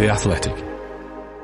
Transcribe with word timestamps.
The 0.00 0.08
Athletic. 0.08 0.56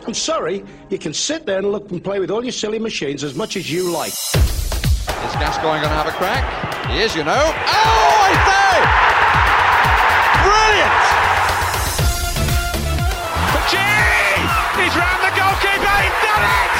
I'm 0.07 0.15
sorry, 0.15 0.65
you 0.89 0.97
can 0.97 1.13
sit 1.13 1.45
there 1.45 1.59
and 1.59 1.71
look 1.71 1.91
and 1.91 2.03
play 2.03 2.21
with 2.21 2.31
all 2.31 2.43
your 2.43 2.57
silly 2.57 2.79
machines 2.79 3.23
as 3.23 3.35
much 3.35 3.55
as 3.55 3.71
you 3.71 3.93
like. 3.93 4.15
Is 4.15 5.37
Gascoigne 5.37 5.85
going 5.85 5.93
to 5.93 6.01
have 6.01 6.07
a 6.07 6.17
crack? 6.17 6.41
He 6.89 7.03
is, 7.03 7.15
you 7.15 7.23
know. 7.23 7.37
Oh, 7.37 8.17
I 8.25 8.33
say! 8.49 8.81
Brilliant! 10.41 10.97
Gee! 13.69 14.41
He's 14.81 14.95
round 14.97 15.21
the 15.21 15.37
goalkeeper. 15.37 15.93
He's 16.01 16.17
done 16.25 16.45
it! 16.49 16.73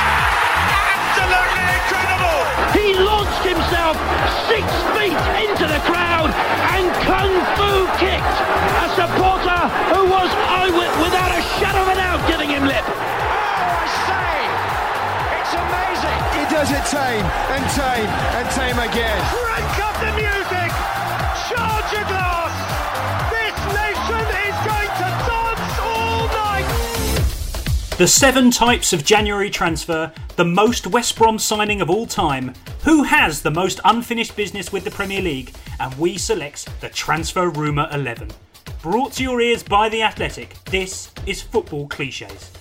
Absolutely 0.97 1.77
incredible! 1.77 2.41
He 2.73 2.97
launched 3.05 3.45
himself 3.45 4.01
six 4.49 4.65
feet 4.97 5.21
into 5.45 5.69
the 5.69 5.85
crowd 5.85 6.33
and 6.73 6.89
kung 7.05 7.37
fu 7.53 7.85
kicked 8.01 8.37
a 8.65 8.76
supporter 8.97 9.61
who 9.93 10.09
was 10.09 10.31
eyewit 10.49 10.89
without 11.05 11.29
a 11.29 11.43
shadow 11.61 11.85
of 11.85 11.89
a 11.93 11.97
doubt 12.01 12.25
giving 12.25 12.49
him 12.49 12.65
lip. 12.65 12.81
Oh, 12.81 12.97
I 12.97 13.87
say! 14.09 14.37
It's 15.37 15.53
amazing! 15.53 16.19
He 16.33 16.43
does 16.49 16.71
it 16.73 16.85
tame 16.89 17.27
and 17.53 17.65
tame 17.77 18.09
and 18.41 18.47
tame 18.57 18.79
again. 18.81 19.21
Crank 19.37 19.77
up 19.85 19.97
the 20.01 20.13
music! 20.17 20.71
Charge 21.45 21.89
your 21.93 22.09
glass! 22.09 22.57
This 23.37 23.57
nation 23.77 24.25
is 24.49 24.57
going 24.65 24.93
to 24.97 25.09
dance 25.29 25.77
all 25.85 26.25
night! 26.33 27.97
The 27.99 28.09
seven 28.09 28.51
types 28.51 28.95
of 28.95 29.05
January 29.05 29.51
transfer, 29.51 30.11
the 30.37 30.45
most 30.47 30.87
West 30.87 31.17
Brom 31.17 31.39
signing 31.39 31.83
of 31.83 31.91
all 31.91 32.07
time, 32.07 32.55
who 32.83 33.03
has 33.03 33.43
the 33.43 33.51
most 33.51 33.79
unfinished 33.85 34.35
business 34.37 34.73
with 34.73 34.85
the 34.85 34.91
Premier 34.91 35.21
League, 35.21 35.53
and 35.81 35.93
we 35.99 36.17
select 36.17 36.67
the 36.81 36.89
Transfer 36.89 37.51
Rumour 37.51 37.89
11. 37.93 38.31
Brought 38.87 39.15
to 39.15 39.25
your 39.25 39.41
ears 39.41 39.65
by 39.65 39.89
The 39.89 40.03
Athletic, 40.03 40.63
this 40.67 41.11
is 41.27 41.43
Football 41.43 41.89
Cliches. 41.89 42.53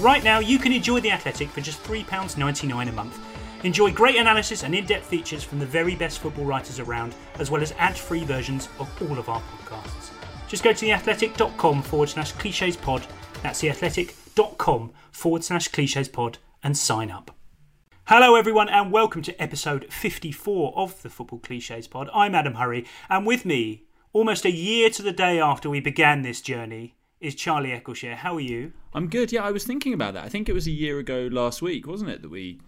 Right 0.00 0.24
now, 0.24 0.40
you 0.40 0.58
can 0.58 0.72
enjoy 0.72 0.98
The 0.98 1.12
Athletic 1.12 1.48
for 1.48 1.60
just 1.60 1.80
£3.99 1.84 2.88
a 2.88 2.90
month. 2.90 3.16
Enjoy 3.62 3.92
great 3.92 4.16
analysis 4.16 4.64
and 4.64 4.74
in 4.74 4.84
depth 4.84 5.06
features 5.06 5.44
from 5.44 5.60
the 5.60 5.66
very 5.66 5.94
best 5.94 6.18
football 6.18 6.44
writers 6.44 6.80
around, 6.80 7.14
as 7.38 7.52
well 7.52 7.62
as 7.62 7.70
ad 7.78 7.96
free 7.96 8.24
versions 8.24 8.68
of 8.80 8.90
all 9.00 9.16
of 9.16 9.28
our 9.28 9.40
podcasts. 9.40 10.10
Just 10.48 10.64
go 10.64 10.72
to 10.72 10.86
theathletic.com 10.86 11.82
forward 11.82 12.08
slash 12.08 12.32
cliches 12.32 12.76
pod. 12.76 13.06
That's 13.44 13.62
theathletic.com 13.62 14.90
forward 15.12 15.44
slash 15.44 15.68
cliches 15.68 16.08
pod 16.08 16.38
and 16.64 16.76
sign 16.76 17.12
up. 17.12 17.30
Hello, 18.06 18.34
everyone, 18.34 18.68
and 18.68 18.90
welcome 18.90 19.22
to 19.22 19.40
episode 19.40 19.86
54 19.92 20.76
of 20.76 21.00
the 21.02 21.10
Football 21.10 21.38
Cliches 21.38 21.86
Pod. 21.86 22.10
I'm 22.12 22.34
Adam 22.34 22.54
Hurrey, 22.54 22.88
and 23.08 23.24
with 23.24 23.44
me, 23.44 23.84
almost 24.14 24.46
a 24.46 24.50
year 24.50 24.88
to 24.88 25.02
the 25.02 25.12
day 25.12 25.38
after 25.38 25.68
we 25.68 25.80
began 25.80 26.22
this 26.22 26.40
journey, 26.40 26.94
is 27.20 27.34
Charlie 27.34 27.70
Eccleshare. 27.70 28.14
How 28.16 28.36
are 28.36 28.40
you? 28.40 28.72
I'm 28.94 29.08
good. 29.08 29.32
Yeah, 29.32 29.42
I 29.42 29.50
was 29.50 29.64
thinking 29.64 29.92
about 29.92 30.14
that. 30.14 30.24
I 30.24 30.28
think 30.30 30.48
it 30.48 30.52
was 30.54 30.66
a 30.66 30.70
year 30.70 30.98
ago 30.98 31.28
last 31.30 31.60
week, 31.60 31.86
wasn't 31.86 32.10
it, 32.10 32.22
that 32.22 32.30
we, 32.30 32.60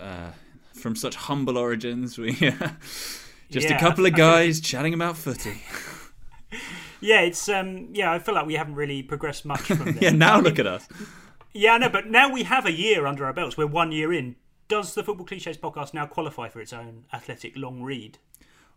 uh, 0.00 0.30
from 0.74 0.96
such 0.96 1.14
humble 1.16 1.58
origins, 1.58 2.16
we 2.18 2.30
uh, 2.30 2.70
just 3.50 3.68
Yeah, 3.68 3.76
a 3.76 3.78
couple 3.80 4.06
of 4.06 4.14
guys 4.16 4.60
chatting 4.60 4.94
about 4.94 5.16
footy. 5.16 5.62
Yeah, 7.00 7.20
it's 7.20 7.46
um, 7.50 7.90
yeah. 7.92 8.10
I 8.10 8.18
feel 8.18 8.34
like 8.34 8.46
we 8.46 8.54
haven't 8.54 8.74
really 8.74 9.02
progressed 9.02 9.44
much 9.44 9.60
from 9.60 9.84
there. 9.84 10.04
yeah, 10.04 10.10
now 10.10 10.32
I 10.32 10.36
mean, 10.36 10.44
look 10.44 10.58
at 10.58 10.66
us. 10.66 10.88
Yeah, 11.52 11.72
I 11.72 11.78
know, 11.78 11.90
but 11.90 12.06
now 12.06 12.32
we 12.32 12.44
have 12.44 12.64
a 12.64 12.72
year 12.72 13.06
under 13.06 13.26
our 13.26 13.34
belts. 13.34 13.56
We're 13.58 13.66
one 13.66 13.92
year 13.92 14.14
in. 14.14 14.36
Does 14.68 14.94
the 14.94 15.04
Football 15.04 15.26
Cliches 15.26 15.58
podcast 15.58 15.92
now 15.92 16.06
qualify 16.06 16.48
for 16.48 16.60
its 16.60 16.72
own 16.72 17.04
athletic 17.12 17.52
long 17.54 17.82
read? 17.82 18.18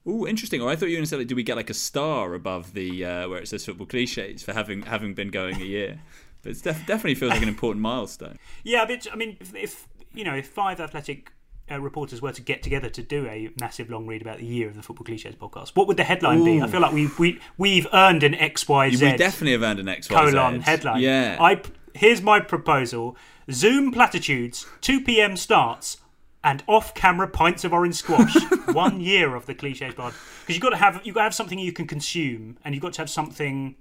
Ooh, 0.08 0.26
interesting. 0.26 0.62
Or 0.62 0.70
I 0.70 0.76
thought 0.76 0.86
you 0.86 0.94
were 0.94 0.98
going 0.98 1.04
to 1.04 1.10
say, 1.10 1.18
like, 1.18 1.28
do 1.28 1.36
we 1.36 1.44
get 1.44 1.56
like 1.58 1.70
a 1.70 1.74
star 1.74 2.34
above 2.34 2.74
the 2.74 3.06
uh, 3.06 3.30
where 3.30 3.40
it 3.40 3.48
says 3.48 3.66
football 3.66 3.88
cliches 3.88 4.44
for 4.44 4.54
having 4.54 4.84
having 4.84 5.14
been 5.14 5.30
going 5.30 5.62
a 5.62 5.66
year? 5.66 6.00
But 6.42 6.54
it 6.54 6.64
def- 6.64 6.86
definitely 6.86 7.16
feels 7.16 7.32
like 7.32 7.42
an 7.42 7.50
important 7.50 7.82
milestone. 7.82 8.38
Yeah, 8.64 8.86
but 8.86 9.06
I 9.12 9.18
mean, 9.18 9.36
if, 9.42 9.54
if 9.54 9.88
you 10.14 10.24
know, 10.24 10.36
if 10.36 10.48
five 10.48 10.80
athletic 10.80 11.34
uh, 11.70 11.80
reporters 11.82 12.22
were 12.22 12.32
to 12.32 12.42
get 12.42 12.64
together 12.64 12.90
to 12.90 13.04
do 13.04 13.28
a 13.28 13.50
massive 13.60 13.90
long 13.90 14.08
read 14.08 14.22
about 14.22 14.38
the 14.38 14.46
year 14.46 14.70
of 14.70 14.76
the 14.76 14.82
Football 14.82 15.04
Cliches 15.04 15.36
podcast, 15.36 15.76
what 15.76 15.88
would 15.88 15.98
the 15.98 16.06
headline 16.06 16.46
be? 16.46 16.62
I 16.62 16.68
feel 16.68 16.80
like 16.80 16.94
we 16.94 17.10
we 17.20 17.40
we've 17.58 17.88
earned 17.92 18.24
an 18.24 18.36
X 18.36 18.70
Y 18.70 18.92
Z 18.92 19.06
We 19.06 19.18
definitely 19.18 19.52
have 19.52 19.64
earned 19.64 19.80
an 19.80 19.90
X 19.90 20.10
Y 20.10 20.16
colon 20.16 20.62
headline. 20.62 21.02
Yeah. 21.02 21.38
I 21.40 21.62
here's 21.94 22.22
my 22.22 22.40
proposal: 22.40 23.18
Zoom 23.52 23.92
platitudes, 23.92 24.66
two 24.82 25.02
p.m. 25.02 25.36
starts. 25.36 25.98
And 26.44 26.64
off-camera 26.68 27.28
pints 27.28 27.64
of 27.66 27.74
orange 27.74 27.96
squash. 27.96 28.34
One 28.74 29.02
year 29.02 29.36
of 29.36 29.46
the 29.46 29.54
cliches 29.54 29.94
pod 29.94 30.14
because 30.42 30.56
you've 30.56 30.62
got 30.64 30.70
to 30.70 30.78
have 30.78 31.02
you've 31.04 31.14
got 31.16 31.22
to 31.22 31.26
have 31.26 31.36
something 31.36 31.60
you 31.60 31.74
can 31.74 31.86
consume, 31.86 32.58
and 32.64 32.74
you've 32.74 32.82
got 32.82 32.94
to 32.94 33.02
have 33.02 33.10
something 33.10 33.76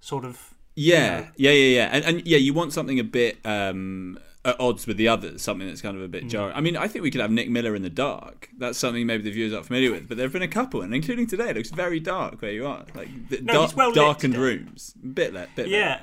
sort 0.00 0.24
of 0.24 0.54
Yeah, 0.74 1.26
yeah, 1.36 1.50
yeah, 1.50 1.76
yeah, 1.76 1.88
and, 1.92 2.04
and 2.04 2.26
yeah, 2.26 2.38
you 2.38 2.54
want 2.54 2.72
something 2.72 2.98
a 2.98 3.04
bit 3.04 3.36
um, 3.44 4.18
at 4.44 4.58
odds 4.58 4.86
with 4.86 4.96
the 4.96 5.08
others, 5.08 5.42
something 5.42 5.66
that's 5.68 5.82
kind 5.82 5.96
of 5.96 6.02
a 6.02 6.08
Mm. 6.08 6.12
bit 6.12 6.28
jarring. 6.28 6.56
I 6.56 6.60
mean, 6.62 6.76
I 6.78 6.88
think 6.88 7.02
we 7.02 7.10
could 7.10 7.20
have 7.20 7.30
Nick 7.30 7.50
Miller 7.50 7.74
in 7.74 7.82
the 7.82 7.90
dark. 7.90 8.48
That's 8.56 8.78
something 8.78 9.04
maybe 9.06 9.24
the 9.24 9.30
viewers 9.32 9.52
aren't 9.52 9.66
familiar 9.66 9.90
with, 9.90 10.08
but 10.08 10.16
there 10.16 10.24
have 10.24 10.32
been 10.32 10.40
a 10.40 10.48
couple, 10.48 10.80
and 10.80 10.94
including 10.94 11.26
today, 11.26 11.50
it 11.50 11.56
looks 11.56 11.70
very 11.70 12.00
dark 12.00 12.40
where 12.40 12.52
you 12.52 12.66
are, 12.66 12.84
like 12.94 13.08
No, 13.42 13.52
dark, 13.52 13.76
well 13.76 13.92
darkened 13.92 14.36
rooms, 14.36 14.94
bit 14.94 15.34
lit, 15.34 15.50
bit 15.56 15.66
lit. 15.66 16.00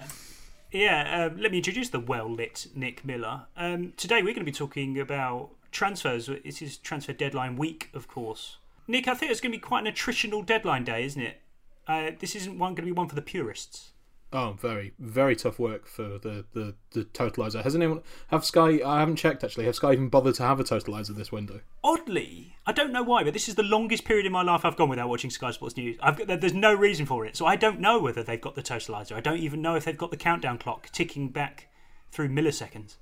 Yeah. 0.75 1.27
Um, 1.27 1.37
let 1.39 1.51
me 1.51 1.59
introduce 1.59 1.89
the 1.89 2.01
well 2.01 2.29
lit 2.29 2.67
Nick 2.75 3.05
Miller. 3.05 3.43
Um, 3.55 3.93
today 3.95 4.17
we're 4.17 4.33
going 4.33 4.39
to 4.39 4.43
be 4.43 4.51
talking 4.51 4.99
about 4.99 5.51
transfers. 5.71 6.29
This 6.43 6.61
is 6.61 6.77
transfer 6.77 7.13
deadline 7.13 7.55
week, 7.55 7.89
of 7.93 8.09
course. 8.09 8.57
Nick, 8.85 9.07
I 9.07 9.13
think 9.13 9.31
it's 9.31 9.39
going 9.39 9.53
to 9.53 9.57
be 9.57 9.61
quite 9.61 9.87
an 9.87 9.93
attritional 9.93 10.45
deadline 10.45 10.83
day, 10.83 11.05
isn't 11.05 11.21
it? 11.21 11.41
Uh, 11.87 12.11
this 12.19 12.35
isn't 12.35 12.59
one 12.59 12.75
going 12.75 12.87
to 12.87 12.91
be 12.93 12.97
one 12.97 13.07
for 13.07 13.15
the 13.15 13.21
purists. 13.21 13.91
Oh, 14.35 14.51
very, 14.59 14.91
very 14.99 15.33
tough 15.33 15.59
work 15.59 15.87
for 15.87 16.19
the, 16.19 16.43
the, 16.51 16.75
the 16.91 17.05
totalizer. 17.05 17.63
Has 17.63 17.73
anyone 17.73 18.01
have 18.27 18.43
Sky? 18.43 18.81
I 18.85 18.99
haven't 18.99 19.15
checked 19.15 19.45
actually. 19.45 19.63
Have 19.63 19.75
Sky 19.75 19.93
even 19.93 20.09
bothered 20.09 20.35
to 20.35 20.43
have 20.43 20.59
a 20.59 20.63
totalizer 20.65 21.15
this 21.15 21.31
window? 21.31 21.61
Oddly, 21.85 22.57
I 22.65 22.73
don't 22.73 22.91
know 22.91 23.01
why, 23.01 23.23
but 23.23 23.31
this 23.31 23.47
is 23.47 23.55
the 23.55 23.63
longest 23.63 24.03
period 24.03 24.25
in 24.25 24.33
my 24.33 24.41
life 24.41 24.65
I've 24.65 24.75
gone 24.75 24.89
without 24.89 25.07
watching 25.07 25.29
Sky 25.29 25.51
Sports 25.51 25.77
News. 25.77 25.95
I've 26.01 26.17
got, 26.17 26.41
there's 26.41 26.53
no 26.53 26.73
reason 26.73 27.05
for 27.05 27.25
it, 27.25 27.37
so 27.37 27.45
I 27.45 27.55
don't 27.55 27.79
know 27.79 27.97
whether 27.97 28.23
they've 28.23 28.41
got 28.41 28.55
the 28.55 28.61
totalizer. 28.61 29.13
I 29.13 29.21
don't 29.21 29.39
even 29.39 29.61
know 29.61 29.75
if 29.75 29.85
they've 29.85 29.97
got 29.97 30.11
the 30.11 30.17
countdown 30.17 30.57
clock 30.57 30.89
ticking 30.91 31.29
back 31.29 31.69
through 32.11 32.27
milliseconds. 32.27 32.95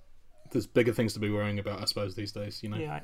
There's 0.51 0.67
bigger 0.67 0.93
things 0.93 1.13
to 1.13 1.19
be 1.19 1.31
worrying 1.31 1.57
about, 1.57 1.81
I 1.81 1.85
suppose, 1.85 2.13
these 2.13 2.31
days. 2.31 2.61
You 2.61 2.69
know. 2.69 2.77
Yeah, 2.77 2.99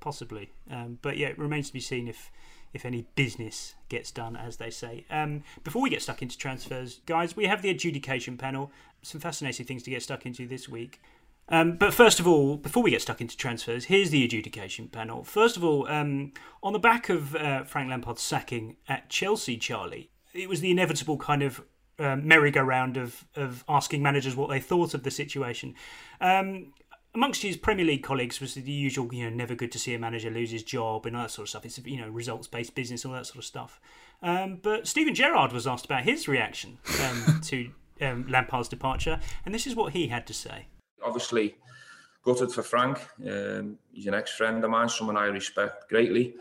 possibly. 0.00 0.52
Um, 0.70 1.00
but 1.02 1.18
yeah, 1.18 1.28
it 1.28 1.38
remains 1.38 1.66
to 1.66 1.74
be 1.74 1.80
seen 1.80 2.08
if 2.08 2.30
if 2.74 2.84
any 2.84 3.06
business 3.14 3.74
gets 3.88 4.10
done, 4.10 4.36
as 4.36 4.58
they 4.58 4.70
say. 4.70 5.06
Um, 5.08 5.42
before 5.62 5.80
we 5.80 5.88
get 5.88 6.02
stuck 6.02 6.20
into 6.20 6.36
transfers, 6.36 7.00
guys, 7.06 7.36
we 7.36 7.46
have 7.46 7.62
the 7.62 7.70
adjudication 7.70 8.36
panel. 8.36 8.70
Some 9.02 9.20
fascinating 9.20 9.64
things 9.64 9.82
to 9.84 9.90
get 9.90 10.02
stuck 10.02 10.26
into 10.26 10.46
this 10.46 10.68
week. 10.68 11.00
Um, 11.48 11.76
but 11.76 11.92
first 11.92 12.20
of 12.20 12.26
all, 12.26 12.56
before 12.56 12.82
we 12.82 12.90
get 12.90 13.02
stuck 13.02 13.20
into 13.20 13.36
transfers, 13.36 13.84
here's 13.84 14.10
the 14.10 14.24
adjudication 14.24 14.88
panel. 14.88 15.24
First 15.24 15.56
of 15.56 15.64
all, 15.64 15.86
um, 15.88 16.32
on 16.62 16.72
the 16.72 16.78
back 16.78 17.08
of 17.08 17.36
uh, 17.36 17.64
Frank 17.64 17.90
Lampard's 17.90 18.22
sacking 18.22 18.76
at 18.88 19.10
Chelsea, 19.10 19.56
Charlie, 19.56 20.10
it 20.32 20.48
was 20.48 20.60
the 20.60 20.70
inevitable 20.70 21.18
kind 21.18 21.42
of 21.42 21.62
um, 21.98 22.26
merry-go-round 22.26 22.96
of, 22.96 23.24
of 23.36 23.62
asking 23.68 24.02
managers 24.02 24.34
what 24.34 24.48
they 24.48 24.58
thought 24.58 24.94
of 24.94 25.02
the 25.02 25.10
situation. 25.10 25.74
Um, 26.20 26.72
amongst 27.14 27.42
his 27.42 27.56
Premier 27.56 27.86
League 27.86 28.02
colleagues 28.02 28.40
was 28.40 28.54
the 28.54 28.72
usual, 28.72 29.12
you 29.14 29.28
know, 29.28 29.34
never 29.34 29.54
good 29.54 29.70
to 29.72 29.78
see 29.78 29.94
a 29.94 29.98
manager 29.98 30.30
lose 30.30 30.50
his 30.50 30.62
job 30.62 31.06
and 31.06 31.16
all 31.16 31.22
that 31.22 31.30
sort 31.30 31.44
of 31.44 31.50
stuff. 31.50 31.64
It's, 31.64 31.78
you 31.84 32.00
know, 32.00 32.08
results-based 32.08 32.74
business, 32.74 33.04
all 33.04 33.12
that 33.12 33.26
sort 33.26 33.38
of 33.38 33.44
stuff. 33.44 33.80
Um, 34.22 34.58
but 34.62 34.88
Steven 34.88 35.14
Gerrard 35.14 35.52
was 35.52 35.66
asked 35.66 35.84
about 35.84 36.04
his 36.04 36.26
reaction 36.26 36.78
um, 37.02 37.40
to 37.44 37.70
um, 38.00 38.26
Lampard's 38.28 38.68
departure, 38.68 39.20
and 39.44 39.54
this 39.54 39.66
is 39.66 39.76
what 39.76 39.92
he 39.92 40.08
had 40.08 40.26
to 40.26 40.34
say. 40.34 40.66
Obviously, 41.04 41.56
gutted 42.24 42.50
for 42.50 42.62
Frank. 42.62 42.98
Um, 43.28 43.78
he's 43.92 44.06
an 44.06 44.14
ex-friend 44.14 44.64
of 44.64 44.70
mine, 44.70 44.88
someone 44.88 45.16
I 45.16 45.26
respect 45.26 45.88
greatly. 45.88 46.34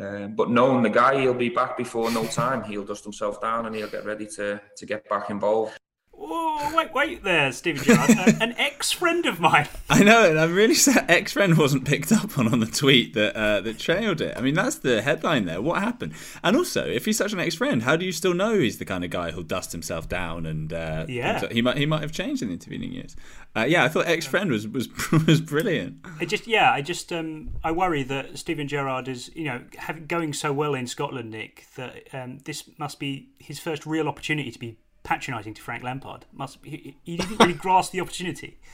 Um, 0.00 0.34
but 0.34 0.50
knowing 0.50 0.82
the 0.82 0.90
guy, 0.90 1.20
he'll 1.20 1.34
be 1.34 1.48
back 1.48 1.76
before 1.76 2.10
no 2.10 2.26
time. 2.26 2.64
He'll 2.64 2.84
dust 2.84 3.04
himself 3.04 3.40
down 3.40 3.66
and 3.66 3.74
he'll 3.74 3.88
get 3.88 4.04
ready 4.04 4.26
to, 4.36 4.60
to 4.76 4.86
get 4.86 5.08
back 5.08 5.30
involved. 5.30 5.78
Whoa, 6.26 6.74
wait, 6.74 6.94
wait 6.94 7.22
there, 7.22 7.52
Steven 7.52 7.84
Gerrard. 7.84 8.10
an 8.40 8.54
ex-friend 8.56 9.26
of 9.26 9.40
mine. 9.40 9.68
I 9.90 10.02
know, 10.02 10.30
and 10.30 10.40
I'm 10.40 10.54
really 10.54 10.74
sad 10.74 11.04
ex-friend 11.10 11.58
wasn't 11.58 11.84
picked 11.84 12.12
up 12.12 12.38
on 12.38 12.50
on 12.50 12.60
the 12.60 12.66
tweet 12.66 13.12
that 13.12 13.36
uh, 13.36 13.60
that 13.60 13.78
trailed 13.78 14.22
it. 14.22 14.34
I 14.36 14.40
mean, 14.40 14.54
that's 14.54 14.76
the 14.76 15.02
headline 15.02 15.44
there. 15.44 15.60
What 15.60 15.82
happened? 15.82 16.14
And 16.42 16.56
also, 16.56 16.86
if 16.86 17.04
he's 17.04 17.18
such 17.18 17.34
an 17.34 17.40
ex-friend, 17.40 17.82
how 17.82 17.96
do 17.96 18.06
you 18.06 18.12
still 18.12 18.32
know 18.32 18.58
he's 18.58 18.78
the 18.78 18.86
kind 18.86 19.04
of 19.04 19.10
guy 19.10 19.32
who'll 19.32 19.42
dust 19.42 19.72
himself 19.72 20.08
down? 20.08 20.46
And 20.46 20.72
uh, 20.72 21.04
yeah, 21.08 21.46
he 21.50 21.60
might 21.60 21.76
he 21.76 21.84
might 21.84 22.00
have 22.00 22.12
changed 22.12 22.40
in 22.40 22.48
the 22.48 22.54
intervening 22.54 22.92
years. 22.92 23.16
Uh, 23.54 23.66
yeah, 23.68 23.84
I 23.84 23.88
thought 23.88 24.06
ex-friend 24.06 24.50
was 24.50 24.66
was 24.66 24.88
was 25.26 25.42
brilliant. 25.42 26.06
I 26.20 26.24
just 26.24 26.46
yeah, 26.46 26.72
I 26.72 26.80
just 26.80 27.12
um, 27.12 27.50
I 27.62 27.70
worry 27.70 28.02
that 28.04 28.38
Steven 28.38 28.66
Gerrard 28.66 29.08
is 29.08 29.30
you 29.34 29.44
know 29.44 29.60
having, 29.76 30.06
going 30.06 30.32
so 30.32 30.54
well 30.54 30.74
in 30.74 30.86
Scotland, 30.86 31.30
Nick, 31.30 31.66
that 31.76 32.08
um, 32.14 32.38
this 32.44 32.70
must 32.78 32.98
be 32.98 33.28
his 33.38 33.58
first 33.58 33.84
real 33.84 34.08
opportunity 34.08 34.50
to 34.50 34.58
be 34.58 34.78
patronising 35.04 35.54
to 35.54 35.62
Frank 35.62 35.84
Lampard. 35.84 36.26
Must 36.32 36.58
he, 36.64 36.96
he 37.04 37.16
didn't 37.16 37.38
really 37.38 37.54
grasp 37.54 37.92
the 37.92 38.00
opportunity. 38.00 38.58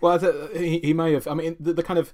Well, 0.00 0.18
he, 0.52 0.80
he 0.80 0.92
may 0.92 1.12
have. 1.12 1.28
I 1.28 1.34
mean, 1.34 1.54
the, 1.60 1.72
the 1.72 1.84
kind 1.84 1.96
of 1.96 2.12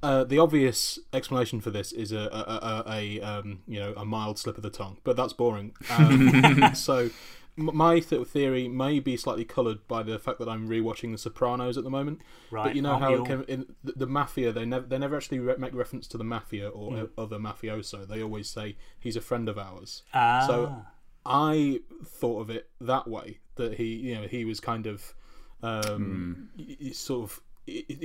uh, 0.00 0.22
the 0.22 0.38
obvious 0.38 0.98
explanation 1.12 1.60
for 1.60 1.70
this 1.70 1.90
is 1.90 2.12
a, 2.12 2.28
a, 2.30 2.84
a, 2.86 2.92
a 2.92 3.20
um, 3.20 3.62
you 3.66 3.80
know 3.80 3.94
a 3.96 4.04
mild 4.04 4.38
slip 4.38 4.56
of 4.56 4.62
the 4.62 4.70
tongue, 4.70 4.98
but 5.02 5.16
that's 5.16 5.32
boring. 5.32 5.74
Um, 5.90 6.70
so 6.74 7.10
my 7.56 8.00
th- 8.00 8.26
theory 8.26 8.68
may 8.68 9.00
be 9.00 9.16
slightly 9.16 9.44
coloured 9.44 9.86
by 9.88 10.02
the 10.02 10.18
fact 10.18 10.38
that 10.40 10.48
I'm 10.48 10.68
rewatching 10.68 11.12
The 11.12 11.18
Sopranos 11.18 11.78
at 11.78 11.84
the 11.84 11.90
moment. 11.90 12.20
Right. 12.50 12.64
But 12.64 12.76
you 12.76 12.82
know 12.82 12.98
how 12.98 13.24
can, 13.24 13.44
in 13.44 13.74
the, 13.82 13.92
the, 13.96 14.06
mafia 14.06 14.52
they 14.52 14.64
never 14.66 14.86
they 14.86 14.98
never 14.98 15.16
actually 15.16 15.38
re- 15.38 15.56
make 15.56 15.74
reference 15.74 16.06
to 16.08 16.18
the 16.18 16.24
mafia 16.24 16.68
or 16.68 16.92
mm. 16.92 17.08
other 17.16 17.38
mafioso. 17.38 18.06
They 18.06 18.22
always 18.22 18.48
say 18.48 18.76
he's 18.98 19.16
a 19.16 19.20
friend 19.20 19.48
of 19.48 19.58
ours. 19.58 20.02
Ah. 20.12 20.44
So 20.46 20.84
I 21.26 21.80
thought 22.04 22.40
of 22.40 22.50
it 22.50 22.68
that 22.80 23.08
way 23.08 23.38
that 23.56 23.74
he 23.74 23.94
you 23.94 24.14
know 24.16 24.26
he 24.26 24.44
was 24.44 24.60
kind 24.60 24.86
of 24.86 25.14
um, 25.62 26.50
mm. 26.58 26.94
sort 26.94 27.30
of 27.30 27.40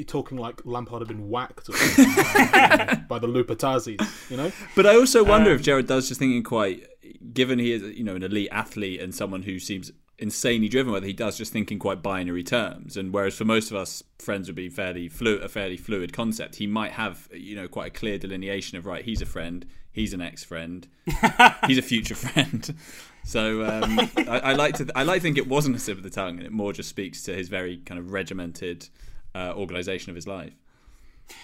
talking 0.08 0.38
like 0.38 0.62
Lampard 0.64 1.02
had 1.02 1.08
been 1.10 1.30
whacked 1.30 1.68
by 1.68 3.20
the 3.20 3.28
Lupertazzis, 3.28 4.32
you 4.32 4.38
know. 4.38 4.52
But 4.76 4.86
I 4.86 4.96
also 4.96 5.24
wonder 5.24 5.52
um, 5.52 5.58
if 5.58 5.64
Gerrard 5.64 5.88
does 5.88 6.08
just 6.08 6.20
thinking 6.20 6.44
quite, 6.44 6.88
given 7.34 7.60
he 7.60 7.74
is 7.74 7.84
you 7.98 8.04
know 8.04 8.16
an 8.16 8.24
elite 8.24 8.50
athlete 8.52 9.02
and 9.02 9.14
someone 9.14 9.44
who 9.44 9.60
seems 9.60 9.92
insanely 10.20 10.68
driven, 10.68 10.92
whether 10.92 11.06
he 11.06 11.14
does 11.14 11.38
just 11.38 11.52
thinking 11.52 11.80
quite 11.80 12.04
binary 12.04 12.44
terms. 12.44 12.98
And 12.98 13.14
whereas 13.14 13.36
for 13.36 13.46
most 13.46 13.72
of 13.72 13.78
us, 13.78 14.04
friends 14.18 14.48
would 14.48 14.56
be 14.56 14.70
fairly 14.70 15.08
flu- 15.08 15.40
a 15.40 15.50
fairly 15.50 15.78
fluid 15.78 16.14
concept, 16.14 16.56
he 16.58 16.68
might 16.68 16.92
have 16.92 17.28
you 17.34 17.56
know 17.56 17.68
quite 17.68 17.88
a 17.88 17.92
clear 17.92 18.18
delineation 18.18 18.78
of 18.78 18.86
right, 18.86 19.04
he's 19.04 19.22
a 19.22 19.26
friend, 19.26 19.66
he's 19.92 20.14
an 20.14 20.22
ex-friend, 20.22 20.88
he's 21.68 21.78
a 21.78 21.84
future 21.84 22.16
friend. 22.16 22.76
So 23.26 23.64
um, 23.64 24.00
I, 24.16 24.40
I, 24.40 24.54
like 24.54 24.76
to 24.76 24.86
th- 24.86 24.96
I 24.96 25.04
like 25.04 25.18
to 25.18 25.22
think 25.22 25.38
it 25.38 25.48
wasn't 25.48 25.76
a 25.76 25.80
slip 25.80 25.98
of 25.98 26.04
the 26.04 26.10
tongue, 26.10 26.38
and 26.38 26.46
it 26.48 26.52
more 26.52 26.72
just 26.74 26.90
speaks 26.90 27.22
to 27.24 27.36
his 27.36 27.48
very 27.50 27.78
kind 27.78 28.00
of 28.00 28.12
regimented 28.12 28.88
uh, 29.36 29.54
organisation 29.56 30.10
of 30.10 30.16
his 30.16 30.26
life. 30.26 30.54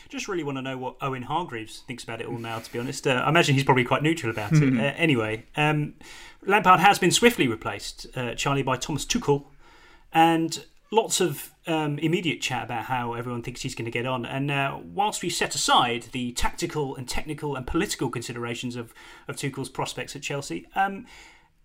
Just 0.09 0.27
really 0.27 0.43
want 0.43 0.57
to 0.57 0.61
know 0.61 0.77
what 0.77 0.95
Owen 1.01 1.23
Hargreaves 1.23 1.83
thinks 1.87 2.03
about 2.03 2.21
it 2.21 2.27
all 2.27 2.37
now. 2.37 2.59
To 2.59 2.71
be 2.71 2.79
honest, 2.79 3.07
uh, 3.07 3.23
I 3.25 3.29
imagine 3.29 3.55
he's 3.55 3.63
probably 3.63 3.83
quite 3.83 4.03
neutral 4.03 4.31
about 4.31 4.53
it. 4.53 4.77
Uh, 4.77 4.93
anyway, 4.97 5.45
um, 5.55 5.95
Lampard 6.45 6.79
has 6.79 6.99
been 6.99 7.11
swiftly 7.11 7.47
replaced, 7.47 8.07
uh, 8.15 8.35
Charlie, 8.35 8.63
by 8.63 8.77
Thomas 8.77 9.05
Tuchel, 9.05 9.45
and 10.13 10.65
lots 10.91 11.19
of 11.19 11.51
um, 11.67 11.97
immediate 11.99 12.41
chat 12.41 12.63
about 12.63 12.85
how 12.85 13.13
everyone 13.13 13.41
thinks 13.41 13.61
he's 13.61 13.75
going 13.75 13.85
to 13.85 13.91
get 13.91 14.05
on. 14.05 14.25
And 14.25 14.51
uh, 14.51 14.79
whilst 14.83 15.21
we 15.23 15.29
set 15.29 15.55
aside 15.55 16.03
the 16.11 16.31
tactical 16.33 16.95
and 16.95 17.07
technical 17.07 17.55
and 17.55 17.65
political 17.65 18.09
considerations 18.09 18.75
of, 18.75 18.93
of 19.27 19.35
Tuchel's 19.35 19.69
prospects 19.69 20.15
at 20.15 20.21
Chelsea, 20.21 20.67
um, 20.75 21.05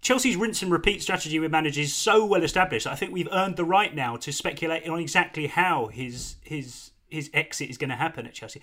Chelsea's 0.01 0.37
rinse 0.37 0.63
and 0.63 0.73
repeat 0.73 1.03
strategy 1.03 1.39
with 1.39 1.51
managers 1.51 1.87
is 1.87 1.95
so 1.95 2.25
well 2.25 2.43
established. 2.43 2.87
I 2.87 2.95
think 2.95 3.13
we've 3.13 3.29
earned 3.31 3.57
the 3.57 3.65
right 3.65 3.95
now 3.95 4.17
to 4.17 4.33
speculate 4.33 4.89
on 4.89 4.99
exactly 4.99 5.47
how 5.47 5.89
his 5.89 6.37
his 6.43 6.90
his 7.11 7.31
exit 7.35 7.71
is 7.71 7.79
going 7.79 7.91
to 7.91 7.97
happen 7.97 8.27
at 8.27 8.35
Chelsea. 8.35 8.61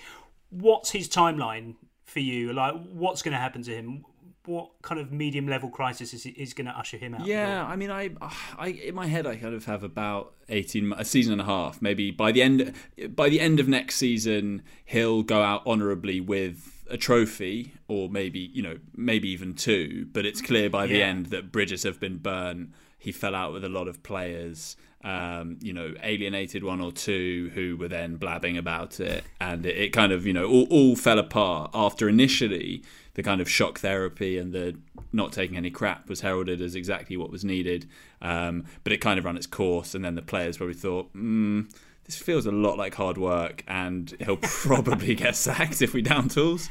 What's 0.49 0.91
his 0.91 1.07
timeline 1.09 1.75
for 2.03 2.19
you? 2.19 2.53
Like, 2.53 2.75
what's 2.91 3.21
going 3.21 3.33
to 3.33 3.37
happen 3.37 3.61
to 3.63 3.75
him? 3.75 4.05
What 4.45 4.69
kind 4.81 4.99
of 5.01 5.11
medium 5.11 5.45
level 5.45 5.69
crisis 5.69 6.13
is, 6.13 6.25
is 6.25 6.53
going 6.53 6.67
to 6.67 6.71
usher 6.71 6.97
him 6.97 7.13
out? 7.13 7.25
Yeah, 7.25 7.65
I 7.65 7.75
mean, 7.75 7.91
I, 7.91 8.11
I, 8.57 8.67
in 8.67 8.95
my 8.95 9.07
head, 9.07 9.27
I 9.27 9.35
kind 9.35 9.53
of 9.53 9.65
have 9.65 9.83
about 9.83 10.35
eighteen, 10.47 10.93
a 10.97 11.03
season 11.03 11.33
and 11.33 11.41
a 11.41 11.45
half. 11.45 11.81
Maybe 11.81 12.11
by 12.11 12.31
the 12.31 12.41
end, 12.41 12.73
by 13.09 13.27
the 13.27 13.41
end 13.41 13.59
of 13.59 13.67
next 13.67 13.97
season, 13.97 14.63
he'll 14.85 15.21
go 15.21 15.41
out 15.41 15.67
honourably 15.67 16.21
with 16.21 16.77
a 16.89 16.95
trophy 16.97 17.73
or 17.89 18.09
maybe 18.09 18.39
you 18.39 18.61
know 18.61 18.77
maybe 18.95 19.27
even 19.29 19.53
two 19.53 20.07
but 20.13 20.25
it's 20.25 20.41
clear 20.41 20.69
by 20.69 20.87
the 20.87 21.03
end 21.03 21.27
that 21.27 21.51
bridges 21.51 21.83
have 21.83 21.99
been 21.99 22.17
burnt 22.17 22.71
he 22.97 23.11
fell 23.11 23.35
out 23.35 23.53
with 23.53 23.63
a 23.63 23.69
lot 23.69 23.87
of 23.87 24.01
players 24.03 24.77
um, 25.07 25.57
you 25.61 25.71
know 25.71 25.93
alienated 26.03 26.65
one 26.65 26.81
or 26.81 26.91
two 26.91 27.49
who 27.55 27.77
were 27.77 27.87
then 27.87 28.17
blabbing 28.17 28.57
about 28.57 28.99
it. 28.99 29.23
And 29.39 29.65
it, 29.65 29.77
it 29.77 29.89
kind 29.93 30.11
of 30.11 30.27
you 30.27 30.33
know 30.33 30.45
all, 30.45 30.67
all 30.69 30.95
fell 30.95 31.17
apart 31.17 31.71
after 31.73 32.09
initially 32.09 32.83
the 33.13 33.23
kind 33.23 33.39
of 33.39 33.49
shock 33.49 33.79
therapy 33.79 34.37
and 34.37 34.53
the 34.53 34.77
not 35.13 35.31
taking 35.31 35.55
any 35.55 35.71
crap 35.71 36.09
was 36.09 36.21
heralded 36.21 36.61
as 36.61 36.75
exactly 36.75 37.15
what 37.15 37.31
was 37.31 37.45
needed. 37.45 37.89
Um, 38.21 38.65
but 38.83 38.91
it 38.91 38.97
kind 38.97 39.17
of 39.17 39.23
ran 39.23 39.37
its 39.37 39.47
course. 39.47 39.95
And 39.95 40.03
then 40.03 40.15
the 40.15 40.21
players 40.21 40.57
probably 40.57 40.75
thought 40.75 41.13
mm, 41.13 41.71
this 42.03 42.17
feels 42.17 42.45
a 42.45 42.51
lot 42.51 42.77
like 42.77 42.95
hard 42.95 43.17
work, 43.17 43.63
and 43.65 44.13
he'll 44.19 44.37
probably 44.41 45.15
get 45.15 45.37
sacked 45.37 45.81
if 45.81 45.93
we 45.93 46.01
down 46.01 46.27
tools. 46.27 46.69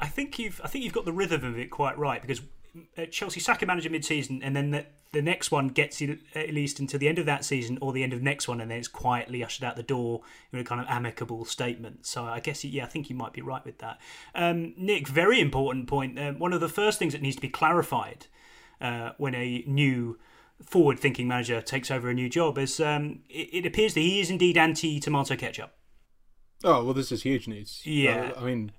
I 0.00 0.06
think 0.06 0.38
you've 0.38 0.62
I 0.64 0.68
think 0.68 0.84
you've 0.84 0.94
got 0.94 1.04
the 1.04 1.12
rhythm 1.12 1.44
of 1.44 1.58
it 1.58 1.70
quite 1.70 1.98
right 1.98 2.22
because 2.22 2.40
Chelsea 3.10 3.40
sack 3.40 3.62
a 3.62 3.66
manager 3.66 3.90
mid-season, 3.90 4.42
and 4.42 4.54
then 4.54 4.70
the, 4.70 4.86
the 5.12 5.22
next 5.22 5.50
one 5.50 5.68
gets 5.68 6.00
you 6.00 6.18
at 6.34 6.54
least 6.54 6.78
until 6.78 7.00
the 7.00 7.08
end 7.08 7.18
of 7.18 7.26
that 7.26 7.44
season 7.44 7.78
or 7.80 7.92
the 7.92 8.02
end 8.02 8.12
of 8.12 8.22
next 8.22 8.48
one, 8.48 8.60
and 8.60 8.70
then 8.70 8.78
it's 8.78 8.88
quietly 8.88 9.42
ushered 9.42 9.64
out 9.64 9.76
the 9.76 9.82
door 9.82 10.20
in 10.52 10.58
a 10.58 10.64
kind 10.64 10.80
of 10.80 10.86
amicable 10.88 11.44
statement. 11.44 12.06
So 12.06 12.24
I 12.24 12.40
guess 12.40 12.64
yeah, 12.64 12.84
I 12.84 12.86
think 12.86 13.10
you 13.10 13.16
might 13.16 13.32
be 13.32 13.42
right 13.42 13.64
with 13.64 13.78
that. 13.78 13.98
Um, 14.34 14.74
Nick, 14.76 15.08
very 15.08 15.40
important 15.40 15.88
point. 15.88 16.18
Um, 16.18 16.38
one 16.38 16.52
of 16.52 16.60
the 16.60 16.68
first 16.68 16.98
things 16.98 17.12
that 17.12 17.22
needs 17.22 17.36
to 17.36 17.42
be 17.42 17.48
clarified 17.48 18.26
uh, 18.80 19.10
when 19.18 19.34
a 19.34 19.64
new 19.66 20.18
forward-thinking 20.62 21.26
manager 21.26 21.60
takes 21.60 21.90
over 21.90 22.10
a 22.10 22.14
new 22.14 22.28
job 22.28 22.58
is 22.58 22.80
um, 22.80 23.20
it, 23.28 23.48
it, 23.52 23.66
appears 23.66 23.94
that 23.94 24.00
he 24.00 24.20
is 24.20 24.30
indeed 24.30 24.58
anti-tomato 24.58 25.36
ketchup. 25.36 25.72
Oh 26.62 26.84
well, 26.84 26.94
this 26.94 27.10
is 27.10 27.22
huge 27.22 27.48
news. 27.48 27.80
Yeah, 27.84 28.32
uh, 28.36 28.40
I 28.40 28.44
mean, 28.44 28.72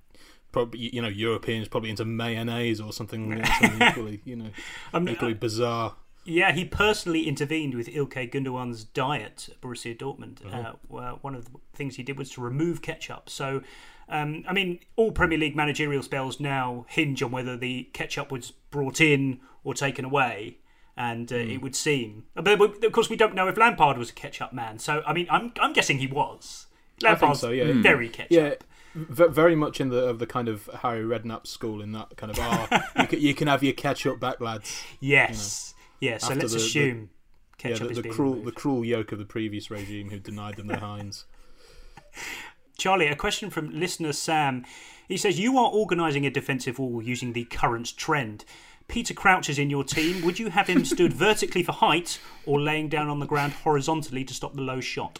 probably 0.52 0.94
you 0.94 1.02
know 1.02 1.08
Europeans 1.08 1.68
probably 1.68 1.90
into 1.90 2.06
mayonnaise 2.06 2.80
or 2.80 2.94
something, 2.94 3.44
something 3.62 3.88
equally 3.88 4.22
you 4.26 4.36
know 4.36 4.50
I'm, 4.94 5.08
equally 5.08 5.34
bizarre. 5.34 5.96
Yeah, 6.24 6.52
he 6.52 6.66
personally 6.66 7.28
intervened 7.28 7.74
with 7.74 7.88
Ilkay 7.88 8.32
Gundogan's 8.32 8.84
diet 8.84 9.50
at 9.52 9.62
Borussia 9.62 9.98
Dortmund. 9.98 10.38
Oh. 10.46 10.98
Uh, 10.98 11.12
one 11.22 11.34
of 11.34 11.46
the 11.46 11.52
things 11.74 11.96
he 11.96 12.04
did 12.04 12.16
was 12.16 12.30
to 12.32 12.42
remove 12.42 12.84
ketchup. 12.84 13.28
So, 13.28 13.64
um, 14.08 14.44
I 14.48 14.54
mean, 14.54 14.82
all 14.96 15.12
Premier 15.12 15.40
League 15.40 15.56
managerial 15.56 16.04
spells 16.04 16.40
now 16.40 16.86
hinge 16.90 17.24
on 17.24 17.32
whether 17.32 17.58
the 17.58 17.90
ketchup 17.94 18.32
was 18.32 18.52
brought 18.70 19.02
in 19.02 19.40
or 19.64 19.74
taken 19.74 20.06
away 20.06 20.60
and 20.98 21.32
uh, 21.32 21.36
mm. 21.36 21.56
it 21.56 21.62
would 21.62 21.76
seem. 21.76 22.26
But 22.36 22.62
of 22.62 22.92
course, 22.92 23.10
we 23.10 23.16
don't 23.16 23.34
know 23.34 23.48
if 23.48 23.58
Lampard 23.58 23.98
was 23.98 24.10
a 24.10 24.14
ketchup 24.14 24.54
man. 24.54 24.80
So 24.80 25.02
I 25.06 25.14
mean, 25.14 25.28
I'm 25.30 25.52
I'm 25.60 25.74
guessing 25.74 26.00
he 26.00 26.08
was. 26.08 26.68
Lampard's 27.02 27.40
so, 27.40 27.50
yeah. 27.50 27.82
very 27.82 28.10
ketchup. 28.10 28.32
Yeah. 28.32 28.54
V- 28.94 29.28
very 29.28 29.56
much 29.56 29.80
in 29.80 29.90
the 29.90 30.06
of 30.06 30.20
the 30.20 30.28
kind 30.28 30.48
of 30.48 30.70
Harry 30.82 31.04
Redknapp 31.04 31.48
school 31.48 31.82
in 31.82 31.92
that 31.94 32.18
kind 32.18 32.32
of 32.32 32.40
ah, 32.40 32.84
you, 33.00 33.08
can, 33.08 33.22
you 33.22 33.34
can 33.34 33.48
have 33.48 33.64
your 33.64 33.74
ketchup 33.74 34.20
back, 34.20 34.42
lads. 34.42 34.84
Yes, 35.00 35.74
you 36.00 36.10
know, 36.10 36.14
yeah. 36.14 36.18
So 36.20 36.34
let's 36.34 36.52
the, 36.52 36.58
assume 36.58 37.10
the, 37.52 37.58
ketchup 37.58 37.90
yeah, 37.90 37.96
the, 37.96 38.02
the 38.02 38.10
cruel 38.10 38.32
removed. 38.32 38.48
the 38.48 38.52
cruel 38.52 38.86
yoke 38.86 39.12
of 39.12 39.20
the 39.20 39.26
previous 39.26 39.72
regime 39.72 40.10
who 40.10 40.20
denied 40.20 40.58
them 40.58 40.68
their 40.68 40.78
Heinz. 40.80 41.26
Charlie, 42.78 43.08
a 43.08 43.16
question 43.16 43.50
from 43.50 43.70
listener 43.70 44.12
Sam. 44.12 44.66
He 45.08 45.18
says 45.18 45.40
you 45.40 45.58
are 45.58 45.70
organising 45.70 46.26
a 46.26 46.30
defensive 46.30 46.80
wall 46.80 47.02
using 47.02 47.34
the 47.34 47.46
current 47.46 47.96
trend. 47.98 48.46
Peter 48.88 49.14
Crouch 49.14 49.50
is 49.50 49.58
in 49.58 49.70
your 49.70 49.86
team, 49.86 50.22
would 50.26 50.38
you 50.38 50.50
have 50.50 50.68
him 50.68 50.84
stood 50.84 51.14
vertically 51.14 51.64
for 51.64 51.72
height 51.72 52.20
or 52.46 52.60
laying 52.60 52.90
down 52.90 53.08
on 53.08 53.20
the 53.20 53.26
ground 53.26 53.54
horizontally 53.54 54.26
to 54.26 54.34
stop 54.34 54.54
the 54.54 54.62
low 54.62 54.82
shot? 54.82 55.20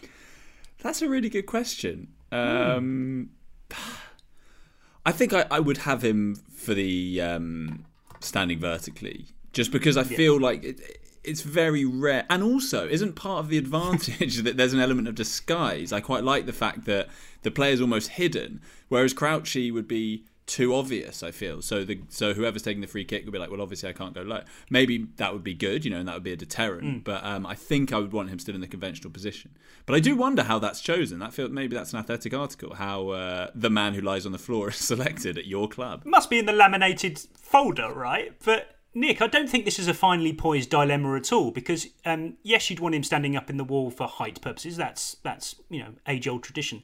That's 0.82 1.00
a 1.00 1.08
really 1.08 1.30
good 1.30 1.46
question. 1.46 2.08
Um, 2.30 3.30
I 5.06 5.12
think 5.12 5.32
I, 5.32 5.46
I 5.50 5.58
would 5.58 5.78
have 5.78 6.02
him 6.04 6.36
for 6.54 6.74
the 6.74 7.20
um, 7.20 7.84
standing 8.20 8.60
vertically, 8.60 9.26
just 9.52 9.72
because 9.72 9.96
I 9.96 10.04
feel 10.04 10.38
like 10.38 10.62
it, 10.62 10.80
it's 11.24 11.42
very 11.42 11.84
rare. 11.84 12.24
And 12.30 12.42
also, 12.42 12.88
isn't 12.88 13.14
part 13.14 13.40
of 13.40 13.48
the 13.48 13.58
advantage 13.58 14.36
that 14.42 14.56
there's 14.56 14.72
an 14.72 14.80
element 14.80 15.08
of 15.08 15.14
disguise? 15.14 15.92
I 15.92 16.00
quite 16.00 16.24
like 16.24 16.46
the 16.46 16.52
fact 16.52 16.84
that 16.84 17.08
the 17.42 17.50
player's 17.50 17.80
almost 17.80 18.10
hidden, 18.10 18.60
whereas 18.88 19.12
Crouchy 19.12 19.70
would 19.72 19.88
be 19.88 20.24
too 20.46 20.74
obvious. 20.74 21.22
I 21.22 21.30
feel 21.30 21.62
so. 21.62 21.84
The 21.84 22.00
so 22.08 22.34
whoever's 22.34 22.62
taking 22.62 22.80
the 22.80 22.86
free 22.86 23.04
kick 23.04 23.24
would 23.24 23.32
be 23.32 23.38
like, 23.38 23.50
well, 23.50 23.60
obviously 23.60 23.88
I 23.88 23.92
can't 23.92 24.14
go 24.14 24.22
low. 24.22 24.42
Maybe 24.70 25.06
that 25.16 25.32
would 25.32 25.44
be 25.44 25.54
good, 25.54 25.84
you 25.84 25.90
know, 25.90 25.98
and 25.98 26.08
that 26.08 26.14
would 26.14 26.22
be 26.22 26.32
a 26.32 26.36
deterrent. 26.36 27.04
But 27.04 27.24
um, 27.24 27.46
I 27.46 27.54
think 27.54 27.92
I 27.92 27.98
would 27.98 28.12
want 28.12 28.30
him 28.30 28.38
still 28.38 28.54
in 28.54 28.60
the 28.60 28.66
conventional 28.66 29.10
position. 29.10 29.52
But 29.86 29.94
I 29.94 30.00
do 30.00 30.16
wonder 30.16 30.42
how 30.42 30.58
that's 30.58 30.80
chosen. 30.80 31.20
That 31.20 31.32
feel 31.32 31.48
maybe 31.48 31.76
that's 31.76 31.92
an 31.92 31.98
athletic 31.98 32.34
article. 32.34 32.74
How 32.74 33.08
uh, 33.10 33.50
the 33.54 33.70
man 33.70 33.94
who 33.94 34.00
lies 34.00 34.26
on 34.26 34.32
the 34.32 34.38
floor 34.38 34.68
is 34.70 34.76
selected 34.76 35.38
at 35.38 35.46
your 35.46 35.68
club. 35.68 36.04
Must 36.04 36.28
be 36.28 36.38
in 36.38 36.46
the 36.46 36.52
laminated 36.52 37.18
folder, 37.40 37.92
right? 37.92 38.32
But 38.44 38.78
Nick, 38.94 39.22
I 39.22 39.26
don't 39.26 39.48
think 39.48 39.64
this 39.64 39.78
is 39.78 39.88
a 39.88 39.94
finely 39.94 40.32
poised 40.32 40.70
dilemma 40.70 41.16
at 41.16 41.32
all. 41.32 41.50
Because 41.50 41.86
um, 42.04 42.36
yes, 42.42 42.68
you'd 42.68 42.80
want 42.80 42.94
him 42.94 43.04
standing 43.04 43.36
up 43.36 43.48
in 43.48 43.56
the 43.56 43.64
wall 43.64 43.90
for 43.90 44.06
height 44.06 44.40
purposes. 44.40 44.76
That's 44.76 45.16
that's 45.22 45.56
you 45.70 45.80
know 45.80 45.94
age 46.06 46.28
old 46.28 46.42
tradition. 46.42 46.82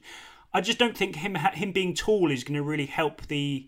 I 0.53 0.61
just 0.61 0.79
don't 0.79 0.97
think 0.97 1.17
him 1.17 1.35
him 1.35 1.71
being 1.71 1.93
tall 1.93 2.31
is 2.31 2.43
going 2.43 2.55
to 2.55 2.63
really 2.63 2.87
help 2.87 3.27
the 3.27 3.67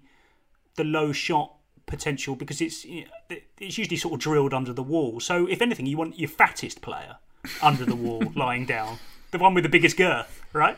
the 0.76 0.84
low 0.84 1.12
shot 1.12 1.56
potential 1.86 2.36
because 2.36 2.62
it's 2.62 2.86
it's 3.30 3.78
usually 3.78 3.98
sort 3.98 4.16
of 4.16 4.20
drilled 4.20 4.54
under 4.54 4.74
the 4.74 4.84
wall. 4.84 5.20
So 5.20 5.48
if 5.48 5.62
anything, 5.62 5.86
you 5.86 5.98
want 5.98 6.18
your 6.18 6.30
fattest 6.30 6.82
player 6.82 7.18
under 7.62 7.86
the 7.86 7.96
wall 7.96 8.24
lying 8.36 8.66
down, 8.66 8.98
the 9.32 9.38
one 9.38 9.54
with 9.54 9.64
the 9.64 9.70
biggest 9.70 9.98
girth, 9.98 10.44
right? 10.54 10.78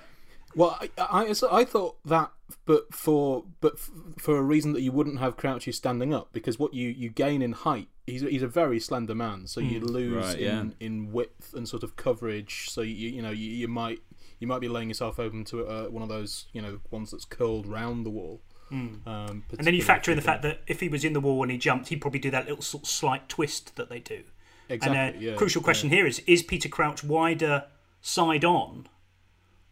Well, 0.56 0.78
I, 0.80 0.90
I, 0.98 1.34
I 1.52 1.66
thought 1.66 1.98
that, 2.06 2.32
but 2.66 2.94
for 2.94 3.46
but 3.60 3.80
for 3.80 4.38
a 4.38 4.42
reason 4.42 4.74
that 4.74 4.82
you 4.82 4.92
wouldn't 4.92 5.20
have 5.20 5.38
Crouchy 5.38 5.72
standing 5.72 6.14
up 6.14 6.30
because 6.32 6.60
what 6.60 6.74
you, 6.74 6.90
you 6.90 7.10
gain 7.10 7.42
in 7.42 7.54
height, 7.54 7.88
he's 8.06 8.22
he's 8.22 8.44
a 8.44 8.48
very 8.48 8.80
slender 8.80 9.16
man, 9.16 9.48
so 9.48 9.62
you 9.62 9.80
hmm. 9.80 9.86
lose 9.86 10.26
Right, 10.26 10.40
in, 10.40 10.76
yeah. 10.80 10.86
in 10.86 11.12
width 11.12 11.54
and 11.54 11.68
sort 11.68 11.84
of 11.84 11.96
coverage. 11.96 12.70
So 12.70 12.82
you 12.82 13.10
you 13.10 13.22
know 13.22 13.32
you, 13.32 13.50
you 13.50 13.68
might 13.68 14.02
you 14.44 14.48
might 14.48 14.60
be 14.60 14.68
laying 14.68 14.90
yourself 14.90 15.20
open 15.20 15.46
to 15.46 15.66
uh, 15.66 15.86
one 15.96 16.04
of 16.04 16.10
those 16.10 16.32
you 16.52 16.62
know 16.62 16.74
ones 16.92 17.12
that's 17.12 17.24
curled 17.26 17.66
round 17.66 18.06
the 18.06 18.10
wall. 18.20 18.42
Um, 18.72 19.44
And 19.58 19.66
then 19.68 19.74
you 19.76 19.84
factor 19.84 20.10
in 20.12 20.18
the 20.18 20.24
fact 20.32 20.42
that 20.42 20.62
if 20.68 20.80
he 20.80 20.90
was 20.90 21.04
in 21.06 21.14
the 21.14 21.20
wall 21.22 21.44
and 21.44 21.52
he 21.52 21.58
jumped, 21.60 21.90
he'd 21.90 22.02
probably 22.02 22.20
do 22.20 22.32
that 22.32 22.46
little 22.50 22.64
sort 22.64 22.84
of 22.84 22.90
slight 22.90 23.30
twist 23.30 23.76
that 23.76 23.88
they 23.88 24.00
do. 24.00 24.20
exactly 24.68 24.98
and 25.00 25.16
uh, 25.16 25.20
yeah, 25.20 25.36
crucial 25.36 25.62
question 25.62 25.90
here 25.92 26.06
is: 26.08 26.20
Is 26.26 26.42
Peter 26.44 26.68
Crouch 26.70 27.04
wider 27.04 27.66
side 28.02 28.44
on 28.44 28.88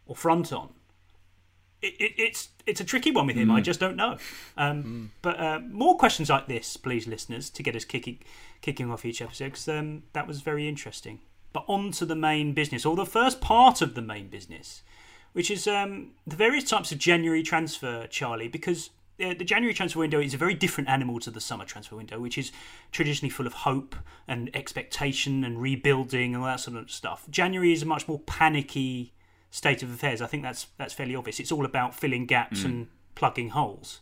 or 0.06 0.14
front 0.16 0.52
on? 0.52 0.68
It, 1.80 1.94
it, 2.04 2.12
it's 2.16 2.48
it's 2.64 2.80
a 2.80 2.84
tricky 2.84 3.10
one 3.10 3.26
with 3.26 3.36
him. 3.36 3.50
I 3.50 3.58
Hmm. 3.58 3.64
just 3.64 3.80
don't 3.80 3.96
know. 3.96 4.16
Um, 4.56 5.10
But 5.20 5.36
uh, 5.46 5.58
more 5.82 5.96
questions 5.98 6.28
like 6.30 6.46
this, 6.46 6.76
please, 6.76 7.08
listeners, 7.08 7.50
to 7.50 7.62
get 7.62 7.74
us 7.74 7.84
kicking 7.84 8.18
kicking 8.60 8.88
off 8.92 9.04
each 9.04 9.20
episode 9.20 9.46
because 9.52 9.68
um, 9.68 10.04
that 10.12 10.26
was 10.28 10.42
very 10.42 10.64
interesting. 10.68 11.18
But 11.52 11.64
on 11.68 11.90
to 11.92 12.06
the 12.06 12.16
main 12.16 12.52
business, 12.54 12.86
or 12.86 12.96
the 12.96 13.06
first 13.06 13.40
part 13.40 13.82
of 13.82 13.94
the 13.94 14.02
main 14.02 14.28
business, 14.28 14.82
which 15.32 15.50
is 15.50 15.66
um, 15.66 16.12
the 16.26 16.36
various 16.36 16.64
types 16.64 16.92
of 16.92 16.98
January 16.98 17.42
transfer, 17.42 18.06
Charlie, 18.06 18.48
because 18.48 18.90
uh, 19.22 19.34
the 19.34 19.44
January 19.44 19.74
transfer 19.74 19.98
window 19.98 20.20
is 20.20 20.34
a 20.34 20.36
very 20.36 20.54
different 20.54 20.88
animal 20.88 21.20
to 21.20 21.30
the 21.30 21.40
summer 21.40 21.64
transfer 21.64 21.96
window, 21.96 22.18
which 22.18 22.38
is 22.38 22.52
traditionally 22.90 23.30
full 23.30 23.46
of 23.46 23.52
hope 23.52 23.94
and 24.26 24.50
expectation 24.54 25.44
and 25.44 25.60
rebuilding 25.60 26.34
and 26.34 26.42
all 26.42 26.48
that 26.48 26.60
sort 26.60 26.76
of 26.76 26.90
stuff. 26.90 27.26
January 27.30 27.72
is 27.72 27.82
a 27.82 27.86
much 27.86 28.08
more 28.08 28.20
panicky 28.20 29.12
state 29.50 29.82
of 29.82 29.92
affairs. 29.92 30.22
I 30.22 30.26
think 30.26 30.42
that's 30.42 30.66
that's 30.78 30.94
fairly 30.94 31.14
obvious. 31.14 31.38
It's 31.38 31.52
all 31.52 31.64
about 31.64 31.94
filling 31.94 32.26
gaps 32.26 32.64
and 32.64 32.88
plugging 33.14 33.50
holes. 33.50 34.00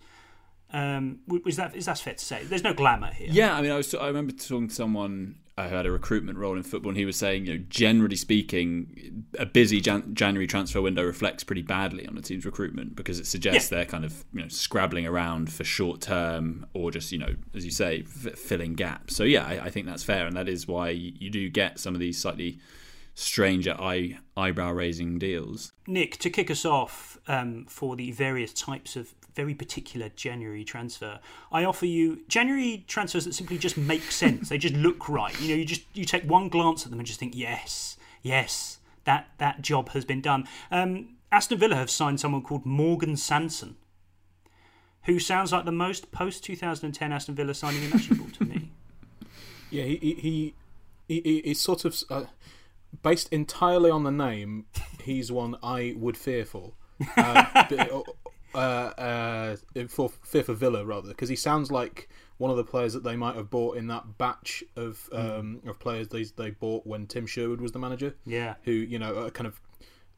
Um, 0.72 1.20
that 1.28 1.74
is 1.74 1.86
that 1.86 1.98
fair 1.98 2.14
to 2.14 2.24
say? 2.24 2.44
There's 2.44 2.62
no 2.62 2.72
glamour 2.72 3.12
here. 3.12 3.28
Yeah, 3.30 3.54
I 3.54 3.60
mean, 3.60 3.72
I 3.72 3.76
was 3.76 3.92
I 3.94 4.06
remember 4.06 4.32
talking 4.32 4.68
to 4.68 4.74
someone 4.74 5.36
who 5.68 5.76
had 5.76 5.86
a 5.86 5.90
recruitment 5.90 6.38
role 6.38 6.56
in 6.56 6.62
football, 6.62 6.90
and 6.90 6.98
he 6.98 7.04
was 7.04 7.16
saying, 7.16 7.46
you 7.46 7.58
know, 7.58 7.64
generally 7.68 8.16
speaking, 8.16 9.24
a 9.38 9.46
busy 9.46 9.80
Jan- 9.80 10.14
January 10.14 10.46
transfer 10.46 10.80
window 10.80 11.04
reflects 11.04 11.44
pretty 11.44 11.62
badly 11.62 12.06
on 12.06 12.16
a 12.16 12.22
team's 12.22 12.44
recruitment 12.44 12.96
because 12.96 13.18
it 13.18 13.26
suggests 13.26 13.68
they're 13.68 13.84
kind 13.84 14.04
of 14.04 14.24
you 14.32 14.42
know 14.42 14.48
scrabbling 14.48 15.06
around 15.06 15.52
for 15.52 15.64
short 15.64 16.00
term 16.00 16.66
or 16.74 16.90
just 16.90 17.12
you 17.12 17.18
know, 17.18 17.34
as 17.54 17.64
you 17.64 17.70
say, 17.70 18.04
f- 18.06 18.38
filling 18.38 18.74
gaps. 18.74 19.16
So 19.16 19.24
yeah, 19.24 19.46
I, 19.46 19.66
I 19.66 19.70
think 19.70 19.86
that's 19.86 20.02
fair, 20.02 20.26
and 20.26 20.36
that 20.36 20.48
is 20.48 20.66
why 20.66 20.90
you 20.90 21.30
do 21.30 21.48
get 21.48 21.78
some 21.78 21.94
of 21.94 22.00
these 22.00 22.20
slightly 22.20 22.58
stranger 23.14 23.76
eye 23.78 24.18
eyebrow 24.36 24.72
raising 24.72 25.18
deals. 25.18 25.72
Nick, 25.86 26.16
to 26.18 26.30
kick 26.30 26.50
us 26.50 26.64
off 26.64 27.18
um, 27.28 27.66
for 27.68 27.96
the 27.96 28.10
various 28.12 28.52
types 28.52 28.96
of 28.96 29.19
very 29.34 29.54
particular 29.54 30.08
January 30.10 30.64
transfer, 30.64 31.20
I 31.52 31.64
offer 31.64 31.86
you 31.86 32.22
January 32.28 32.84
transfers 32.86 33.24
that 33.24 33.34
simply 33.34 33.58
just 33.58 33.76
make 33.76 34.10
sense. 34.10 34.48
they 34.48 34.58
just 34.58 34.74
look 34.74 35.08
right. 35.08 35.38
You 35.40 35.48
know, 35.48 35.54
you 35.54 35.64
just 35.64 35.82
you 35.94 36.04
take 36.04 36.24
one 36.24 36.48
glance 36.48 36.84
at 36.84 36.90
them 36.90 37.00
and 37.00 37.06
just 37.06 37.20
think, 37.20 37.36
yes, 37.36 37.96
yes, 38.22 38.78
that 39.04 39.30
that 39.38 39.62
job 39.62 39.90
has 39.90 40.04
been 40.04 40.20
done. 40.20 40.46
Um, 40.70 41.16
Aston 41.32 41.58
Villa 41.58 41.76
have 41.76 41.90
signed 41.90 42.20
someone 42.20 42.42
called 42.42 42.66
Morgan 42.66 43.16
Sanson, 43.16 43.76
who 45.04 45.18
sounds 45.18 45.52
like 45.52 45.64
the 45.64 45.72
most 45.72 46.10
post 46.10 46.44
2010 46.44 47.12
Aston 47.12 47.34
Villa 47.34 47.54
signing 47.54 47.84
imaginable 47.84 48.30
to 48.30 48.44
me. 48.44 48.70
Yeah, 49.72 49.84
he 49.84 49.96
he 49.98 50.54
he, 51.06 51.20
he, 51.20 51.42
he 51.44 51.54
sort 51.54 51.84
of 51.84 51.96
uh, 52.10 52.24
based 53.04 53.32
entirely 53.32 53.88
on 53.88 54.02
the 54.02 54.10
name. 54.10 54.66
He's 55.04 55.30
one 55.30 55.54
I 55.62 55.94
would 55.96 56.16
fear 56.16 56.44
for. 56.44 56.72
Uh, 57.16 57.44
but, 57.70 58.04
uh, 58.54 58.58
uh, 58.58 59.56
for 59.88 60.08
fifth 60.08 60.46
for 60.46 60.54
Villa 60.54 60.84
rather, 60.84 61.08
because 61.08 61.28
he 61.28 61.36
sounds 61.36 61.70
like 61.70 62.08
one 62.38 62.50
of 62.50 62.56
the 62.56 62.64
players 62.64 62.94
that 62.94 63.04
they 63.04 63.16
might 63.16 63.36
have 63.36 63.50
bought 63.50 63.76
in 63.76 63.86
that 63.88 64.16
batch 64.18 64.64
of 64.76 65.08
um, 65.12 65.60
of 65.66 65.78
players 65.78 66.08
they 66.08 66.24
they 66.24 66.50
bought 66.50 66.86
when 66.86 67.06
Tim 67.06 67.26
Sherwood 67.26 67.60
was 67.60 67.72
the 67.72 67.78
manager. 67.78 68.14
Yeah. 68.24 68.54
who 68.62 68.72
you 68.72 68.98
know 68.98 69.30
kind 69.30 69.46
of 69.46 69.60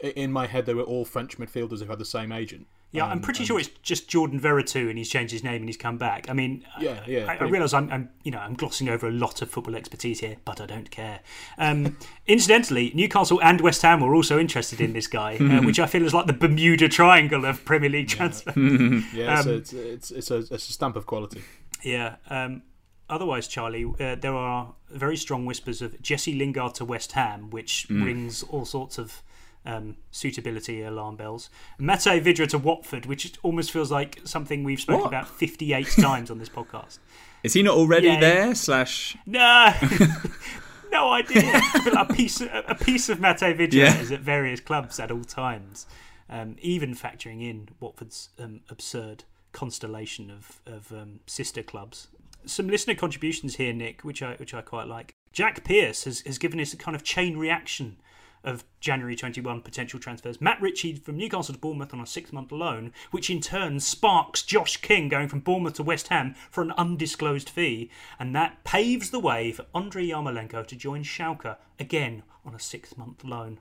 in 0.01 0.33
my 0.33 0.47
head 0.47 0.67
they 0.67 0.75
were 0.75 0.83
all 0.83 1.05
French 1.05 1.39
midfielders 1.39 1.81
who 1.81 1.87
had 1.87 1.99
the 1.99 2.05
same 2.05 2.33
agent. 2.33 2.67
Yeah, 2.95 3.07
I'm 3.07 3.13
Um, 3.13 3.21
pretty 3.21 3.39
and- 3.41 3.47
sure 3.49 3.59
it's 3.59 3.71
just 3.83 4.07
Jordan 4.07 4.39
Veretout, 4.39 4.89
and 4.91 4.99
he's 4.99 5.09
changed 5.09 5.33
his 5.33 5.43
name 5.43 5.57
and 5.63 5.65
he's 5.69 5.79
come 5.79 5.97
back. 5.97 6.29
I 6.29 6.35
mean, 6.35 6.63
Yeah, 6.79 7.03
yeah, 7.07 7.25
I, 7.27 7.37
I 7.37 7.45
realise 7.45 7.73
I'm, 7.73 7.91
I'm, 7.91 8.11
you 8.23 8.31
know, 8.31 8.39
I'm 8.39 8.53
glossing 8.53 8.89
over 8.91 9.09
a 9.09 9.11
lot 9.11 9.41
of 9.41 9.51
football 9.51 9.75
expertise 9.75 10.21
here, 10.21 10.37
but 10.45 10.61
I 10.61 10.67
don't 10.67 10.91
care. 10.91 11.21
Um, 11.57 11.97
incidentally, 12.27 12.93
Newcastle 12.95 13.41
and 13.43 13.63
West 13.63 13.81
Ham 13.83 14.01
were 14.01 14.15
also 14.15 14.39
interested 14.39 14.79
in 14.81 14.93
this 14.93 15.07
guy, 15.07 15.37
uh, 15.37 15.63
which 15.63 15.81
I 15.81 15.87
feel 15.87 16.05
is 16.05 16.13
like 16.13 16.27
the 16.27 16.33
Bermuda 16.35 16.89
Triangle 16.89 17.45
of 17.47 17.65
Premier 17.65 17.89
League 17.91 18.09
transfer. 18.09 18.53
Yeah, 19.15 19.39
Um, 19.39 19.43
so 19.45 19.55
it's 19.55 19.73
it's 19.73 20.11
it's 20.11 20.31
a, 20.31 20.37
it's 20.39 20.69
a 20.69 20.73
stamp 20.73 20.97
of 20.97 21.07
quality. 21.07 21.41
Yeah. 21.83 22.17
Um, 22.29 22.63
otherwise, 23.09 23.49
Charlie, 23.49 23.85
uh, 23.87 24.17
there 24.17 24.35
are 24.35 24.75
very 24.91 25.17
strong 25.17 25.47
whispers 25.47 25.81
of 25.83 26.01
Jesse 26.03 26.35
Lingard 26.35 26.75
to 26.75 26.85
West 26.85 27.13
Ham, 27.13 27.49
which 27.51 27.87
rings 27.89 28.43
all 28.45 28.65
sorts 28.67 28.99
of 28.99 29.23
um, 29.65 29.97
suitability 30.11 30.83
alarm 30.83 31.17
bells. 31.17 31.49
Matej 31.81 32.21
Vydra 32.23 32.47
to 32.49 32.59
Watford, 32.59 33.07
which 33.07 33.33
almost 33.43 33.71
feels 33.71 33.91
like 33.91 34.21
something 34.25 34.65
we've 34.65 34.81
spoken 34.81 35.03
What? 35.03 35.09
about 35.09 35.29
58 35.29 35.87
times 36.01 36.31
on 36.31 36.39
this 36.39 36.49
podcast. 36.49 36.99
Is 37.43 37.53
he 37.55 37.63
not 37.63 37.77
already 37.77 38.09
Yeah. 38.09 38.21
there? 38.21 38.55
Slash, 38.55 39.17
No, 39.27 39.73
no 40.91 41.11
idea. 41.13 41.43
I 41.55 41.81
feel 41.83 41.95
like 41.95 42.11
a 42.11 42.13
piece, 42.15 42.41
a 42.41 42.77
piece 42.81 43.09
of 43.09 43.19
Matej 43.19 43.57
Vydra 43.57 43.73
Yeah. 43.81 43.99
is 44.01 44.11
at 44.13 44.21
various 44.21 44.61
clubs 44.61 44.99
at 45.01 45.11
all 45.11 45.25
times, 45.25 45.87
um, 46.29 46.57
even 46.61 46.95
factoring 46.95 47.43
in 47.43 47.69
Watford's 47.81 48.31
um, 48.39 48.61
absurd 48.69 49.25
constellation 49.53 50.31
of, 50.31 50.61
of 50.67 50.93
um, 50.93 51.21
sister 51.27 51.63
clubs. 51.63 52.09
Some 52.45 52.67
listener 52.69 52.95
contributions 52.95 53.57
here, 53.57 53.73
Nick, 53.73 54.03
which 54.03 54.23
I 54.23 54.35
which 54.35 54.53
I 54.55 54.63
quite 54.63 54.89
like. 54.89 55.15
Jack 55.33 55.63
Pierce 55.65 56.05
has, 56.05 56.21
has 56.23 56.39
given 56.39 56.59
us 56.61 56.73
a 56.73 56.77
kind 56.77 56.95
of 56.97 57.05
chain 57.05 57.37
reaction 57.37 57.97
of 58.45 58.65
January 58.81 59.17
21 59.17 59.63
potential 59.63 60.01
transfers. 60.01 60.41
Matt 60.41 60.61
Ritchie 60.61 60.97
from 60.97 61.17
Newcastle 61.17 61.55
to 61.55 61.61
Bournemouth 61.61 61.95
on 61.95 62.01
a 62.01 62.07
six 62.07 62.33
month 62.33 62.53
loan, 62.53 62.93
which 63.11 63.31
in 63.31 63.41
turn 63.41 63.81
sparks 63.81 64.43
Josh 64.43 64.77
King 64.79 65.09
going 65.09 65.29
from 65.29 65.41
Bournemouth 65.41 65.75
to 65.75 65.83
West 65.83 66.09
Ham 66.09 66.35
for 66.51 66.63
an 66.63 66.73
undisclosed 66.73 67.49
fee. 67.49 67.91
And 68.19 68.35
that 68.35 68.65
paves 68.65 69.11
the 69.11 69.21
way 69.21 69.53
for 69.53 69.67
Andrei 69.75 70.09
Yarmolenko 70.09 70.67
to 70.67 70.77
join 70.77 71.03
Schalke 71.05 71.57
again 71.79 72.23
on 72.45 72.55
a 72.55 72.61
six 72.61 72.97
month 72.97 73.25
loan. 73.25 73.61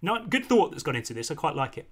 No, 0.00 0.24
good 0.26 0.44
thought 0.44 0.70
that's 0.70 0.82
gone 0.82 0.96
into 0.96 1.14
this. 1.14 1.30
I 1.30 1.34
quite 1.34 1.56
like 1.56 1.78
it. 1.78 1.88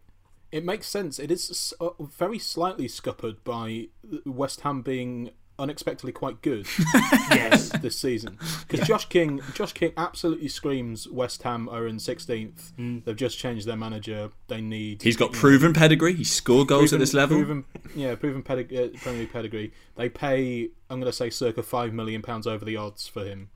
It 0.50 0.67
makes 0.67 0.87
sense. 0.87 1.19
It 1.19 1.31
is 1.31 1.73
uh, 1.81 1.91
very 1.99 2.38
slightly 2.38 2.87
scuppered 2.87 3.43
by 3.43 3.88
West 4.26 4.61
Ham 4.61 4.83
being 4.83 5.31
unexpectedly 5.62 6.12
quite 6.12 6.42
good 6.42 6.66
Yes. 7.31 7.71
this 7.81 7.99
season. 7.99 8.37
Because 8.69 8.87
Josh 8.87 9.09
King, 9.09 9.40
Josh 9.54 9.73
King 9.73 9.92
absolutely 9.97 10.49
screams 10.49 11.09
West 11.09 11.42
Ham 11.45 11.69
are 11.69 11.87
in 11.87 11.99
sixteenth. 11.99 12.73
They've 12.76 13.16
just 13.16 13.38
changed 13.38 13.66
their 13.66 13.76
manager. 13.76 14.31
They 14.49 14.61
need. 14.61 15.02
he's 15.02 15.16
got 15.16 15.31
you 15.31 15.35
know, 15.37 15.40
proven 15.40 15.73
pedigree. 15.73 16.14
He 16.14 16.25
scored 16.25 16.69
goals 16.69 16.90
proven- 16.90 16.97
at 16.97 17.00
this 17.00 17.14
level. 17.14 17.37
Proven, 17.38 17.64
yeah, 17.95 18.14
proven 18.16 18.42
pedig- 18.42 18.75
uh, 18.75 18.88
Premier 19.00 19.21
League 19.21 19.33
pedigree. 19.33 19.73
They 19.97 20.09
pay. 20.09 20.71
I'm 20.90 21.00
going 21.00 21.11
to 21.11 21.16
say 21.16 21.31
circa 21.31 21.62
five 21.62 21.92
million 21.95 22.21
pounds 22.23 22.47
over 22.47 22.64
the 22.64 22.76
odds 22.76 23.07
for 23.09 23.25
him. 23.25 23.49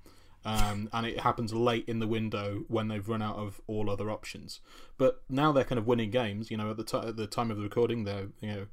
Um, 0.47 0.89
and 0.93 1.05
it 1.05 1.21
happens 1.21 1.53
late 1.53 1.85
in 1.89 1.99
the 1.99 2.07
window 2.07 2.65
when 2.69 2.87
they've 2.89 3.07
run 3.09 3.21
out 3.21 3.37
of 3.37 3.61
all 3.67 3.91
other 3.91 4.11
options. 4.11 4.61
But 4.97 5.23
now 5.29 5.51
they're 5.51 5.65
kind 5.65 5.79
of 5.79 5.87
winning 5.87 6.11
games. 6.13 6.51
You 6.51 6.57
know, 6.57 6.71
at 6.71 6.77
the, 6.77 6.85
t- 6.85 6.97
at 6.99 7.17
the 7.17 7.27
time 7.27 7.51
of 7.51 7.57
the 7.57 7.65
recording, 7.65 8.05
they're 8.05 8.29
you 8.41 8.49
know, 8.53 8.67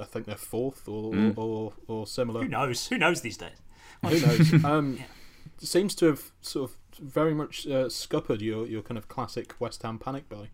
I 0.00 0.04
think 0.04 0.24
they're 0.26 0.36
fourth 0.36 0.88
or 0.88 1.12
Mm. 1.12 1.36
or, 1.36 1.74
or, 1.86 2.06
similar. 2.06 2.42
Who 2.42 2.48
knows? 2.48 2.88
Who 2.88 2.96
knows 2.98 3.20
these 3.20 3.36
days? 3.36 3.58
Who 4.04 4.18
knows? 4.20 4.52
Um, 4.64 4.98
Seems 5.60 5.94
to 5.96 6.06
have 6.06 6.30
sort 6.40 6.70
of 6.70 6.76
very 7.00 7.34
much 7.34 7.66
uh, 7.66 7.88
scuppered 7.88 8.40
your, 8.40 8.66
your 8.66 8.80
kind 8.82 8.96
of 8.96 9.08
classic 9.08 9.54
West 9.60 9.82
Ham 9.82 9.98
panic 9.98 10.28
buy. 10.28 10.50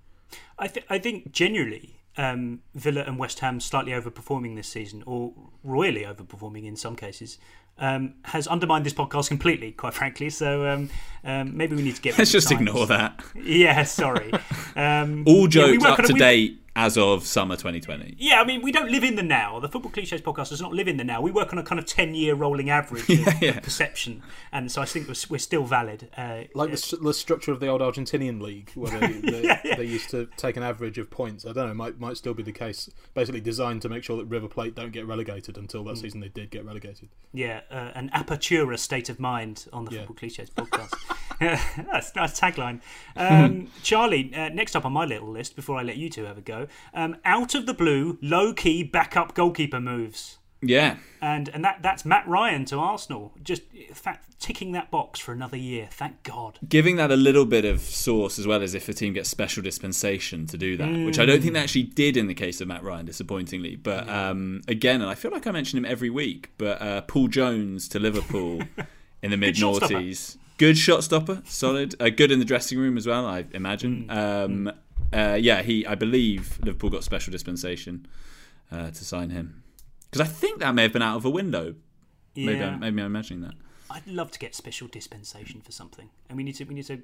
I, 0.58 0.68
th- 0.68 0.86
I 0.88 0.98
think 0.98 1.30
generally 1.30 2.00
um, 2.16 2.60
Villa 2.74 3.02
and 3.06 3.18
West 3.18 3.40
Ham 3.40 3.60
slightly 3.60 3.92
overperforming 3.92 4.56
this 4.56 4.68
season, 4.68 5.02
or 5.04 5.34
royally 5.62 6.02
overperforming 6.04 6.64
in 6.64 6.74
some 6.76 6.96
cases, 6.96 7.38
um, 7.78 8.14
has 8.24 8.46
undermined 8.46 8.86
this 8.86 8.92
podcast 8.94 9.28
completely, 9.28 9.72
quite 9.72 9.94
frankly. 9.94 10.30
So 10.30 10.66
um, 10.66 10.90
um, 11.24 11.56
maybe 11.56 11.76
we 11.76 11.82
need 11.82 11.96
to 11.96 12.02
get. 12.02 12.16
Let's 12.18 12.30
just 12.32 12.48
times. 12.48 12.60
ignore 12.68 12.86
that. 12.86 13.20
Yeah, 13.34 13.82
sorry. 13.84 14.32
Um, 14.76 15.22
All 15.24 15.46
jokes 15.46 15.84
work 15.84 16.00
up 16.00 16.04
to 16.06 16.12
we- 16.12 16.18
date 16.18 16.60
as 16.76 16.98
of 16.98 17.24
summer 17.24 17.54
2020. 17.54 18.16
Yeah, 18.18 18.40
I 18.40 18.44
mean, 18.44 18.60
we 18.60 18.72
don't 18.72 18.90
live 18.90 19.04
in 19.04 19.14
the 19.14 19.22
now. 19.22 19.60
The 19.60 19.68
Football 19.68 19.92
Cliches 19.92 20.20
podcast 20.20 20.48
does 20.48 20.60
not 20.60 20.72
live 20.72 20.88
in 20.88 20.96
the 20.96 21.04
now. 21.04 21.20
We 21.20 21.30
work 21.30 21.52
on 21.52 21.58
a 21.58 21.62
kind 21.62 21.78
of 21.78 21.86
10 21.86 22.14
year 22.16 22.34
rolling 22.34 22.68
average 22.68 23.08
of, 23.08 23.42
of 23.42 23.62
perception. 23.62 24.22
And 24.50 24.72
so 24.72 24.82
I 24.82 24.84
think 24.84 25.06
we're, 25.06 25.14
we're 25.30 25.38
still 25.38 25.64
valid. 25.64 26.10
Uh, 26.16 26.42
Like 26.54 26.72
the, 26.72 26.98
the 27.00 27.14
structure 27.14 27.52
of 27.52 27.60
the 27.60 27.68
old 27.68 27.80
Argentinian 27.80 28.40
league, 28.42 28.70
where 28.74 28.98
they, 28.98 29.06
they, 29.62 29.74
they 29.76 29.84
used 29.84 30.10
to 30.10 30.28
take 30.36 30.56
an 30.56 30.64
average 30.64 30.98
of 30.98 31.10
points. 31.10 31.46
I 31.46 31.52
don't 31.52 31.68
know, 31.68 31.74
might 31.74 32.00
might 32.00 32.16
still 32.16 32.34
be 32.34 32.42
the 32.42 32.52
case. 32.52 32.90
Basically 33.14 33.40
designed 33.40 33.82
to 33.82 33.88
make 33.88 34.02
sure 34.02 34.16
that 34.16 34.24
River 34.24 34.48
Plate 34.48 34.74
don't 34.74 34.90
get 34.92 35.06
relegated 35.06 35.56
until 35.56 35.84
that 35.84 35.94
Mm. 35.94 36.00
season 36.00 36.20
they 36.20 36.28
did 36.28 36.50
get 36.50 36.64
relegated. 36.64 37.08
Yeah, 37.32 37.60
uh, 37.70 37.92
an 37.94 38.10
apertura 38.12 38.78
state 38.80 39.08
of 39.08 39.20
mind 39.20 39.66
on 39.72 39.84
the 39.84 39.92
Yeah. 39.92 39.98
Football 40.00 40.16
Cliches 40.16 40.50
podcast. 40.50 40.92
That's 41.40 42.10
a 42.12 42.16
nice 42.16 42.38
tagline. 42.40 42.80
Um, 43.16 43.68
Charlie, 43.82 44.32
uh, 44.34 44.48
next 44.48 44.74
up 44.76 44.84
on 44.84 44.92
my 44.92 45.04
little 45.04 45.28
list, 45.30 45.54
before 45.56 45.76
I 45.78 45.82
let 45.82 45.96
you 45.96 46.08
two 46.10 46.24
have 46.24 46.38
a 46.38 46.40
go, 46.40 46.63
um, 46.92 47.16
out 47.24 47.54
of 47.54 47.66
the 47.66 47.74
blue, 47.74 48.18
low 48.22 48.52
key 48.52 48.82
backup 48.82 49.34
goalkeeper 49.34 49.80
moves. 49.80 50.38
Yeah. 50.68 50.96
And 51.20 51.48
and 51.50 51.64
that 51.64 51.82
that's 51.82 52.04
Matt 52.04 52.26
Ryan 52.26 52.64
to 52.66 52.78
Arsenal. 52.78 53.32
Just 53.42 53.62
fact, 53.92 54.38
ticking 54.40 54.72
that 54.72 54.90
box 54.90 55.20
for 55.20 55.32
another 55.32 55.56
year. 55.56 55.88
Thank 55.90 56.22
God. 56.22 56.58
Giving 56.68 56.96
that 56.96 57.10
a 57.10 57.16
little 57.16 57.46
bit 57.46 57.64
of 57.64 57.80
source 57.80 58.38
as 58.38 58.46
well 58.46 58.62
as 58.62 58.74
if 58.74 58.88
a 58.88 58.92
team 58.92 59.14
gets 59.14 59.28
special 59.28 59.62
dispensation 59.62 60.46
to 60.46 60.58
do 60.58 60.76
that, 60.76 61.04
which 61.04 61.18
I 61.18 61.26
don't 61.26 61.40
think 61.40 61.54
they 61.54 61.60
actually 61.60 61.84
did 61.84 62.16
in 62.16 62.26
the 62.26 62.34
case 62.34 62.60
of 62.60 62.68
Matt 62.68 62.82
Ryan, 62.82 63.06
disappointingly. 63.06 63.76
But 63.76 64.08
um, 64.08 64.62
again, 64.68 65.00
and 65.00 65.10
I 65.10 65.14
feel 65.14 65.30
like 65.30 65.46
I 65.46 65.50
mention 65.50 65.78
him 65.78 65.84
every 65.84 66.10
week, 66.10 66.50
but 66.58 66.80
uh, 66.80 67.00
Paul 67.02 67.28
Jones 67.28 67.88
to 67.88 67.98
Liverpool 67.98 68.62
in 69.22 69.30
the 69.30 69.36
mid 69.36 69.56
noughties. 69.56 70.36
Good 70.56 70.78
shot 70.78 71.02
stopper, 71.02 71.42
solid. 71.46 71.96
Uh, 72.00 72.10
good 72.10 72.30
in 72.30 72.38
the 72.38 72.44
dressing 72.44 72.78
room 72.78 72.96
as 72.96 73.06
well, 73.06 73.26
I 73.26 73.44
imagine. 73.52 74.08
Um, 74.08 74.70
uh, 75.14 75.34
yeah, 75.34 75.62
he. 75.62 75.86
I 75.86 75.94
believe 75.94 76.58
Liverpool 76.62 76.90
got 76.90 77.04
special 77.04 77.30
dispensation 77.30 78.06
uh, 78.72 78.90
to 78.90 79.04
sign 79.04 79.30
him 79.30 79.62
because 80.10 80.20
I 80.20 80.30
think 80.30 80.60
that 80.60 80.74
may 80.74 80.82
have 80.82 80.92
been 80.92 81.02
out 81.02 81.16
of 81.16 81.24
a 81.24 81.30
window. 81.30 81.74
Maybe, 82.36 82.58
Yeah. 82.58 82.70
I'm, 82.70 82.80
maybe 82.80 83.00
I'm 83.00 83.06
imagining 83.06 83.42
that. 83.42 83.54
I'd 83.90 84.06
love 84.06 84.30
to 84.32 84.38
get 84.38 84.54
special 84.54 84.88
dispensation 84.88 85.60
for 85.60 85.72
something, 85.72 86.10
and 86.28 86.36
we 86.36 86.42
need 86.42 86.56
to 86.56 86.64
we 86.64 86.74
need 86.74 86.86
to 86.86 87.00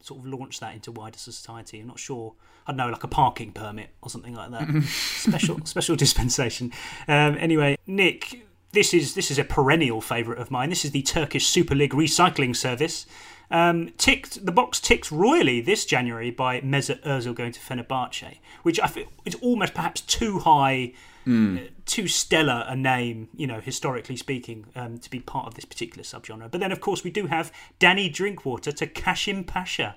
sort 0.00 0.20
of 0.20 0.26
launch 0.26 0.60
that 0.60 0.74
into 0.74 0.90
wider 0.90 1.18
society. 1.18 1.80
I'm 1.80 1.86
not 1.86 1.98
sure. 1.98 2.34
I 2.66 2.72
don't 2.72 2.78
know, 2.78 2.88
like 2.90 3.04
a 3.04 3.08
parking 3.08 3.52
permit 3.52 3.90
or 4.02 4.10
something 4.10 4.34
like 4.34 4.50
that. 4.50 4.82
special 4.88 5.60
special 5.64 5.96
dispensation. 5.96 6.72
Um, 7.06 7.36
anyway, 7.38 7.76
Nick, 7.86 8.44
this 8.72 8.92
is 8.94 9.14
this 9.14 9.30
is 9.30 9.38
a 9.38 9.44
perennial 9.44 10.00
favourite 10.00 10.40
of 10.40 10.50
mine. 10.50 10.70
This 10.70 10.84
is 10.84 10.90
the 10.90 11.02
Turkish 11.02 11.46
Super 11.46 11.74
League 11.74 11.92
recycling 11.92 12.56
service. 12.56 13.06
Um, 13.52 13.90
ticked 13.98 14.44
the 14.46 14.50
box 14.52 14.80
ticked 14.80 15.12
royally 15.12 15.60
this 15.60 15.84
January 15.84 16.30
by 16.30 16.60
Mesut 16.62 17.02
Ozil 17.02 17.34
going 17.34 17.52
to 17.52 17.60
Fenerbahce, 17.60 18.38
which 18.62 18.80
I 18.80 18.86
feel 18.86 19.06
is 19.24 19.34
almost 19.36 19.74
perhaps 19.74 20.00
too 20.00 20.40
high 20.40 20.94
Hmm. 21.24 21.56
uh, 21.56 21.60
too 21.86 22.08
stellar 22.08 22.64
a 22.66 22.74
name, 22.74 23.28
you 23.36 23.46
know, 23.46 23.60
historically 23.60 24.16
speaking, 24.16 24.66
um, 24.74 24.98
to 24.98 25.08
be 25.08 25.20
part 25.20 25.46
of 25.46 25.54
this 25.54 25.64
particular 25.64 26.02
subgenre. 26.02 26.50
But 26.50 26.60
then, 26.60 26.72
of 26.72 26.80
course, 26.80 27.04
we 27.04 27.12
do 27.12 27.26
have 27.26 27.52
Danny 27.78 28.08
Drinkwater 28.08 28.72
to 28.72 28.86
Kasimpasa. 28.88 29.94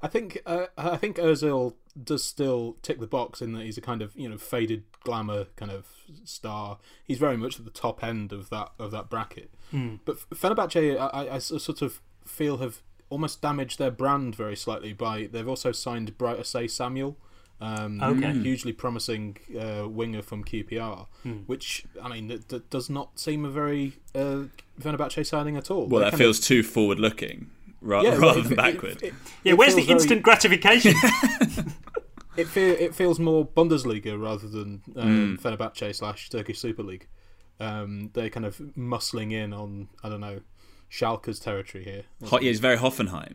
I 0.00 0.08
think 0.08 0.38
uh, 0.46 0.66
I 0.76 0.96
think 0.96 1.16
Ozil 1.16 1.74
does 2.02 2.24
still 2.24 2.76
tick 2.82 3.00
the 3.00 3.06
box 3.06 3.40
in 3.42 3.52
that 3.52 3.64
he's 3.64 3.78
a 3.78 3.80
kind 3.80 4.02
of 4.02 4.12
you 4.16 4.28
know 4.28 4.38
faded 4.38 4.84
glamour 5.02 5.46
kind 5.56 5.70
of 5.70 5.86
star. 6.24 6.78
He's 7.04 7.18
very 7.18 7.36
much 7.36 7.58
at 7.58 7.64
the 7.64 7.70
top 7.70 8.02
end 8.04 8.32
of 8.32 8.50
that 8.50 8.70
of 8.78 8.90
that 8.90 9.08
bracket. 9.10 9.50
Hmm. 9.70 9.96
But 10.04 10.18
Fenerbahce, 10.30 10.98
I, 10.98 11.06
I, 11.06 11.34
I 11.34 11.38
sort 11.38 11.82
of 11.82 12.00
feel 12.24 12.58
have 12.58 12.82
almost 13.10 13.40
damaged 13.42 13.78
their 13.78 13.90
brand 13.90 14.34
very 14.34 14.56
slightly 14.56 14.92
by 14.92 15.28
they've 15.30 15.48
also 15.48 15.70
signed 15.72 16.16
Bright 16.18 16.38
Osayi-Samuel. 16.38 17.16
Um, 17.60 18.02
Okay. 18.02 18.32
hugely 18.32 18.72
promising 18.72 19.36
uh, 19.56 19.88
winger 19.88 20.20
from 20.22 20.42
QPR, 20.42 21.06
Hmm. 21.22 21.32
which 21.46 21.84
I 22.02 22.08
mean, 22.08 22.26
that, 22.28 22.48
that 22.48 22.70
does 22.70 22.90
not 22.90 23.20
seem 23.20 23.44
a 23.44 23.50
very 23.50 23.92
uh, 24.16 24.44
Fenerbahce 24.80 25.24
signing 25.24 25.56
at 25.56 25.70
all. 25.70 25.86
Well, 25.86 26.00
They're 26.00 26.10
that 26.10 26.16
feels 26.16 26.40
of- 26.40 26.44
too 26.44 26.64
forward 26.64 26.98
looking 26.98 27.50
ra- 27.80 28.02
Yeah, 28.02 28.16
rather 28.16 28.40
it- 28.40 28.42
than 28.44 28.52
it- 28.54 28.56
backward. 28.56 29.02
it- 29.02 29.14
Yeah, 29.44 29.52
it 29.52 29.58
where's 29.58 29.76
the 29.76 29.82
feels 29.82 29.86
very- 29.86 29.94
instant 30.00 30.22
gratification? 30.22 30.94
It 32.36 32.48
feel, 32.48 32.74
it 32.78 32.94
feels 32.94 33.18
more 33.18 33.46
Bundesliga 33.46 34.18
rather 34.18 34.48
than 34.48 34.80
um, 34.96 35.36
Mm. 35.36 35.40
Fenerbahce 35.40 35.94
slash 35.94 36.30
Turkish 36.30 36.58
Super 36.58 36.82
League. 36.82 37.06
Um, 37.60 38.08
they're 38.14 38.30
kind 38.30 38.46
of 38.46 38.56
muscling 38.76 39.32
in 39.32 39.52
on 39.52 39.88
I 40.02 40.08
don't 40.08 40.20
know 40.22 40.40
Schalke's 40.92 41.38
territory 41.38 41.84
here. 41.84 42.02
Ho- 42.28 42.38
yeah, 42.40 42.50
it's 42.50 42.60
very 42.60 42.76
Hoffenheim. 42.76 43.34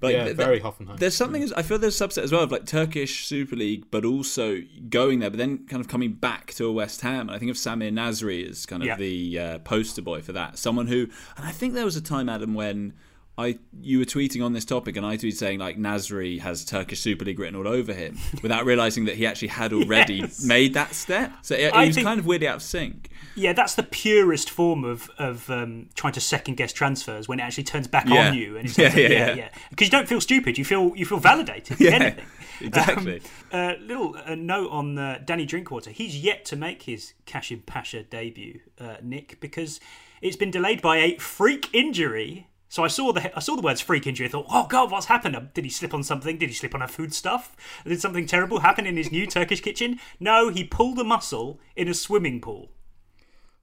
But 0.00 0.12
Yeah, 0.12 0.24
th- 0.24 0.36
very 0.36 0.60
Hoffenheim. 0.60 0.98
There's 0.98 1.16
something 1.16 1.48
I 1.56 1.62
feel 1.62 1.78
there's 1.78 2.00
a 2.00 2.08
subset 2.08 2.22
as 2.22 2.30
well 2.32 2.42
of 2.42 2.50
like 2.52 2.66
Turkish 2.66 3.26
Super 3.26 3.56
League, 3.56 3.84
but 3.90 4.04
also 4.04 4.60
going 4.88 5.18
there, 5.20 5.30
but 5.30 5.38
then 5.38 5.66
kind 5.66 5.80
of 5.80 5.88
coming 5.88 6.12
back 6.12 6.52
to 6.54 6.66
a 6.66 6.72
West 6.72 7.00
Ham. 7.02 7.22
And 7.28 7.30
I 7.32 7.38
think 7.38 7.50
of 7.50 7.56
Samir 7.56 7.92
Nasri 7.92 8.48
as 8.48 8.64
kind 8.66 8.82
of 8.82 8.86
Yeah. 8.88 8.96
the 8.96 9.38
uh, 9.38 9.58
poster 9.60 10.02
boy 10.02 10.22
for 10.22 10.32
that. 10.32 10.56
Someone 10.58 10.86
who, 10.88 11.08
and 11.36 11.46
I 11.46 11.50
think 11.52 11.74
there 11.74 11.84
was 11.84 11.96
a 11.96 12.00
time, 12.00 12.28
Adam, 12.28 12.54
when 12.54 12.94
I 13.38 13.58
you 13.80 14.00
were 14.00 14.04
tweeting 14.04 14.44
on 14.44 14.52
this 14.52 14.64
topic, 14.64 14.96
and 14.96 15.06
I 15.06 15.16
tweeted 15.16 15.36
saying 15.36 15.60
like 15.60 15.78
Nasri 15.78 16.40
has 16.40 16.64
Turkish 16.64 16.98
Super 17.00 17.24
League 17.24 17.38
written 17.38 17.54
all 17.54 17.68
over 17.68 17.92
him, 17.94 18.18
without 18.42 18.64
realizing 18.66 19.04
that 19.04 19.14
he 19.14 19.26
actually 19.26 19.48
had 19.48 19.72
already 19.72 20.14
Yes. 20.16 20.42
made 20.44 20.74
that 20.74 20.94
step. 20.94 21.32
So 21.42 21.54
he, 21.56 21.62
he 21.70 21.86
was 21.86 21.94
think- 21.94 22.04
kind 22.06 22.18
of 22.18 22.26
weirdly 22.26 22.48
out 22.48 22.56
of 22.56 22.62
sync. 22.62 23.10
yeah, 23.36 23.52
that's 23.52 23.76
the 23.76 23.84
purest 23.84 24.50
form 24.50 24.84
of 24.84 25.08
of 25.18 25.48
um, 25.50 25.88
trying 25.94 26.14
to 26.14 26.20
second 26.20 26.56
guess 26.56 26.72
transfers 26.72 27.28
when 27.28 27.38
it 27.38 27.42
actually 27.44 27.64
turns 27.64 27.86
back 27.86 28.06
Yeah. 28.08 28.28
on 28.30 28.34
you, 28.34 28.56
and 28.56 28.66
it's 28.68 28.76
Yeah, 28.76 28.86
like, 28.88 28.96
yeah, 28.96 29.08
yeah, 29.08 29.34
yeah. 29.34 29.48
because 29.70 29.86
you 29.86 29.92
don't 29.92 30.08
feel 30.08 30.20
stupid, 30.20 30.58
you 30.58 30.64
feel 30.64 30.92
you 30.96 31.06
feel 31.06 31.18
validated. 31.20 31.78
Yeah, 31.80 31.90
anything. 31.92 32.24
exactly. 32.60 33.22
Um, 33.52 33.60
uh, 33.60 33.72
little 33.80 34.16
uh, 34.26 34.34
note 34.34 34.70
on 34.72 34.98
uh, 34.98 35.20
Danny 35.24 35.46
Drinkwater. 35.46 35.90
He's 35.92 36.16
yet 36.18 36.44
to 36.46 36.56
make 36.56 36.82
his 36.82 37.12
Kasimpasa 37.24 38.10
debut, 38.10 38.58
uh, 38.80 38.96
Nick, 39.00 39.38
because 39.40 39.78
it's 40.20 40.36
been 40.36 40.50
delayed 40.50 40.82
by 40.82 40.96
a 40.96 41.16
freak 41.18 41.72
injury. 41.72 42.48
So 42.70 42.84
I 42.84 42.88
saw 42.88 43.12
the 43.12 43.34
I 43.36 43.40
saw 43.40 43.56
the 43.56 43.62
words 43.62 43.80
freak 43.80 44.06
injury. 44.06 44.26
I 44.26 44.30
thought, 44.30 44.46
oh 44.50 44.66
god, 44.66 44.90
what's 44.90 45.06
happened? 45.06 45.34
Um, 45.36 45.48
Did 45.54 45.64
he 45.64 45.70
slip 45.70 45.94
on 45.94 46.02
something? 46.02 46.36
Did 46.38 46.50
he 46.50 46.54
slip 46.54 46.74
on 46.74 46.82
a 46.82 46.88
food 46.88 47.14
stuff? 47.14 47.56
Did 47.86 48.00
something 48.00 48.26
terrible 48.26 48.60
happen 48.60 48.84
in 48.86 48.96
his 48.96 49.10
new 49.10 49.26
Turkish 49.26 49.60
kitchen? 49.62 49.98
No, 50.20 50.50
he 50.50 50.64
pulled 50.64 50.98
a 50.98 51.04
muscle 51.04 51.60
in 51.76 51.88
a 51.88 51.94
swimming 51.94 52.40
pool. 52.40 52.70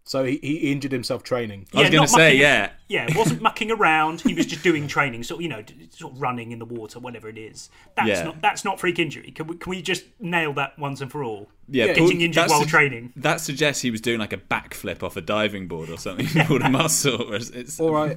So 0.08 0.24
he, 0.24 0.38
he 0.38 0.72
injured 0.72 0.92
himself 0.92 1.24
training. 1.24 1.66
I 1.74 1.78
was 1.78 1.84
Yeah, 1.86 1.90
going 1.96 2.04
to 2.08 2.08
say, 2.14 2.28
mucking- 2.28 2.40
yeah. 2.42 2.70
Yeah, 2.88 3.06
it 3.10 3.16
wasn't 3.18 3.42
mucking 3.42 3.72
around. 3.72 4.22
He 4.22 4.36
was 4.36 4.46
just 4.46 4.62
doing 4.64 4.88
training, 4.88 5.24
sort 5.24 5.40
of, 5.40 5.42
you 5.42 5.50
know, 5.50 5.64
sort 5.90 6.14
of 6.14 6.22
running 6.22 6.52
in 6.52 6.60
the 6.60 6.66
water, 6.66 7.00
whatever 7.00 7.28
it 7.28 7.40
is. 7.40 7.72
That's 7.96 8.08
Yeah. 8.10 8.24
not 8.26 8.40
that's 8.40 8.64
not 8.64 8.80
freak 8.80 9.00
injury. 9.00 9.32
Can 9.32 9.48
we, 9.48 9.58
can 9.58 9.72
we 9.72 9.82
just 9.82 10.04
nail 10.20 10.54
that 10.54 10.78
once 10.78 11.02
and 11.02 11.12
for 11.12 11.24
all? 11.24 11.50
Yeah, 11.68 11.88
getting 11.88 12.04
Paul- 12.04 12.22
injured 12.22 12.50
while 12.50 12.60
sug- 12.60 12.68
training. 12.68 13.14
That 13.16 13.42
suggests 13.42 13.82
he 13.82 13.90
was 13.90 14.00
doing 14.02 14.20
like 14.20 14.32
a 14.34 14.38
backflip 14.38 15.02
off 15.02 15.18
a 15.18 15.22
diving 15.22 15.68
board 15.68 15.90
or 15.90 15.98
something. 15.98 16.28
He 16.28 16.44
pulled 16.44 16.62
a 16.62 16.70
muscle. 16.82 17.24
Or 17.32 17.36
it's, 17.38 17.50
it's- 17.50 17.80
Or 17.80 17.98
I, 17.98 18.16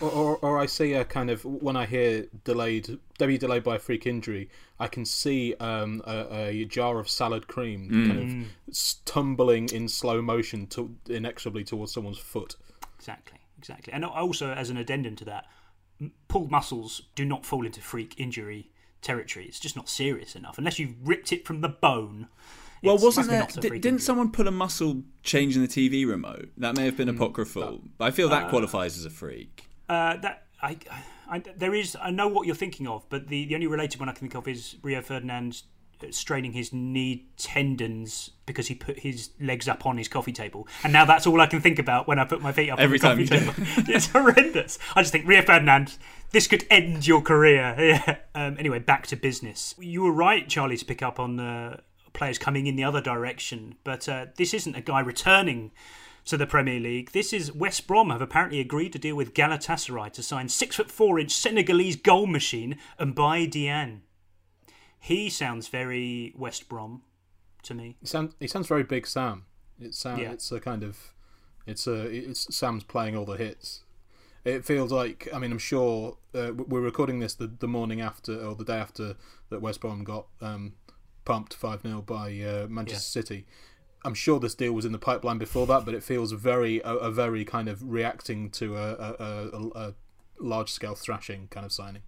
or, 0.00 0.10
or, 0.10 0.36
or 0.38 0.58
I 0.58 0.66
see 0.66 0.92
a 0.94 1.04
kind 1.04 1.30
of 1.30 1.44
when 1.44 1.76
I 1.76 1.86
hear 1.86 2.26
delayed 2.44 2.98
debut 3.18 3.38
delayed 3.38 3.62
by 3.64 3.76
a 3.76 3.78
freak 3.78 4.06
injury, 4.06 4.48
I 4.78 4.88
can 4.88 5.04
see 5.04 5.54
um, 5.60 6.02
a, 6.06 6.48
a 6.48 6.64
jar 6.66 6.98
of 6.98 7.08
salad 7.08 7.46
cream 7.46 7.88
Mm. 7.90 8.06
kind 8.06 8.18
of 8.42 8.48
s- 8.70 8.96
tumbling 9.04 9.68
in 9.70 9.88
slow 9.88 10.20
motion 10.22 10.66
to, 10.68 10.94
inexorably 11.08 11.64
towards 11.64 11.92
someone's 11.92 12.18
foot. 12.18 12.56
Exactly, 12.98 13.38
exactly. 13.58 13.92
And 13.92 14.04
also, 14.04 14.50
as 14.52 14.70
an 14.70 14.76
addendum 14.76 15.16
to 15.16 15.24
that, 15.26 15.46
pulled 16.28 16.50
muscles 16.50 17.02
do 17.14 17.24
not 17.24 17.46
fall 17.46 17.64
into 17.64 17.80
freak 17.80 18.14
injury 18.18 18.70
territory. 19.02 19.46
It's 19.46 19.60
just 19.60 19.76
not 19.76 19.88
serious 19.88 20.34
enough 20.36 20.58
unless 20.58 20.78
you've 20.78 20.94
ripped 21.02 21.32
it 21.32 21.46
from 21.46 21.60
the 21.60 21.68
bone. 21.68 22.28
well, 22.82 22.96
it's- 22.96 23.04
wasn't 23.04 23.26
must 23.28 23.28
be 23.28 23.30
there? 23.30 23.40
not 23.40 23.50
a 23.50 23.60
freak 23.68 23.82
didn't 23.82 23.94
injury. 23.96 24.04
someone 24.04 24.30
pull 24.32 24.48
a 24.48 24.50
muscle 24.50 25.02
changing 25.22 25.62
the 25.62 25.68
TV 25.68 26.06
remote? 26.06 26.50
That 26.58 26.76
may 26.76 26.84
have 26.84 26.96
been 26.96 27.08
apocryphal. 27.08 27.82
but 27.98 28.04
I 28.04 28.10
feel 28.10 28.28
that 28.30 28.44
uh, 28.44 28.50
qualifies 28.50 28.98
as 28.98 29.04
a 29.04 29.10
freak. 29.10 29.65
Uh, 29.88 30.16
that 30.18 30.46
I, 30.62 30.78
I, 31.28 31.38
there 31.56 31.74
is. 31.74 31.96
I 32.00 32.10
know 32.10 32.28
what 32.28 32.46
you're 32.46 32.56
thinking 32.56 32.86
of, 32.86 33.08
but 33.08 33.28
the, 33.28 33.44
the 33.46 33.54
only 33.54 33.66
related 33.66 34.00
one 34.00 34.08
I 34.08 34.12
can 34.12 34.20
think 34.20 34.34
of 34.34 34.48
is 34.48 34.76
Rio 34.82 35.00
Ferdinand 35.00 35.62
uh, 36.02 36.06
straining 36.10 36.52
his 36.52 36.72
knee 36.72 37.26
tendons 37.36 38.30
because 38.46 38.68
he 38.68 38.74
put 38.74 39.00
his 39.00 39.30
legs 39.40 39.68
up 39.68 39.86
on 39.86 39.98
his 39.98 40.08
coffee 40.08 40.32
table, 40.32 40.66
and 40.82 40.92
now 40.92 41.04
that's 41.04 41.26
all 41.26 41.40
I 41.40 41.46
can 41.46 41.60
think 41.60 41.78
about 41.78 42.08
when 42.08 42.18
I 42.18 42.24
put 42.24 42.40
my 42.40 42.52
feet 42.52 42.70
up 42.70 42.80
Every 42.80 42.98
on 42.98 43.16
time 43.16 43.16
the 43.16 43.34
you 43.34 43.40
coffee 43.40 43.64
table. 43.64 43.84
it's 43.94 44.08
horrendous. 44.08 44.78
I 44.94 45.02
just 45.02 45.12
think 45.12 45.26
Rio 45.26 45.42
Ferdinand. 45.42 45.98
this 46.32 46.46
could 46.46 46.64
end 46.70 47.06
your 47.06 47.22
career. 47.22 47.74
Yeah. 47.86 48.16
Um, 48.34 48.56
anyway, 48.58 48.80
back 48.80 49.06
to 49.08 49.16
business. 49.16 49.74
You 49.78 50.02
were 50.02 50.12
right, 50.12 50.48
Charlie, 50.48 50.76
to 50.76 50.84
pick 50.84 51.02
up 51.02 51.20
on 51.20 51.36
the 51.36 51.80
players 52.12 52.38
coming 52.38 52.66
in 52.66 52.74
the 52.76 52.84
other 52.84 53.00
direction, 53.00 53.76
but 53.84 54.08
uh, 54.08 54.26
this 54.36 54.52
isn't 54.54 54.74
a 54.74 54.80
guy 54.80 55.00
returning 55.00 55.70
to 56.26 56.36
the 56.36 56.46
Premier 56.46 56.80
League. 56.80 57.12
This 57.12 57.32
is 57.32 57.52
West 57.52 57.86
Brom 57.86 58.10
have 58.10 58.20
apparently 58.20 58.60
agreed 58.60 58.92
to 58.92 58.98
deal 58.98 59.16
with 59.16 59.32
Galatasaray 59.32 60.12
to 60.12 60.22
sign 60.22 60.48
six 60.48 60.76
foot 60.76 60.90
four 60.90 61.18
inch 61.18 61.32
Senegalese 61.32 61.96
goal 61.96 62.26
machine 62.26 62.76
and 62.98 63.14
Mbaye 63.14 63.50
Diagne. 63.50 64.00
He 64.98 65.30
sounds 65.30 65.68
very 65.68 66.34
West 66.36 66.68
Brom 66.68 67.02
to 67.62 67.74
me. 67.74 67.96
He 68.00 68.06
sounds 68.06 68.34
he 68.40 68.48
sounds 68.48 68.66
very 68.66 68.82
Big 68.82 69.06
Sam. 69.06 69.44
It's 69.80 70.04
Yeah. 70.04 70.32
it's 70.32 70.50
a 70.50 70.60
kind 70.60 70.82
of 70.82 71.14
it's 71.64 71.86
a 71.86 72.02
it's 72.02 72.54
Sam's 72.54 72.84
playing 72.84 73.16
all 73.16 73.24
the 73.24 73.36
hits. 73.36 73.84
It 74.44 74.64
feels 74.64 74.90
like 74.90 75.28
I 75.32 75.38
mean 75.38 75.52
I'm 75.52 75.58
sure 75.58 76.18
uh, 76.34 76.52
we're 76.56 76.80
recording 76.80 77.20
this 77.20 77.34
the, 77.34 77.46
the 77.46 77.68
morning 77.68 78.00
after 78.00 78.36
or 78.44 78.56
the 78.56 78.64
day 78.64 78.78
after 78.78 79.14
that 79.50 79.60
West 79.62 79.80
Brom 79.80 80.02
got 80.02 80.26
um, 80.40 80.74
pumped 81.24 81.54
five 81.54 81.82
0 81.82 82.02
by 82.02 82.36
uh, 82.40 82.66
Manchester 82.68 83.22
City. 83.22 83.46
I'm 84.04 84.14
sure 84.14 84.38
this 84.38 84.54
deal 84.54 84.72
was 84.72 84.84
in 84.84 84.92
the 84.92 84.98
pipeline 84.98 85.38
before 85.38 85.66
that, 85.66 85.84
but 85.84 85.94
it 85.94 86.02
feels 86.02 86.32
very 86.32 86.80
a, 86.80 86.92
a 86.94 87.10
very 87.10 87.44
kind 87.44 87.68
of 87.68 87.82
reacting 87.82 88.50
to 88.50 88.76
a, 88.76 88.92
a, 88.92 89.14
a, 89.18 89.68
a 89.74 89.94
large 90.38 90.70
scale 90.70 90.94
thrashing 90.94 91.48
kind 91.48 91.66
of 91.66 91.72
signing. 91.72 92.02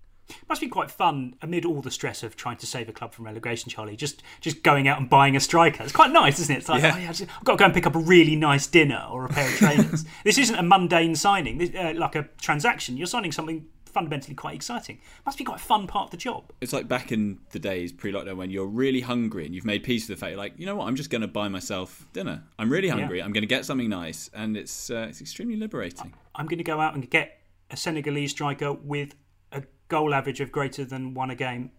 Must 0.47 0.61
be 0.61 0.69
quite 0.69 0.91
fun 0.91 1.37
amid 1.41 1.65
all 1.65 1.81
the 1.81 1.91
stress 1.91 2.23
of 2.23 2.37
trying 2.37 2.59
to 2.59 2.67
save 2.67 2.87
a 2.89 2.93
club 2.93 3.15
from 3.15 3.25
relegation, 3.25 3.71
Charlie. 3.71 3.97
Just 3.97 4.23
just 4.43 4.63
going 4.63 4.87
out 4.87 4.99
and 5.01 5.09
buying 5.09 5.35
a 5.37 5.41
striker. 5.41 5.83
It's 5.83 5.93
quite 5.93 6.11
nice, 6.13 6.39
isn't 6.39 6.55
it? 6.55 6.59
It's 6.59 6.69
like, 6.69 6.83
Yeah. 6.83 6.93
oh, 6.95 6.99
yeah, 6.99 7.09
I've 7.09 7.45
got 7.45 7.53
to 7.53 7.59
go 7.59 7.65
and 7.65 7.73
pick 7.73 7.87
up 7.87 7.97
a 7.97 7.99
really 7.99 8.37
nice 8.37 8.67
dinner 8.67 9.07
or 9.11 9.25
a 9.25 9.29
pair 9.31 9.47
of 9.49 9.55
trainers. 9.57 10.05
this 10.25 10.37
isn't 10.37 10.55
a 10.55 10.63
mundane 10.63 11.15
signing, 11.15 11.57
this, 11.57 11.75
uh, 11.75 11.95
like 11.97 12.15
a 12.15 12.29
transaction. 12.43 12.99
You're 12.99 13.07
signing 13.07 13.33
something 13.33 13.67
fundamentally 13.99 14.35
quite 14.37 14.55
exciting. 14.55 15.01
Must 15.27 15.37
be 15.37 15.43
quite 15.43 15.57
a 15.57 15.63
fun 15.63 15.89
part 15.89 16.05
of 16.05 16.11
the 16.13 16.17
job. 16.17 16.53
It's 16.61 16.73
like 16.73 16.87
back 16.87 17.11
in 17.11 17.39
the 17.51 17.59
days 17.59 17.91
pre-lockdown 17.91 18.37
when 18.37 18.49
you're 18.49 18.67
really 18.67 19.01
hungry 19.01 19.45
and 19.45 19.53
you've 19.53 19.65
made 19.65 19.83
peace 19.83 20.09
with 20.09 20.17
the 20.17 20.21
fact, 20.21 20.31
you're 20.31 20.39
like, 20.39 20.55
you 20.57 20.67
know 20.67 20.77
what, 20.77 20.87
I'm 20.87 20.95
just 20.95 21.11
going 21.11 21.23
to 21.23 21.29
buy 21.29 21.49
myself 21.49 22.07
dinner. 22.13 22.45
I'm 22.61 22.71
really 22.71 22.89
hungry. 22.89 23.21
I'm 23.21 23.33
going 23.33 23.43
to 23.43 23.49
get 23.49 23.65
something 23.65 23.89
nice, 23.89 24.31
and 24.33 24.57
it's 24.57 24.89
uh, 24.89 25.07
it's 25.09 25.21
extremely 25.21 25.57
liberating. 25.57 26.15
I'm 26.37 26.47
going 26.47 26.59
to 26.59 26.65
go 26.65 26.81
out 26.81 26.95
and 26.95 27.11
get 27.11 27.41
a 27.73 27.77
Senegalese 27.77 28.31
striker 28.31 28.73
with 28.73 29.17
a 29.51 29.65
goal 29.89 30.15
average 30.15 30.41
of 30.41 30.53
greater 30.53 30.85
than 30.85 31.15
one 31.15 31.31
a 31.31 31.35
game. 31.35 31.73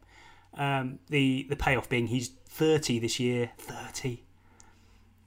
Um, 0.56 1.00
the 1.08 1.46
the 1.50 1.56
payoff 1.56 1.88
being 1.88 2.08
he's 2.08 2.30
30 2.50 3.00
this 3.00 3.18
year. 3.18 3.52
30. 3.60 4.24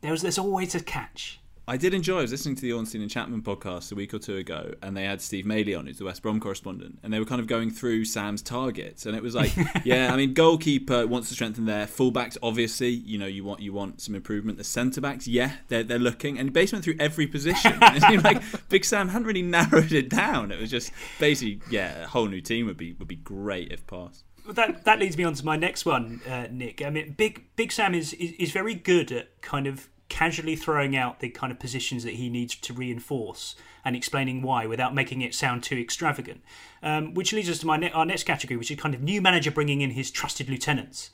There 0.03 0.11
was 0.11 0.21
there's 0.21 0.39
always 0.39 0.75
a 0.75 0.81
catch. 0.81 1.41
I 1.66 1.77
did 1.77 1.94
enjoy. 1.94 2.18
I 2.18 2.22
was 2.22 2.33
listening 2.33 2.57
to 2.57 2.62
the 2.62 2.72
Ornstein 2.72 3.03
and 3.03 3.11
Chapman 3.11 3.42
podcast 3.42 3.92
a 3.92 3.94
week 3.94 4.12
or 4.12 4.18
two 4.18 4.37
ago, 4.37 4.75
and 4.83 4.96
they 4.96 5.05
had 5.05 5.20
Steve 5.20 5.46
Madeley 5.46 5.77
on, 5.77 5.87
who's 5.87 5.98
the 5.98 6.05
West 6.05 6.20
Brom 6.20 6.40
correspondent, 6.40 6.98
and 7.05 7.12
they 7.12 7.20
were 7.20 7.25
kind 7.25 7.40
of 7.40 7.46
going 7.46 7.70
through 7.70 8.05
Sam's 8.05 8.42
targets, 8.42 9.07
and 9.07 9.16
it 9.16 9.22
was 9.22 9.37
like, 9.37 9.53
yeah, 9.85 10.12
I 10.12 10.16
mean, 10.16 10.35
goalkeeper 10.35 11.07
wants 11.07 11.29
to 11.29 11.35
strengthen 11.35 11.66
there. 11.66 11.87
Fullbacks, 11.87 12.37
obviously, 12.42 12.90
you 12.90 13.16
know, 13.16 13.27
you 13.27 13.44
want 13.44 13.61
you 13.61 13.72
want 13.72 14.01
some 14.01 14.16
improvement. 14.16 14.59
The 14.59 14.64
centre 14.64 15.01
backs, 15.01 15.29
yeah, 15.29 15.53
they're 15.68 15.85
they're 15.85 16.01
looking, 16.01 16.37
and 16.37 16.53
basically 16.53 16.79
went 16.79 16.85
through 16.85 16.96
every 16.98 17.29
position. 17.29 17.79
it 17.83 18.03
seemed 18.03 18.25
like 18.25 18.42
Big 18.68 18.85
Sam 18.85 19.09
hadn't 19.09 19.29
really 19.29 19.42
narrowed 19.42 19.92
it 19.92 20.11
down. 20.11 20.51
It 20.51 20.61
was 20.61 20.70
just 20.70 20.90
basically, 21.20 21.61
yeah, 21.70 22.05
a 22.05 22.07
whole 22.09 22.27
new 22.27 22.40
team 22.40 22.66
would 22.66 22.77
be 22.77 22.92
would 22.94 23.09
be 23.09 23.16
great 23.16 23.70
if 23.70 23.87
passed. 23.87 24.25
Well, 24.44 24.55
that 24.55 24.85
that 24.85 24.98
leads 24.98 25.16
me 25.16 25.22
on 25.22 25.35
to 25.35 25.44
my 25.44 25.57
next 25.57 25.87
one, 25.87 26.22
uh, 26.29 26.48
Nick. 26.51 26.85
I 26.85 26.90
mean, 26.90 27.12
Big 27.12 27.44
Big 27.55 27.70
Sam 27.70 27.94
is, 27.94 28.14
is 28.14 28.33
is 28.33 28.51
very 28.51 28.75
good 28.75 29.12
at 29.12 29.40
kind 29.42 29.68
of 29.68 29.88
casually 30.12 30.55
throwing 30.55 30.96
out 30.96 31.20
the 31.20 31.29
kind 31.29 31.51
of 31.51 31.59
positions 31.59 32.05
that 32.05 32.14
he 32.14 32.29
needs 32.29 32.55
to 32.55 32.72
reinforce 32.72 33.57
and 33.85 33.96
explaining 33.96 34.42
why 34.42 34.66
without 34.66 34.94
making 34.94 35.22
it 35.22 35.35
sound 35.35 35.62
too 35.62 35.77
extravagant. 35.77 36.42
Um, 36.83 37.14
which 37.14 37.33
leads 37.33 37.51
us 37.51 37.59
to 37.61 37.66
my 37.66 37.77
ne- 37.77 37.90
our 37.90 38.05
next 38.05 38.25
category, 38.25 38.57
which 38.57 38.70
is 38.70 38.79
kind 38.79 38.94
of 38.94 39.03
new 39.03 39.20
manager 39.20 39.51
bringing 39.51 39.81
in 39.81 39.90
his 39.90 40.11
trusted 40.11 40.48
lieutenants. 40.48 41.11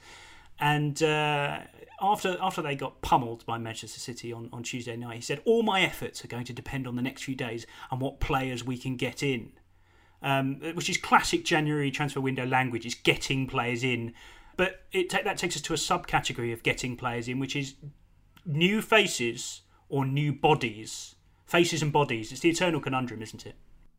And 0.60 1.02
uh, 1.02 1.60
after 2.00 2.36
after 2.40 2.60
they 2.60 2.74
got 2.74 3.00
pummeled 3.00 3.46
by 3.46 3.56
Manchester 3.58 4.00
City 4.00 4.32
on, 4.32 4.50
on 4.52 4.62
Tuesday 4.64 4.96
night, 4.96 5.16
he 5.16 5.22
said, 5.22 5.40
"All 5.44 5.62
my 5.62 5.80
efforts 5.82 6.24
are 6.24 6.28
going 6.28 6.44
to 6.44 6.52
depend 6.52 6.86
on 6.86 6.96
the 6.96 7.02
next 7.02 7.22
few 7.22 7.36
days 7.36 7.66
and 7.90 8.00
what 8.00 8.20
players 8.20 8.64
we 8.64 8.76
can 8.76 8.96
get 8.96 9.22
in." 9.22 9.52
um, 10.22 10.56
which 10.74 10.90
is 10.90 10.96
classic 10.96 11.44
January 11.44 11.90
transfer 11.90 12.20
window 12.20 12.46
language, 12.46 12.84
is 12.86 12.94
getting 12.94 13.46
players 13.46 13.84
in. 13.84 14.14
But 14.56 14.82
it 14.92 15.10
that 15.10 15.38
takes 15.38 15.56
us 15.56 15.62
to 15.62 15.72
a 15.72 15.76
subcategory 15.76 16.52
of 16.52 16.62
getting 16.62 16.96
players 16.96 17.28
in, 17.28 17.38
which 17.38 17.54
is 17.54 17.74
new 18.48 18.82
faces 18.82 19.62
or 19.88 20.04
new 20.04 20.32
bodies. 20.32 21.14
Faces 21.46 21.80
and 21.82 21.92
bodies. 21.92 22.32
It's 22.32 22.40
the 22.40 22.50
eternal 22.50 22.80
conundrum, 22.80 23.22
isn't 23.22 23.46
it? 23.46 23.54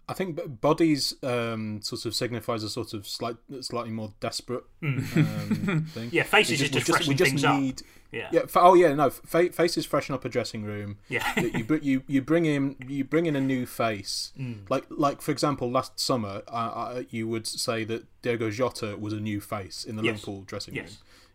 I 0.07 0.13
think 0.13 0.39
bodies 0.59 1.13
um, 1.21 1.81
sort 1.83 2.05
of 2.05 2.15
signifies 2.15 2.63
a 2.63 2.69
sort 2.69 2.93
of 2.95 3.07
slight, 3.07 3.38
slightly 3.62 3.91
more 3.91 4.12
desperate 4.19 4.63
um, 4.83 5.85
thing. 5.93 6.09
Yeah, 6.12 6.23
faces 6.23 6.59
We 6.59 6.65
is 6.65 6.71
just 6.71 6.88
we 6.89 6.93
freshen 6.93 7.17
just 7.17 7.29
things 7.29 7.43
up. 7.43 7.59
need, 7.59 7.81
Yeah. 8.12 8.29
yeah. 8.31 8.45
fa- 8.47 8.62
Oh 8.62 8.73
yeah, 8.73 8.93
no. 8.95 9.12
Fa- 9.12 9.51
faces 9.51 9.85
freshen 9.85 10.15
up 10.15 10.25
a 10.25 10.29
dressing 10.29 10.63
room. 10.63 10.97
Yeah. 11.09 11.39
You, 11.39 11.63
br- 11.63 11.75
you 11.75 12.03
you 12.07 12.21
bring 12.23 12.45
in 12.45 12.75
you 12.88 13.03
bring 13.03 13.27
in 13.27 13.35
a 13.35 13.41
new 13.41 13.67
face. 13.67 14.31
Mm. 14.39 14.67
Like 14.69 14.85
like 14.89 15.21
for 15.21 15.31
example, 15.31 15.69
last 15.69 15.99
summer, 15.99 16.41
uh, 16.47 16.51
uh, 16.51 17.03
you 17.12 17.27
would 17.27 17.45
say 17.45 17.83
that 17.83 18.05
Diogo 18.23 18.49
Jota 18.49 18.97
was 18.97 19.13
a 19.13 19.19
new 19.19 19.39
face 19.39 19.85
in 19.85 19.95
the 19.95 20.01
Yes. 20.03 20.13
Liverpool 20.25 20.41
dressing 20.47 20.73
room. 20.75 20.85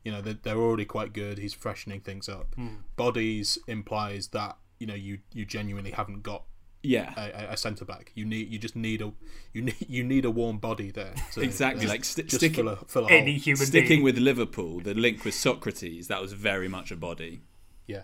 Yes. 0.05 0.12
You 0.12 0.12
know 0.12 0.21
they're, 0.21 0.38
they're 0.55 0.62
already 0.62 0.85
quite 0.85 1.12
good. 1.12 1.38
He's 1.38 1.55
freshening 1.55 2.01
things 2.01 2.29
up. 2.29 2.55
Bodies 2.97 3.59
implies 3.67 4.29
that 4.29 4.57
you 4.79 4.87
know 4.87 4.95
you 4.95 5.19
you 5.33 5.45
genuinely 5.47 5.93
haven't 5.93 6.23
got 6.23 6.43
Yeah. 6.83 7.12
a, 7.17 7.45
a- 7.47 7.53
a 7.53 7.57
centre 7.57 7.85
back. 7.87 8.12
You 8.14 8.25
need 8.27 8.49
you 8.53 8.59
just 8.59 8.77
need 8.77 9.01
a 9.01 9.12
you 9.55 9.62
need 9.62 9.77
you 9.88 10.05
need 10.05 10.25
a 10.25 10.31
warm 10.31 10.59
body 10.59 10.90
there. 10.90 11.14
To, 11.33 11.40
Exactly, 11.49 11.87
uh, 11.87 11.88
like 11.88 12.05
sti- 12.05 12.23
just 12.23 12.37
sticking- 12.37 12.64
fill 12.67 12.69
a, 12.69 12.77
fill 12.87 13.07
a 13.07 13.11
Any 13.11 13.33
hole. 13.33 13.40
human 13.40 13.67
Sticking 13.67 13.88
being. 13.88 14.03
with 14.03 14.19
Liverpool, 14.19 14.81
the 14.81 14.95
link 14.95 15.25
with 15.25 15.35
Socrates, 15.35 16.09
that 16.09 16.21
was 16.21 16.33
very 16.35 16.69
much 16.69 16.90
a 16.90 16.97
body. 16.97 17.40
Yeah. 17.87 18.03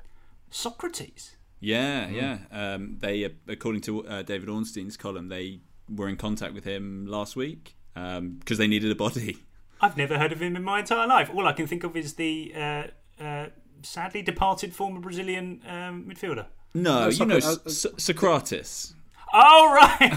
Socrates. 0.50 1.36
Yeah, 1.60 2.08
yeah. 2.08 2.38
Um, 2.50 2.96
they, 3.00 3.24
uh, 3.24 3.28
according 3.46 3.82
to 3.82 4.06
uh, 4.06 4.22
David 4.22 4.48
Ornstein's 4.48 4.96
column, 4.96 5.28
they 5.28 5.60
were 5.94 6.08
in 6.08 6.16
contact 6.16 6.54
with 6.54 6.64
him 6.64 7.06
last 7.06 7.36
week 7.36 7.76
because 7.94 8.56
they 8.58 8.66
needed 8.66 8.90
a 8.90 8.94
body. 8.94 9.36
I've 9.80 9.96
never 9.96 10.18
heard 10.18 10.32
of 10.32 10.40
him 10.42 10.56
in 10.56 10.62
my 10.62 10.80
entire 10.80 11.06
life. 11.06 11.30
All 11.34 11.46
I 11.46 11.52
can 11.52 11.66
think 11.66 11.84
of 11.84 11.96
is 11.96 12.14
the 12.14 12.52
uh, 12.56 12.82
uh, 13.22 13.46
sadly 13.82 14.22
departed 14.22 14.74
former 14.74 15.00
Brazilian 15.00 15.60
um, 15.66 16.04
midfielder. 16.08 16.46
No, 16.74 17.04
No, 17.04 17.08
you 17.08 17.24
know 17.26 17.36
Socra- 17.38 17.66
uh, 17.66 17.94
Socrates. 17.98 18.94
Oh 19.32 19.72
right. 19.74 20.16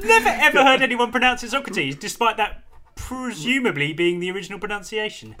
Never 0.04 0.28
ever 0.28 0.64
heard 0.64 0.82
anyone 0.82 1.10
pronounce 1.12 1.42
it 1.44 1.50
Socrates, 1.50 1.96
despite 1.96 2.36
that 2.36 2.64
presumably 2.94 3.92
being 3.92 4.20
the 4.20 4.30
original 4.30 4.58
pronunciation. 4.58 5.36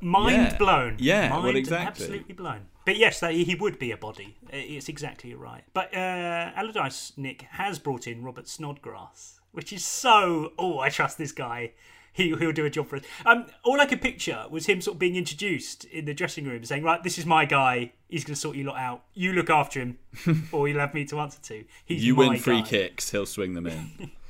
Mind 0.00 0.36
Yeah. 0.36 0.56
blown. 0.58 0.96
Yeah, 0.98 1.30
well, 1.40 1.56
exactly. 1.56 1.86
absolutely 1.86 2.34
blown. 2.34 2.66
But 2.84 2.96
yes, 2.96 3.20
that, 3.20 3.32
he 3.32 3.54
would 3.54 3.78
be 3.78 3.90
a 3.90 3.96
body. 3.96 4.36
Uh, 4.52 4.56
It's 4.56 4.88
exactly 4.90 5.34
right. 5.34 5.64
But 5.72 5.94
uh, 5.94 6.52
Allardyce 6.54 7.12
Nick 7.16 7.42
has 7.52 7.78
brought 7.78 8.06
in 8.06 8.22
Robert 8.22 8.46
Snodgrass, 8.46 9.40
which 9.52 9.72
is 9.72 9.84
so. 9.84 10.52
Oh, 10.58 10.78
I 10.78 10.90
trust 10.90 11.16
this 11.16 11.32
guy. 11.32 11.72
He, 12.14 12.28
he'll 12.36 12.52
do 12.52 12.64
a 12.64 12.70
job 12.70 12.86
for 12.86 12.96
us. 12.96 13.02
Um, 13.26 13.46
all 13.64 13.80
I 13.80 13.86
could 13.86 14.00
picture 14.00 14.46
was 14.48 14.66
him 14.66 14.80
sort 14.80 14.94
of 14.94 14.98
being 15.00 15.16
introduced 15.16 15.84
in 15.86 16.04
the 16.04 16.14
dressing 16.14 16.44
room, 16.46 16.64
saying, 16.64 16.82
"Right, 16.84 17.02
this 17.02 17.18
is 17.18 17.26
my 17.26 17.44
guy. 17.44 17.92
He's 18.08 18.24
going 18.24 18.34
to 18.36 18.40
sort 18.40 18.56
you 18.56 18.64
lot 18.64 18.76
out. 18.78 19.02
You 19.14 19.32
look 19.32 19.50
after 19.50 19.80
him, 19.80 19.98
or 20.52 20.68
you'll 20.68 20.78
have 20.80 20.94
me 20.94 21.04
to 21.06 21.18
answer 21.18 21.40
to. 21.42 21.64
He's 21.84 22.04
You 22.04 22.14
my 22.14 22.28
win 22.28 22.38
free 22.38 22.60
guy." 22.62 22.68
kicks, 22.68 23.10
he'll 23.10 23.26
swing 23.26 23.54
them 23.54 23.66
in. 23.66 24.10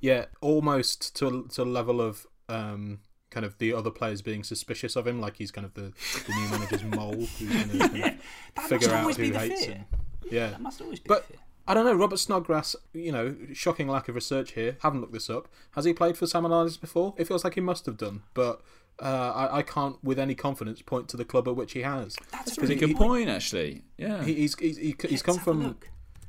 Yeah, 0.00 0.26
almost 0.42 1.16
to 1.16 1.28
a, 1.28 1.48
to 1.54 1.64
level 1.64 2.02
of 2.02 2.26
um, 2.50 2.98
kind 3.30 3.46
of 3.46 3.56
the 3.56 3.72
other 3.72 3.90
players 3.90 4.20
being 4.20 4.44
suspicious 4.44 4.96
of 4.96 5.06
him, 5.06 5.18
like 5.18 5.36
he's 5.36 5.50
kind 5.50 5.64
of 5.64 5.72
the, 5.72 5.92
the 6.26 6.34
new 6.34 6.48
manager's 6.50 6.84
mole 6.84 7.14
who's 7.14 7.48
going 7.48 7.68
to 7.70 7.78
kind 7.78 7.96
Yeah, 7.96 8.14
that 8.56 8.68
figure 8.68 8.88
must 8.88 8.90
out 8.90 9.00
always 9.00 9.16
who 9.16 9.22
be 9.22 9.30
the 9.30 9.38
hates 9.38 9.64
fear. 9.64 9.74
him. 9.76 9.84
Yeah, 10.30 10.50
That 10.50 10.60
must 10.60 10.80
always 10.82 11.00
be 11.00 11.08
but 11.08 11.26
the 11.26 11.32
fear. 11.34 11.42
I 11.66 11.74
don't 11.74 11.84
know. 11.84 11.94
Robert 11.94 12.18
Snodgrass, 12.18 12.76
you 12.92 13.10
know, 13.10 13.36
shocking 13.52 13.88
lack 13.88 14.08
of 14.08 14.14
research 14.14 14.52
here. 14.52 14.76
Haven't 14.80 15.00
looked 15.00 15.14
this 15.14 15.30
up. 15.30 15.48
Has 15.72 15.84
he 15.84 15.94
played 15.94 16.16
for 16.18 16.26
Sam 16.26 16.44
Allardyce 16.44 16.76
before? 16.76 17.14
It 17.16 17.26
feels 17.26 17.42
like 17.44 17.54
he 17.54 17.60
must 17.60 17.86
have 17.86 17.96
done, 17.96 18.22
but 18.34 18.60
uh, 19.00 19.32
I, 19.34 19.58
I 19.58 19.62
can't 19.62 20.02
with 20.04 20.18
any 20.18 20.34
confidence 20.34 20.82
point 20.82 21.08
to 21.08 21.16
the 21.16 21.24
club 21.24 21.48
at 21.48 21.56
which 21.56 21.72
he 21.72 21.82
has. 21.82 22.16
That's 22.30 22.58
a 22.58 22.60
really 22.60 22.74
he- 22.74 22.80
good 22.80 22.96
point, 22.96 23.28
actually. 23.28 23.82
Yeah. 23.96 24.22
He, 24.22 24.34
he's 24.34 24.58
he's, 24.58 24.76
he, 24.76 24.94
he's 25.08 25.22
come 25.22 25.38
from 25.38 25.78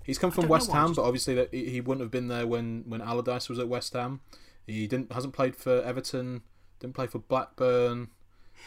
he's 0.04 0.18
come 0.18 0.32
from 0.32 0.48
West 0.48 0.72
Ham, 0.72 0.94
but 0.94 1.04
obviously 1.04 1.36
that 1.36 1.54
he 1.54 1.70
he 1.70 1.82
wouldn't 1.82 2.02
have 2.02 2.12
been 2.12 2.28
there 2.30 2.48
when 2.48 2.84
when 2.88 3.02
Allardyce 3.02 3.50
was 3.50 3.60
at 3.60 3.68
West 3.68 3.94
Ham. 3.94 4.22
He 4.66 4.88
didn't 4.88 5.12
hasn't 5.12 5.34
played 5.34 5.56
for 5.56 5.82
Everton. 5.82 6.42
Didn't 6.80 6.96
play 6.96 7.08
for 7.08 7.20
Blackburn. 7.20 8.10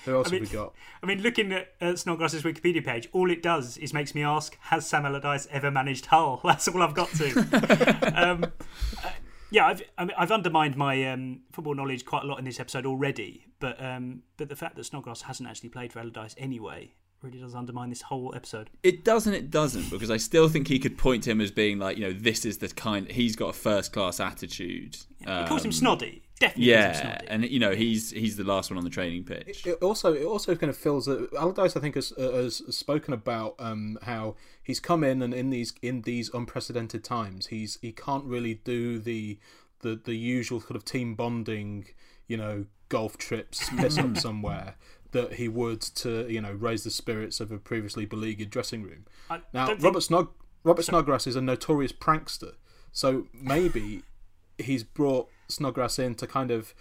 Who 0.04 0.14
else 0.14 0.28
I 0.28 0.30
mean- 0.32 0.42
have 0.42 0.50
we 0.52 0.56
got? 0.56 0.74
I 1.02 1.06
mean, 1.06 1.22
looking 1.22 1.52
at 1.52 1.74
uh, 1.80 1.96
Snodgrass's 1.96 2.42
Wikipedia 2.42 2.84
page, 2.84 3.08
all 3.12 3.30
it 3.30 3.42
does 3.42 3.76
is 3.78 3.92
makes 3.92 4.14
me 4.14 4.22
ask: 4.22 4.56
Has 4.62 4.87
Sam 4.87 5.04
Allardyce 5.04 5.46
ever 5.50 5.70
managed 5.70 6.06
Hull? 6.06 6.40
That's 6.44 6.68
all 6.68 6.82
I've 6.82 6.94
got 6.94 7.08
to. 7.11 8.12
um, 8.14 8.44
uh, 8.44 9.11
yeah, 9.50 9.66
I've 9.66 9.82
I 9.96 10.04
mean, 10.04 10.14
I've 10.18 10.32
undermined 10.32 10.76
my 10.76 11.11
um, 11.11 11.40
football 11.52 11.74
knowledge 11.74 12.04
quite 12.04 12.24
a 12.24 12.26
lot 12.26 12.38
in 12.38 12.44
this 12.44 12.61
episode 12.61 12.87
already, 12.87 13.46
but 13.61 13.82
um, 13.82 14.22
but 14.37 14.48
the 14.48 14.56
fact 14.56 14.76
that 14.76 14.84
Snodgrass 14.84 15.22
hasn't 15.22 15.48
actually 15.48 15.70
played 15.70 15.92
for 15.92 16.00
Allardyce 16.00 16.34
anyway 16.38 16.94
really 17.22 17.38
does 17.40 17.54
undermine 17.54 17.88
this 17.88 18.02
whole 18.02 18.33
episode. 18.35 18.70
It 18.83 19.04
doesn't. 19.04 19.35
It 19.35 19.50
doesn't 19.50 19.90
because 19.90 20.11
I 20.11 20.16
still 20.16 20.48
think 20.48 20.68
he 20.68 20.78
could 20.78 20.96
point 20.98 21.24
to 21.24 21.31
him 21.31 21.40
as 21.40 21.50
being 21.50 21.78
like, 21.78 21.96
you 21.96 22.04
know, 22.04 22.12
this 22.12 22.44
is 22.44 22.59
the 22.59 22.68
kind. 22.68 23.11
He's 23.11 23.37
got 23.37 23.48
a 23.48 23.52
first 23.52 23.92
class 23.92 24.20
attitude. 24.20 24.96
Yeah, 25.20 25.42
he 25.42 25.48
calls 25.48 25.64
him 25.64 25.70
Um, 25.70 25.98
snoddy. 25.98 26.22
Definitely. 26.40 26.64
Yeah, 26.70 27.18
snoddy. 27.18 27.24
and 27.28 27.44
you 27.44 27.59
know 27.59 27.74
he's 27.74 28.12
he's 28.12 28.37
the 28.37 28.44
last 28.44 28.70
one 28.70 28.78
on 28.78 28.85
the 28.85 28.90
training 28.90 29.24
pitch. 29.24 29.66
It 29.66 29.83
also, 29.83 30.12
it 30.14 30.24
also 30.24 30.54
kind 30.54 30.70
of 30.70 30.76
feels 30.76 31.07
that 31.07 31.28
Allardyce, 31.37 31.76
I 31.76 31.81
think, 31.81 31.96
has, 31.96 32.12
uh, 32.16 32.31
has 32.33 32.57
spoken 32.76 33.12
about 33.12 33.57
um, 33.59 33.98
how 34.02 34.37
he's 34.62 34.78
come 34.78 35.02
in 35.02 35.20
and 35.22 35.35
in 35.35 35.50
these 35.50 35.74
in 35.83 36.02
these 36.02 36.31
unprecedented 36.33 37.02
times, 37.02 37.46
he's 37.48 37.78
he 37.83 37.90
can't 37.90 38.24
really 38.24 38.54
do 38.54 39.00
the 39.00 39.38
the 39.81 40.00
the 40.02 40.14
usual 40.16 40.61
sort 40.61 40.76
of 40.76 40.85
team 40.85 41.16
bonding, 41.16 41.87
you 42.28 42.37
know, 42.37 42.66
golf 42.88 43.18
trips, 43.18 43.68
piss 43.76 43.98
up 43.98 44.16
somewhere 44.16 44.76
that 45.12 45.34
he 45.34 45.48
would 45.48 45.80
to 45.80 46.26
you 46.30 46.40
know 46.40 46.52
raise 46.52 46.84
the 46.84 46.90
spirits 46.90 47.40
of 47.40 47.50
a 47.50 47.58
previously 47.58 48.04
beleaguered 48.06 48.50
dressing 48.50 48.82
room. 48.82 49.06
I 49.30 49.40
Now, 49.52 49.66
don't 49.66 49.76
think- 49.76 49.84
Robert 49.84 50.00
Snog 50.02 50.28
Robert 50.64 50.82
Snodgrass 50.82 51.26
is 51.26 51.36
a 51.36 51.40
notorious 51.40 51.92
prankster, 51.92 52.54
so 52.92 53.26
maybe 53.32 54.02
he's 54.58 54.82
brought 54.84 55.28
Snodgrass 55.48 55.98
in 55.98 56.14
to 56.16 56.26
kind 56.26 56.50
of 56.50 56.74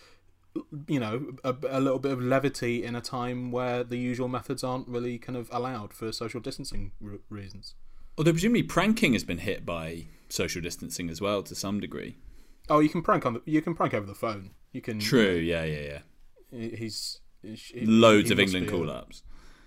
you 0.88 1.00
know 1.00 1.34
a, 1.44 1.56
a 1.70 1.80
little 1.80 2.00
bit 2.00 2.12
of 2.12 2.22
levity 2.22 2.84
in 2.84 2.96
a 2.96 3.02
time 3.02 3.52
where 3.52 3.84
the 3.84 3.98
usual 3.98 4.28
methods 4.28 4.64
aren't 4.64 4.88
really 4.88 5.18
kind 5.20 5.38
of 5.38 5.48
allowed 5.52 5.94
for 5.94 6.12
social 6.12 6.40
distancing 6.40 6.92
re- 7.00 7.20
reasons. 7.30 7.76
Although 8.18 8.32
presumably 8.32 8.64
pranking 8.64 9.14
has 9.14 9.24
been 9.24 9.38
hit 9.38 9.66
by 9.66 10.08
social 10.30 10.62
distancing 10.62 11.10
as 11.12 11.22
well 11.22 11.44
to 11.44 11.54
some 11.54 11.80
degree. 11.80 12.18
Oh, 12.68 12.80
you 12.80 12.90
can 12.90 13.04
prank 13.04 13.26
on 13.28 13.36
the, 13.36 13.42
you 13.46 13.62
can 13.62 13.76
prank 13.76 13.94
over 13.94 14.08
the 14.08 14.16
phone. 14.16 14.52
You 14.74 14.82
can 14.82 15.00
True. 15.00 15.36
Yeah. 15.36 15.64
Yeah. 15.64 16.00
Yeah. 16.52 16.70
He's, 16.76 17.20
he's 17.48 17.62
he- 17.66 17.86
Loads 17.86 18.32
of 18.32 18.40
England 18.40 18.70
call-ups. 18.70 19.24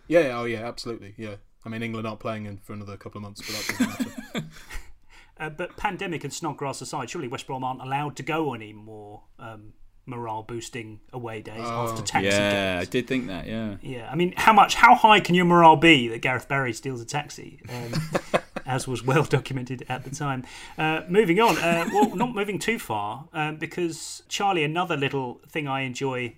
Yeah, 0.09 0.21
yeah, 0.21 0.39
oh 0.39 0.45
yeah, 0.45 0.67
absolutely. 0.67 1.15
Yeah, 1.17 1.37
I 1.65 1.69
mean 1.69 1.83
England 1.83 2.07
aren't 2.07 2.21
playing 2.21 2.47
in 2.47 2.59
for 2.59 2.73
another 2.73 2.97
couple 2.97 3.19
of 3.19 3.23
months, 3.23 3.43
but 3.43 3.79
that 3.79 3.79
doesn't 3.79 4.35
matter. 4.35 4.47
Uh, 5.41 5.49
but 5.49 5.75
pandemic 5.79 6.23
and 6.23 6.31
Snodgrass 6.35 6.83
aside, 6.83 7.09
surely 7.09 7.27
West 7.27 7.47
Brom 7.47 7.65
aren't 7.65 7.81
allowed 7.81 8.15
to 8.17 8.23
go 8.23 8.51
on 8.51 8.61
any 8.61 8.75
more 8.75 9.23
um, 9.39 9.73
morale 10.05 10.43
boosting 10.43 11.01
away 11.15 11.41
days 11.41 11.63
after 11.63 12.03
taxi 12.03 12.29
Yeah, 12.29 12.79
I 12.79 12.85
did 12.85 13.07
think 13.07 13.29
that. 13.29 13.47
Yeah. 13.47 13.77
Yeah, 13.81 14.11
I 14.11 14.17
mean, 14.17 14.35
how 14.37 14.53
much, 14.53 14.75
how 14.75 14.95
high 14.95 15.19
can 15.21 15.35
your 15.35 15.47
morale 15.47 15.77
be 15.77 16.09
that 16.09 16.21
Gareth 16.21 16.47
Barry 16.47 16.75
steals 16.75 17.01
a 17.01 17.07
taxi? 17.07 17.63
Um, 17.71 18.41
as 18.67 18.87
was 18.87 19.03
well 19.03 19.25
documented 19.25 19.87
at 19.89 20.05
the 20.05 20.11
time. 20.11 20.45
Uh, 20.77 21.03
moving 21.09 21.41
on, 21.41 21.57
uh, 21.57 21.89
well, 21.93 22.15
not 22.15 22.35
moving 22.35 22.59
too 22.59 22.79
far, 22.79 23.29
um, 23.33 23.57
because 23.57 24.23
Charlie, 24.29 24.63
another 24.63 24.97
little 24.97 25.41
thing 25.49 25.67
I 25.67 25.81
enjoy 25.81 26.37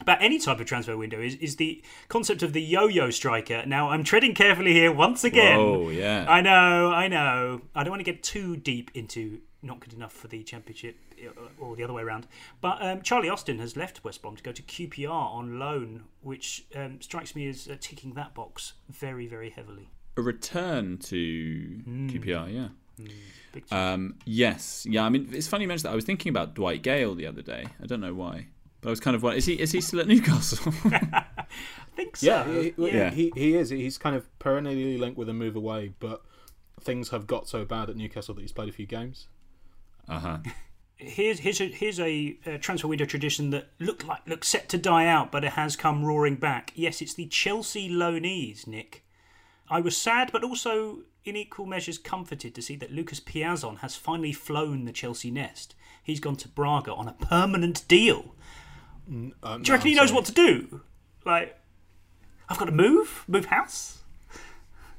about 0.00 0.22
any 0.22 0.38
type 0.38 0.60
of 0.60 0.66
transfer 0.66 0.96
window 0.96 1.20
is, 1.20 1.34
is 1.36 1.56
the 1.56 1.82
concept 2.08 2.42
of 2.42 2.52
the 2.52 2.60
yo-yo 2.62 3.10
striker. 3.10 3.64
Now, 3.66 3.90
I'm 3.90 4.04
treading 4.04 4.34
carefully 4.34 4.72
here 4.72 4.92
once 4.92 5.24
again. 5.24 5.58
Whoa, 5.58 5.88
yeah. 5.88 6.26
I 6.28 6.40
know, 6.42 6.90
I 6.92 7.08
know. 7.08 7.62
I 7.74 7.82
don't 7.82 7.90
want 7.90 8.00
to 8.00 8.10
get 8.12 8.22
too 8.22 8.56
deep 8.56 8.90
into 8.94 9.40
not 9.62 9.80
good 9.80 9.94
enough 9.94 10.12
for 10.12 10.28
the 10.28 10.42
championship 10.44 10.96
uh, 11.26 11.30
or 11.58 11.74
the 11.76 11.82
other 11.82 11.92
way 11.94 12.02
around. 12.02 12.26
But 12.60 12.78
um, 12.80 13.02
Charlie 13.02 13.28
Austin 13.30 13.58
has 13.58 13.76
left 13.76 14.04
West 14.04 14.22
Brom 14.22 14.36
to 14.36 14.42
go 14.42 14.52
to 14.52 14.62
QPR 14.62 15.10
on 15.10 15.58
loan, 15.58 16.04
which 16.20 16.66
um, 16.76 17.00
strikes 17.00 17.34
me 17.34 17.48
as 17.48 17.66
uh, 17.66 17.76
ticking 17.80 18.12
that 18.14 18.34
box 18.34 18.74
very, 18.90 19.26
very 19.26 19.50
heavily. 19.50 19.88
A 20.18 20.22
return 20.22 20.98
to 20.98 21.80
Hmm. 21.84 22.08
QPR. 22.08 22.52
Yeah. 22.54 22.68
Um, 23.70 24.16
yes, 24.24 24.86
yeah. 24.88 25.04
I 25.04 25.08
mean, 25.08 25.28
it's 25.32 25.48
funny 25.48 25.62
you 25.64 25.68
mentioned 25.68 25.88
that. 25.88 25.92
I 25.92 25.96
was 25.96 26.04
thinking 26.04 26.30
about 26.30 26.54
Dwight 26.54 26.82
Gale 26.82 27.14
the 27.14 27.26
other 27.26 27.42
day. 27.42 27.66
I 27.82 27.86
don't 27.86 28.00
know 28.00 28.14
why, 28.14 28.46
but 28.80 28.88
I 28.88 28.90
was 28.90 29.00
kind 29.00 29.14
of 29.16 29.22
wondering, 29.22 29.38
is 29.38 29.46
he 29.46 29.54
is 29.54 29.72
he 29.72 29.80
still 29.80 30.00
at 30.00 30.06
Newcastle? 30.08 30.72
I 30.84 31.24
think 31.96 32.16
so. 32.16 32.26
yeah, 32.26 32.44
he, 32.44 32.74
he- 32.76 32.96
Yeah. 32.96 33.10
He, 33.10 33.32
he 33.34 33.54
is. 33.56 33.70
He's 33.70 33.98
kind 33.98 34.14
of 34.16 34.38
perennially 34.38 34.98
linked 34.98 35.16
with 35.18 35.28
a 35.28 35.32
move 35.34 35.56
away, 35.56 35.92
but 35.98 36.22
things 36.80 37.08
have 37.08 37.26
got 37.26 37.48
so 37.48 37.64
bad 37.64 37.88
at 37.90 37.96
Newcastle 37.96 38.34
that 38.34 38.40
he's 38.42 38.52
played 38.52 38.68
a 38.68 38.72
few 38.72 38.86
games. 38.86 39.28
uh 40.08 40.18
huh. 40.18 40.38
here's 40.96 41.40
here's 41.40 41.60
a, 41.60 41.66
here's 41.68 42.00
a, 42.00 42.38
uh 42.46 42.56
transfer 42.58 42.88
window 42.88 43.04
tradition 43.04 43.50
that 43.50 43.70
looked 43.78 44.06
like 44.06 44.26
looks 44.28 44.48
set 44.48 44.68
to 44.70 44.78
die 44.78 45.06
out, 45.06 45.32
but 45.32 45.44
it 45.44 45.52
has 45.52 45.76
come 45.76 46.04
roaring 46.04 46.36
back. 46.36 46.72
Yes, 46.74 47.00
it's 47.02 47.14
the 47.14 47.26
Chelsea 47.26 47.88
loanees, 47.90 48.66
Nick. 48.66 49.04
I 49.68 49.80
was 49.80 49.96
sad, 49.96 50.30
but 50.32 50.44
also 50.44 51.00
in 51.24 51.34
equal 51.34 51.66
measures 51.66 51.98
comforted 51.98 52.54
to 52.54 52.62
see 52.62 52.76
that 52.76 52.92
Lucas 52.92 53.18
Piazon 53.18 53.78
has 53.78 53.96
finally 53.96 54.32
flown 54.32 54.84
the 54.84 54.92
Chelsea 54.92 55.28
nest. 55.30 55.74
He's 56.00 56.20
gone 56.20 56.36
to 56.36 56.48
Braga 56.48 56.94
on 56.94 57.08
a 57.08 57.14
permanent 57.14 57.82
deal. 57.88 58.36
Uh, 59.42 59.58
Do 59.58 59.62
you 59.68 59.72
reckon 59.74 59.88
he 59.88 59.94
knows 59.94 60.12
what 60.12 60.24
to 60.26 60.32
do? 60.32 60.80
Like, 61.24 61.58
I've 62.48 62.58
got 62.58 62.66
to 62.66 62.72
move, 62.72 63.24
move 63.28 63.46
house. 63.46 64.02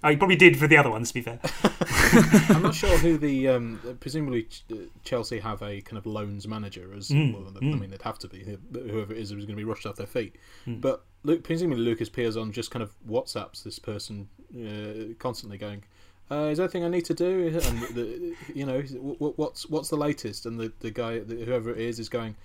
Oh, 0.03 0.09
he 0.09 0.15
probably 0.15 0.35
did 0.35 0.57
for 0.57 0.67
the 0.67 0.77
other 0.77 0.91
ones. 0.91 1.07
To 1.09 1.13
be 1.15 1.21
fair, 1.21 1.39
I'm 2.55 2.61
not 2.61 2.75
sure 2.83 2.95
who 2.99 3.17
the 3.17 3.47
um, 3.47 3.97
presumably 3.99 4.43
Ch- 4.43 4.63
uh, 4.71 4.75
Chelsea 5.03 5.39
have 5.39 5.61
a 5.63 5.81
kind 5.81 5.97
of 5.97 6.05
loans 6.05 6.47
manager 6.47 6.93
as 6.95 7.09
Mm, 7.09 7.33
well. 7.33 7.47
I 7.55 7.59
mm. 7.59 7.79
mean, 7.79 7.89
they'd 7.89 8.01
have 8.03 8.19
to 8.19 8.27
be 8.27 8.57
whoever 8.73 9.11
it 9.13 9.17
is 9.19 9.31
who's 9.31 9.45
going 9.45 9.55
to 9.57 9.61
be 9.61 9.63
rushed 9.63 9.87
off 9.87 9.95
their 9.95 10.05
feet. 10.05 10.35
Mm. 10.67 10.81
But 10.81 11.03
Luke, 11.23 11.43
presumably 11.43 11.83
Lucas 11.83 12.09
Piazon 12.09 12.51
just 12.51 12.69
kind 12.69 12.83
of 12.83 12.91
WhatsApps 13.09 13.63
this 13.63 13.79
person 13.79 14.29
uh, 14.55 15.15
constantly, 15.17 15.57
going, 15.57 15.83
uh, 16.29 16.49
"Is 16.51 16.59
there 16.59 16.65
anything 16.65 16.83
I 16.83 16.89
need 16.89 17.05
to 17.05 17.15
do?" 17.15 17.47
And 17.47 17.81
the, 17.95 18.35
you 18.53 18.67
know, 18.67 18.81
what, 18.81 19.37
what's 19.39 19.67
what's 19.67 19.89
the 19.89 19.97
latest? 19.97 20.45
And 20.45 20.59
the 20.59 20.71
the 20.79 20.91
guy, 20.91 21.19
the, 21.19 21.43
whoever 21.43 21.71
it 21.71 21.79
is, 21.79 21.97
is 21.99 22.07
going. 22.07 22.35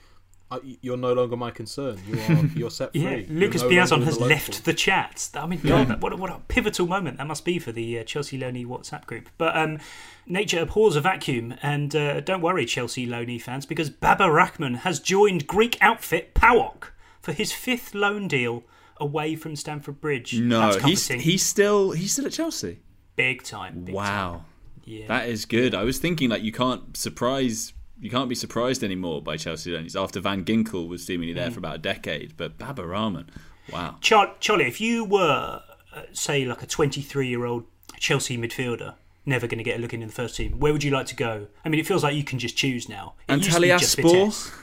"Uh, 0.52 0.58
You're 0.80 0.96
no 0.96 1.12
longer 1.12 1.36
my 1.36 1.50
concern. 1.50 1.98
You 2.08 2.18
are. 2.20 2.44
You're 2.56 2.70
set 2.70 2.92
free. 2.92 3.00
yeah. 3.02 3.10
You're 3.16 3.40
Lucas 3.40 3.62
no 3.62 3.68
Piazon 3.68 4.02
has 4.04 4.18
the 4.18 4.24
left 4.24 4.64
the 4.64 4.74
chat. 4.74 5.30
I 5.34 5.46
mean, 5.46 5.60
God, 5.60 5.88
that- 5.88 6.00
what 6.00 6.12
a, 6.12 6.16
what 6.16 6.30
a 6.30 6.40
pivotal 6.48 6.86
moment 6.86 7.18
that 7.18 7.26
must 7.26 7.44
be 7.44 7.58
for 7.58 7.72
the 7.72 7.98
uh, 7.98 8.04
Chelsea 8.04 8.38
loanee 8.38 8.66
WhatsApp 8.66 9.06
group. 9.06 9.28
But 9.38 9.56
um, 9.56 9.78
nature 10.26 10.60
abhors 10.60 10.96
a 10.96 11.00
vacuum, 11.00 11.54
and 11.62 11.94
uh, 11.96 12.20
don't 12.20 12.40
worry, 12.42 12.64
Chelsea 12.66 13.06
loanee 13.06 13.40
fans, 13.40 13.66
because 13.66 13.90
Baba 13.90 14.30
Rahman 14.30 14.74
has 14.76 15.00
joined 15.00 15.46
Greek 15.46 15.78
outfit 15.80 16.34
PAOK 16.34 16.92
for 17.20 17.32
his 17.32 17.52
fifth 17.52 17.94
loan 17.94 18.28
deal 18.28 18.64
away 18.98 19.34
from 19.36 19.56
Stamford 19.56 20.00
Bridge. 20.00 20.38
No, 20.38 20.78
he's 20.78 21.08
he's 21.08 21.42
still 21.42 21.90
he's 21.92 22.12
still 22.12 22.26
at 22.26 22.32
Chelsea. 22.32 22.80
big 23.16 23.42
time. 23.42 23.84
Big 23.84 23.94
wow, 23.94 24.44
Yeah. 24.84 25.06
that 25.08 25.28
is 25.28 25.44
good. 25.44 25.74
I 25.74 25.82
was 25.84 25.98
thinking 25.98 26.28
like 26.30 26.42
you 26.42 26.52
can't 26.52 26.96
surprise. 26.96 27.72
You 28.02 28.10
can't 28.10 28.28
be 28.28 28.34
surprised 28.34 28.82
anymore 28.84 29.22
by 29.22 29.36
Chelsea 29.36 29.70
loans 29.70 29.94
after 29.96 30.20
Van 30.20 30.44
Ginkel 30.44 30.88
was 30.88 31.04
seemingly 31.06 31.32
there 31.32 31.48
Mm. 31.48 31.52
for 31.52 31.58
about 31.60 31.76
a 31.76 31.78
decade. 31.78 32.36
But 32.36 32.58
Baba 32.58 32.84
Rahman, 32.84 33.30
wow. 33.72 33.96
Char- 34.00 34.34
Charlie, 34.40 34.66
if 34.66 34.80
you 34.80 35.04
were, 35.04 35.62
uh, 35.94 36.02
say, 36.12 36.44
like 36.44 36.62
a 36.62 36.66
23 36.66 37.28
year 37.28 37.44
old 37.46 37.64
Chelsea 38.00 38.36
midfielder, 38.36 38.94
never 39.24 39.46
going 39.46 39.58
to 39.58 39.64
get 39.64 39.78
a 39.78 39.80
look 39.80 39.94
in 39.94 40.02
in 40.02 40.08
the 40.08 40.14
first 40.14 40.34
team, 40.36 40.58
where 40.58 40.72
would 40.72 40.82
you 40.82 40.90
like 40.90 41.06
to 41.06 41.14
go? 41.16 41.46
I 41.64 41.68
mean, 41.68 41.78
it 41.78 41.86
feels 41.86 42.02
like 42.02 42.14
you 42.16 42.24
can 42.24 42.40
just 42.40 42.56
choose 42.56 42.88
now. 42.88 43.14
It 43.28 43.36
used 43.36 43.52
to 43.52 43.60
just 43.78 43.96
Antalyaspor? 43.98 44.58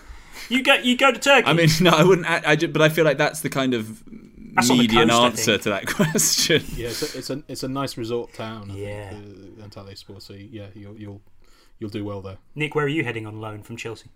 You 0.49 0.61
go, 0.63 0.73
you 0.75 0.97
go 0.97 1.11
to 1.11 1.19
Turkey. 1.19 1.47
I 1.47 1.53
mean, 1.53 1.69
no, 1.81 1.91
I 1.91 2.03
wouldn't. 2.03 2.29
I, 2.29 2.41
I 2.45 2.55
ju- 2.57 2.67
but 2.67 2.81
I 2.81 2.89
feel 2.89 3.05
like 3.05 3.17
that's 3.17 3.39
the 3.39 3.49
kind 3.49 3.73
of 3.73 4.03
That's 4.55 4.69
median 4.69 5.07
coast, 5.09 5.21
answer 5.39 5.57
to 5.59 5.69
that 5.69 5.87
question. 5.95 6.61
Yeah, 6.75 6.87
it's 6.89 7.01
a, 7.15 7.17
it's 7.17 7.29
a 7.29 7.43
it's 7.47 7.63
a 7.63 7.67
nice 7.69 7.97
resort 7.97 8.33
town. 8.33 8.71
I 8.71 8.75
Yeah. 8.75 9.09
think, 9.11 9.59
uh, 9.61 9.67
Antalyaspor. 9.67 10.21
So 10.21 10.33
yeah, 10.33 10.67
you'll 10.75 10.97
you'll 10.97 11.21
you'll 11.79 11.89
do 11.89 12.05
well 12.05 12.21
there. 12.21 12.37
Nick, 12.55 12.75
where 12.75 12.85
are 12.85 12.89
you 12.89 13.03
heading 13.03 13.25
on 13.25 13.39
loan 13.41 13.63
from 13.63 13.77
Chelsea? 13.77 14.09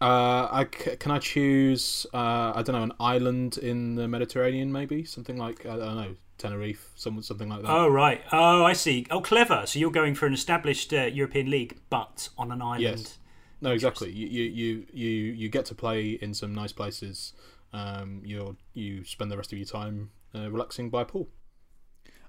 Uh, 0.00 0.48
I 0.50 0.66
c- 0.76 0.96
can 0.96 1.12
I 1.12 1.18
choose? 1.18 2.06
Uh, 2.14 2.52
I 2.54 2.62
don't 2.64 2.74
know, 2.74 2.82
an 2.82 2.92
island 2.98 3.58
in 3.58 3.94
the 3.96 4.08
Mediterranean, 4.08 4.72
maybe 4.72 5.04
something 5.04 5.36
like 5.36 5.66
I 5.66 5.76
don't 5.76 5.96
know, 5.96 6.16
Tenerife, 6.38 6.90
some, 6.94 7.20
something 7.22 7.50
like 7.50 7.62
that. 7.62 7.70
Oh, 7.70 7.86
right. 7.88 8.22
Oh, 8.32 8.64
I 8.64 8.72
see. 8.72 9.06
Oh, 9.10 9.20
clever. 9.20 9.64
So 9.66 9.78
you're 9.78 9.90
going 9.90 10.14
for 10.14 10.26
an 10.26 10.32
established 10.32 10.92
uh, 10.94 11.02
European 11.02 11.50
league, 11.50 11.78
but 11.90 12.30
on 12.38 12.50
an 12.50 12.62
island. 12.62 12.82
yes. 12.82 13.18
No, 13.62 13.72
exactly. 13.72 14.10
You, 14.10 14.26
you 14.26 14.44
you 14.44 14.86
you 14.90 15.08
you 15.32 15.48
get 15.50 15.66
to 15.66 15.74
play 15.74 16.12
in 16.12 16.32
some 16.32 16.54
nice 16.54 16.72
places. 16.72 17.34
Um, 17.74 18.22
you 18.24 18.56
you 18.72 19.04
spend 19.04 19.30
the 19.30 19.36
rest 19.36 19.52
of 19.52 19.58
your 19.58 19.66
time 19.66 20.12
uh, 20.34 20.50
relaxing 20.50 20.88
by 20.88 21.02
a 21.02 21.04
pool. 21.04 21.28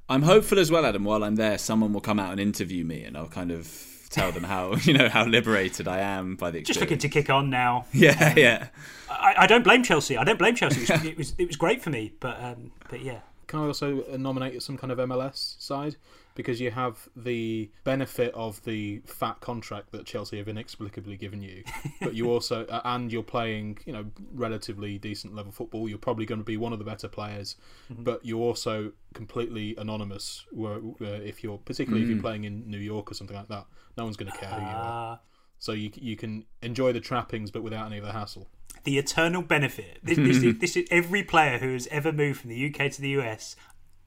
I'm 0.10 0.24
hopeful 0.24 0.60
as 0.60 0.70
well, 0.70 0.86
Adam. 0.86 1.06
While 1.06 1.24
I'm 1.24 1.38
there, 1.38 1.58
someone 1.58 1.94
will 1.94 2.02
come 2.02 2.20
out 2.20 2.32
and 2.32 2.40
interview 2.42 2.84
me, 2.84 3.06
and 3.06 3.16
I'll 3.16 3.30
kind 3.30 3.50
of 3.50 3.66
tell 4.12 4.32
them 4.32 4.44
how 4.44 4.76
you 4.84 4.94
know 4.94 5.10
how 5.10 5.26
liberated 5.26 5.88
I 5.88 6.00
am 6.00 6.36
by 6.36 6.52
the 6.52 6.60
experience. 6.60 6.68
Just 6.68 6.80
looking 6.82 6.98
to 7.00 7.10
kick 7.10 7.30
on 7.30 7.50
now. 7.50 7.86
Yeah, 7.94 8.34
yeah. 8.36 8.68
I, 9.10 9.36
I 9.40 9.48
don't 9.48 9.64
blame 9.64 9.84
Chelsea. 9.84 10.18
I 10.18 10.24
don't 10.24 10.40
blame 10.40 10.56
Chelsea. 10.56 10.82
It 10.82 10.90
was, 10.90 11.06
it 11.06 11.18
was, 11.18 11.34
it 11.38 11.48
was 11.48 11.56
great 11.56 11.82
for 11.82 11.90
me, 11.90 12.14
but 12.20 12.42
um, 12.42 12.72
but 12.90 13.02
yeah. 13.02 13.20
Can 13.48 13.60
I 13.60 13.64
also 13.64 14.04
uh, 14.04 14.18
nominate 14.18 14.62
some 14.64 14.78
kind 14.78 14.92
of 14.92 14.98
MLS 14.98 15.62
side? 15.62 15.98
Because 16.42 16.60
you 16.60 16.72
have 16.72 17.08
the 17.16 17.70
benefit 17.84 18.34
of 18.34 18.64
the 18.64 19.02
fat 19.06 19.40
contract 19.42 19.92
that 19.92 20.06
Chelsea 20.06 20.38
have 20.38 20.48
inexplicably 20.48 21.18
given 21.18 21.42
you, 21.42 21.64
but 22.02 22.14
you 22.16 22.30
also 22.32 22.66
uh, 22.66 22.82
and 22.84 23.12
you're 23.12 23.24
playing, 23.24 23.78
you 23.86 23.94
know, 23.94 24.06
relatively 24.34 24.98
decent 24.98 25.36
level 25.36 25.52
football. 25.52 25.88
You're 25.90 25.98
probably 25.98 26.26
going 26.26 26.40
to 26.42 26.46
be 26.46 26.58
one 26.58 26.74
of 26.74 26.80
the 26.80 26.86
better 26.86 27.08
players, 27.08 27.56
Mhm. 27.92 28.04
but 28.04 28.26
you're 28.26 28.40
also 28.42 28.92
completely 29.14 29.76
anonymous. 29.78 30.46
Where, 30.52 30.80
where 30.80 31.22
if 31.22 31.44
you're 31.44 31.58
particularly 31.60 32.04
if 32.04 32.10
Mm. 32.10 32.14
you're 32.14 32.22
playing 32.22 32.44
in 32.46 32.70
New 32.70 32.80
York 32.80 33.12
or 33.12 33.14
something 33.14 33.36
like 33.38 33.48
that, 33.50 33.66
no 33.98 34.04
one's 34.04 34.18
going 34.18 34.32
to 34.32 34.38
care 34.38 34.50
who 34.50 34.62
you 34.62 34.68
Ah. 34.76 35.12
are. 35.12 35.20
So 35.60 35.74
you 35.74 35.92
you 35.96 36.16
can 36.16 36.46
enjoy 36.64 36.92
the 36.92 37.00
trappings, 37.00 37.52
but 37.52 37.62
without 37.62 37.86
any 37.86 37.98
of 38.00 38.06
the 38.06 38.14
hassle. 38.14 38.50
the 38.84 38.98
eternal 38.98 39.44
benefit. 39.44 40.00
This, 40.02 40.18
this, 40.18 40.42
is, 40.44 40.58
this 40.58 40.76
is 40.76 40.88
every 40.90 41.24
player 41.24 41.60
who 41.60 41.74
has 41.74 41.86
ever 41.92 42.12
moved 42.12 42.40
from 42.40 42.50
the 42.50 42.66
UK 42.68 42.90
to 42.94 43.00
the 43.02 43.10
US 43.20 43.56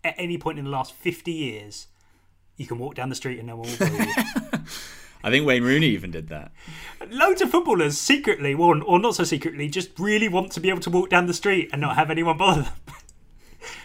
at 0.02 0.14
any 0.18 0.36
point 0.36 0.58
in 0.58 0.64
the 0.64 0.70
last 0.70 0.92
50 0.94 1.30
years, 1.30 1.86
you 2.56 2.66
can 2.66 2.78
walk 2.78 2.94
down 2.94 3.08
the 3.08 3.14
street 3.14 3.38
and 3.38 3.46
no 3.48 3.56
one 3.56 3.68
will 3.70 3.78
bother 3.78 4.02
you. 4.04 4.12
I 5.24 5.30
think 5.30 5.46
Wayne 5.46 5.62
Rooney 5.62 5.86
even 5.88 6.10
did 6.10 6.28
that. 6.28 6.52
Loads 7.10 7.40
of 7.40 7.50
footballers 7.50 7.96
secretly, 7.98 8.52
or, 8.52 8.82
or 8.82 8.98
not 8.98 9.14
so 9.14 9.24
secretly, 9.24 9.68
just 9.70 9.98
really 9.98 10.28
want 10.28 10.52
to 10.52 10.60
be 10.60 10.68
able 10.68 10.80
to 10.80 10.90
walk 10.90 11.08
down 11.08 11.26
the 11.26 11.32
street 11.32 11.70
and 11.72 11.80
not 11.80 11.96
have 11.96 12.10
anyone 12.10 12.36
bother 12.36 12.62
them. 12.62 12.72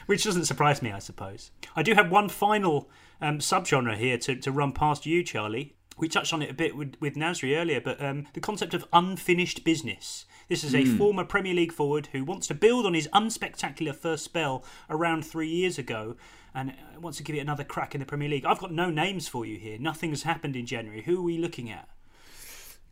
Which 0.06 0.26
doesn't 0.26 0.46
surprise 0.46 0.82
me, 0.82 0.92
I 0.92 1.00
suppose. 1.00 1.52
I 1.76 1.84
do 1.84 1.94
have 1.94 2.12
one 2.12 2.28
final 2.28 2.90
um, 3.22 3.40
subgenre 3.40 3.96
here 3.96 4.18
to, 4.18 4.36
to 4.36 4.52
run 4.52 4.74
past 4.74 5.06
you, 5.06 5.24
Charlie. 5.24 5.76
We 5.98 6.10
touched 6.10 6.34
on 6.34 6.42
it 6.42 6.50
a 6.52 6.54
bit 6.54 6.76
with, 6.76 6.96
with 7.00 7.16
Nasri 7.16 7.58
earlier, 7.58 7.80
but 7.80 8.04
um, 8.04 8.28
the 8.34 8.40
concept 8.42 8.74
of 8.74 8.86
unfinished 8.92 9.64
business. 9.64 10.26
This 10.50 10.64
is 10.64 10.74
a 10.74 10.84
Hmm. 10.84 10.98
former 10.98 11.24
Premier 11.24 11.54
League 11.54 11.72
forward 11.72 12.08
who 12.12 12.26
wants 12.26 12.48
to 12.48 12.54
build 12.54 12.86
on 12.86 12.94
his 12.96 13.08
unspectacular 13.14 13.96
first 13.96 14.24
spell 14.26 14.64
around 14.90 15.26
three 15.26 15.48
years 15.50 15.78
ago 15.78 16.16
and 16.54 16.72
uh, 16.72 17.00
wants 17.00 17.18
to 17.20 17.24
give 17.24 17.36
it 17.36 17.40
another 17.40 17.64
crack 17.64 17.94
in 17.96 18.00
the 18.00 18.06
Premier 18.06 18.30
League. 18.30 18.46
I've 18.46 18.60
got 18.60 18.72
no 18.72 18.90
names 18.90 19.28
for 19.28 19.46
you 19.46 19.58
here. 19.58 19.78
Nothing's 19.80 20.24
happened 20.24 20.56
in 20.56 20.66
January. 20.66 21.02
Who 21.04 21.20
are 21.20 21.24
we 21.24 21.38
looking 21.38 21.70
at? 21.70 21.88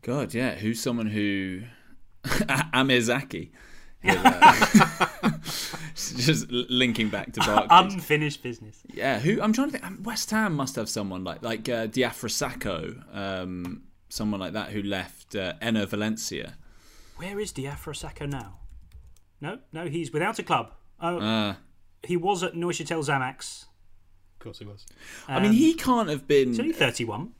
God, 0.01 0.33
yeah. 0.33 0.55
Who's 0.55 0.81
someone 0.81 1.07
who 1.07 1.63
Amr 2.73 3.01
Zaki? 3.01 3.51
uh, 4.07 5.07
Just 5.95 6.49
linking 6.51 7.09
back 7.09 7.33
to 7.33 7.39
Barclays. 7.41 7.93
Unfinished 7.93 8.43
business. 8.43 8.81
Yeah, 8.93 9.19
who 9.19 9.41
I'm 9.41 9.53
trying 9.53 9.67
to 9.69 9.71
think. 9.73 9.85
um, 9.85 10.03
West 10.03 10.29
Ham 10.31 10.53
must 10.55 10.75
have 10.75 10.87
someone 10.89 11.23
like 11.23 11.41
like 11.41 11.67
uh, 11.67 11.87
Diafra 11.87 12.29
Sakho, 12.29 13.03
um, 13.15 13.83
someone 14.09 14.39
like 14.39 14.53
that 14.53 14.69
who 14.69 14.81
left 14.83 15.35
uh, 15.35 15.53
Enner 15.61 15.87
Valencia. 15.87 16.53
Where 17.17 17.39
is 17.39 17.51
Diafra 17.51 17.93
Sakho 17.95 18.29
now? 18.29 18.59
No, 19.41 19.59
no, 19.73 19.87
he's 19.87 20.11
without 20.13 20.37
a 20.39 20.43
club. 20.43 20.71
Oh, 21.01 21.17
Uh, 21.19 21.55
he 22.03 22.17
was 22.17 22.43
at 22.43 22.53
Neuchâtel 22.53 23.03
Xamax. 23.05 23.63
Of 24.35 24.39
course 24.39 24.59
he 24.59 24.65
was. 24.65 24.85
I 25.27 25.39
mean, 25.39 25.53
he 25.53 25.73
can't 25.73 26.09
have 26.09 26.27
been. 26.27 26.49
He's 26.49 26.59
only 26.59 26.73
31. 26.73 27.31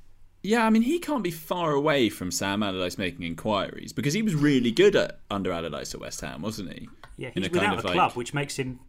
Yeah, 0.43 0.65
I 0.65 0.70
mean, 0.70 0.84
he 0.84 1.00
can't 1.00 1.24
be 1.24 1.32
far 1.32 1.72
away 1.72 2.10
from 2.10 2.32
Sam 2.32 2.63
Allardyce 2.63 2.98
making 2.98 3.24
inquiries 3.24 3.91
because 3.93 4.13
he 4.13 4.22
was 4.22 4.36
really 4.36 4.72
good 4.72 4.96
at 4.96 5.20
under 5.30 5.52
Allardyce 5.52 5.93
at 5.93 6.00
West 6.00 6.22
Ham, 6.22 6.41
wasn't 6.41 6.72
he? 6.74 6.88
Yeah, 7.17 7.30
In 7.36 7.43
he's 7.43 7.48
a 7.48 7.50
kind 7.50 7.62
without 7.72 7.80
of 7.80 7.84
a 7.84 7.88
like- 7.88 7.96
club, 7.96 8.12
which 8.13 8.34
makes 8.34 8.56
him 8.58 8.80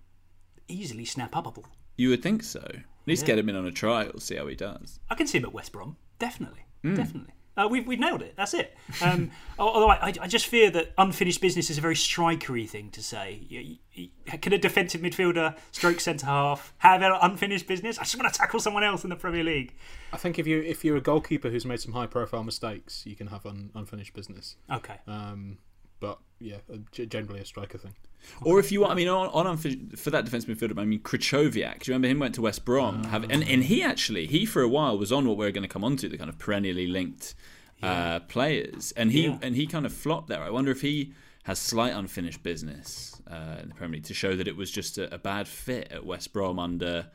easily 0.69 1.05
snap 1.05 1.33
upable. 1.33 1.65
You 1.97 2.11
would 2.11 2.23
think 2.23 2.43
so. 2.43 2.61
At 2.61 2.85
least 3.07 3.23
Yeah. 3.23 3.29
get 3.29 3.39
him 3.39 3.49
in 3.49 3.57
on 3.57 3.67
a 3.67 3.73
trial, 3.73 4.19
see 4.21 4.37
how 4.37 4.47
he 4.47 4.55
does. 4.55 5.01
I 5.11 5.15
can 5.15 5.27
see 5.27 5.39
him 5.39 5.45
at 5.47 5.53
West 5.53 5.73
Brom. 5.73 5.97
Definitely. 6.19 6.61
Mm. 6.85 6.97
Definitely. 6.97 7.33
Uh, 7.59 7.67
we've, 7.69 7.87
we've 7.89 7.99
nailed 7.99 8.23
it. 8.23 8.35
That's 8.37 8.55
it. 8.55 8.77
Um, 9.03 9.33
although 9.59 9.91
I, 9.91 10.15
I 10.21 10.29
just 10.29 10.47
fear 10.47 10.71
that 10.71 10.93
unfinished 10.97 11.41
business 11.41 11.71
is 11.71 11.77
a 11.79 11.81
very 11.81 11.97
strikery 11.97 12.69
thing 12.69 12.91
to 12.91 13.03
say. 13.03 13.41
You- 13.49 13.77
you- 13.93 14.09
Can 14.41 14.53
a 14.53 14.59
defensive 14.59 15.01
midfielder, 15.01 15.57
stroke 15.73 15.99
centre 15.99 16.27
half, 16.27 16.73
have 16.79 17.03
unfinished 17.21 17.67
business? 17.67 17.99
I 17.99 18.03
just 18.05 18.17
want 18.17 18.33
to 18.33 18.39
tackle 18.39 18.61
someone 18.61 18.85
else 18.85 19.03
in 19.03 19.11
the 19.11 19.17
Premier 19.17 19.43
League. 19.43 19.75
I 20.13 20.17
think 20.17 20.39
if 20.39 20.47
you 20.47 20.61
if 20.63 20.85
you're 20.85 20.97
a 20.97 21.01
goalkeeper 21.01 21.51
who's 21.51 21.67
made 21.67 21.81
some 21.81 21.93
high 21.95 22.07
profile 22.07 22.45
mistakes, 22.45 23.05
you 23.05 23.17
can 23.17 23.27
have 23.27 23.45
un, 23.45 23.71
unfinished 23.75 24.15
business. 24.15 24.55
Okay. 24.73 24.99
Um, 25.09 25.59
but 26.01 26.19
yeah, 26.41 26.57
uh, 26.73 26.77
generally 27.07 27.41
a 27.41 27.45
striker 27.45 27.79
thing. 27.79 27.95
Or 28.43 28.59
if 28.59 28.73
you 28.73 28.81
want, 28.81 28.93
I 28.93 28.95
mean, 28.97 29.09
on, 29.09 29.29
on 29.29 29.57
for 29.57 30.11
that 30.11 30.25
defence 30.25 30.45
midfielder, 30.45 30.79
I 30.79 30.85
mean, 30.85 31.01
Krychowiak. 31.01 31.81
Do 31.81 31.91
you 31.91 31.95
remember 31.95 32.09
him 32.09 32.19
went 32.19 32.35
to 32.35 32.43
West 32.43 32.65
Brom? 32.65 33.05
have, 33.05 33.23
and, 33.31 33.43
and 33.49 33.63
he 33.65 33.83
actually, 33.83 34.27
he 34.27 34.45
for 34.45 34.61
a 34.63 34.69
while 34.69 34.99
was 34.99 35.13
on 35.13 35.27
what 35.27 35.37
we're 35.37 35.53
going 35.53 35.63
to 35.63 35.69
come 35.69 35.85
on 35.85 35.97
to, 35.99 36.09
the 36.09 36.19
kind 36.19 36.29
of 36.29 36.39
perennially 36.39 36.87
linked 36.89 37.35
uh, 37.83 38.19
players. 38.21 38.93
And 38.97 39.13
he 39.13 39.27
Yeah. 39.27 39.39
and 39.41 39.55
he 39.55 39.67
kind 39.67 39.87
of 39.87 39.93
flopped 39.93 40.29
there. 40.29 40.43
I 40.43 40.51
wonder 40.51 40.73
if 40.73 40.81
he 40.81 41.13
has 41.45 41.59
slight 41.61 41.95
unfinished 41.95 42.43
business 42.43 43.23
uh, 43.31 43.59
in 43.63 43.69
the 43.69 43.75
Premier 43.75 43.95
League 43.97 44.05
to 44.07 44.15
show 44.15 44.35
that 44.37 44.49
it 44.49 44.57
was 44.57 44.71
just 44.71 44.99
a, 44.99 45.15
a 45.15 45.19
bad 45.19 45.47
fit 45.47 45.91
at 45.93 46.05
West 46.05 46.33
Brom 46.33 46.59
under 46.59 47.07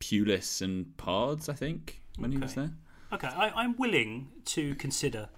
Pulis 0.00 0.62
and 0.62 0.96
Pards, 0.96 1.48
I 1.48 1.52
think, 1.52 2.02
when 2.16 2.32
he 2.32 2.38
was 2.38 2.52
Okay. 2.52 2.62
there. 2.62 2.70
Okay, 3.12 3.26
I, 3.28 3.50
I'm 3.50 3.76
willing 3.76 4.28
to 4.46 4.74
consider 4.76 5.28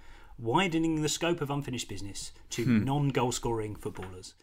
widening 0.42 1.02
the 1.02 1.08
scope 1.08 1.40
of 1.40 1.50
unfinished 1.50 1.88
business 1.88 2.32
to 2.50 2.66
non 2.66 3.08
goal 3.08 3.32
scoring 3.32 3.76
footballers. 3.76 4.34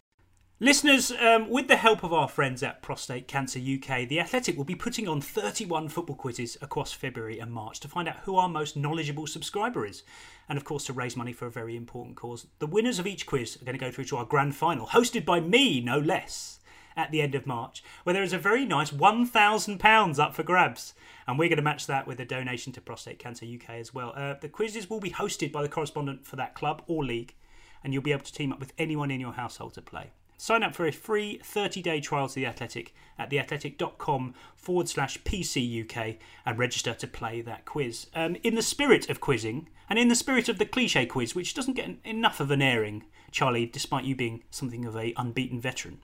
Listeners, 0.62 1.14
um, 1.14 1.50
with 1.50 1.70
the 1.70 1.78
help 1.78 2.04
of 2.04 2.12
our 2.12 2.28
friends 2.28 2.62
at 2.64 2.82
Prostate 2.82 3.30
Cancer 3.30 3.60
UK, 3.60 4.06
The 4.10 4.20
Athletic 4.20 4.58
will 4.58 4.66
be 4.66 4.76
putting 4.76 5.08
on 5.08 5.22
31 5.22 5.88
football 5.88 6.18
quizzes 6.18 6.58
across 6.62 6.92
February 6.92 7.40
and 7.40 7.50
March 7.50 7.80
to 7.80 7.88
find 7.88 8.10
out 8.10 8.18
who 8.24 8.36
our 8.36 8.50
most 8.50 8.76
knowledgeable 8.76 9.26
subscriber 9.26 9.86
is. 9.86 10.04
And 10.50 10.58
of 10.58 10.66
course, 10.66 10.84
to 10.88 10.94
raise 10.94 11.16
money 11.16 11.32
for 11.32 11.46
a 11.46 11.52
very 11.52 11.78
important 11.78 12.18
cause. 12.18 12.46
The 12.60 12.68
winners 12.68 13.00
of 13.00 13.08
each 13.08 13.26
quiz 13.26 13.56
are 13.62 13.64
going 13.64 13.78
to 13.78 13.86
go 13.86 13.90
through 13.90 14.06
to 14.06 14.18
our 14.18 14.26
grand 14.26 14.54
final, 14.54 14.88
hosted 14.88 15.24
by 15.24 15.40
me, 15.40 15.80
no 15.80 15.98
less, 15.98 16.59
at 17.00 17.12
the 17.12 17.22
end 17.22 17.34
of 17.34 17.48
March, 17.48 17.84
where 18.04 18.14
there 18.14 18.24
is 18.24 18.34
a 18.34 18.38
very 18.38 18.66
nice 18.66 18.92
£1,000 18.92 20.20
up 20.20 20.36
for 20.36 20.44
grabs. 20.44 20.94
And 21.28 21.40
we're 21.40 21.50
going 21.50 21.58
to 21.58 21.64
match 21.64 21.88
that 21.88 22.06
with 22.06 22.20
a 22.20 22.26
donation 22.26 22.74
to 22.74 22.82
Prostate 22.82 23.20
Cancer 23.20 23.46
UK 23.46 23.72
as 23.72 23.94
well. 23.94 24.14
Uh, 24.16 24.36
the 24.40 24.50
quizzes 24.50 24.90
will 24.90 25.00
be 25.00 25.12
hosted 25.12 25.52
by 25.52 25.62
the 25.62 25.70
correspondent 25.70 26.26
for 26.26 26.36
that 26.36 26.56
club 26.56 26.84
or 26.88 27.04
league, 27.04 27.36
and 27.84 27.94
you'll 27.94 28.04
be 28.04 28.12
able 28.12 28.26
to 28.26 28.34
team 28.34 28.52
up 28.52 28.60
with 28.60 28.74
anyone 28.78 29.12
in 29.12 29.20
your 29.20 29.34
household 29.34 29.74
to 29.76 29.82
play. 29.82 30.12
Sign 30.38 30.64
up 30.64 30.74
for 30.74 30.86
a 30.86 30.92
free 30.92 31.38
30 31.44 31.82
day 31.82 32.00
trial 32.00 32.30
to 32.30 32.36
The 32.36 32.46
Athletic 32.46 32.96
at 33.18 33.30
theathletic.com 33.30 34.34
forward 34.56 34.88
slash 34.88 35.22
PCUK 35.24 36.18
and 36.46 36.58
register 36.58 36.94
to 36.94 37.08
play 37.08 37.42
that 37.42 37.66
quiz. 37.66 38.08
Um, 38.16 38.38
in 38.42 38.56
the 38.56 38.62
spirit 38.62 39.10
of 39.10 39.20
quizzing, 39.20 39.68
and 39.90 40.00
in 40.00 40.08
the 40.08 40.16
spirit 40.16 40.48
of 40.48 40.58
the 40.58 40.66
cliche 40.66 41.06
quiz, 41.06 41.36
which 41.36 41.54
doesn't 41.54 41.74
get 41.74 41.90
enough 42.06 42.40
of 42.40 42.52
an 42.52 42.62
airing, 42.62 43.04
Charlie, 43.32 43.66
despite 43.66 44.06
you 44.06 44.16
being 44.16 44.44
something 44.50 44.86
of 44.86 44.96
a 44.96 45.14
unbeaten 45.18 45.60
veteran, 45.60 46.00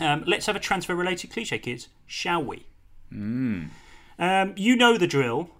um, 0.00 0.24
let's 0.26 0.46
have 0.46 0.56
a 0.56 0.60
transfer 0.60 0.94
related 0.94 1.30
cliche 1.30 1.58
quiz, 1.58 1.88
shall 2.06 2.42
we? 2.42 2.66
Mm. 3.12 3.68
Um, 4.18 4.54
you 4.56 4.76
know 4.76 4.96
the 4.98 5.06
drill. 5.06 5.50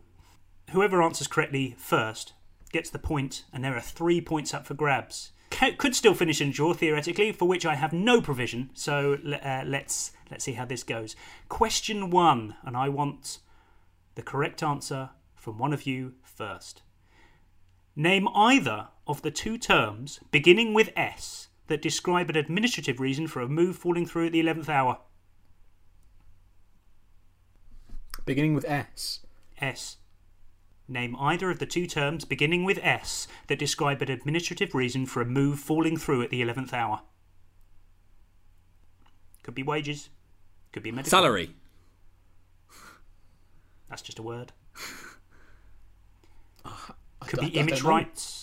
Whoever 0.70 1.03
answers 1.03 1.29
correctly 1.29 1.75
first 1.79 2.33
gets 2.72 2.90
the 2.90 2.99
point, 2.99 3.44
and 3.53 3.64
there 3.64 3.77
are 3.77 3.81
three 3.81 4.20
points 4.20 4.53
up 4.53 4.66
for 4.66 4.75
grabs. 4.75 5.33
Could 5.79 5.94
still 5.94 6.14
finish 6.14 6.40
in 6.40 6.51
draw 6.51 6.75
theoretically, 6.75 7.33
for 7.33 7.46
which 7.49 7.64
I 7.64 7.77
have 7.77 7.92
no 7.92 8.20
provision. 8.20 8.70
So 8.75 9.14
uh, 9.14 9.62
let's 9.64 10.12
let's 10.31 10.44
see 10.44 10.53
how 10.53 10.64
this 10.66 10.83
goes. 10.83 11.16
Question 11.49 12.11
one, 12.11 12.57
and 12.64 12.77
I 12.77 12.88
want 12.88 13.38
the 14.16 14.22
correct 14.22 14.62
answer 14.62 15.11
from 15.35 15.57
one 15.57 15.72
of 15.72 15.87
you 15.87 16.14
first. 16.22 16.83
Name 17.94 18.29
either 18.35 18.88
of 19.07 19.22
the 19.22 19.31
two 19.31 19.57
terms 19.57 20.20
beginning 20.31 20.75
with 20.75 20.90
S 20.96 21.45
that 21.68 21.83
describe 21.83 22.31
an 22.31 22.37
administrative 22.37 23.00
reason 23.00 23.26
for 23.26 23.40
a 23.40 23.48
move 23.48 23.76
falling 23.76 24.07
through 24.07 24.26
at 24.26 24.33
the 24.33 24.40
eleventh 24.40 24.68
hour. 24.68 24.98
Beginning 28.24 28.55
with 28.55 28.64
S. 28.64 29.20
S. 29.61 29.98
Name 30.88 31.16
either 31.18 31.50
of 31.50 31.59
the 31.59 31.66
two 31.66 31.87
terms 31.87 32.24
beginning 32.24 32.64
with 32.64 32.79
S 32.81 33.26
that 33.48 33.59
describe 33.59 34.02
an 34.02 34.11
administrative 34.11 34.74
reason 34.74 35.05
for 35.05 35.20
a 35.20 35.24
move 35.24 35.59
falling 35.59 35.96
through 35.96 36.22
at 36.22 36.31
the 36.31 36.42
11th 36.42 36.72
hour. 36.72 37.02
Could 39.42 39.55
be 39.55 39.64
wages, 39.64 40.11
could 40.72 40.85
be 40.85 40.92
medical. 40.92 41.11
Salary. 41.11 41.55
That's 43.88 44.02
just 44.02 44.18
a 44.18 44.22
word. 44.22 44.52
Ah, 46.68 46.96
could 47.20 47.38
be 47.38 47.46
image 47.46 47.83
rights. 47.83 48.36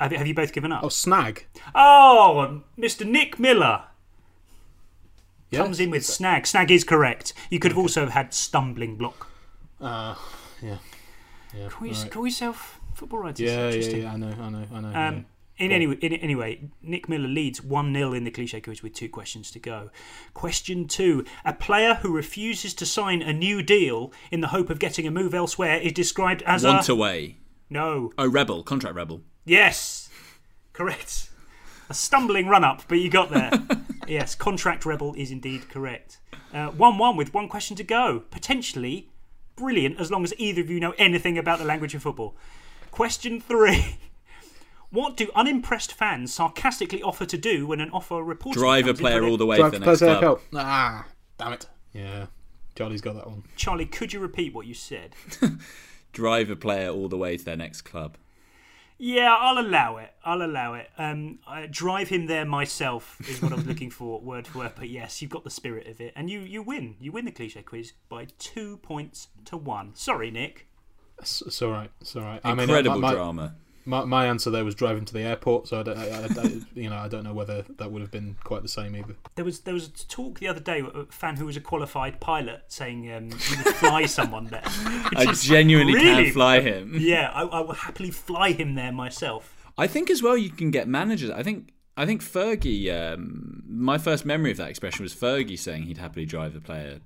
Have, 0.00 0.12
have 0.12 0.26
you 0.26 0.34
both 0.34 0.52
given 0.52 0.72
up? 0.72 0.82
Oh, 0.82 0.88
snag. 0.88 1.46
Oh, 1.74 2.62
Mr. 2.78 3.06
Nick 3.06 3.38
Miller 3.38 3.84
Yes. 5.50 5.62
comes 5.62 5.80
in 5.80 5.90
with 5.90 6.04
snag. 6.06 6.46
Snag 6.46 6.70
is 6.70 6.84
correct. 6.84 7.32
You 7.50 7.58
could 7.58 7.72
have 7.72 7.78
also 7.78 8.06
had 8.08 8.32
stumbling 8.32 8.96
block. 8.96 9.28
Uh, 9.80 10.14
yeah. 10.62 10.76
Yeah. 11.56 11.68
Call, 11.68 11.86
your, 11.88 11.96
alright. 11.96 12.12
call 12.12 12.26
yourself 12.26 12.80
football 12.94 13.18
writers. 13.20 13.40
Yeah, 13.40 13.56
yeah, 13.58 13.66
Interesting. 13.66 14.02
yeah. 14.02 14.12
I 14.12 14.16
know, 14.16 14.34
I 14.40 14.48
know, 14.48 14.64
I 14.72 14.80
know. 14.80 14.88
Um, 14.88 14.94
yeah. 15.58 15.64
in 15.66 15.72
any 15.72 15.86
on. 15.86 15.92
in, 15.94 16.12
anyway, 16.14 16.60
Nick 16.82 17.08
Miller 17.08 17.26
leads 17.26 17.60
one 17.64 17.92
0 17.92 18.12
in 18.12 18.22
the 18.22 18.30
cliche 18.30 18.60
quiz 18.60 18.82
with 18.84 18.94
two 18.94 19.08
questions 19.08 19.50
to 19.50 19.58
go. 19.58 19.90
Question 20.34 20.86
two: 20.86 21.24
A 21.44 21.52
player 21.52 21.94
who 21.94 22.12
refuses 22.12 22.72
to 22.74 22.86
sign 22.86 23.20
a 23.20 23.32
new 23.32 23.60
deal 23.62 24.12
in 24.30 24.40
the 24.42 24.48
hope 24.48 24.70
of 24.70 24.78
getting 24.78 25.04
a 25.06 25.10
move 25.10 25.34
elsewhere 25.34 25.78
is 25.80 25.92
described 25.92 26.42
as 26.46 26.62
Want 26.64 26.88
a 26.88 26.92
away. 26.92 27.38
no. 27.68 28.12
Oh, 28.16 28.28
rebel, 28.28 28.62
contract 28.62 28.94
rebel. 28.94 29.22
Yes, 29.44 30.08
correct. 30.72 31.30
A 31.88 31.94
stumbling 31.94 32.46
run 32.46 32.64
up, 32.64 32.82
but 32.88 32.98
you 32.98 33.10
got 33.10 33.30
there. 33.30 33.50
yes, 34.06 34.34
contract 34.34 34.86
rebel 34.86 35.14
is 35.16 35.30
indeed 35.30 35.68
correct. 35.68 36.18
Uh, 36.52 36.68
one 36.68 36.98
one 36.98 37.16
with 37.16 37.34
one 37.34 37.48
question 37.48 37.76
to 37.76 37.84
go. 37.84 38.24
Potentially 38.30 39.08
brilliant 39.56 40.00
as 40.00 40.10
long 40.10 40.24
as 40.24 40.32
either 40.38 40.60
of 40.60 40.70
you 40.70 40.80
know 40.80 40.94
anything 40.98 41.36
about 41.36 41.58
the 41.58 41.64
language 41.64 41.94
of 41.94 42.02
football. 42.02 42.36
Question 42.90 43.40
three. 43.40 43.96
What 44.92 45.16
do 45.16 45.30
unimpressed 45.36 45.92
fans 45.92 46.34
sarcastically 46.34 47.00
offer 47.00 47.24
to 47.24 47.38
do 47.38 47.64
when 47.64 47.80
an 47.80 47.90
offer 47.90 48.16
reportedly 48.16 48.54
Drive 48.54 48.84
a 48.86 48.88
comes 48.88 49.00
player 49.00 49.24
all 49.24 49.36
the 49.36 49.46
way 49.46 49.58
Drive 49.58 49.72
to 49.72 49.78
the 49.78 49.86
next 49.86 50.00
club. 50.00 50.20
Cup. 50.20 50.40
Ah, 50.52 51.06
damn 51.38 51.52
it. 51.52 51.68
Yeah. 51.92 52.26
Charlie's 52.74 53.00
got 53.00 53.14
that 53.14 53.28
one. 53.28 53.44
Charlie, 53.54 53.86
could 53.86 54.12
you 54.12 54.18
repeat 54.18 54.52
what 54.52 54.66
you 54.66 54.74
said? 54.74 55.14
Drive 56.12 56.50
a 56.50 56.56
player 56.56 56.88
all 56.90 57.08
the 57.08 57.16
way 57.16 57.36
to 57.36 57.44
their 57.44 57.56
next 57.56 57.82
club. 57.82 58.16
Yeah, 59.02 59.34
I'll 59.34 59.58
allow 59.58 59.96
it. 59.96 60.12
I'll 60.22 60.42
allow 60.42 60.74
it. 60.74 60.90
Um, 60.98 61.38
I, 61.48 61.66
drive 61.66 62.10
him 62.10 62.26
there 62.26 62.44
myself 62.44 63.16
is 63.30 63.40
what 63.40 63.50
I 63.50 63.54
was 63.54 63.64
looking 63.66 63.90
for, 63.90 64.20
word 64.20 64.46
for 64.46 64.58
word. 64.58 64.72
But 64.76 64.90
yes, 64.90 65.22
you've 65.22 65.30
got 65.30 65.42
the 65.42 65.50
spirit 65.50 65.86
of 65.86 66.02
it, 66.02 66.12
and 66.14 66.28
you 66.28 66.40
you 66.40 66.62
win. 66.62 66.96
You 67.00 67.10
win 67.10 67.24
the 67.24 67.30
cliche 67.30 67.62
quiz 67.62 67.94
by 68.10 68.26
two 68.38 68.76
points 68.76 69.28
to 69.46 69.56
one. 69.56 69.94
Sorry, 69.94 70.30
Nick. 70.30 70.66
It's, 71.18 71.40
it's 71.40 71.62
all 71.62 71.70
right. 71.70 71.90
It's 72.02 72.14
all 72.14 72.22
right. 72.22 72.42
Incredible 72.44 72.90
I 72.90 72.94
mean, 72.94 73.00
my, 73.00 73.14
drama. 73.14 73.54
My, 73.90 74.04
my 74.04 74.26
answer 74.26 74.50
there 74.50 74.64
was 74.64 74.76
driving 74.76 75.04
to 75.04 75.12
the 75.12 75.22
airport, 75.22 75.66
so 75.66 75.80
I, 75.80 75.82
don't, 75.82 75.98
I, 75.98 76.04
I, 76.04 76.24
I, 76.24 76.60
you 76.74 76.88
know 76.88 76.96
I 76.96 77.08
don't 77.08 77.24
know 77.24 77.34
whether 77.34 77.62
that 77.78 77.90
would 77.90 78.00
have 78.02 78.12
been 78.12 78.36
quite 78.44 78.62
the 78.62 78.68
same 78.68 78.94
either. 78.94 79.16
There 79.34 79.44
was 79.44 79.60
there 79.62 79.74
was 79.74 79.88
a 79.88 79.90
talk 80.06 80.38
the 80.38 80.46
other 80.46 80.60
day 80.60 80.80
a 80.80 81.06
fan 81.06 81.34
who 81.34 81.46
was 81.46 81.56
a 81.56 81.60
qualified 81.60 82.20
pilot 82.20 82.62
saying 82.68 83.12
um, 83.12 83.32
he 83.32 83.56
would 83.56 83.74
fly 83.74 84.06
someone 84.18 84.46
there. 84.46 84.62
I 84.64 85.32
genuinely 85.32 85.94
really, 85.94 86.26
can 86.26 86.32
fly 86.32 86.60
him. 86.60 86.94
Yeah, 87.00 87.32
I, 87.34 87.42
I 87.42 87.60
will 87.62 87.74
happily 87.74 88.12
fly 88.12 88.52
him 88.52 88.76
there 88.76 88.92
myself. 88.92 89.56
I 89.76 89.88
think 89.88 90.08
as 90.08 90.22
well 90.22 90.36
you 90.36 90.50
can 90.50 90.70
get 90.70 90.86
managers. 90.86 91.30
I 91.30 91.42
think 91.42 91.72
I 91.96 92.06
think 92.06 92.22
Fergie. 92.22 92.94
Um, 92.94 93.64
my 93.66 93.98
first 93.98 94.24
memory 94.24 94.52
of 94.52 94.56
that 94.58 94.70
expression 94.70 95.02
was 95.02 95.12
Fergie 95.12 95.58
saying 95.58 95.82
he'd 95.82 95.98
happily 95.98 96.26
drive 96.26 96.54
the 96.54 96.60
player 96.60 97.00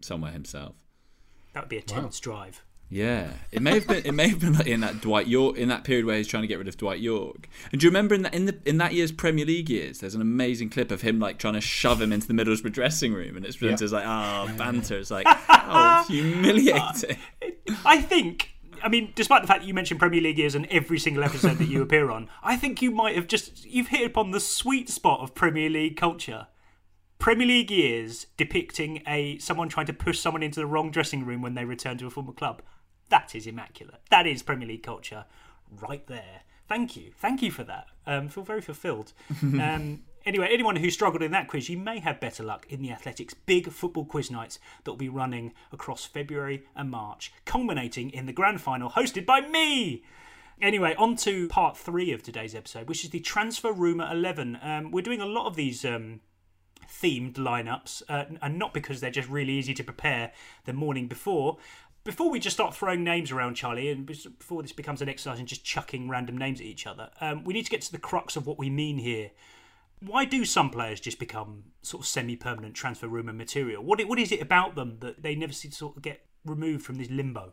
somewhere 0.00 0.32
himself. 0.32 0.76
That 1.52 1.64
would 1.64 1.68
be 1.68 1.76
a 1.76 1.82
tense 1.82 2.26
wow. 2.26 2.34
drive. 2.34 2.64
Yeah, 2.92 3.30
it 3.50 3.62
may 3.62 3.72
have 3.72 3.86
been. 3.86 4.04
It 4.04 4.12
may 4.12 4.28
have 4.28 4.38
been 4.38 4.52
like 4.52 4.66
in 4.66 4.80
that 4.80 5.00
Dwight 5.00 5.26
Yorke 5.26 5.56
in 5.56 5.70
that 5.70 5.82
period 5.82 6.04
where 6.04 6.18
he's 6.18 6.28
trying 6.28 6.42
to 6.42 6.46
get 6.46 6.58
rid 6.58 6.68
of 6.68 6.76
Dwight 6.76 7.00
Yorke. 7.00 7.48
And 7.72 7.80
do 7.80 7.86
you 7.86 7.90
remember 7.90 8.14
in 8.14 8.20
that 8.20 8.34
in 8.34 8.44
the 8.44 8.58
in 8.66 8.76
that 8.76 8.92
year's 8.92 9.10
Premier 9.10 9.46
League 9.46 9.70
years? 9.70 10.00
There's 10.00 10.14
an 10.14 10.20
amazing 10.20 10.68
clip 10.68 10.90
of 10.90 11.00
him 11.00 11.18
like 11.18 11.38
trying 11.38 11.54
to 11.54 11.62
shove 11.62 12.02
him 12.02 12.12
into 12.12 12.28
the 12.28 12.34
Middlesbrough 12.34 12.72
dressing 12.72 13.14
room, 13.14 13.34
and 13.34 13.46
it's 13.46 13.56
presented 13.56 13.82
as 13.86 13.94
like 13.94 14.04
ah 14.06 14.46
oh, 14.46 14.58
banter. 14.58 14.98
It's 14.98 15.10
like 15.10 15.26
oh 15.48 16.04
humiliating. 16.06 17.16
I 17.82 18.02
think. 18.02 18.50
I 18.84 18.90
mean, 18.90 19.12
despite 19.14 19.40
the 19.40 19.48
fact 19.48 19.60
that 19.60 19.66
you 19.66 19.72
mentioned 19.72 19.98
Premier 19.98 20.20
League 20.20 20.36
years 20.36 20.54
in 20.54 20.70
every 20.70 20.98
single 20.98 21.24
episode 21.24 21.56
that 21.58 21.68
you 21.68 21.80
appear 21.82 22.10
on, 22.10 22.28
I 22.42 22.58
think 22.58 22.82
you 22.82 22.90
might 22.90 23.16
have 23.16 23.26
just 23.26 23.64
you've 23.64 23.88
hit 23.88 24.06
upon 24.06 24.32
the 24.32 24.40
sweet 24.40 24.90
spot 24.90 25.20
of 25.20 25.34
Premier 25.34 25.70
League 25.70 25.96
culture. 25.96 26.48
Premier 27.18 27.46
League 27.46 27.70
years 27.70 28.26
depicting 28.36 29.02
a 29.06 29.38
someone 29.38 29.70
trying 29.70 29.86
to 29.86 29.94
push 29.94 30.18
someone 30.18 30.42
into 30.42 30.60
the 30.60 30.66
wrong 30.66 30.90
dressing 30.90 31.24
room 31.24 31.40
when 31.40 31.54
they 31.54 31.64
return 31.64 31.96
to 31.96 32.06
a 32.06 32.10
former 32.10 32.32
club. 32.32 32.60
That 33.12 33.34
is 33.34 33.46
immaculate. 33.46 34.00
That 34.08 34.26
is 34.26 34.42
Premier 34.42 34.66
League 34.66 34.82
culture 34.82 35.26
right 35.70 36.06
there. 36.06 36.44
Thank 36.66 36.96
you. 36.96 37.12
Thank 37.14 37.42
you 37.42 37.50
for 37.50 37.62
that. 37.62 37.88
Um, 38.06 38.30
feel 38.30 38.42
very 38.42 38.62
fulfilled. 38.62 39.12
um, 39.42 40.04
anyway, 40.24 40.48
anyone 40.50 40.76
who 40.76 40.88
struggled 40.88 41.22
in 41.22 41.30
that 41.32 41.46
quiz, 41.46 41.68
you 41.68 41.76
may 41.76 41.98
have 41.98 42.20
better 42.20 42.42
luck 42.42 42.64
in 42.70 42.80
the 42.80 42.90
Athletics' 42.90 43.34
big 43.34 43.68
football 43.68 44.06
quiz 44.06 44.30
nights 44.30 44.58
that 44.82 44.90
will 44.90 44.96
be 44.96 45.10
running 45.10 45.52
across 45.72 46.06
February 46.06 46.64
and 46.74 46.90
March, 46.90 47.34
culminating 47.44 48.08
in 48.08 48.24
the 48.24 48.32
grand 48.32 48.62
final 48.62 48.88
hosted 48.88 49.26
by 49.26 49.42
me. 49.42 50.02
Anyway, 50.62 50.94
on 50.96 51.14
to 51.16 51.48
part 51.48 51.76
three 51.76 52.12
of 52.12 52.22
today's 52.22 52.54
episode, 52.54 52.88
which 52.88 53.04
is 53.04 53.10
the 53.10 53.20
Transfer 53.20 53.72
Rumour 53.72 54.10
11. 54.10 54.58
Um, 54.62 54.90
we're 54.90 55.02
doing 55.02 55.20
a 55.20 55.26
lot 55.26 55.46
of 55.46 55.54
these 55.54 55.84
um, 55.84 56.20
themed 56.92 57.34
lineups, 57.34 58.02
uh, 58.08 58.24
and 58.40 58.58
not 58.58 58.74
because 58.74 59.00
they're 59.00 59.10
just 59.10 59.28
really 59.28 59.52
easy 59.52 59.74
to 59.74 59.84
prepare 59.84 60.32
the 60.64 60.72
morning 60.72 61.08
before, 61.08 61.58
before 62.04 62.30
we 62.30 62.38
just 62.38 62.56
start 62.56 62.74
throwing 62.74 63.04
names 63.04 63.30
around, 63.30 63.54
Charlie, 63.54 63.90
and 63.90 64.06
before 64.06 64.62
this 64.62 64.72
becomes 64.72 65.02
an 65.02 65.08
exercise 65.08 65.38
in 65.38 65.46
just 65.46 65.64
chucking 65.64 66.08
random 66.08 66.36
names 66.36 66.60
at 66.60 66.66
each 66.66 66.86
other, 66.86 67.10
um, 67.20 67.44
we 67.44 67.52
need 67.52 67.64
to 67.64 67.70
get 67.70 67.82
to 67.82 67.92
the 67.92 67.98
crux 67.98 68.36
of 68.36 68.46
what 68.46 68.58
we 68.58 68.70
mean 68.70 68.98
here. 68.98 69.30
Why 70.00 70.24
do 70.24 70.44
some 70.44 70.70
players 70.70 70.98
just 70.98 71.20
become 71.20 71.64
sort 71.82 72.02
of 72.02 72.08
semi-permanent 72.08 72.74
transfer 72.74 73.06
rumour 73.06 73.32
material? 73.32 73.84
What 73.84 74.04
what 74.08 74.18
is 74.18 74.32
it 74.32 74.42
about 74.42 74.74
them 74.74 74.98
that 75.00 75.22
they 75.22 75.36
never 75.36 75.52
seem 75.52 75.70
to 75.70 75.76
sort 75.76 75.96
of 75.96 76.02
get 76.02 76.26
removed 76.44 76.84
from 76.84 76.96
this 76.96 77.08
limbo? 77.08 77.52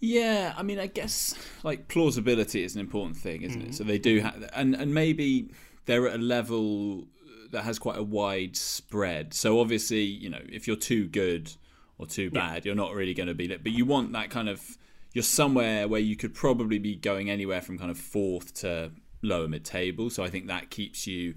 Yeah, 0.00 0.54
I 0.56 0.62
mean, 0.62 0.80
I 0.80 0.86
guess 0.86 1.34
like 1.62 1.86
plausibility 1.86 2.64
is 2.64 2.74
an 2.74 2.80
important 2.80 3.16
thing, 3.16 3.42
isn't 3.42 3.60
mm-hmm. 3.60 3.70
it? 3.70 3.74
So 3.74 3.84
they 3.84 3.98
do 3.98 4.20
have, 4.20 4.50
and 4.54 4.74
and 4.74 4.92
maybe 4.92 5.50
they're 5.86 6.08
at 6.08 6.16
a 6.16 6.22
level 6.22 7.06
that 7.52 7.62
has 7.62 7.78
quite 7.78 7.96
a 7.96 8.02
wide 8.02 8.56
spread. 8.56 9.32
So 9.32 9.60
obviously, 9.60 10.02
you 10.02 10.28
know, 10.28 10.42
if 10.48 10.66
you're 10.66 10.76
too 10.76 11.06
good 11.06 11.52
or 11.98 12.06
too 12.06 12.30
bad. 12.30 12.64
Yeah. 12.64 12.70
You're 12.70 12.76
not 12.76 12.94
really 12.94 13.14
going 13.14 13.28
to 13.28 13.34
be 13.34 13.48
but 13.48 13.72
you 13.72 13.84
want 13.84 14.12
that 14.12 14.30
kind 14.30 14.48
of. 14.48 14.78
You're 15.14 15.22
somewhere 15.22 15.88
where 15.88 16.00
you 16.00 16.16
could 16.16 16.34
probably 16.34 16.78
be 16.78 16.94
going 16.94 17.30
anywhere 17.30 17.62
from 17.62 17.78
kind 17.78 17.90
of 17.90 17.98
fourth 17.98 18.52
to 18.60 18.92
lower 19.22 19.48
mid 19.48 19.64
table. 19.64 20.10
So 20.10 20.22
I 20.22 20.28
think 20.28 20.46
that 20.48 20.70
keeps 20.70 21.06
you 21.06 21.34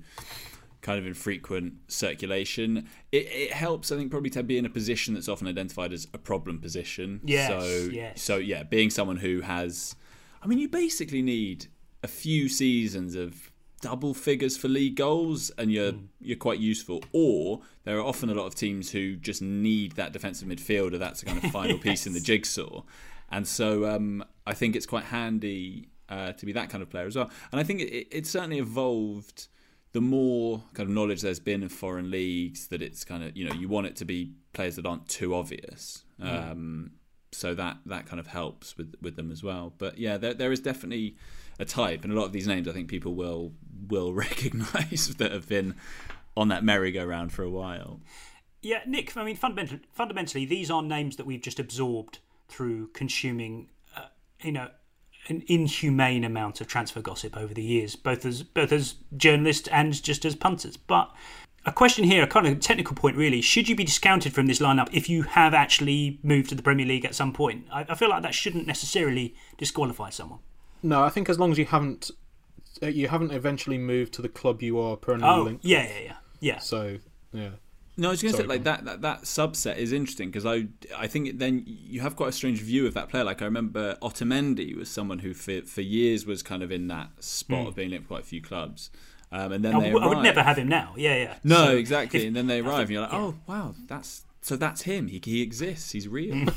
kind 0.82 0.99
of 0.99 1.05
in 1.05 1.14
frequent 1.14 1.74
circulation. 1.88 2.89
It, 3.12 3.28
it, 3.28 3.53
helps, 3.53 3.91
I 3.91 3.97
think, 3.97 4.12
probably 4.12 4.30
to 4.32 4.43
be 4.43 4.57
in 4.57 4.66
a 4.66 4.70
position 4.70 5.14
that's 5.14 5.30
often 5.30 5.47
identified 5.47 5.93
as 5.93 6.07
a 6.14 6.18
problem 6.18 6.59
position. 6.59 7.22
Yes, 7.24 7.49
so, 7.49 7.89
yes. 7.91 8.22
so 8.22 8.38
yeah, 8.38 8.64
being 8.64 8.89
someone 8.89 9.18
who 9.18 9.41
has, 9.41 9.95
I 10.41 10.47
mean, 10.47 10.59
you 10.59 10.68
basically 10.68 11.22
need 11.22 11.68
a 12.03 12.07
few 12.07 12.49
seasons 12.49 13.16
of 13.16 13.51
double 13.82 14.14
figures 14.14 14.58
for 14.58 14.68
league 14.68 14.96
goals 14.96 15.50
and 15.58 15.72
you're 15.72 15.94
mm. 15.94 16.08
you're 16.20 16.38
quite 16.38 16.60
useful 16.60 17.04
or 17.12 17.62
there 17.84 17.98
are 17.98 18.06
often 18.06 18.30
a 18.30 18.34
lot 18.34 18.46
of 18.46 18.56
teams 18.56 18.92
who 18.92 19.16
just 19.16 19.42
need 19.42 19.94
that 19.94 20.14
defensive 20.14 20.48
midfielder 20.48 20.98
that's 21.00 21.24
a 21.24 21.26
kind 21.26 21.44
of 21.44 21.52
final 21.52 21.76
yes. 21.76 21.84
piece 21.84 22.08
in 22.08 22.14
the 22.14 22.20
jigsaw 22.20 22.84
and 23.30 23.48
so 23.48 23.86
um, 23.86 24.24
I 24.46 24.54
think 24.54 24.76
it's 24.76 24.86
quite 24.86 25.06
handy 25.06 25.90
uh, 26.10 26.34
to 26.34 26.46
be 26.46 26.52
that 26.52 26.70
kind 26.70 26.82
of 26.82 26.90
player 26.90 27.08
as 27.08 27.16
well 27.16 27.30
and 27.52 27.60
I 27.60 27.64
think 27.64 27.82
it, 27.82 28.08
it, 28.12 28.28
certainly 28.28 28.60
evolved 28.60 29.48
the 29.94 30.02
more 30.02 30.62
kind 30.74 30.88
of 30.88 30.94
knowledge 30.94 31.22
there's 31.22 31.40
been 31.40 31.64
in 31.64 31.70
foreign 31.70 32.12
leagues 32.12 32.68
that 32.68 32.82
it's 32.82 33.04
kind 33.04 33.24
of 33.24 33.36
you 33.36 33.48
know 33.48 33.54
you 33.54 33.68
want 33.68 33.88
it 33.88 33.96
to 33.98 34.06
be 34.06 34.34
players 34.54 34.76
that 34.76 34.86
aren't 34.86 35.08
too 35.08 35.34
obvious 35.34 36.04
mm. 36.22 36.52
um, 36.52 36.92
so 37.32 37.56
that 37.56 37.78
that 37.86 38.06
kind 38.06 38.20
of 38.20 38.28
helps 38.28 38.78
with 38.78 38.94
with 39.02 39.16
them 39.16 39.32
as 39.32 39.42
well 39.42 39.74
but 39.78 39.98
yeah 39.98 40.18
there, 40.18 40.34
there 40.34 40.52
is 40.52 40.60
definitely 40.60 41.16
a 41.62 41.66
type, 41.66 42.03
and 42.03 42.12
a 42.12 42.16
lot 42.16 42.26
of 42.26 42.34
these 42.34 42.47
names 42.47 42.68
I 42.68 42.74
think 42.74 42.89
people 42.89 43.14
will 43.16 43.53
will 43.88 44.14
recognise 44.28 45.16
that 45.18 45.32
have 45.32 45.47
been 45.47 45.76
on 46.36 46.47
that 46.47 46.64
merry-go-round 46.64 47.32
for 47.32 47.43
a 47.43 47.49
while. 47.49 47.99
Yeah, 48.62 48.82
Nick. 48.86 49.16
I 49.16 49.24
mean, 49.24 49.36
fundamentally, 49.36 49.82
fundamentally, 49.91 50.45
these 50.45 50.70
are 50.70 50.82
names 50.82 51.16
that 51.18 51.26
we've 51.26 51.41
just 51.41 51.59
absorbed 51.59 52.20
through 52.47 52.88
consuming, 52.89 53.70
uh, 53.95 54.05
you 54.41 54.51
know, 54.51 54.70
an 55.30 55.43
inhumane 55.47 56.24
amount 56.24 56.62
of 56.62 56.68
transfer 56.68 57.01
gossip 57.01 57.38
over 57.38 57.53
the 57.53 57.64
years, 57.64 57.95
both 57.95 58.26
as 58.26 58.43
both 58.43 58.72
as 58.72 58.95
journalists 59.16 59.68
and 59.70 60.01
just 60.01 60.26
as 60.26 60.36
punters. 60.36 60.78
But 60.78 61.12
a 61.66 61.72
question 61.72 62.03
here, 62.03 62.24
a 62.24 62.28
kind 62.28 62.47
of 62.47 62.59
technical 62.59 62.95
point, 62.95 63.18
really: 63.18 63.41
should 63.41 63.68
you 63.68 63.76
be 63.76 63.84
discounted 63.84 64.34
from 64.34 64.47
this 64.47 64.59
lineup 64.59 64.89
if 64.91 65.09
you 65.09 65.24
have 65.24 65.53
actually 65.53 66.20
moved 66.24 66.49
to 66.49 66.55
the 66.55 66.64
Premier 66.64 66.86
League 66.86 67.05
at 67.05 67.16
some 67.16 67.34
point? 67.34 67.66
I, 67.72 67.86
I 67.89 67.95
feel 67.95 68.09
like 68.09 68.24
that 68.24 68.36
shouldn't 68.36 68.68
necessarily 68.68 69.36
disqualify 69.57 70.12
someone. 70.12 70.39
No, 70.84 71.04
I 71.04 71.10
think 71.10 71.30
as 71.30 71.40
long 71.40 71.52
as 71.52 71.58
you 71.58 71.66
haven't 71.66 72.12
uh, 72.82 72.88
you 72.88 73.08
haven't 73.08 73.32
eventually 73.32 73.78
moved 73.78 74.14
to 74.14 74.22
the 74.22 74.30
club 74.30 74.62
you 74.62 74.80
are 74.80 74.96
permanently 74.98 75.40
oh, 75.40 75.44
linked. 75.44 75.66
Yeah, 75.66 75.84
yeah, 75.84 76.00
yeah, 76.04 76.16
yeah. 76.40 76.60
So 76.60 76.98
yeah. 77.34 77.50
No, 77.98 78.08
I 78.08 78.12
was 78.12 78.22
going 78.22 78.34
to 78.34 78.42
say 78.42 78.48
like 78.48 78.64
that, 78.64 78.86
that 78.86 79.02
that 79.02 79.24
subset 79.24 79.78
is 79.78 79.92
interesting 79.92 80.30
because 80.32 80.46
I 80.46 80.68
I 80.98 81.08
think 81.08 81.38
then 81.40 81.64
you 81.66 82.02
have 82.02 82.16
quite 82.16 82.30
a 82.30 82.32
strange 82.32 82.62
view 82.62 82.88
of 82.88 82.94
that 82.94 83.10
player. 83.10 83.24
Like 83.24 83.42
I 83.42 83.46
remember 83.46 83.96
Otamendi 84.02 84.76
was 84.76 84.90
someone 84.90 85.20
who 85.20 85.34
for 85.34 85.62
for 85.64 85.82
years 85.82 86.26
was 86.26 86.42
kind 86.42 86.64
of 86.64 86.72
in 86.72 86.88
that 86.88 87.10
spot 87.20 87.66
mm. 87.66 87.68
of 87.68 87.76
being 87.76 87.90
linked 87.90 88.04
with 88.04 88.08
quite 88.08 88.22
a 88.22 88.28
few 88.28 88.42
clubs. 88.42 88.90
Um, 89.34 89.52
and 89.52 89.64
then 89.64 89.76
I, 89.76 89.80
they 89.80 89.92
I 89.92 90.08
would 90.08 90.24
never 90.24 90.42
have 90.42 90.58
him 90.58 90.68
now. 90.68 90.94
Yeah, 90.98 91.16
yeah. 91.16 91.36
No, 91.44 91.66
so 91.66 91.78
exactly. 91.78 92.22
If, 92.22 92.28
and 92.28 92.36
then 92.36 92.48
they 92.48 92.60
arrive, 92.60 92.82
and 92.82 92.90
you're 92.92 93.02
like, 93.02 93.12
yeah. 93.12 93.20
oh 93.20 93.36
wow, 93.48 93.76
that's 93.88 94.26
so 94.42 94.56
that's 94.56 94.82
him. 94.84 95.08
He 95.08 95.22
he 95.24 95.42
exists. 95.42 95.92
He's 95.92 96.08
real. 96.08 96.48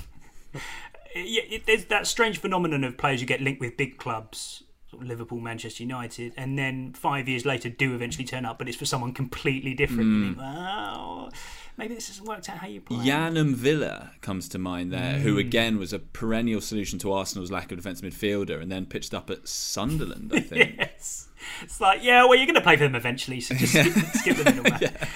yeah, 1.14 1.42
it, 1.48 1.66
there's 1.66 1.86
that 1.86 2.06
strange 2.06 2.38
phenomenon 2.38 2.84
of 2.84 2.96
players 2.96 3.20
who 3.20 3.26
get 3.26 3.40
linked 3.40 3.60
with 3.60 3.76
big 3.76 3.98
clubs, 3.98 4.64
sort 4.90 5.02
of 5.02 5.08
Liverpool, 5.08 5.40
Manchester 5.40 5.82
United, 5.82 6.32
and 6.36 6.58
then 6.58 6.92
five 6.92 7.28
years 7.28 7.44
later 7.44 7.68
do 7.68 7.94
eventually 7.94 8.24
turn 8.24 8.44
up, 8.44 8.58
but 8.58 8.68
it's 8.68 8.76
for 8.76 8.84
someone 8.84 9.12
completely 9.12 9.74
different. 9.74 10.08
Mm. 10.08 10.26
Think, 10.26 10.38
oh, 10.40 11.30
maybe 11.76 11.94
this 11.94 12.08
hasn't 12.08 12.26
worked 12.26 12.48
out 12.48 12.58
how 12.58 12.66
you 12.66 12.80
play. 12.80 13.04
Jan 13.04 13.34
M'Vila 13.34 14.20
comes 14.20 14.48
to 14.50 14.58
mind 14.58 14.92
there, 14.92 15.14
mm. 15.14 15.20
who 15.20 15.38
again 15.38 15.78
was 15.78 15.92
a 15.92 15.98
perennial 15.98 16.60
solution 16.60 16.98
to 17.00 17.12
Arsenal's 17.12 17.50
lack 17.50 17.70
of 17.70 17.78
defensive 17.78 18.12
midfielder, 18.12 18.60
and 18.60 18.70
then 18.70 18.86
pitched 18.86 19.14
up 19.14 19.30
at 19.30 19.46
Sunderland, 19.48 20.32
I 20.34 20.40
think. 20.40 20.76
yes. 20.78 21.28
It's 21.62 21.80
like, 21.80 22.02
yeah, 22.02 22.24
well, 22.24 22.36
you're 22.36 22.46
going 22.46 22.54
to 22.54 22.60
play 22.60 22.76
for 22.76 22.84
them 22.84 22.94
eventually, 22.94 23.40
so 23.40 23.54
just 23.54 23.72
skip, 23.74 23.92
skip 24.14 24.36
the 24.36 24.78
yeah. 24.80 25.08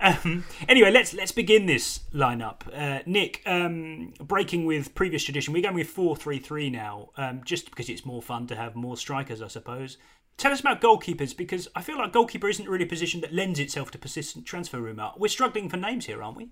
Um, 0.00 0.44
anyway, 0.68 0.90
let's 0.90 1.12
let's 1.12 1.32
begin 1.32 1.66
this 1.66 2.00
lineup. 2.14 2.62
Uh, 2.72 3.02
Nick, 3.06 3.42
um, 3.46 4.12
breaking 4.20 4.64
with 4.64 4.94
previous 4.94 5.24
tradition, 5.24 5.52
we're 5.52 5.62
going 5.62 5.74
with 5.74 5.88
four 5.88 6.16
three 6.16 6.38
three 6.38 6.70
now, 6.70 7.10
um, 7.16 7.42
just 7.44 7.70
because 7.70 7.88
it's 7.88 8.04
more 8.06 8.22
fun 8.22 8.46
to 8.48 8.56
have 8.56 8.76
more 8.76 8.96
strikers, 8.96 9.42
I 9.42 9.48
suppose. 9.48 9.98
Tell 10.36 10.52
us 10.52 10.60
about 10.60 10.80
goalkeepers 10.80 11.36
because 11.36 11.66
I 11.74 11.82
feel 11.82 11.98
like 11.98 12.12
goalkeeper 12.12 12.48
isn't 12.48 12.68
really 12.68 12.84
a 12.84 12.88
position 12.88 13.20
that 13.22 13.32
lends 13.32 13.58
itself 13.58 13.90
to 13.90 13.98
persistent 13.98 14.46
transfer 14.46 14.80
rumour. 14.80 15.10
We're 15.16 15.28
struggling 15.28 15.68
for 15.68 15.76
names 15.76 16.06
here, 16.06 16.22
aren't 16.22 16.36
we? 16.36 16.50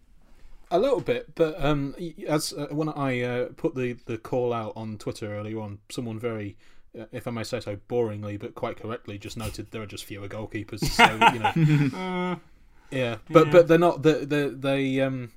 A 0.73 0.81
little 0.81 1.01
bit, 1.01 1.37
but 1.37 1.63
um, 1.65 1.95
as 2.27 2.53
uh, 2.53 2.67
when 2.73 2.89
I 2.89 3.21
uh, 3.21 3.49
put 3.57 3.77
the, 3.77 3.93
the 4.07 4.19
call 4.19 4.53
out 4.53 4.73
on 4.75 4.99
Twitter 4.99 5.33
earlier 5.33 5.61
on, 5.61 5.79
someone 5.89 6.19
very 6.19 6.57
uh, 6.99 7.05
if 7.13 7.27
I 7.27 7.31
may 7.31 7.45
say 7.45 7.61
so, 7.61 7.77
boringly 7.89 8.39
but 8.39 8.55
quite 8.55 8.81
correctly, 8.81 9.19
just 9.19 9.37
noted 9.37 9.71
there 9.71 9.83
are 9.83 9.87
just 9.87 10.05
fewer 10.05 10.29
goalkeepers. 10.29 10.85
So 10.85 11.05
you 11.33 11.91
know, 11.91 12.41
yeah, 12.91 13.16
but 13.30 13.47
yeah. 13.47 13.53
but 13.53 13.68
they're 13.68 13.78
not. 13.78 14.03
They 14.03 14.24
they, 14.24 14.49
they 14.49 15.01
um. 15.01 15.32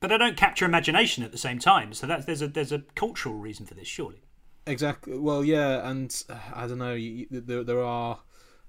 But 0.00 0.08
they 0.08 0.18
don't 0.18 0.36
capture 0.36 0.64
imagination 0.64 1.22
at 1.22 1.30
the 1.30 1.38
same 1.38 1.58
time. 1.60 1.92
So 1.94 2.06
that's 2.06 2.24
there's 2.24 2.42
a 2.42 2.48
there's 2.48 2.72
a 2.72 2.80
cultural 2.94 3.36
reason 3.36 3.66
for 3.66 3.74
this, 3.74 3.86
surely. 3.88 4.22
Exactly. 4.66 5.18
Well, 5.18 5.44
yeah, 5.44 5.88
and 5.88 6.14
uh, 6.28 6.36
I 6.54 6.66
don't 6.66 6.78
know. 6.78 6.94
You, 6.94 7.26
you- 7.30 7.40
there, 7.40 7.64
there 7.64 7.82
are. 7.82 8.18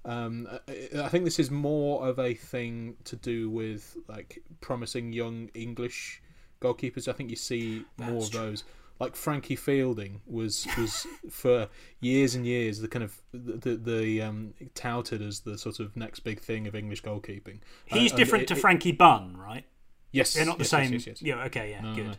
Um, 0.05 0.47
I- 0.67 0.89
I 1.03 1.09
think 1.09 1.23
this 1.23 1.39
is 1.39 1.49
more 1.49 2.07
of 2.07 2.19
a 2.19 2.33
thing 2.33 2.97
to 3.05 3.15
do 3.15 3.49
with 3.49 3.95
like 4.07 4.43
promising 4.61 5.13
young 5.13 5.49
English 5.53 6.21
goalkeepers. 6.61 7.07
I 7.07 7.13
think 7.13 7.29
you 7.29 7.35
see 7.35 7.85
more 7.97 8.11
That's 8.13 8.25
of 8.27 8.31
true. 8.31 8.41
those. 8.41 8.63
Like 8.99 9.15
Frankie 9.15 9.55
Fielding 9.55 10.21
was 10.25 10.67
was 10.77 11.05
for 11.29 11.67
years 11.99 12.35
and 12.35 12.45
years 12.45 12.79
the 12.79 12.87
kind 12.87 13.03
of 13.03 13.21
the 13.33 13.57
the, 13.57 13.75
the 13.75 14.21
um, 14.21 14.53
touted 14.75 15.21
as 15.21 15.41
the 15.41 15.57
sort 15.57 15.79
of 15.79 15.95
next 15.97 16.21
big 16.21 16.39
thing 16.39 16.67
of 16.67 16.75
English 16.75 17.01
goalkeeping. 17.03 17.59
He's 17.85 18.13
Uh, 18.13 18.15
different 18.17 18.43
it- 18.43 18.47
to 18.49 18.53
it- 18.53 18.59
Frankie 18.61 18.91
Bunn, 18.93 19.35
right? 19.37 19.65
Yes, 20.11 20.33
They're 20.35 20.45
not 20.45 20.57
the 20.59 20.63
yes, 20.63 20.69
same. 20.69 20.93
yes, 20.93 21.07
yes. 21.07 21.21
Yeah. 21.23 21.43
Okay. 21.45 21.71
Yeah. 21.71 21.81
No, 21.81 21.95
good. 21.95 22.05
no. 22.05 22.13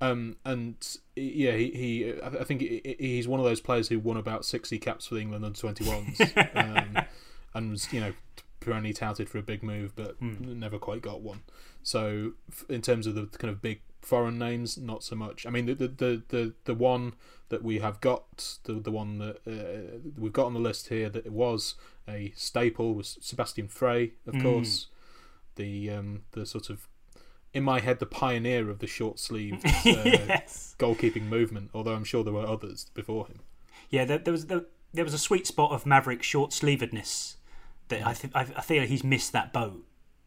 Um, 0.00 0.36
and 0.44 0.74
yeah, 1.14 1.52
he, 1.52 1.70
he 1.70 2.14
I 2.22 2.42
think 2.44 2.62
he- 2.62 2.80
he- 2.84 2.96
he's 2.98 3.28
one 3.28 3.38
of 3.38 3.44
those 3.44 3.60
players 3.60 3.88
who 3.88 3.98
won 4.00 4.16
about 4.16 4.44
sixty 4.44 4.78
caps 4.78 5.06
for 5.06 5.14
the 5.16 5.20
England 5.20 5.44
under 5.44 5.58
twenty 5.58 5.86
ones, 5.86 6.20
um, 6.54 6.96
and 7.54 7.70
was 7.70 7.92
you 7.92 8.00
know 8.00 8.12
perennially 8.60 8.94
touted 8.94 9.28
for 9.28 9.36
a 9.38 9.42
big 9.42 9.62
move, 9.62 9.94
but 9.94 10.16
Hmm. 10.16 10.58
never 10.58 10.78
quite 10.78 11.02
got 11.02 11.20
one. 11.20 11.42
So 11.82 12.32
in 12.70 12.80
terms 12.80 13.06
of 13.06 13.14
the 13.14 13.26
kind 13.26 13.50
of 13.52 13.60
big 13.60 13.82
foreign 14.04 14.38
names, 14.38 14.76
not 14.78 15.02
so 15.02 15.16
much. 15.16 15.46
I 15.46 15.50
mean, 15.50 15.66
the 15.66 15.74
the 15.74 15.88
the 15.88 16.22
the, 16.28 16.52
the 16.64 16.74
one 16.74 17.14
that 17.48 17.62
we 17.62 17.78
have 17.78 18.00
got, 18.00 18.58
the 18.64 18.74
the 18.74 18.90
one 18.90 19.18
that 19.18 19.36
uh, 19.46 19.98
we've 20.18 20.32
got 20.32 20.46
on 20.46 20.54
the 20.54 20.60
list 20.60 20.88
here 20.88 21.08
that 21.10 21.26
it 21.26 21.32
was 21.32 21.74
a 22.08 22.32
staple 22.36 22.94
was 22.94 23.18
Sebastian 23.20 23.68
Frey, 23.68 24.12
of 24.26 24.34
Mm. 24.34 24.42
course. 24.42 24.86
The 25.56 25.90
um, 25.90 26.22
the 26.32 26.44
sort 26.46 26.68
of 26.70 26.88
in 27.52 27.62
my 27.62 27.78
head 27.80 28.00
the 28.00 28.06
pioneer 28.06 28.68
of 28.70 28.80
the 28.80 28.86
short 28.88 29.18
sleeve 29.20 29.54
uh, 29.64 29.70
Yes. 29.86 30.74
goalkeeping 30.78 31.28
movement. 31.28 31.70
Although 31.72 31.94
I'm 31.94 32.04
sure 32.04 32.24
there 32.24 32.32
were 32.32 32.46
others 32.46 32.90
before 32.94 33.26
him. 33.28 33.40
Yeah, 33.90 34.04
there, 34.04 34.18
there 34.18 34.32
was 34.32 34.46
there, 34.46 34.62
there 34.92 35.04
was 35.04 35.14
a 35.14 35.18
sweet 35.18 35.46
spot 35.46 35.70
of 35.70 35.86
Maverick 35.86 36.22
short 36.22 36.50
sleevedness 36.50 37.36
that 37.88 38.04
I 38.06 38.12
think 38.14 38.34
I, 38.34 38.40
I 38.56 38.60
feel 38.62 38.82
he's 38.84 39.04
missed 39.04 39.32
that 39.32 39.52
boat. 39.52 39.84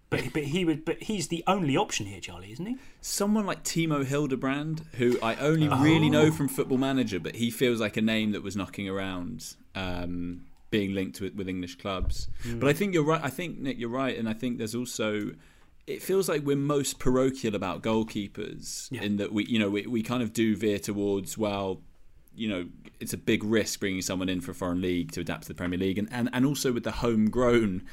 But 0.10 0.32
but 0.34 0.44
he 0.44 0.64
would 0.64 0.86
but 0.86 1.04
he's 1.04 1.28
the 1.28 1.44
only 1.48 1.76
option 1.76 2.06
here, 2.06 2.22
Charlie, 2.22 2.52
isn't 2.54 2.66
he? 2.66 2.78
Someone 3.02 3.46
like 3.46 3.64
Timo 3.64 4.06
Hildebrand, 4.06 4.84
who 4.94 5.20
I 5.22 5.36
only 5.36 5.68
really 5.68 6.10
know 6.10 6.28
Oh. 6.28 6.32
from 6.32 6.48
Football 6.48 6.78
Manager, 6.78 7.20
but 7.20 7.36
he 7.36 7.52
feels 7.52 7.82
like 7.82 7.98
a 7.98 8.02
name 8.02 8.32
that 8.32 8.42
was 8.42 8.56
knocking 8.56 8.88
around, 8.88 9.56
um, 9.76 10.46
being 10.70 10.94
linked 10.94 11.20
with, 11.20 11.36
with 11.36 11.50
English 11.50 11.76
clubs. 11.76 12.30
Mm. 12.46 12.60
But 12.62 12.70
I 12.70 12.74
think 12.74 12.94
you're 12.94 13.04
right. 13.04 13.22
I 13.24 13.30
think 13.30 13.60
Nick, 13.60 13.78
you're 13.80 13.90
right, 13.90 14.18
and 14.18 14.30
I 14.30 14.34
think 14.34 14.58
there's 14.60 14.76
also. 14.76 15.32
It 15.88 16.02
feels 16.02 16.28
like 16.28 16.42
we're 16.44 16.58
most 16.58 17.00
parochial 17.00 17.56
about 17.56 17.82
goalkeepers 17.82 18.90
Yeah. 18.92 19.04
in 19.04 19.18
that 19.18 19.32
we, 19.32 19.46
you 19.46 19.58
know, 19.58 19.70
we, 19.70 19.88
we 19.88 20.04
kind 20.04 20.22
of 20.22 20.34
do 20.34 20.56
veer 20.56 20.80
towards 20.80 21.38
well, 21.38 21.82
you 22.36 22.50
know, 22.50 22.68
it's 23.00 23.14
a 23.14 23.18
big 23.18 23.42
risk 23.44 23.80
bringing 23.80 24.02
someone 24.02 24.28
in 24.30 24.42
for 24.42 24.52
a 24.52 24.56
foreign 24.56 24.82
league 24.82 25.12
to 25.14 25.22
adapt 25.22 25.44
to 25.44 25.48
the 25.48 25.54
Premier 25.54 25.80
League, 25.80 25.98
and 25.98 26.08
and, 26.12 26.30
and 26.34 26.46
also 26.46 26.72
with 26.74 26.84
the 26.84 26.92
homegrown 26.92 27.84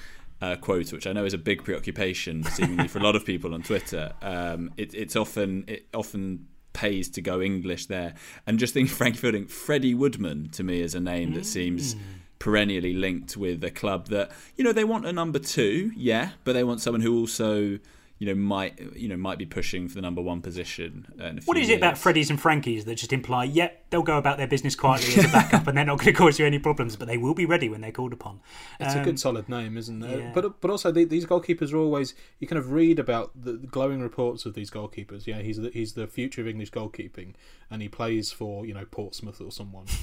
uh, 0.41 0.57
quota, 0.57 0.95
which 0.95 1.07
I 1.07 1.12
know 1.12 1.24
is 1.24 1.35
a 1.35 1.39
big 1.39 1.64
preoccupation 1.64 2.45
seemingly 2.45 2.89
for 2.89 2.99
a 2.99 3.03
lot 3.03 3.16
of 3.16 3.24
people 3.24 3.55
on 3.55 3.62
Twitter. 3.62 4.12
Um, 4.22 4.72
it, 4.76 4.95
it's 4.95 5.16
often 5.16 5.64
it 5.66 5.87
often 5.95 6.47
pays 6.72 7.09
to 7.11 7.22
go 7.22 7.41
English 7.41 7.87
there, 7.87 8.14
and 8.47 8.59
just 8.59 8.74
think 8.74 8.89
Frankie 9.01 9.18
Fielding, 9.18 9.47
Freddie 9.47 9.95
Woodman 9.95 10.51
to 10.51 10.62
me 10.62 10.80
is 10.80 10.95
a 10.95 11.01
name 11.01 11.35
that 11.35 11.47
seems 11.47 11.97
perennially 12.39 12.93
linked 12.93 13.37
with 13.37 13.64
a 13.64 13.70
club 13.70 14.09
that 14.09 14.30
you 14.57 14.64
know 14.64 14.72
they 14.72 14.85
want 14.85 15.07
a 15.07 15.12
number 15.12 15.39
two, 15.39 15.93
yeah, 15.97 16.30
but 16.45 16.53
they 16.53 16.64
want 16.64 16.80
someone 16.80 17.01
who 17.01 17.18
also 17.18 17.78
you 18.25 18.35
know 18.35 18.41
might 18.41 18.79
you 18.97 19.09
know 19.09 19.16
might 19.16 19.37
be 19.39 19.45
pushing 19.47 19.89
for 19.89 19.95
the 19.97 20.01
number 20.03 20.22
one 20.22 20.41
position. 20.41 21.07
In 21.18 21.20
a 21.39 21.43
What 21.45 21.57
few 21.57 21.62
is 21.64 21.68
it 21.68 21.77
about 21.79 21.93
years. 21.95 22.03
Freddy's 22.03 22.31
and 22.31 22.41
Frankies 22.41 22.85
that 22.87 22.95
just 22.95 23.12
imply, 23.12 23.45
yep, 23.45 23.85
they'll 23.91 24.03
go 24.03 24.16
about 24.18 24.39
their 24.39 24.47
business 24.47 24.75
quietly 24.75 25.14
as 25.18 25.25
a 25.27 25.33
backup 25.33 25.66
and 25.66 25.77
they're 25.77 25.85
not 25.85 25.99
going 25.99 26.07
to 26.12 26.18
cause 26.18 26.39
you 26.39 26.47
any 26.47 26.59
problems, 26.59 26.97
but 26.97 27.07
they 27.07 27.18
will 27.18 27.35
be 27.35 27.45
ready 27.45 27.68
when 27.68 27.81
they're 27.83 27.93
called 27.93 28.12
upon? 28.12 28.41
It's 28.81 28.95
a 28.95 28.99
Um, 28.99 29.05
good 29.05 29.20
solid 29.20 29.49
name, 29.49 29.77
isn't 29.77 30.03
it? 30.03 30.18
yeah. 30.18 30.31
But 30.35 30.61
but 30.61 30.70
also 30.70 30.91
the, 30.91 31.05
these 31.05 31.27
goalkeepers 31.27 31.72
are 31.72 31.77
always 31.77 32.14
you 32.41 32.47
kind 32.49 32.59
of 32.59 32.72
read 32.72 32.99
about 32.99 33.31
the, 33.35 33.53
the 33.53 33.66
glowing 33.66 34.01
reports 34.01 34.47
of 34.47 34.55
these 34.55 34.70
goalkeepers. 34.70 35.27
Yeah, 35.27 35.41
he's 35.43 35.59
the, 35.59 35.70
he's 35.70 35.93
the 35.93 36.07
future 36.07 36.41
of 36.41 36.49
English 36.49 36.70
goalkeeping, 36.70 37.35
and 37.70 37.83
he 37.83 37.89
plays 37.89 38.33
for 38.33 38.64
you 38.64 38.72
know 38.75 38.85
Portsmouth 38.91 39.41
or 39.41 39.53
someone. 39.53 39.85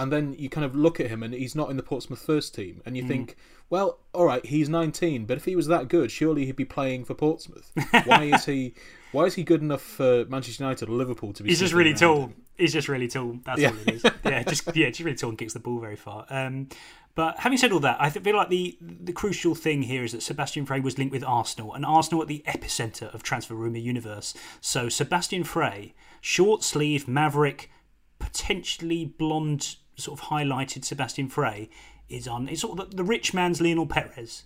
And 0.00 0.12
then 0.12 0.36
you 0.38 0.48
kind 0.48 0.64
of 0.64 0.76
look 0.76 1.00
at 1.00 1.08
him, 1.08 1.24
and 1.24 1.34
he's 1.34 1.56
not 1.56 1.70
in 1.70 1.76
the 1.76 1.82
Portsmouth 1.82 2.20
first 2.22 2.54
team, 2.54 2.80
and 2.86 2.96
you 2.96 3.02
Mm. 3.02 3.08
think, 3.08 3.36
well, 3.70 3.98
all 4.14 4.24
right, 4.24 4.44
he's 4.46 4.68
19, 4.68 5.26
but 5.26 5.36
if 5.36 5.44
he 5.44 5.54
was 5.54 5.66
that 5.66 5.88
good, 5.88 6.10
surely 6.10 6.46
he'd 6.46 6.56
be 6.56 6.64
playing 6.64 7.04
for 7.04 7.14
Portsmouth. 7.14 7.70
Why 8.04 8.24
is 8.24 8.44
he? 8.46 8.74
Why 9.12 9.24
is 9.24 9.34
he 9.34 9.42
good 9.42 9.62
enough 9.62 9.80
for 9.80 10.26
Manchester 10.26 10.62
United 10.64 10.88
or 10.88 10.92
Liverpool 10.92 11.32
to 11.32 11.42
be? 11.42 11.48
He's 11.48 11.60
just 11.60 11.72
really 11.72 11.90
around 11.90 11.98
tall. 11.98 12.32
He's 12.58 12.72
just 12.74 12.88
really 12.88 13.08
tall. 13.08 13.38
That's 13.44 13.60
Yeah. 13.60 13.70
all 13.70 13.76
it 13.86 13.94
is. 13.94 14.04
Yeah, 14.24 14.42
just 14.42 14.64
yeah, 14.76 14.88
just 14.88 15.00
really 15.00 15.16
tall 15.16 15.30
and 15.30 15.38
kicks 15.38 15.54
the 15.54 15.60
ball 15.60 15.80
very 15.80 15.96
far. 15.96 16.26
Um, 16.28 16.68
but 17.14 17.38
having 17.40 17.56
said 17.58 17.72
all 17.72 17.80
that, 17.80 17.96
I 18.00 18.10
feel 18.10 18.36
like 18.36 18.48
the 18.50 18.76
the 18.80 19.12
crucial 19.12 19.54
thing 19.54 19.82
here 19.82 20.04
is 20.04 20.12
that 20.12 20.22
Sebastian 20.22 20.66
Frey 20.66 20.80
was 20.80 20.98
linked 20.98 21.12
with 21.12 21.24
Arsenal, 21.24 21.72
and 21.74 21.86
Arsenal 21.86 22.20
at 22.22 22.28
the 22.28 22.42
epicenter 22.46 23.12
of 23.14 23.22
transfer 23.22 23.54
rumor 23.54 23.78
universe. 23.78 24.34
So 24.60 24.88
Sebastian 24.90 25.42
Frey, 25.44 25.94
short 26.20 26.62
sleeve 26.62 27.08
maverick, 27.08 27.70
potentially 28.18 29.04
blonde, 29.06 29.76
sort 29.96 30.20
of 30.20 30.26
highlighted 30.26 30.84
Sebastian 30.84 31.28
Frey 31.28 31.70
is 32.08 32.26
on. 32.28 32.48
It's 32.48 32.60
sort 32.62 32.78
of 32.78 32.90
the, 32.90 32.96
the 32.96 33.04
rich 33.04 33.34
man's 33.34 33.60
Lionel 33.60 33.86
Perez 33.86 34.44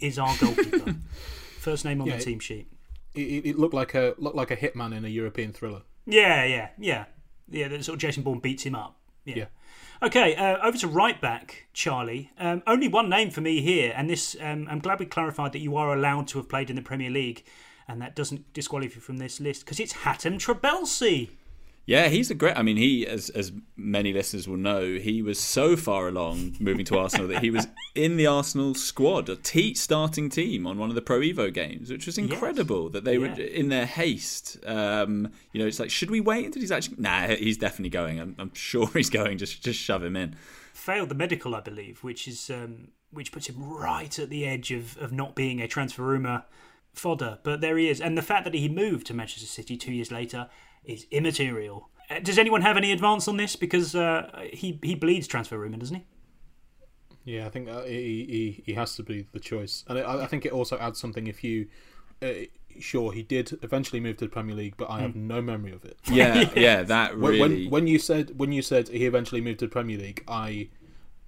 is 0.00 0.18
our 0.18 0.34
goalkeeper. 0.38 0.94
First 1.60 1.84
name 1.84 2.00
on 2.00 2.08
Yeah, 2.08 2.16
the 2.16 2.22
team 2.24 2.40
sheet. 2.40 2.66
It, 3.14 3.20
it- 3.20 3.46
it 3.50 3.58
looked 3.58 3.74
like 3.74 3.94
a 3.94 4.14
looked 4.18 4.36
like 4.36 4.50
a 4.50 4.56
hitman 4.56 4.96
in 4.96 5.04
a 5.04 5.08
European 5.08 5.52
thriller. 5.52 5.82
Yeah, 6.06 6.44
yeah, 6.44 6.68
yeah, 6.78 7.04
yeah. 7.48 7.68
That 7.68 7.84
sort 7.84 7.94
of 7.94 8.00
Jason 8.00 8.22
Bourne 8.22 8.40
beats 8.40 8.64
him 8.64 8.74
up. 8.74 8.96
Yeah. 9.24 9.34
Yeah. 9.36 9.44
Okay, 10.02 10.34
uh, 10.34 10.58
over 10.66 10.76
to 10.78 10.88
right 10.88 11.20
back, 11.20 11.66
Charlie. 11.72 12.32
Um, 12.36 12.62
only 12.66 12.88
one 12.88 13.08
name 13.08 13.30
for 13.30 13.40
me 13.40 13.60
here, 13.60 13.92
and 13.96 14.10
this 14.10 14.34
um, 14.40 14.66
I'm 14.68 14.80
glad 14.80 14.98
we 14.98 15.06
clarified 15.06 15.52
that 15.52 15.60
you 15.60 15.76
are 15.76 15.94
allowed 15.94 16.26
to 16.28 16.38
have 16.38 16.48
played 16.48 16.70
in 16.70 16.74
the 16.76 16.82
Premier 16.82 17.08
League, 17.10 17.44
and 17.86 18.02
that 18.02 18.16
doesn't 18.16 18.52
disqualify 18.52 18.94
you 18.96 19.00
from 19.00 19.18
this 19.18 19.38
list 19.38 19.64
because 19.64 19.78
it's 19.78 19.92
Hatem 19.92 20.40
Trabelsi. 20.40 21.30
Yeah, 21.84 22.08
he's 22.08 22.30
a 22.30 22.34
great. 22.34 22.56
I 22.56 22.62
mean, 22.62 22.76
he, 22.76 23.06
as 23.06 23.28
as 23.30 23.50
many 23.76 24.12
listeners 24.12 24.46
will 24.46 24.56
know, 24.56 24.98
he 24.98 25.20
was 25.20 25.40
so 25.40 25.76
far 25.76 26.06
along 26.06 26.56
moving 26.60 26.84
to 26.86 26.98
Arsenal 26.98 27.26
that 27.28 27.42
he 27.42 27.50
was 27.50 27.66
in 27.96 28.16
the 28.16 28.26
Arsenal 28.26 28.74
squad, 28.74 29.28
a 29.28 29.34
T 29.34 29.74
starting 29.74 30.30
team 30.30 30.64
on 30.64 30.78
one 30.78 30.90
of 30.90 30.94
the 30.94 31.02
Pro 31.02 31.18
Evo 31.20 31.52
games, 31.52 31.90
which 31.90 32.06
was 32.06 32.18
incredible. 32.18 32.88
That 32.88 33.04
they 33.04 33.18
were 33.18 33.26
in 33.26 33.68
their 33.68 33.86
haste. 33.86 34.58
Um, 34.64 35.32
you 35.52 35.60
know, 35.60 35.66
it's 35.66 35.80
like, 35.80 35.90
should 35.90 36.10
we 36.10 36.20
wait 36.20 36.46
until 36.46 36.60
he's 36.62 36.70
actually? 36.70 36.98
Nah, 37.00 37.26
he's 37.28 37.58
definitely 37.58 37.90
going. 37.90 38.20
I'm, 38.20 38.36
I'm 38.38 38.54
sure 38.54 38.86
he's 38.94 39.10
going. 39.10 39.38
Just 39.38 39.64
just 39.64 39.80
shove 39.80 40.04
him 40.04 40.16
in. 40.16 40.36
Failed 40.74 41.08
the 41.08 41.16
medical, 41.16 41.54
I 41.56 41.60
believe, 41.60 42.04
which 42.04 42.28
is 42.28 42.48
um, 42.48 42.88
which 43.10 43.32
puts 43.32 43.48
him 43.48 43.56
right 43.58 44.16
at 44.20 44.30
the 44.30 44.46
edge 44.46 44.70
of, 44.70 44.96
of 44.98 45.10
not 45.10 45.34
being 45.34 45.60
a 45.60 45.66
transfer 45.66 46.02
rumour 46.02 46.44
fodder. 46.92 47.40
But 47.42 47.60
there 47.60 47.76
he 47.76 47.88
is, 47.88 48.00
and 48.00 48.16
the 48.16 48.22
fact 48.22 48.44
that 48.44 48.54
he 48.54 48.68
moved 48.68 49.08
to 49.08 49.14
Manchester 49.14 49.48
City 49.48 49.76
two 49.76 49.92
years 49.92 50.12
later 50.12 50.48
is 50.84 51.06
immaterial. 51.10 51.88
Uh, 52.10 52.18
does 52.20 52.38
anyone 52.38 52.62
have 52.62 52.76
any 52.76 52.92
advance 52.92 53.28
on 53.28 53.36
this? 53.36 53.56
Because 53.56 53.94
uh, 53.94 54.46
he 54.52 54.78
he 54.82 54.94
bleeds 54.94 55.26
transfer 55.26 55.58
rumour, 55.58 55.78
doesn't 55.78 55.96
he? 55.96 56.04
Yeah, 57.24 57.46
I 57.46 57.50
think 57.50 57.68
uh, 57.68 57.82
he, 57.84 58.24
he 58.24 58.62
he 58.66 58.74
has 58.74 58.96
to 58.96 59.02
be 59.02 59.26
the 59.32 59.40
choice, 59.40 59.84
and 59.88 59.98
I, 59.98 60.22
I 60.22 60.26
think 60.26 60.44
it 60.44 60.52
also 60.52 60.78
adds 60.78 60.98
something 61.00 61.26
if 61.26 61.44
you. 61.44 61.68
Uh, 62.20 62.46
sure, 62.78 63.12
he 63.12 63.22
did 63.22 63.58
eventually 63.62 64.00
move 64.00 64.16
to 64.18 64.24
the 64.26 64.30
Premier 64.30 64.54
League, 64.54 64.74
but 64.76 64.88
I 64.90 65.00
have 65.00 65.16
no 65.16 65.42
memory 65.42 65.72
of 65.72 65.84
it. 65.84 65.96
Yeah, 66.10 66.48
yeah, 66.56 66.82
that 66.82 67.18
When- 67.18 67.32
really. 67.32 67.62
When, 67.64 67.70
when 67.70 67.86
you 67.86 67.98
said 67.98 68.38
when 68.38 68.52
you 68.52 68.62
said 68.62 68.88
he 68.88 69.06
eventually 69.06 69.40
moved 69.40 69.60
to 69.60 69.66
the 69.66 69.70
Premier 69.72 69.98
League, 69.98 70.24
I 70.28 70.68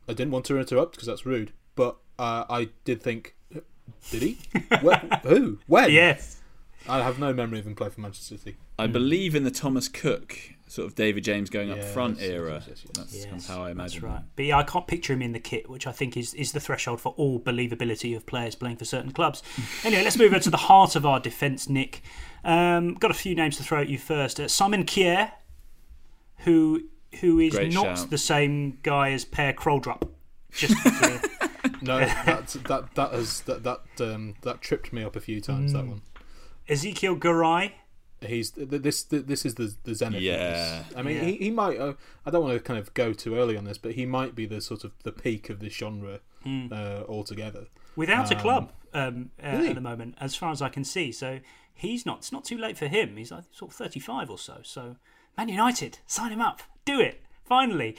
I 0.08 0.12
didn't 0.12 0.30
want 0.32 0.44
to 0.46 0.58
interrupt 0.58 0.92
because 0.92 1.06
that's 1.06 1.24
rude, 1.26 1.52
but 1.76 1.96
uh, 2.18 2.44
I 2.48 2.68
did 2.84 3.02
think, 3.02 3.34
did 4.10 4.22
he? 4.22 4.38
Where, 4.82 5.02
who? 5.22 5.58
When? 5.66 5.90
Yes. 5.90 6.40
I 6.88 7.02
have 7.02 7.18
no 7.18 7.32
memory 7.32 7.58
of 7.58 7.66
him 7.66 7.74
playing 7.74 7.92
for 7.92 8.00
Manchester 8.00 8.36
City. 8.36 8.56
I 8.78 8.86
believe 8.86 9.34
in 9.34 9.44
the 9.44 9.50
Thomas 9.50 9.88
Cook 9.88 10.38
sort 10.66 10.86
of 10.86 10.94
David 10.94 11.22
James 11.24 11.50
going 11.50 11.70
up 11.70 11.82
front 11.82 12.18
yes, 12.18 12.28
era. 12.28 12.54
yes, 12.54 12.68
yes, 12.68 12.84
yes. 12.84 12.96
That's 12.96 13.24
kind 13.26 13.40
of 13.40 13.46
how 13.46 13.62
I 13.62 13.70
imagine. 13.70 14.00
That's 14.00 14.02
right. 14.02 14.18
him. 14.18 14.28
But 14.36 14.44
yeah, 14.46 14.58
I 14.58 14.62
can't 14.64 14.86
picture 14.86 15.12
him 15.12 15.22
in 15.22 15.32
the 15.32 15.38
kit, 15.38 15.68
which 15.70 15.86
I 15.86 15.92
think 15.92 16.16
is, 16.16 16.34
is 16.34 16.52
the 16.52 16.60
threshold 16.60 17.00
for 17.00 17.14
all 17.16 17.38
believability 17.38 18.16
of 18.16 18.26
players 18.26 18.54
playing 18.54 18.76
for 18.76 18.84
certain 18.84 19.12
clubs. 19.12 19.42
anyway, 19.84 20.02
let's 20.02 20.18
move 20.18 20.34
on 20.34 20.40
to 20.40 20.50
the 20.50 20.56
heart 20.56 20.96
of 20.96 21.06
our 21.06 21.20
defence, 21.20 21.68
Nick. 21.68 22.02
Um, 22.44 22.94
got 22.94 23.10
a 23.10 23.14
few 23.14 23.34
names 23.34 23.56
to 23.58 23.62
throw 23.62 23.80
at 23.80 23.88
you 23.88 23.98
first. 23.98 24.40
Uh, 24.40 24.48
Simon 24.48 24.84
Kjaer, 24.84 25.32
who 26.38 26.82
who 27.20 27.38
is 27.38 27.54
Great 27.54 27.72
not 27.72 27.98
shout. 27.98 28.10
the 28.10 28.18
same 28.18 28.78
guy 28.82 29.12
as 29.12 29.24
Per 29.24 29.52
Kroldrup. 29.52 30.08
Just 30.50 30.74
No, 31.82 32.00
that 32.00 32.48
that 32.64 32.94
that 32.94 33.12
has 33.12 33.40
that 33.42 33.62
that 33.62 33.80
um, 34.00 34.34
that 34.42 34.60
tripped 34.60 34.92
me 34.92 35.02
up 35.02 35.16
a 35.16 35.20
few 35.20 35.40
times. 35.40 35.72
That 35.72 35.86
one. 35.86 36.02
Ezequiel 36.68 37.18
Garay. 37.18 37.72
He's 38.20 38.52
this 38.52 39.02
this 39.02 39.44
is 39.44 39.54
the 39.56 39.74
the 39.84 39.94
zenith. 39.94 40.22
Yeah. 40.22 40.84
I 40.96 41.02
mean, 41.02 41.16
Yeah. 41.16 41.24
he, 41.24 41.36
he 41.36 41.50
might. 41.50 41.78
Uh, 41.78 41.94
I 42.24 42.30
don't 42.30 42.42
want 42.42 42.54
to 42.56 42.60
kind 42.60 42.78
of 42.78 42.94
go 42.94 43.12
too 43.12 43.34
early 43.36 43.56
on 43.56 43.64
this, 43.64 43.76
but 43.76 43.92
he 43.92 44.06
might 44.06 44.34
be 44.34 44.46
the 44.46 44.60
sort 44.62 44.82
of 44.84 44.92
the 45.02 45.12
peak 45.12 45.50
of 45.50 45.60
this 45.60 45.74
genre 45.74 46.20
uh, 46.46 47.02
altogether. 47.08 47.66
without 47.96 48.30
a 48.30 48.36
Um, 48.36 48.40
club 48.40 48.72
um, 48.94 49.30
uh, 49.42 49.48
really? 49.52 49.68
at 49.68 49.74
the 49.74 49.80
moment, 49.82 50.14
as 50.20 50.34
far 50.36 50.50
as 50.52 50.62
I 50.62 50.68
can 50.70 50.84
see. 50.84 51.12
So 51.12 51.40
he's 51.74 52.06
not. 52.06 52.18
It's 52.18 52.32
not 52.32 52.44
too 52.46 52.56
late 52.56 52.78
for 52.78 52.86
him. 52.88 53.16
He's 53.16 53.30
like 53.30 53.44
sort 53.52 53.72
of 53.72 53.76
thirty-five 53.76 54.30
or 54.30 54.38
so. 54.38 54.60
So 54.62 54.96
Man 55.36 55.48
United, 55.50 55.98
sign 56.06 56.32
him 56.32 56.40
up. 56.40 56.62
Do 56.86 57.00
it. 57.00 57.20
Finally, 57.44 57.94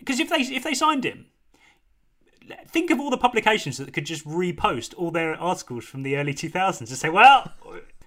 because 0.00 0.18
if 0.18 0.28
they 0.28 0.40
if 0.40 0.64
they 0.64 0.74
signed 0.74 1.04
him, 1.04 1.26
think 2.66 2.90
of 2.90 2.98
all 2.98 3.10
the 3.10 3.16
publications 3.18 3.76
that 3.78 3.92
could 3.92 4.06
just 4.06 4.26
repost 4.26 4.92
all 4.96 5.12
their 5.12 5.34
articles 5.34 5.84
from 5.84 6.02
the 6.02 6.16
early 6.16 6.34
2000s 6.34 6.80
and 6.80 6.88
say, 6.88 7.08
"Well, 7.08 7.52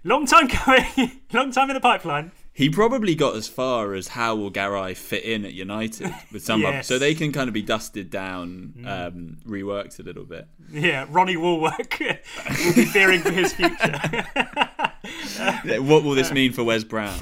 long 0.04 0.26
time 0.26 0.47
coming, 0.47 1.22
long 1.34 1.52
time 1.52 1.70
in 1.70 1.74
the 1.74 1.80
pipeline." 1.82 2.32
He 2.54 2.70
probably 2.70 3.16
got 3.16 3.38
as 3.38 3.47
far 3.47 3.93
as 3.93 4.10
how 4.10 4.36
will 4.36 4.52
Garay 4.52 4.93
fit 4.93 5.24
in 5.24 5.45
at 5.45 5.54
United 5.54 6.14
with 6.34 6.43
some, 6.43 6.62
Yes. 6.62 6.86
so 6.86 6.99
they 6.99 7.16
can 7.16 7.32
kind 7.32 7.47
of 7.47 7.54
be 7.54 7.62
dusted 7.62 8.10
down, 8.10 8.74
um, 8.86 9.38
reworked 9.47 9.99
a 9.99 10.04
little 10.04 10.26
bit. 10.26 10.47
Yeah, 10.70 11.06
Ronnie 11.10 11.38
Woolwork 11.38 11.97
will 11.99 12.74
be 12.76 12.86
fearing 12.86 13.22
for 13.22 13.32
his 13.32 13.54
future. 13.54 13.99
what 15.82 16.04
will 16.04 16.14
this 16.14 16.32
mean 16.32 16.52
for 16.52 16.64
Wes 16.66 16.84
Brown? 16.84 17.18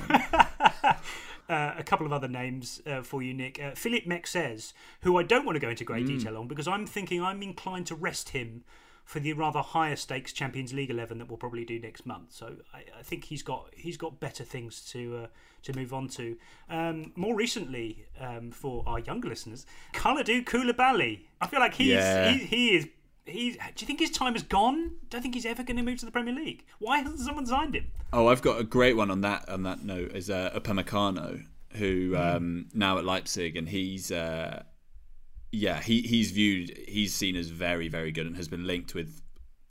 Uh, 1.47 1.73
a 1.79 1.83
couple 1.83 2.05
of 2.05 2.13
other 2.13 2.27
names 2.27 2.79
uh, 2.85 3.01
for 3.01 3.23
you, 3.23 3.33
Nick. 3.33 3.59
Uh, 3.59 3.71
Philippe 3.71 4.07
Mexes, 4.07 4.73
who 5.01 5.17
I 5.17 5.23
don't 5.23 5.45
want 5.45 5.55
to 5.55 5.59
go 5.59 5.69
into 5.69 5.83
great 5.83 6.05
detail 6.05 6.37
on 6.37 6.47
because 6.47 6.67
I'm 6.67 6.85
thinking 6.85 7.23
I'm 7.23 7.41
inclined 7.41 7.87
to 7.87 7.95
rest 7.95 8.29
him 8.29 8.63
for 9.09 9.19
the 9.19 9.33
rather 9.33 9.61
higher 9.61 9.95
stakes 9.95 10.31
Champions 10.31 10.71
League 10.71 10.91
eleven 10.91 11.17
that 11.17 11.27
we'll 11.27 11.37
probably 11.45 11.65
do 11.65 11.79
next 11.79 12.05
month. 12.05 12.31
So 12.31 12.57
I, 12.71 12.83
I 12.99 13.01
think 13.01 13.23
he's 13.23 13.41
got 13.41 13.61
he's 13.75 13.97
got 13.97 14.19
better 14.19 14.43
things 14.43 14.81
to 14.91 15.21
uh, 15.23 15.27
to 15.63 15.73
move 15.75 15.91
on 15.95 16.07
to. 16.09 16.37
Um, 16.69 17.11
more 17.15 17.35
recently, 17.35 18.05
um, 18.19 18.51
for 18.51 18.83
our 18.85 18.99
younger 18.99 19.27
listeners, 19.27 19.65
Kalidou 19.95 20.45
Koulibaly. 20.45 21.21
I 21.41 21.47
feel 21.47 21.59
like 21.59 21.73
he's 21.73 21.87
Yeah. 21.87 22.29
he, 22.29 22.37
he 22.45 22.75
is. 22.75 22.87
He's, 23.25 23.57
do 23.57 23.61
you 23.79 23.87
think 23.87 23.99
his 23.99 24.11
time 24.11 24.35
is 24.35 24.41
gone? 24.43 24.91
Don't 25.09 25.21
think 25.21 25.35
he's 25.35 25.45
ever 25.45 25.61
going 25.63 25.77
to 25.77 25.83
move 25.83 25.99
to 25.99 26.05
the 26.05 26.11
Premier 26.11 26.33
League. 26.33 26.63
Why 26.79 26.99
hasn't 26.99 27.19
someone 27.19 27.45
signed 27.45 27.75
him? 27.75 27.85
Oh, 28.11 28.27
I've 28.27 28.41
got 28.41 28.59
a 28.59 28.63
great 28.63 28.95
one 28.95 29.09
on 29.11 29.21
that. 29.21 29.47
On 29.49 29.61
that 29.63 29.83
note, 29.83 30.11
is 30.15 30.29
uh, 30.31 30.49
Upamecano, 30.55 31.43
who 31.73 32.15
um, 32.15 32.69
now 32.73 32.97
at 32.97 33.05
Leipzig, 33.05 33.55
and 33.55 33.69
he's 33.69 34.11
uh, 34.11 34.63
yeah, 35.51 35.81
he 35.81 36.01
he's 36.01 36.31
viewed, 36.31 36.77
he's 36.87 37.13
seen 37.13 37.35
as 37.35 37.49
very 37.49 37.87
very 37.87 38.11
good, 38.11 38.25
and 38.25 38.35
has 38.35 38.47
been 38.47 38.65
linked 38.67 38.93
with 38.93 39.21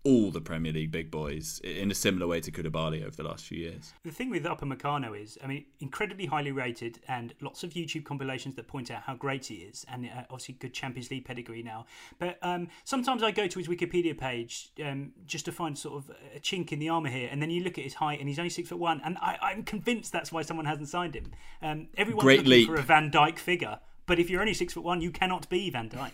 all 0.04 0.30
the 0.30 0.40
Premier 0.40 0.72
League 0.72 0.90
big 0.90 1.10
boys 1.10 1.60
in 1.64 1.90
a 1.90 1.94
similar 1.94 2.26
way 2.26 2.40
to 2.40 2.50
Koulibaly 2.50 3.02
over 3.02 3.14
the 3.14 3.24
last 3.24 3.44
few 3.44 3.58
years. 3.58 3.92
The 4.04 4.12
thing 4.12 4.30
with 4.30 4.44
Upamecano 4.44 5.20
is, 5.20 5.36
I 5.42 5.48
mean, 5.48 5.66
incredibly 5.80 6.24
highly 6.26 6.52
rated, 6.52 7.00
and 7.08 7.34
lots 7.40 7.62
of 7.62 7.70
YouTube 7.70 8.04
compilations 8.04 8.54
that 8.54 8.68
point 8.68 8.90
out 8.90 9.02
how 9.02 9.16
great 9.16 9.46
he 9.46 9.56
is, 9.56 9.84
and 9.88 10.06
uh, 10.06 10.22
obviously 10.30 10.54
good 10.54 10.72
Champions 10.72 11.10
League 11.10 11.24
pedigree 11.24 11.62
now. 11.62 11.84
But 12.18 12.38
um, 12.42 12.68
sometimes 12.84 13.22
I 13.22 13.32
go 13.32 13.46
to 13.48 13.58
his 13.58 13.68
Wikipedia 13.68 14.16
page 14.16 14.70
um, 14.82 15.12
just 15.26 15.44
to 15.46 15.52
find 15.52 15.76
sort 15.76 15.96
of 15.96 16.10
a 16.34 16.40
chink 16.40 16.72
in 16.72 16.78
the 16.78 16.88
armour 16.88 17.10
here, 17.10 17.28
and 17.30 17.42
then 17.42 17.50
you 17.50 17.62
look 17.62 17.76
at 17.76 17.84
his 17.84 17.94
height, 17.94 18.20
and 18.20 18.28
he's 18.28 18.38
only 18.38 18.50
six 18.50 18.68
foot 18.68 18.78
one, 18.78 19.02
and 19.04 19.18
I, 19.18 19.36
I'm 19.42 19.62
convinced 19.62 20.12
that's 20.12 20.32
why 20.32 20.42
someone 20.42 20.64
hasn't 20.64 20.88
signed 20.88 21.16
him. 21.16 21.32
Um, 21.60 21.88
everyone's 21.98 22.24
Great 22.24 22.38
looking 22.38 22.50
leap. 22.52 22.68
for 22.68 22.76
a 22.76 22.82
Van 22.82 23.10
Dijk 23.10 23.38
figure, 23.38 23.80
but 24.08 24.18
if 24.18 24.28
you're 24.28 24.40
only 24.40 24.54
six 24.54 24.72
foot 24.72 24.82
one, 24.82 25.00
you 25.00 25.12
cannot 25.12 25.48
be 25.48 25.70
Van 25.70 25.88
Dijk. 25.88 26.10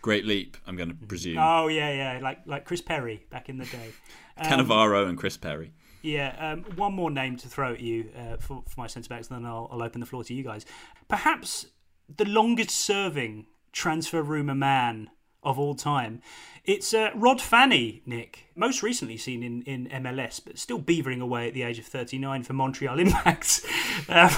Great 0.00 0.24
leap, 0.24 0.56
I'm 0.66 0.76
going 0.76 0.88
to 0.88 0.94
presume. 0.94 1.36
Oh 1.38 1.68
yeah, 1.68 1.92
yeah, 1.92 2.18
like 2.22 2.38
like 2.46 2.64
Chris 2.64 2.80
Perry 2.80 3.26
back 3.28 3.50
in 3.50 3.58
the 3.58 3.66
day. 3.66 3.90
Um, 4.34 4.46
Cannavaro 4.46 5.10
and 5.10 5.18
Chris 5.18 5.36
Perry. 5.36 5.74
Yeah, 6.00 6.34
um, 6.38 6.62
one 6.76 6.94
more 6.94 7.10
name 7.10 7.36
to 7.36 7.48
throw 7.48 7.74
at 7.74 7.80
you 7.80 8.08
uh, 8.16 8.38
for, 8.38 8.64
for 8.66 8.80
my 8.80 8.86
centre 8.86 9.10
backs, 9.10 9.28
and 9.28 9.36
then 9.36 9.44
I'll, 9.44 9.68
I'll 9.70 9.82
open 9.82 10.00
the 10.00 10.06
floor 10.06 10.24
to 10.24 10.32
you 10.32 10.42
guys. 10.42 10.64
Perhaps 11.06 11.66
the 12.16 12.24
longest 12.24 12.70
serving 12.70 13.44
transfer 13.72 14.22
rumour 14.22 14.54
man 14.54 15.10
of 15.42 15.58
all 15.58 15.74
time. 15.74 16.22
It's 16.64 16.94
uh, 16.94 17.10
Rod 17.14 17.38
Fanni, 17.38 18.02
Nick. 18.06 18.46
Most 18.54 18.82
recently 18.82 19.16
seen 19.16 19.42
in, 19.42 19.62
in 19.62 19.88
MLS, 20.02 20.40
but 20.44 20.58
still 20.58 20.80
beavering 20.80 21.20
away 21.20 21.48
at 21.48 21.54
the 21.54 21.62
age 21.62 21.78
of 21.78 21.86
39 21.86 22.44
for 22.44 22.52
Montreal 22.52 22.98
Impact. 22.98 23.60
um, 24.08 24.30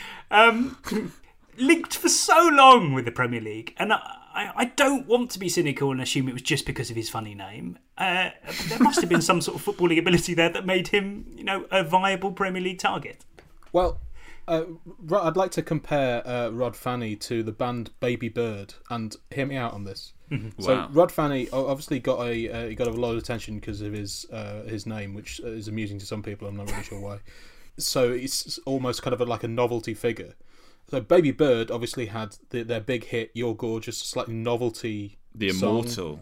um, 0.30 1.12
linked 1.58 1.96
for 1.96 2.08
so 2.08 2.48
long 2.52 2.92
with 2.92 3.04
the 3.04 3.12
Premier 3.12 3.40
League, 3.40 3.74
and 3.78 3.92
I, 3.92 3.98
I, 4.34 4.52
I 4.56 4.64
don't 4.66 5.06
want 5.06 5.30
to 5.32 5.38
be 5.38 5.48
cynical 5.48 5.90
and 5.90 6.00
assume 6.00 6.28
it 6.28 6.32
was 6.32 6.42
just 6.42 6.66
because 6.66 6.90
of 6.90 6.96
his 6.96 7.10
funny 7.10 7.34
name. 7.34 7.78
Uh, 7.96 8.30
there 8.68 8.78
must 8.78 9.00
have 9.00 9.08
been 9.08 9.22
some 9.22 9.40
sort 9.40 9.58
of 9.58 9.64
footballing 9.64 9.98
ability 9.98 10.34
there 10.34 10.48
that 10.50 10.64
made 10.66 10.88
him, 10.88 11.26
you 11.36 11.44
know, 11.44 11.66
a 11.70 11.82
viable 11.82 12.32
Premier 12.32 12.62
League 12.62 12.78
target. 12.78 13.24
Well, 13.72 14.00
uh, 14.46 14.64
I'd 15.12 15.36
like 15.36 15.50
to 15.52 15.62
compare 15.62 16.26
uh, 16.26 16.48
Rod 16.50 16.74
Fanni 16.74 17.18
to 17.20 17.42
the 17.42 17.52
band 17.52 17.90
Babybird, 18.00 18.74
and 18.88 19.14
hear 19.30 19.44
me 19.46 19.56
out 19.56 19.74
on 19.74 19.84
this. 19.84 20.12
So 20.58 20.74
Wow. 20.74 20.88
Rod 20.92 21.10
Fanni 21.10 21.48
obviously 21.52 22.00
got 22.00 22.20
a 22.20 22.50
uh, 22.50 22.68
he 22.68 22.74
got 22.74 22.86
a 22.86 22.90
lot 22.90 23.12
of 23.12 23.18
attention 23.18 23.58
because 23.58 23.80
of 23.80 23.92
his 23.94 24.26
uh, 24.30 24.62
his 24.64 24.86
name, 24.86 25.14
which 25.14 25.40
is 25.40 25.68
amusing 25.68 25.98
to 25.98 26.06
some 26.06 26.22
people. 26.22 26.46
I'm 26.46 26.56
not 26.56 26.70
really 26.70 26.82
sure 26.84 27.00
why. 27.00 27.20
So 27.78 28.12
it's 28.12 28.58
almost 28.66 29.02
kind 29.02 29.14
of 29.14 29.20
a, 29.20 29.24
like 29.24 29.44
a 29.44 29.48
novelty 29.48 29.94
figure. 29.94 30.34
So 30.90 31.00
Babybird 31.00 31.70
obviously 31.70 32.06
had 32.06 32.36
the, 32.50 32.62
their 32.62 32.80
big 32.80 33.04
hit 33.04 33.30
"You're 33.34 33.54
Gorgeous," 33.54 33.98
slightly 33.98 34.34
novelty. 34.34 35.18
The 35.34 35.50
song. 35.50 35.80
Immortal. 35.80 36.20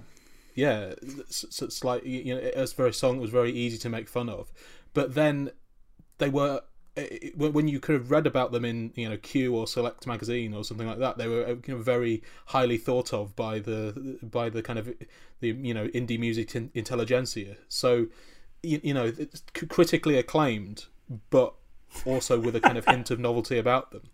Yeah, 0.55 0.95
it's, 1.03 1.45
it's- 1.63 1.85
like 1.85 2.05
you 2.05 2.35
know, 2.35 2.41
it's 2.43 2.73
very 2.73 2.93
song 2.93 3.17
that 3.17 3.23
was 3.23 3.31
very 3.31 3.53
easy 3.53 3.79
to 3.79 3.89
make 3.89 4.09
fun 4.09 4.29
of, 4.29 4.53
but 4.95 5.15
then 5.15 5.51
they 6.19 6.29
were 6.29 6.63
when 7.37 7.69
you 7.69 7.79
could 7.79 7.93
have 7.93 8.11
read 8.11 8.27
about 8.27 8.53
them 8.53 8.65
in 8.65 8.91
you 8.95 9.09
know 9.09 9.19
Q 9.19 9.55
or 9.55 9.67
Select 9.67 10.07
magazine 10.07 10.55
or 10.55 10.65
something 10.65 10.87
like 10.87 10.99
that, 10.99 11.19
they 11.19 11.29
were 11.29 11.45
uh, 11.45 11.55
you 11.67 11.75
know, 11.75 11.79
very 11.79 12.23
highly 12.47 12.79
thought 12.79 13.13
of 13.13 13.37
by 13.37 13.59
the 13.59 14.19
by 14.23 14.49
the 14.49 14.63
kind 14.63 14.79
of 14.79 14.89
the 15.41 15.49
you 15.51 15.75
know 15.75 15.89
indie 15.89 16.19
music 16.19 16.55
intelligentsia. 16.75 17.57
So 17.69 18.07
you, 18.63 18.81
you 18.83 18.95
know 18.95 19.13
critically 19.69 20.17
acclaimed, 20.17 20.87
but 21.31 21.55
also 22.07 22.41
with 22.41 22.57
a 22.57 22.61
kind 22.61 22.79
of 22.79 22.87
hint 22.87 23.11
of 23.11 23.21
novelty 23.21 23.59
about 23.59 23.91
them. 23.91 24.09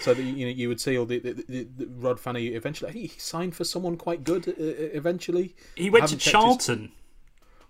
So 0.00 0.14
that 0.14 0.22
you 0.22 0.46
know 0.46 0.52
you 0.52 0.68
would 0.68 0.80
see 0.80 0.96
all 0.98 1.06
the, 1.06 1.18
the, 1.18 1.32
the, 1.34 1.68
the 1.76 1.86
Rod 1.86 2.18
Fanni 2.18 2.54
eventually 2.54 2.92
he 2.92 3.08
signed 3.18 3.54
for 3.54 3.64
someone 3.64 3.96
quite 3.96 4.24
good 4.24 4.48
uh, 4.48 4.52
uh, 4.52 4.54
eventually. 4.92 5.54
He 5.76 5.90
went 5.90 6.06
to 6.06 6.10
haven't 6.14 6.22
his- 6.22 6.32
Charlton. 6.32 6.92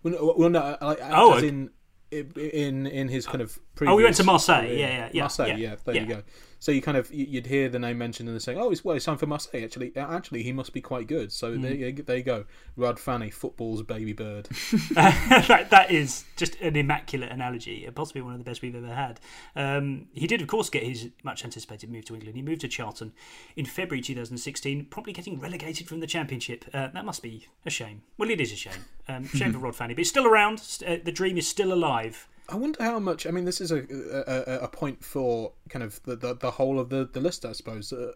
well, 0.02 0.14
no, 0.14 0.34
well, 0.36 0.50
no 0.50 0.76
like, 0.80 0.98
Oh, 1.02 1.34
as 1.34 1.42
in 1.42 1.70
in 2.10 2.86
in 2.86 3.08
his 3.08 3.26
kind 3.26 3.42
of 3.42 3.58
Oh, 3.82 3.94
we 3.94 4.04
went 4.04 4.16
to 4.16 4.24
Marseille. 4.24 4.66
career. 4.66 4.78
Yeah, 4.78 4.88
yeah, 4.88 5.08
yeah, 5.12 5.22
Marseille. 5.22 5.48
yeah, 5.48 5.56
Yeah, 5.56 5.76
there 5.84 5.94
yeah. 5.94 6.00
you 6.02 6.06
go. 6.08 6.22
So 6.60 6.72
you 6.72 6.82
kind 6.82 6.96
of 6.96 7.12
you- 7.12 7.26
you'd 7.28 7.46
hear 7.46 7.68
the 7.68 7.78
name 7.78 7.98
mentioned 7.98 8.28
and 8.28 8.34
they're 8.34 8.40
saying, 8.40 8.58
"Oh, 8.58 8.68
he's 8.70 8.84
well, 8.84 8.94
he's 8.94 9.04
signed 9.04 9.20
for 9.20 9.26
Marseille." 9.26 9.62
Actually, 9.64 9.92
actually, 9.96 10.42
he 10.42 10.52
must 10.52 10.72
be 10.72 10.80
quite 10.80 11.06
good. 11.06 11.30
So 11.32 11.52
Mm. 11.56 11.62
there, 11.62 11.74
you, 11.74 11.92
there 11.92 12.16
you 12.16 12.22
go, 12.22 12.44
Rod 12.76 12.96
Fanni, 12.96 13.32
football's 13.32 13.82
baby 13.82 14.12
bird. 14.12 14.46
that, 14.94 15.68
that 15.70 15.90
is 15.90 16.24
just 16.36 16.56
an 16.60 16.76
immaculate 16.76 17.30
analogy, 17.30 17.84
and 17.84 17.94
possibly 17.94 18.22
one 18.22 18.32
of 18.32 18.38
the 18.38 18.44
best 18.44 18.62
we've 18.62 18.74
ever 18.74 18.92
had. 18.94 19.20
Um, 19.54 20.08
he 20.12 20.26
did, 20.26 20.40
of 20.40 20.48
course, 20.48 20.68
get 20.68 20.82
his 20.82 21.10
much 21.22 21.44
anticipated 21.44 21.90
move 21.90 22.04
to 22.06 22.14
England. 22.14 22.36
He 22.36 22.42
moved 22.42 22.60
to 22.62 22.68
Charlton 22.68 23.12
in 23.56 23.64
February 23.64 24.02
2016, 24.02 24.86
promptly 24.86 25.12
getting 25.12 25.38
relegated 25.38 25.86
from 25.88 26.00
the 26.00 26.06
Championship. 26.06 26.64
Uh, 26.74 26.88
that 26.88 27.04
must 27.04 27.22
be 27.22 27.46
a 27.64 27.70
shame. 27.70 28.02
Well, 28.16 28.30
it 28.30 28.40
is 28.40 28.52
a 28.52 28.56
shame. 28.56 28.84
Um, 29.06 29.26
shame 29.28 29.52
for 29.54 29.58
Rod 29.58 29.74
Fanni, 29.74 29.88
but 29.90 29.98
he's 29.98 30.08
still 30.08 30.26
around. 30.26 30.60
Uh, 30.86 30.96
the 31.02 31.12
dream 31.12 31.38
is 31.38 31.46
still 31.48 31.72
alive. 31.72 32.26
I 32.48 32.56
wonder 32.56 32.82
how 32.82 32.98
much. 32.98 33.26
I 33.26 33.30
mean, 33.30 33.44
this 33.44 33.60
is 33.60 33.70
a 33.70 33.84
a, 34.26 34.64
a- 34.64 34.68
point 34.68 35.04
for 35.04 35.52
kind 35.68 35.82
of 35.82 36.02
the, 36.04 36.16
the, 36.16 36.34
the 36.34 36.50
whole 36.52 36.80
of 36.80 36.88
the, 36.88 37.08
the 37.12 37.20
list, 37.20 37.44
I 37.44 37.52
suppose. 37.52 37.92
Uh, 37.92 38.12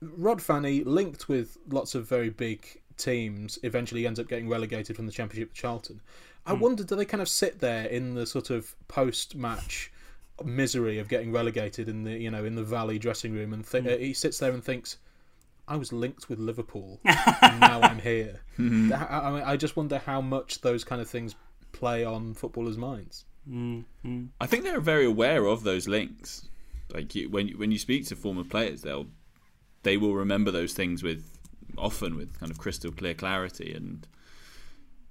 Rod 0.00 0.38
Fanni, 0.38 0.84
linked 0.84 1.28
with 1.28 1.56
lots 1.68 1.94
of 1.94 2.08
very 2.08 2.30
big 2.30 2.66
teams, 2.96 3.58
eventually 3.62 4.06
ends 4.06 4.18
up 4.18 4.28
getting 4.28 4.48
relegated 4.48 4.96
from 4.96 5.06
the 5.06 5.12
Championship 5.12 5.54
to 5.54 5.60
Charlton. 5.60 6.00
I 6.46 6.54
wonder, 6.54 6.82
do 6.82 6.96
they 6.96 7.04
kind 7.04 7.20
of 7.20 7.28
sit 7.28 7.60
there 7.60 7.86
in 7.86 8.14
the 8.14 8.26
sort 8.26 8.50
of 8.50 8.74
post-match 8.88 9.92
misery 10.44 10.98
of 10.98 11.08
getting 11.08 11.32
relegated 11.32 11.88
in 11.88 12.02
the 12.04 12.12
you 12.12 12.30
know 12.30 12.44
in 12.44 12.54
the 12.54 12.64
Valley 12.64 12.98
dressing 12.98 13.32
room, 13.32 13.52
and 13.52 13.66
th- 13.66 13.86
uh, 13.86 13.98
he 13.98 14.14
sits 14.14 14.38
there 14.38 14.52
and 14.52 14.64
thinks, 14.64 14.96
"I 15.68 15.76
was 15.76 15.92
linked 15.92 16.28
with 16.28 16.38
Liverpool, 16.38 17.00
and 17.04 17.60
now 17.60 17.82
I'm 17.82 17.98
here." 17.98 18.40
I, 18.58 18.62
I, 18.62 19.30
mean, 19.30 19.42
I 19.44 19.56
just 19.56 19.76
wonder 19.76 19.98
how 19.98 20.20
much 20.20 20.60
those 20.62 20.82
kind 20.82 21.00
of 21.00 21.08
things 21.08 21.34
play 21.72 22.04
on 22.04 22.34
footballers' 22.34 22.78
minds. 22.78 23.24
I 24.40 24.46
think 24.46 24.64
they're 24.64 24.80
very 24.80 25.06
aware 25.06 25.46
of 25.46 25.62
those 25.64 25.88
links. 25.88 26.48
Like 26.92 27.14
you, 27.14 27.30
when 27.30 27.48
you, 27.48 27.58
when 27.58 27.70
you 27.70 27.78
speak 27.78 28.06
to 28.06 28.16
former 28.16 28.44
players, 28.44 28.82
they'll 28.82 29.06
they 29.82 29.96
will 29.96 30.14
remember 30.14 30.50
those 30.50 30.72
things 30.72 31.02
with 31.02 31.38
often 31.78 32.16
with 32.16 32.38
kind 32.38 32.50
of 32.50 32.58
crystal 32.58 32.92
clear 32.92 33.14
clarity 33.14 33.72
and 33.72 34.06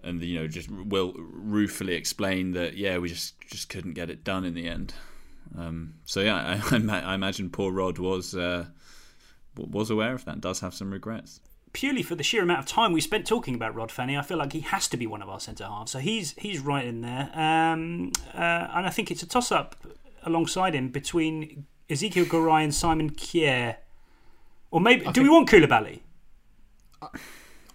and 0.03 0.21
you 0.21 0.39
know 0.39 0.47
just 0.47 0.69
will 0.69 1.13
ruefully 1.17 1.95
explain 1.95 2.51
that 2.51 2.77
yeah 2.77 2.97
we 2.97 3.09
just 3.09 3.33
just 3.49 3.69
couldn't 3.69 3.93
get 3.93 4.09
it 4.09 4.23
done 4.23 4.45
in 4.45 4.53
the 4.53 4.67
end. 4.67 4.93
Um, 5.57 5.95
so 6.05 6.19
yeah, 6.21 6.61
I, 6.71 6.75
I, 6.89 6.99
I 7.11 7.15
imagine 7.15 7.49
poor 7.49 7.71
Rod 7.71 7.97
was 7.97 8.35
uh, 8.35 8.65
was 9.57 9.89
aware 9.89 10.13
of 10.13 10.25
that. 10.25 10.41
Does 10.41 10.59
have 10.59 10.73
some 10.73 10.91
regrets. 10.91 11.39
Purely 11.71 12.01
for 12.01 12.15
the 12.15 12.23
sheer 12.23 12.41
amount 12.41 12.59
of 12.59 12.65
time 12.65 12.93
we 12.93 13.01
spent 13.01 13.27
talking 13.27 13.53
about 13.53 13.75
Rod 13.75 13.89
Fanni, 13.89 14.17
I 14.17 14.23
feel 14.23 14.37
like 14.37 14.53
he 14.53 14.61
has 14.61 14.87
to 14.87 14.97
be 14.97 15.05
one 15.05 15.21
of 15.21 15.29
our 15.29 15.39
centre 15.39 15.65
halves. 15.65 15.91
So 15.91 15.99
he's 15.99 16.33
he's 16.37 16.59
right 16.59 16.85
in 16.85 17.01
there, 17.01 17.29
um, 17.33 18.11
uh, 18.33 18.67
and 18.73 18.87
I 18.87 18.89
think 18.89 19.11
it's 19.11 19.21
a 19.21 19.27
toss 19.27 19.51
up 19.51 19.75
alongside 20.23 20.73
him 20.73 20.89
between 20.89 21.65
Ezequiel 21.87 22.27
Garay 22.27 22.63
and 22.63 22.73
Simon 22.73 23.11
Kjaer, 23.11 23.77
or 24.71 24.81
maybe 24.81 25.05
do 25.11 25.21
we 25.21 25.29
want 25.29 25.47
Koulibaly? 25.47 25.99
I, 27.01 27.07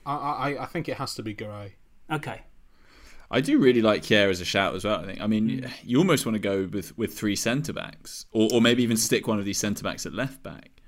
I, 0.05 0.63
I 0.63 0.67
think 0.67 0.89
it 0.89 0.97
has 0.97 1.15
to 1.15 1.23
be 1.23 1.33
Garay. 1.33 1.75
Okay, 2.11 2.43
I 3.31 3.41
do 3.41 3.59
really 3.59 3.81
like 3.81 4.03
Kjaer 4.03 4.29
as 4.29 4.41
a 4.41 4.45
shout 4.45 4.75
as 4.75 4.85
well. 4.85 5.01
I 5.01 5.07
think. 5.07 5.21
I 5.21 5.27
mean, 5.27 5.71
you 5.83 5.99
almost 5.99 6.27
want 6.27 6.35
to 6.35 6.41
go 6.41 6.69
with 6.73 6.97
with 6.99 7.15
three 7.15 7.37
centre 7.37 7.73
backs, 7.73 8.27
or 8.33 8.49
or 8.53 8.61
maybe 8.61 8.83
even 8.83 8.97
stick 8.97 9.27
one 9.27 9.39
of 9.39 9.45
these 9.45 9.59
centre 9.59 9.85
backs 9.85 10.05
at 10.05 10.13
left 10.13 10.43
back. 10.43 10.83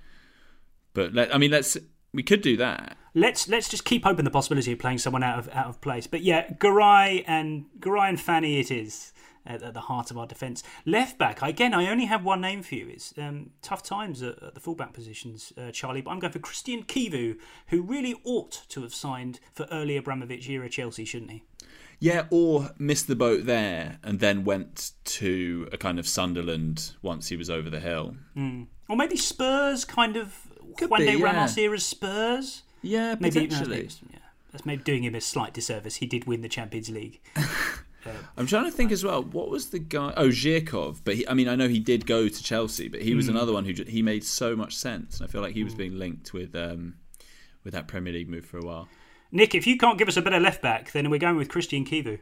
But 0.93 1.13
let, 1.13 1.35
I 1.35 1.39
mean, 1.39 1.51
let's 1.51 1.77
we 2.13 2.23
could 2.23 2.43
do 2.43 2.57
that. 2.57 2.97
Let's 3.15 3.49
let's 3.49 3.69
just 3.69 3.85
keep 3.85 4.07
open 4.07 4.25
the 4.25 4.31
possibility 4.31 4.73
of 4.73 4.79
playing 4.79 4.99
someone 4.99 5.23
out 5.23 5.39
of 5.39 5.49
out 5.55 5.67
of 5.67 5.81
place. 5.81 6.07
But 6.07 6.23
yeah, 6.23 6.51
Garay 6.59 7.25
and 7.27 7.67
Garay 7.81 8.09
and 8.11 8.19
Fanni 8.19 8.61
it 8.61 8.71
is 8.71 9.13
at, 9.47 9.63
at 9.63 9.75
the 9.75 9.81
heart 9.81 10.11
of 10.11 10.19
our 10.19 10.27
defence. 10.27 10.63
Left 10.85 11.19
back 11.19 11.41
again. 11.43 11.73
I 11.73 11.91
only 11.91 12.07
have 12.07 12.25
one 12.25 12.41
name 12.41 12.63
for 12.63 12.75
you. 12.75 12.89
It's 12.89 13.15
um, 13.17 13.51
tough 13.63 13.83
times 13.83 14.23
at, 14.23 14.43
at 14.43 14.55
the 14.55 14.61
fullback 14.61 14.93
positions, 14.93 15.53
uh, 15.57 15.71
Charlie. 15.71 16.03
But 16.03 16.11
I'm 16.11 16.19
going 16.19 16.33
for 16.33 16.39
Cristian 16.39 16.85
Chivu, 16.87 17.39
who 17.69 17.83
really 17.83 18.15
ought 18.25 18.65
to 18.69 18.83
have 18.83 18.95
signed 18.95 19.41
for 19.53 19.67
early 19.71 19.97
Abramovich 19.97 20.49
era 20.49 20.69
Chelsea, 20.69 21.05
shouldn't 21.05 21.31
he? 21.31 21.43
Yeah, 21.99 22.27
or 22.31 22.71
missed 22.79 23.07
the 23.07 23.17
boat 23.17 23.47
there 23.47 23.99
and 24.05 24.21
then 24.21 24.45
went 24.45 24.93
to 25.05 25.67
a 25.73 25.79
kind 25.79 25.99
of 25.99 26.07
Sunderland 26.07 26.93
once 27.01 27.29
he 27.29 27.37
was 27.37 27.49
over 27.49 27.71
the 27.71 27.81
hill. 27.81 28.17
Mm. 28.37 28.67
Or 28.89 28.97
maybe 28.97 29.17
Spurs, 29.17 29.85
kind 29.87 30.17
of 30.17 30.46
Could 30.79 30.91
when 30.91 31.01
be, 31.01 31.07
they 31.07 31.17
yeah. 31.17 31.25
Ramos 31.25 31.57
era 31.59 31.79
Spurs. 31.79 32.63
Yeah, 32.83 33.17
maybe 33.19 33.47
potentially. 33.47 33.77
Maybe, 33.77 33.89
yeah, 34.13 34.19
that's 34.53 34.65
maybe 34.67 34.83
doing 34.83 35.03
him 35.05 35.15
a 35.15 35.21
slight 35.21 35.53
disservice. 35.55 35.97
He 35.97 36.07
did 36.07 36.27
win 36.27 36.43
the 36.43 36.49
Champions 36.49 36.91
League. 36.91 37.21
I'm 38.37 38.47
trying 38.47 38.67
to 38.67 38.71
think 38.71 38.93
as 38.93 39.03
well. 39.03 39.21
What 39.23 39.51
was 39.51 39.71
the 39.71 39.81
guy? 39.81 40.13
Oh, 40.17 40.29
Zhirkov. 40.29 41.01
But 41.05 41.17
he, 41.17 41.27
I 41.29 41.35
mean, 41.35 41.49
I 41.49 41.57
know 41.57 41.67
he 41.67 41.81
did 41.81 42.07
go 42.07 42.29
to 42.29 42.43
Chelsea, 42.43 42.87
but 42.87 43.03
he 43.03 43.15
was 43.17 43.27
Mm. 43.27 43.31
another 43.31 43.53
one 43.53 43.65
who 43.65 43.73
he 43.85 44.01
made 44.01 44.23
so 44.23 44.55
much 44.55 44.77
sense, 44.77 45.19
and 45.19 45.29
I 45.29 45.33
feel 45.33 45.41
like 45.41 45.55
he 45.55 45.65
was 45.65 45.75
being 45.75 45.99
linked 45.99 46.33
with 46.33 46.55
um, 46.55 46.95
with 47.65 47.73
that 47.75 47.89
Premier 47.89 48.13
League 48.13 48.29
move 48.29 48.45
for 48.47 48.59
a 48.59 48.65
while. 48.65 48.89
Nick, 49.33 49.57
if 49.57 49.67
you 49.67 49.77
can't 49.77 49.99
give 49.99 50.07
us 50.07 50.17
a 50.17 50.23
better 50.23 50.39
left 50.39 50.63
back, 50.63 50.93
then 50.93 51.11
we're 51.11 51.19
going 51.19 51.35
with 51.37 51.49
Cristian 51.49 51.85
Chivu. 51.85 52.21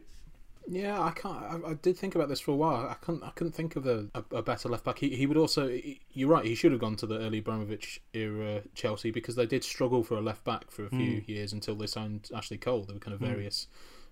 Yeah, 0.66 1.00
I 1.02 1.10
can't. 1.10 1.36
I, 1.42 1.70
I 1.70 1.74
did 1.74 1.96
think 1.98 2.14
about 2.14 2.28
this 2.28 2.40
for 2.40 2.52
a 2.52 2.56
while. 2.56 2.86
I 2.88 2.94
couldn't. 2.94 3.22
I 3.22 3.30
couldn't 3.30 3.52
think 3.52 3.76
of 3.76 3.86
a, 3.86 4.06
a, 4.14 4.36
a 4.36 4.42
better 4.42 4.68
left 4.68 4.84
back. 4.84 4.98
He, 4.98 5.10
he 5.14 5.26
would 5.26 5.36
also. 5.36 5.68
he- 5.68 6.00
you're 6.12 6.28
right. 6.30 6.44
He 6.44 6.54
should 6.54 6.72
have 6.72 6.80
gone 6.80 6.96
to 6.96 7.06
the 7.06 7.18
early 7.18 7.38
Abramovich 7.38 8.00
era 8.14 8.62
Chelsea 8.74 9.10
because 9.10 9.36
they 9.36 9.44
did 9.46 9.62
struggle 9.62 10.02
for 10.02 10.16
a 10.16 10.20
left 10.22 10.42
back 10.44 10.70
for 10.70 10.84
a 10.86 10.88
few 10.90 11.20
Mm. 11.20 11.28
years 11.28 11.52
until 11.52 11.74
they 11.74 11.86
signed 11.86 12.30
Ashley 12.34 12.56
Cole. 12.56 12.82
There 12.84 12.94
were 12.94 13.00
kind 13.00 13.14
of 13.14 13.20
Mm. 13.20 13.26
various 13.28 13.66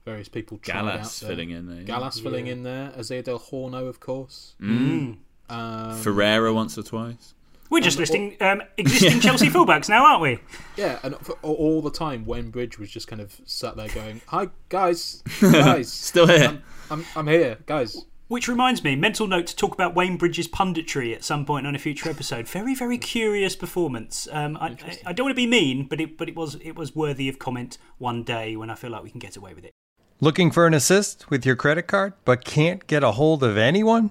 various 0.05 0.29
people 0.29 0.59
Gallas 0.63 1.23
out 1.23 1.27
there. 1.29 1.37
filling 1.37 1.51
in 1.51 1.69
there, 1.69 1.79
yeah. 1.79 1.85
Gallas 1.85 2.19
filling 2.21 2.49
in 2.49 2.65
there. 2.65 2.93
Asier 2.99 3.23
Del 3.23 3.39
Horno, 3.39 3.89
of 3.89 4.01
course. 4.01 4.55
Mm. 4.61 5.19
Um, 5.49 5.97
Ferreira 6.03 6.53
once 6.53 6.77
or 6.77 6.83
twice. 6.83 7.35
We're 7.73 7.81
just 7.81 7.97
And- 7.97 8.01
listing 8.03 8.37
um, 8.43 8.63
existing 8.77 9.21
Chelsea 9.27 9.49
fullbacks 9.49 9.89
now, 9.89 10.05
aren't 10.05 10.21
we? 10.21 10.39
Yeah, 10.77 10.99
and 11.03 11.17
for, 11.17 11.33
all 11.43 11.81
the 11.81 11.91
time, 11.91 12.27
Wayne 12.27 12.51
Bridge 12.51 12.79
was 12.79 12.91
just 12.91 13.09
kind 13.09 13.23
of 13.23 13.41
sat 13.47 13.77
there 13.77 13.89
going, 13.89 14.21
"Hi 14.27 14.51
guys, 14.69 15.23
guys, 15.41 15.91
Still 15.91 16.27
here. 16.27 16.49
I'm, 16.49 16.63
I'm, 16.91 17.07
I'm 17.17 17.27
here, 17.27 17.59
guys." 17.65 18.05
Which 18.29 18.47
reminds 18.47 18.83
me, 18.85 18.95
mental 18.95 19.27
note 19.27 19.47
to 19.49 19.57
talk 19.57 19.75
about 19.75 19.95
Wayne 19.95 20.17
Bridges' 20.17 20.49
punditry 20.49 21.15
at 21.15 21.23
some 21.25 21.45
point 21.45 21.67
on 21.67 21.75
a 21.75 21.79
future 21.79 22.09
episode. 22.09 22.49
Very, 22.49 22.75
very 22.75 22.97
curious 22.97 23.57
performance. 23.57 24.27
Um, 24.33 24.57
I, 24.59 24.69
I, 24.69 24.99
I 25.07 25.13
don't 25.13 25.25
want 25.27 25.33
to 25.37 25.43
be 25.43 25.47
mean, 25.47 25.87
but 25.87 26.01
it, 26.01 26.17
but 26.19 26.29
it 26.29 26.37
was 26.37 26.57
it 26.57 26.77
was 26.77 26.95
worthy 26.95 27.29
of 27.31 27.39
comment 27.39 27.79
one 27.97 28.23
day 28.23 28.55
when 28.55 28.69
I 28.69 28.75
feel 28.75 28.91
like 28.91 29.03
we 29.03 29.11
can 29.11 29.19
get 29.19 29.37
away 29.37 29.55
with 29.55 29.65
it. 29.65 29.73
Looking 30.21 30.51
for 30.51 30.67
an 30.67 30.75
assist 30.75 31.31
with 31.31 31.45
your 31.47 31.57
credit 31.57 31.89
card, 31.89 32.13
but 32.27 32.45
can't 32.45 32.87
get 32.87 33.03
a 33.03 33.13
hold 33.13 33.43
of 33.43 33.57
anyone? 33.57 34.11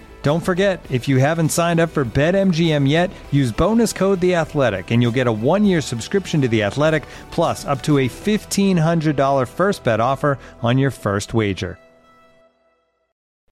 Don't 0.23 0.43
forget, 0.43 0.85
if 0.91 1.07
you 1.07 1.17
haven't 1.17 1.49
signed 1.49 1.79
up 1.79 1.89
for 1.89 2.05
BetMGM 2.05 2.87
yet, 2.87 3.09
use 3.31 3.51
bonus 3.51 3.91
code 3.91 4.19
The 4.19 4.35
Athletic, 4.35 4.91
and 4.91 5.01
you'll 5.01 5.11
get 5.11 5.25
a 5.25 5.31
one-year 5.31 5.81
subscription 5.81 6.41
to 6.41 6.47
The 6.47 6.61
Athletic, 6.61 7.05
plus 7.31 7.65
up 7.65 7.81
to 7.83 7.97
a 7.97 8.07
fifteen 8.07 8.77
hundred 8.77 9.15
dollar 9.15 9.47
first 9.47 9.83
bet 9.83 9.99
offer 9.99 10.37
on 10.61 10.77
your 10.77 10.91
first 10.91 11.33
wager. 11.33 11.79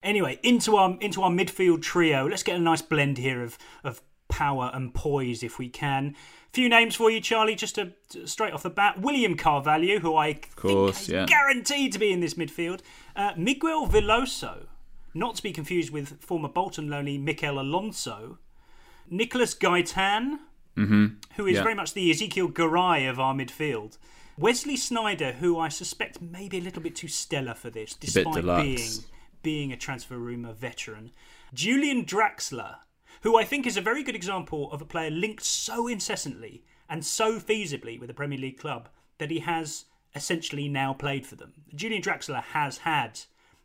Anyway, 0.03 0.39
into 0.43 0.75
our 0.75 0.95
into 1.01 1.23
our 1.23 1.31
midfield 1.31 1.81
trio. 1.81 2.27
Let's 2.27 2.43
get 2.43 2.55
a 2.55 2.59
nice 2.59 2.83
blend 2.83 3.17
here 3.17 3.41
of 3.41 3.57
of 3.83 4.01
power 4.27 4.69
and 4.73 4.93
poise, 4.93 5.41
if 5.41 5.57
we 5.57 5.69
can. 5.69 6.15
Few 6.53 6.69
names 6.69 6.95
for 6.95 7.11
you, 7.11 7.19
Charlie, 7.19 7.55
just 7.55 7.75
to, 7.75 7.93
to- 8.09 8.27
straight 8.27 8.53
off 8.53 8.63
the 8.63 8.69
bat. 8.69 9.01
William 9.01 9.35
Carvalho, 9.35 9.99
who 9.99 10.15
I 10.15 10.33
think 10.33 10.55
course, 10.55 11.01
is 11.01 11.09
yeah. 11.09 11.25
guaranteed 11.25 11.93
to 11.93 11.99
be 11.99 12.11
in 12.11 12.21
this 12.21 12.35
midfield. 12.35 12.81
Uh, 13.15 13.33
Miguel 13.35 13.87
Veloso, 13.87 14.67
not 15.13 15.35
to 15.35 15.43
be 15.43 15.51
confused 15.51 15.91
with 15.91 16.21
former 16.21 16.47
Bolton 16.49 16.87
loanee 16.89 17.19
Mikel 17.21 17.59
Alonso. 17.59 18.37
Nicolas 19.09 19.53
Gaitan, 19.55 20.39
Mhm. 20.77 21.17
who 21.35 21.47
is 21.47 21.55
Yeah. 21.55 21.63
very 21.63 21.75
much 21.75 21.93
the 21.93 22.09
Ezequiel 22.11 22.53
Garay 22.53 23.05
of 23.09 23.19
our 23.19 23.33
midfield. 23.33 23.97
Wesley 24.37 24.75
Sneijder, 24.77 25.35
who 25.35 25.59
I 25.59 25.67
suspect 25.67 26.21
may 26.21 26.47
be 26.47 26.59
a 26.59 26.61
little 26.61 26.81
bit 26.81 26.95
too 26.95 27.07
stellar 27.09 27.53
for 27.53 27.69
this, 27.69 27.93
despite 27.95 28.43
being 28.45 28.89
being 29.41 29.71
a 29.71 29.77
transfer 29.77 30.17
rumour 30.17 30.51
veteran. 30.53 31.11
Julian 31.53 32.03
Draxler, 32.05 32.79
who 33.21 33.37
I 33.37 33.45
think 33.45 33.65
is 33.65 33.77
a 33.77 33.81
very 33.81 34.03
good 34.03 34.15
example 34.15 34.69
of 34.71 34.81
a 34.81 34.85
player 34.85 35.09
linked 35.09 35.43
so 35.43 35.87
incessantly 35.87 36.63
and 36.89 37.05
so 37.05 37.39
feasibly 37.39 37.97
with 37.99 38.09
a 38.09 38.13
Premier 38.13 38.37
League 38.37 38.57
club 38.57 38.89
that 39.17 39.31
he 39.31 39.39
has 39.39 39.85
essentially 40.13 40.67
now 40.67 40.93
played 40.93 41.25
for 41.25 41.35
them. 41.35 41.53
Julian 41.73 42.01
Draxler 42.01 42.43
has 42.43 42.79
had 42.79 43.21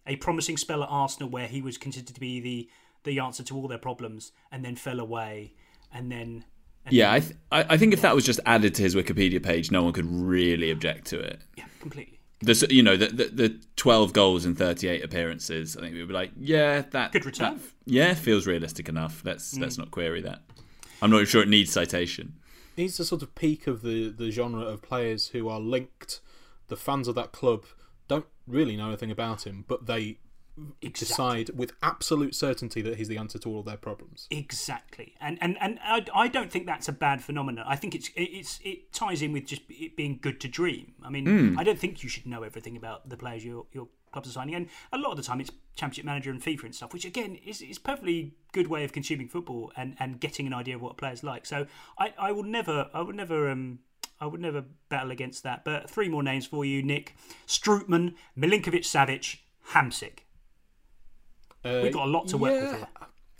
a 0.06 0.16
promising 0.16 0.56
spell 0.56 0.82
at 0.82 0.88
Arsenal 0.90 1.28
where 1.28 1.46
he 1.48 1.60
was 1.62 1.78
considered 1.78 2.14
to 2.14 2.20
be 2.20 2.40
the 2.40 2.68
the 3.04 3.18
answer 3.18 3.42
to 3.42 3.54
all 3.56 3.68
their 3.68 3.78
problems 3.78 4.32
and 4.50 4.64
then 4.64 4.76
fell 4.76 4.98
away 5.00 5.52
and 5.92 6.10
then 6.10 6.44
and 6.86 6.92
Yeah, 6.94 7.12
I, 7.12 7.20
th- 7.20 7.36
I 7.52 7.64
I 7.70 7.76
think 7.76 7.92
if 7.94 8.02
that 8.02 8.14
was 8.14 8.24
just 8.24 8.40
added 8.46 8.74
to 8.76 8.82
his 8.82 8.94
Wikipedia 8.94 9.42
page, 9.42 9.70
no 9.70 9.82
one 9.82 9.92
could 9.92 10.10
really 10.10 10.70
object 10.70 11.06
to 11.08 11.18
it. 11.20 11.40
Yeah, 11.56 11.64
completely. 11.80 12.18
The 12.40 12.66
you 12.70 12.82
know 12.82 12.96
the, 12.96 13.06
the 13.06 13.24
the 13.26 13.60
twelve 13.76 14.12
goals 14.12 14.44
and 14.44 14.56
thirty 14.58 14.88
eight 14.88 15.02
appearances. 15.04 15.76
I 15.76 15.80
think 15.80 15.94
we 15.94 16.00
would 16.00 16.08
be 16.08 16.14
like, 16.14 16.32
yeah, 16.38 16.82
that 16.90 17.12
Good 17.12 17.24
return. 17.24 17.56
that- 17.56 17.62
yeah, 17.86 18.12
feels 18.14 18.46
realistic 18.46 18.88
enough. 18.88 19.22
Let's 19.24 19.54
Mm. 19.56 19.60
let's 19.62 19.78
not 19.78 19.90
query 19.90 20.20
that. 20.22 20.42
I'm 21.02 21.10
not 21.10 21.26
sure 21.28 21.42
it 21.42 21.48
needs 21.48 21.70
citation. 21.72 22.34
He's 22.76 22.96
the 22.96 23.04
sort 23.04 23.22
of 23.22 23.34
peak 23.34 23.66
of 23.66 23.82
the, 23.82 24.08
the 24.10 24.30
genre 24.30 24.62
of 24.62 24.82
players 24.82 25.28
who 25.28 25.48
are 25.48 25.60
linked. 25.60 26.20
The 26.68 26.76
fans 26.76 27.06
of 27.08 27.14
that 27.14 27.30
club 27.32 27.64
don't 28.08 28.26
really 28.46 28.76
know 28.76 28.88
anything 28.88 29.10
about 29.10 29.46
him, 29.46 29.64
but 29.66 29.86
they 29.86 30.18
decide 30.92 31.50
with 31.50 31.72
absolute 31.82 32.34
certainty 32.34 32.80
that 32.80 32.96
he's 32.96 33.08
the 33.08 33.18
answer 33.18 33.38
to 33.40 33.48
all 33.50 33.62
their 33.62 33.76
problems. 33.76 34.28
Exactly, 34.30 35.14
and 35.20 35.38
and 35.40 35.56
and 35.60 35.78
I, 35.82 36.04
I 36.14 36.28
don't 36.28 36.50
think 36.50 36.66
that's 36.66 36.88
a 36.88 36.92
bad 36.92 37.22
phenomenon. 37.22 37.64
I 37.68 37.76
think 37.76 37.94
it's 37.94 38.10
it's 38.14 38.60
it 38.62 38.92
ties 38.92 39.22
in 39.22 39.32
with 39.32 39.46
just 39.46 39.62
it 39.68 39.96
being 39.96 40.18
good 40.20 40.40
to 40.42 40.48
dream. 40.48 40.94
I 41.02 41.10
mean, 41.10 41.24
Mm. 41.26 41.58
I 41.58 41.64
don't 41.64 41.78
think 41.78 42.02
you 42.02 42.08
should 42.08 42.26
know 42.26 42.42
everything 42.42 42.76
about 42.76 43.08
the 43.08 43.16
players 43.16 43.44
your 43.44 43.66
your 43.72 43.88
clubs 44.12 44.28
are 44.28 44.32
signing, 44.32 44.54
and 44.54 44.68
a 44.92 44.98
lot 44.98 45.10
of 45.10 45.16
the 45.16 45.22
time 45.24 45.40
it's 45.40 45.50
Championship 45.74 46.04
Manager 46.04 46.30
and 46.30 46.40
FIFA 46.40 46.64
and 46.64 46.74
stuff, 46.74 46.92
which 46.92 47.04
again 47.04 47.34
is 47.44 47.60
is 47.60 47.78
perfectly 47.78 48.34
good 48.52 48.68
way 48.68 48.84
of 48.84 48.92
consuming 48.92 49.28
football 49.28 49.72
and 49.76 49.96
and 49.98 50.20
getting 50.20 50.46
an 50.46 50.54
idea 50.54 50.76
of 50.76 50.82
what 50.82 50.92
a 50.92 50.94
players 50.94 51.24
like. 51.24 51.46
So 51.46 51.66
I 51.98 52.14
I 52.16 52.30
will 52.30 52.44
never 52.44 52.88
I 52.94 53.00
would 53.02 53.16
never 53.16 53.50
um. 53.50 53.80
I 54.20 54.26
would 54.26 54.40
never 54.40 54.64
battle 54.88 55.10
against 55.10 55.42
that. 55.42 55.64
But 55.64 55.90
three 55.90 56.08
more 56.08 56.22
names 56.22 56.46
for 56.46 56.64
you, 56.64 56.82
Nick. 56.82 57.14
Strootman, 57.46 58.14
Milinkovic 58.38 58.82
Savic, 58.84 59.38
Hamsik. 59.70 60.20
Uh, 61.64 61.80
We've 61.82 61.92
got 61.92 62.06
a 62.06 62.10
lot 62.10 62.28
to 62.28 62.38
work 62.38 62.52
with 62.52 62.62
yeah, 62.72 62.76
here. 62.76 62.86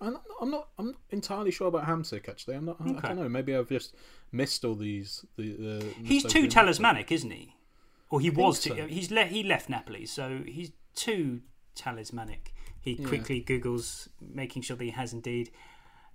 I'm 0.01 0.13
not, 0.15 0.23
I'm 0.41 0.51
not. 0.51 0.69
I'm 0.79 0.87
not 0.87 0.97
entirely 1.11 1.51
sure 1.51 1.69
about 1.69 1.87
Hamsik. 1.87 2.29
Actually, 2.29 2.57
I'm 2.57 2.65
not. 2.65 2.77
I 2.81 2.91
Okay. 2.91 3.09
don't 3.09 3.17
know. 3.19 3.29
Maybe 3.29 3.55
I've 3.55 3.69
just 3.69 3.95
missed 4.33 4.65
all 4.65 4.75
these. 4.75 5.25
The, 5.37 5.53
the 5.55 5.87
He's 6.03 6.25
too 6.25 6.49
talismanic, 6.49 7.13
isn't 7.13 7.31
he? 7.31 7.55
Or 8.11 8.21
he 8.21 8.29
I 8.29 8.35
was. 8.35 8.61
so. 8.61 8.75
Too, 8.75 8.87
he's 8.87 9.11
le- 9.11 9.25
he 9.25 9.43
left 9.43 9.69
Napoli, 9.69 10.07
so 10.07 10.41
he's 10.47 10.73
too 10.95 11.43
talismanic. 11.75 12.53
He 12.81 12.93
Yeah. 12.95 13.09
quickly 13.09 13.43
googles, 13.43 14.09
making 14.21 14.63
sure 14.63 14.77
that 14.77 14.85
he 14.85 14.91
has 14.91 15.13
indeed. 15.13 15.51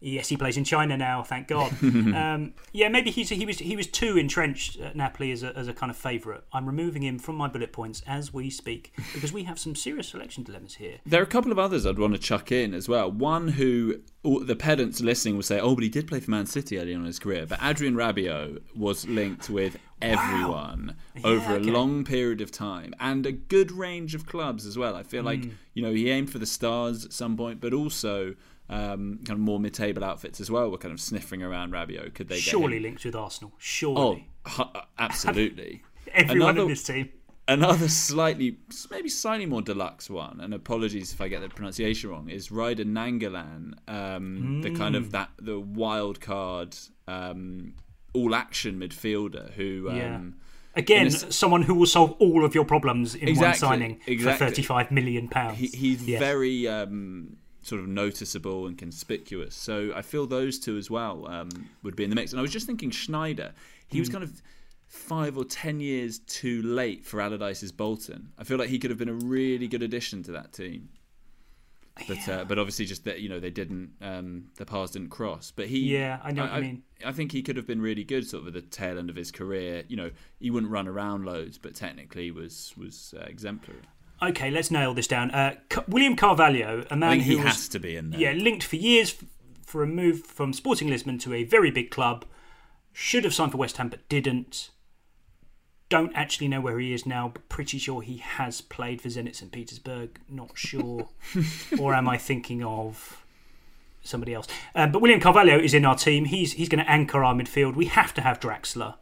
Yes, 0.01 0.29
he 0.29 0.37
plays 0.37 0.55
in 0.55 0.63
China 0.63 0.95
now. 0.95 1.23
Thank 1.23 1.49
God. 1.49 1.73
um, 1.83 2.53
yeah, 2.71 2.87
maybe 2.87 3.11
he's 3.11 3.29
he 3.29 3.45
was 3.45 3.59
he 3.59 3.75
was 3.75 3.87
too 3.87 4.17
entrenched 4.17 4.79
at 4.79 4.95
Napoli 4.95 5.31
as 5.31 5.43
a, 5.43 5.55
as 5.57 5.67
a 5.67 5.73
kind 5.73 5.89
of 5.89 5.97
favourite. 5.97 6.41
I'm 6.53 6.65
removing 6.65 7.03
him 7.03 7.19
from 7.19 7.35
my 7.35 7.49
bullet 7.49 7.73
points 7.73 8.01
as 8.07 8.33
we 8.33 8.49
speak 8.49 8.93
because 9.13 9.33
we 9.33 9.43
have 9.43 9.59
some 9.59 9.75
serious 9.75 10.07
selection 10.07 10.43
dilemmas 10.43 10.75
here. 10.75 10.99
There 11.05 11.19
are 11.19 11.23
a 11.23 11.27
couple 11.27 11.51
of 11.51 11.59
others 11.59 11.85
I'd 11.85 11.99
want 11.99 12.13
to 12.13 12.19
chuck 12.19 12.51
in 12.51 12.73
as 12.73 12.87
well. 12.87 13.11
One 13.11 13.49
who 13.49 13.99
the 14.23 14.55
pedants 14.55 15.01
listening 15.01 15.35
will 15.35 15.43
say, 15.43 15.59
"Oh, 15.59 15.75
but 15.75 15.83
he 15.83 15.89
did 15.89 16.07
play 16.07 16.21
for 16.21 16.31
Man 16.31 16.45
City 16.45 16.79
early 16.79 16.93
on 16.93 17.01
in 17.01 17.07
his 17.07 17.19
career." 17.19 17.45
But 17.45 17.61
Adrien 17.61 17.95
Rabiot 17.95 18.61
was 18.75 19.05
linked 19.05 19.49
with 19.49 19.77
everyone 20.01 20.95
over 21.25 21.55
okay. 21.55 21.69
a 21.69 21.71
long 21.73 22.05
period 22.05 22.39
of 22.39 22.51
time 22.51 22.93
and 23.01 23.25
a 23.25 23.33
good 23.33 23.69
range 23.71 24.15
of 24.15 24.25
clubs 24.25 24.65
as 24.65 24.77
well. 24.77 24.95
I 24.95 25.03
feel 25.03 25.23
like 25.23 25.41
Mm. 25.41 25.51
you 25.73 25.83
know 25.83 25.91
he 25.93 26.09
aimed 26.09 26.31
for 26.31 26.39
the 26.39 26.45
stars 26.45 27.03
at 27.03 27.11
some 27.11 27.35
point, 27.35 27.59
but 27.59 27.73
also. 27.73 28.35
Um, 28.69 29.19
kind 29.25 29.31
of 29.31 29.39
more 29.39 29.59
mid-table 29.59 30.03
outfits 30.03 30.39
as 30.39 30.51
well 30.51 30.69
were 30.69 30.77
kind 30.77 30.93
of 30.93 30.99
sniffing 31.01 31.41
around 31.41 31.71
Rabiot. 31.73 32.13
Could 32.13 32.27
they 32.29 32.35
get 32.35 32.43
Surely 32.43 32.79
linked 32.79 33.03
with 33.03 33.15
Arsenal. 33.15 33.51
Oh, 33.53 33.57
Surely. 33.57 34.29
hu- 34.45 34.63
absolutely. 34.99 35.81
Everyone 36.13 36.49
Another- 36.51 36.61
in 36.63 36.67
this 36.69 36.83
team. 36.83 37.09
Another 37.47 37.87
slightly, 37.89 38.57
maybe 38.91 39.09
slightly 39.09 39.47
more 39.47 39.63
deluxe 39.63 40.07
one, 40.07 40.39
and 40.39 40.53
apologies 40.53 41.11
if 41.11 41.19
I 41.19 41.27
get 41.29 41.41
the 41.41 41.49
pronunciation 41.49 42.11
wrong, 42.11 42.29
is 42.29 42.49
Radja 42.49 42.85
Nainggolan, 42.85 43.73
um, 43.87 44.61
the 44.61 44.69
kind 44.75 44.95
of 44.95 45.05
Mm. 45.05 45.11
that 45.13 45.31
the 45.41 45.59
wild 45.59 46.21
card, 46.21 46.77
um, 47.07 47.73
all 48.13 48.35
action 48.35 48.79
midfielder 48.79 49.51
who, 49.53 49.89
um, 49.89 49.95
Yeah. 49.97 50.19
Again, 50.75 51.07
a- 51.07 51.11
someone 51.31 51.63
who 51.63 51.73
will 51.73 51.87
solve 51.87 52.11
all 52.19 52.45
of 52.45 52.53
your 52.53 52.65
problems 52.65 53.15
in 53.15 53.35
one 53.35 53.55
signing 53.55 53.99
exactly. 54.05 54.45
for 54.45 54.51
thirty-five 54.51 54.91
million 54.91 55.27
pounds. 55.27 55.57
he, 55.57 55.65
he's 55.69 56.07
Yes. 56.07 56.19
very 56.19 56.67
um, 56.67 57.37
sort 57.61 57.81
of 57.81 57.87
noticeable 57.87 58.67
and 58.67 58.77
conspicuous. 58.77 59.55
So 59.55 59.91
I 59.95 60.01
feel 60.01 60.25
those 60.27 60.59
two 60.59 60.77
as 60.77 60.89
well 60.89 61.27
um, 61.27 61.49
would 61.83 61.95
be 61.95 62.03
in 62.03 62.09
the 62.09 62.15
mix. 62.15 62.31
And 62.31 62.39
I 62.39 62.41
was 62.41 62.51
just 62.51 62.65
thinking 62.65 62.91
Sneijder, 62.91 63.51
he 63.87 63.99
was 63.99 64.09
Mm. 64.09 64.13
kind 64.13 64.23
of 64.23 64.41
five 64.87 65.37
or 65.37 65.45
ten 65.45 65.79
years 65.79 66.19
too 66.19 66.61
late 66.63 67.05
for 67.05 67.21
Allardyce's 67.21 67.71
Bolton. 67.71 68.29
I 68.37 68.43
feel 68.43 68.57
like 68.57 68.69
he 68.69 68.79
could 68.79 68.89
have 68.89 68.97
been 68.97 69.09
a 69.09 69.13
really 69.13 69.67
good 69.67 69.83
addition 69.83 70.23
to 70.23 70.31
that 70.31 70.53
team. 70.53 70.89
But 72.07 72.29
uh, 72.29 72.45
but 72.45 72.57
obviously 72.57 72.85
just 72.85 73.03
that 73.03 73.19
you 73.19 73.27
know 73.27 73.41
they 73.41 73.49
didn't 73.49 73.91
um, 74.01 74.45
the 74.55 74.65
paths 74.65 74.91
didn't 74.93 75.09
cross. 75.09 75.51
But 75.53 75.67
he 75.67 75.79
Yeah, 75.79 76.19
I 76.23 76.31
know 76.31 76.43
what 76.43 76.55
you 76.55 76.61
mean. 76.61 76.83
I 77.05 77.11
think 77.11 77.33
he 77.33 77.41
could 77.41 77.57
have 77.57 77.67
been 77.67 77.81
really 77.81 78.05
good 78.05 78.25
sort 78.25 78.43
of 78.43 78.47
at 78.47 78.53
the 78.53 78.61
tail 78.61 78.97
end 78.97 79.09
of 79.09 79.17
his 79.17 79.31
career. 79.31 79.83
You 79.89 79.97
know 79.97 80.11
he 80.39 80.49
wouldn't 80.49 80.71
run 80.71 80.87
around 80.87 81.25
loads, 81.25 81.57
but 81.57 81.75
technically 81.75 82.31
was 82.31 82.73
was 82.77 83.13
uh, 83.19 83.25
exemplary. 83.25 83.81
Okay, 84.21 84.51
let's 84.51 84.69
nail 84.69 84.93
this 84.93 85.07
down. 85.07 85.31
Uh, 85.31 85.55
William 85.87 86.15
Carvalho, 86.15 86.85
a 86.89 86.95
man 86.95 87.11
think 87.11 87.23
he 87.23 87.37
who 87.37 87.43
has 87.43 87.67
to 87.69 87.79
be 87.79 87.95
in 87.95 88.11
there. 88.11 88.19
Yeah, 88.19 88.31
linked 88.31 88.63
for 88.63 88.75
years 88.75 89.15
for 89.65 89.83
a 89.83 89.87
move 89.87 90.25
from 90.25 90.51
Sporting 90.51 90.89
Lisbon 90.89 91.17
to 91.19 91.33
a 91.33 91.43
very 91.43 91.71
big 91.71 91.91
club. 91.91 92.25
Should 92.91 93.23
have 93.23 93.33
signed 93.33 93.51
for 93.51 93.57
West 93.57 93.77
Ham, 93.77 93.89
but 93.89 94.07
didn't. 94.09 94.71
Don't 95.87 96.11
actually 96.15 96.47
know 96.47 96.61
where 96.61 96.79
he 96.79 96.93
is 96.93 97.05
now, 97.05 97.29
but 97.29 97.47
pretty 97.49 97.77
sure 97.77 98.01
he 98.01 98.17
has 98.17 98.61
played 98.61 99.01
for 99.01 99.07
Zenit 99.07 99.35
St. 99.35 99.51
Petersburg. 99.51 100.19
Not 100.29 100.51
sure. 100.55 101.09
or 101.79 101.93
am 101.93 102.07
I 102.09 102.17
thinking 102.17 102.63
of 102.63 103.25
somebody 104.01 104.33
else? 104.33 104.47
Um, 104.75 104.91
but 104.91 105.01
William 105.01 105.19
Carvalho 105.19 105.57
is 105.57 105.73
in 105.73 105.85
our 105.85 105.95
team. 105.95 106.25
He's 106.25 106.53
he's 106.53 106.69
going 106.69 106.83
to 106.83 106.89
anchor 106.89 107.23
our 107.23 107.33
midfield. 107.33 107.75
We 107.75 107.85
have 107.85 108.13
to 108.15 108.21
have 108.21 108.39
Draxler, 108.39 108.95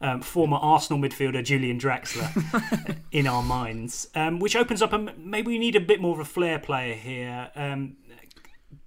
um, 0.00 0.20
former 0.20 0.56
Arsenal 0.56 1.00
midfielder 1.00 1.44
Julian 1.44 1.78
Draxler, 1.78 2.96
in 3.12 3.26
our 3.26 3.42
minds, 3.42 4.08
um, 4.14 4.38
which 4.38 4.54
opens 4.56 4.82
up. 4.82 4.92
A, 4.92 4.98
maybe 4.98 5.48
we 5.48 5.58
need 5.58 5.76
a 5.76 5.80
bit 5.80 6.00
more 6.00 6.14
of 6.14 6.20
a 6.20 6.24
flair 6.24 6.58
player 6.58 6.94
here. 6.94 7.50
Um, 7.56 7.96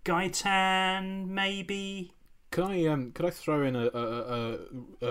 Gaitan, 0.06 1.28
maybe. 1.28 2.14
Could 2.52 2.64
I 2.66 2.86
um 2.88 3.12
could 3.12 3.26
I 3.26 3.30
throw 3.30 3.62
in 3.64 3.76
a 3.76 3.88
a, 3.94 4.02
a, 4.02 4.58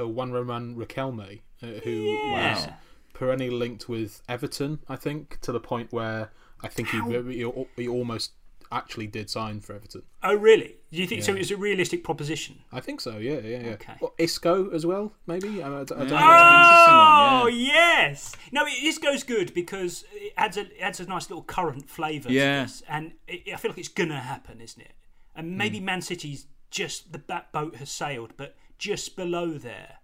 a 0.03 0.09
one 0.09 0.33
Roman 0.33 0.75
Riquelme 0.77 1.41
uh, 1.63 1.67
who 1.85 1.91
Yeah. 1.91 2.55
was 2.55 2.69
perennially 3.13 3.51
linked 3.51 3.89
with 3.89 4.23
Everton? 4.29 4.81
I 4.89 4.97
think 4.97 5.41
to 5.43 5.53
the 5.53 5.61
point 5.61 5.93
where 5.93 6.31
I 6.63 6.69
think 6.69 6.89
he, 6.89 7.01
he 7.01 7.53
he 7.77 7.89
almost 7.89 8.33
actually 8.71 9.07
did 9.07 9.31
sign 9.31 9.61
for 9.61 9.75
Everton. 9.75 10.03
Oh, 10.23 10.35
really? 10.35 10.77
Do 10.93 10.99
you 10.99 11.07
think 11.07 11.23
so? 11.23 11.33
Yeah. 11.33 11.37
It 11.37 11.41
was 11.41 11.51
a 11.51 11.57
realistic 11.57 12.05
proposition. 12.05 12.61
I 12.73 12.81
think 12.81 13.01
so. 13.01 13.19
Yeah, 13.19 13.39
yeah, 13.41 13.59
yeah. 13.61 13.71
Okay. 13.73 13.95
Or 14.01 14.13
Isco 14.19 14.71
as 14.71 14.85
well, 14.87 15.13
maybe. 15.27 15.63
I, 15.63 15.69
I, 15.69 15.81
I 15.81 15.85
don't 15.85 16.09
know. 16.09 16.19
Oh 16.21 17.47
yes, 17.53 18.35
no, 18.53 18.65
it, 18.67 18.73
this 18.83 18.99
goes 18.99 19.23
good 19.23 19.55
because 19.55 20.05
it 20.13 20.33
adds 20.37 20.57
a 20.57 20.63
it 20.63 20.81
adds 20.81 21.01
a 21.01 21.07
nice 21.07 21.29
little 21.31 21.43
current 21.43 21.89
flavour 21.89 22.31
Yeah. 22.31 22.67
and 22.89 23.13
it, 23.27 23.53
I 23.53 23.57
feel 23.57 23.71
like 23.71 23.79
it's 23.79 23.89
gonna 23.89 24.21
happen, 24.21 24.61
isn't 24.61 24.81
it? 24.81 24.93
And 25.35 25.57
maybe 25.57 25.79
hmm. 25.79 25.85
Man 25.87 26.03
City's 26.03 26.47
just 26.71 27.13
the 27.13 27.23
that 27.29 27.53
boat 27.53 27.77
has 27.77 27.91
sailed, 27.91 28.33
but 28.37 28.57
just 28.79 29.17
below 29.17 29.53
there. 29.53 29.97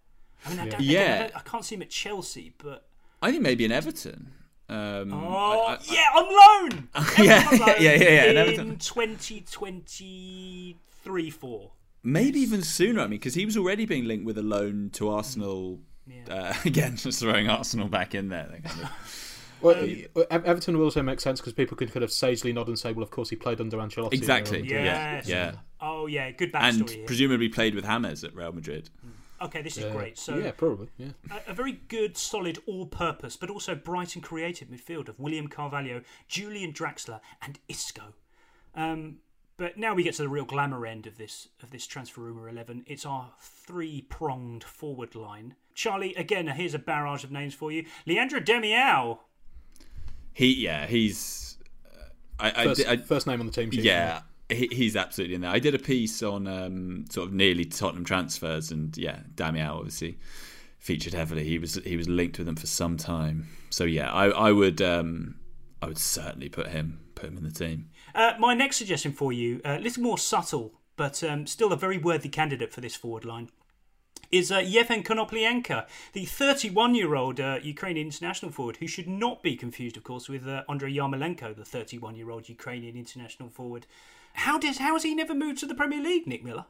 I 0.47 0.51
mean, 0.51 0.61
I, 0.61 0.69
don't, 0.69 0.81
Yeah. 0.81 1.15
I, 1.15 1.19
don't- 1.23 1.37
I 1.37 1.41
can't 1.41 1.65
see 1.65 1.75
him 1.77 1.83
at 1.83 1.91
Chelsea, 1.91 2.55
but 2.59 2.87
I 3.23 3.31
think 3.31 3.43
maybe 3.43 3.65
in 3.65 3.73
Everton. 3.73 4.33
Um, 4.69 5.13
oh 5.13 5.67
I- 5.69 5.75
I- 5.75 5.79
yeah, 5.85 6.07
on 6.17 6.71
loan. 6.71 6.89
Yeah, 7.19 7.49
on 7.53 7.59
loan 7.59 7.69
yeah, 7.81 7.93
yeah, 7.95 8.25
yeah, 8.25 8.25
in 8.45 8.59
In 8.61 8.79
twenty 8.79 9.45
twenty 9.51 10.77
three 11.03 11.31
four. 11.31 11.73
Maybe 12.03 12.41
even 12.41 12.63
sooner. 12.63 13.01
I 13.01 13.05
mean, 13.05 13.19
because 13.19 13.35
he 13.35 13.45
was 13.47 13.57
already 13.57 13.87
being 13.87 14.05
linked 14.07 14.25
with 14.27 14.39
a 14.39 14.43
loan 14.43 14.91
to 14.95 15.09
Arsenal. 15.11 15.81
Uh, 16.29 16.53
again, 16.65 16.97
just 16.97 17.21
throwing 17.21 17.49
Arsenal 17.49 17.89
back 17.89 18.15
in 18.15 18.29
there. 18.29 18.47
Kind 18.65 18.83
of. 18.83 18.91
Well, 19.61 19.83
E- 19.83 20.07
Everton 20.31 20.77
will 20.77 20.85
also 20.85 21.01
make 21.03 21.21
sense 21.21 21.41
because 21.41 21.55
people 21.55 21.75
could 21.75 21.91
kind 21.91 22.05
of 22.05 22.13
sagely 22.13 22.53
nod 22.53 22.69
and 22.69 22.79
say, 22.79 22.93
"Well, 22.93 23.03
of 23.03 23.11
course 23.11 23.31
he 23.31 23.37
played 23.37 23.63
under 23.63 23.79
Ancelotti." 23.79 24.13
Exactly. 24.13 24.59
Um, 24.61 24.67
Yeah. 24.67 24.85
Yes. 24.85 25.27
Yeah. 25.29 25.53
Oh 25.81 26.07
yeah, 26.07 26.31
good 26.33 26.51
and 26.53 26.83
backstory. 26.83 26.91
here. 26.97 27.07
presumably 27.07 27.49
played 27.49 27.75
with 27.75 27.87
James 27.87 28.25
at 28.25 28.35
Real 28.35 28.53
Madrid. 28.53 28.91
Okay, 29.45 29.61
this 29.63 29.77
is 29.77 29.85
Uh, 29.85 29.93
great. 29.93 30.17
So 30.19 30.37
yeah, 30.39 30.53
probably. 30.53 30.89
Yeah. 30.97 31.09
a, 31.31 31.51
a 31.51 31.55
very 31.55 31.73
good, 31.89 32.17
solid, 32.17 32.59
all-purpose, 32.67 33.37
but 33.37 33.51
also 33.51 33.75
bright 33.75 34.15
and 34.15 34.25
creative 34.25 34.69
midfield 34.69 35.09
of 35.09 35.21
William 35.21 35.49
Carvalho, 35.49 36.01
Julian 36.29 36.73
Draxler, 36.73 37.21
and 37.43 37.59
Isco. 37.69 38.15
Um, 38.75 39.19
but 39.57 39.77
now 39.77 39.95
we 39.95 40.03
get 40.03 40.15
to 40.15 40.23
the 40.23 40.29
real 40.29 40.45
glamour 40.47 40.85
end 40.87 41.07
of 41.07 41.17
this 41.19 41.49
of 41.63 41.71
this 41.71 41.87
transfer 41.87 42.23
rumor 42.23 42.49
eleven. 42.49 42.85
It's 42.87 43.05
our 43.07 43.33
three-pronged 43.39 44.65
forward 44.65 45.15
line. 45.15 45.55
Charlie, 45.75 46.15
again, 46.15 46.47
here's 46.49 46.75
a 46.75 46.79
barrage 46.79 47.23
of 47.23 47.31
names 47.31 47.53
for 47.55 47.71
you. 47.71 47.85
Leandro 48.07 48.41
Damiao. 48.41 49.19
He, 50.33 50.55
yeah, 50.55 50.87
he's. 50.87 51.59
Uh, 51.87 51.99
I, 52.41 52.49
I, 52.51 52.65
First, 52.65 52.81
di- 52.81 52.89
I, 52.89 52.97
first 52.97 53.27
name 53.27 53.41
on 53.41 53.47
the 53.47 53.53
team 53.53 53.71
sheet. 53.71 53.85
yeah, 53.85 54.23
he, 54.49 54.69
he's 54.71 54.97
absolutely 54.97 55.35
in 55.35 55.41
there. 55.43 55.51
I 55.51 55.59
did 55.59 55.75
a 55.75 55.79
piece 55.79 56.23
on 56.23 56.47
um, 56.47 57.05
sort 57.11 57.29
of 57.29 57.35
nearly 57.35 57.65
Tottenham 57.65 58.05
transfers, 58.05 58.71
and 58.71 58.97
yeah, 58.97 59.21
Damiao 59.35 59.77
obviously 59.77 60.19
featured 60.79 61.15
heavily. 61.15 61.45
He 61.45 61.59
was 61.59 61.75
he 61.85 61.97
was 61.97 62.09
linked 62.09 62.39
with 62.39 62.47
them 62.47 62.57
for 62.57 62.67
some 62.67 62.97
time. 62.97 63.49
So 63.71 63.85
yeah, 63.85 64.13
I, 64.13 64.27
I 64.29 64.53
would 64.53 64.83
um, 64.83 65.37
I 65.81 65.87
would 65.87 65.99
certainly 65.99 66.49
put 66.49 66.69
him 66.69 67.01
put 67.15 67.31
him 67.31 67.39
in 67.39 67.45
the 67.45 67.51
team. 67.51 67.89
Uh, 68.15 68.35
my 68.39 68.55
next 68.55 68.77
suggestion 68.77 69.13
for 69.13 69.33
you, 69.33 69.61
uh, 69.65 69.77
a 69.79 69.81
little 69.81 70.03
more 70.03 70.19
subtle, 70.19 70.75
but 70.97 71.23
um, 71.25 71.47
still 71.47 71.73
a 71.73 71.77
very 71.77 71.99
worthy 71.99 72.29
candidate 72.29 72.73
for 72.73 72.81
this 72.81 72.95
forward 72.95 73.25
line, 73.25 73.49
is 74.31 74.53
uh, 74.53 74.59
Yevhen 74.59 75.05
Konoplyanka, 75.05 75.87
the 76.13 76.25
31 76.25 76.95
year 76.95 77.15
old 77.15 77.41
uh, 77.41 77.59
Ukrainian 77.63 78.07
international 78.07 78.53
forward, 78.53 78.77
who 78.77 78.87
should 78.87 79.09
not 79.09 79.43
be 79.43 79.57
confused, 79.57 79.97
of 79.97 80.05
course, 80.05 80.29
with 80.29 80.47
uh, 80.47 80.63
Andrei 80.69 80.93
Yarmolenko, 80.93 81.57
the 81.57 81.65
31 81.65 82.17
year 82.17 82.31
old 82.31 82.49
Ukrainian 82.49 82.97
international 82.97 83.49
forward. 83.49 83.87
How, 84.35 84.59
does, 84.59 84.79
how 84.79 84.93
has 84.95 85.03
he 85.03 85.15
never 85.15 85.35
moved 85.35 85.59
to 85.61 85.67
the 85.67 85.75
Premier 85.75 86.01
League, 86.03 86.27
Nick 86.27 86.45
Miller? 86.45 86.67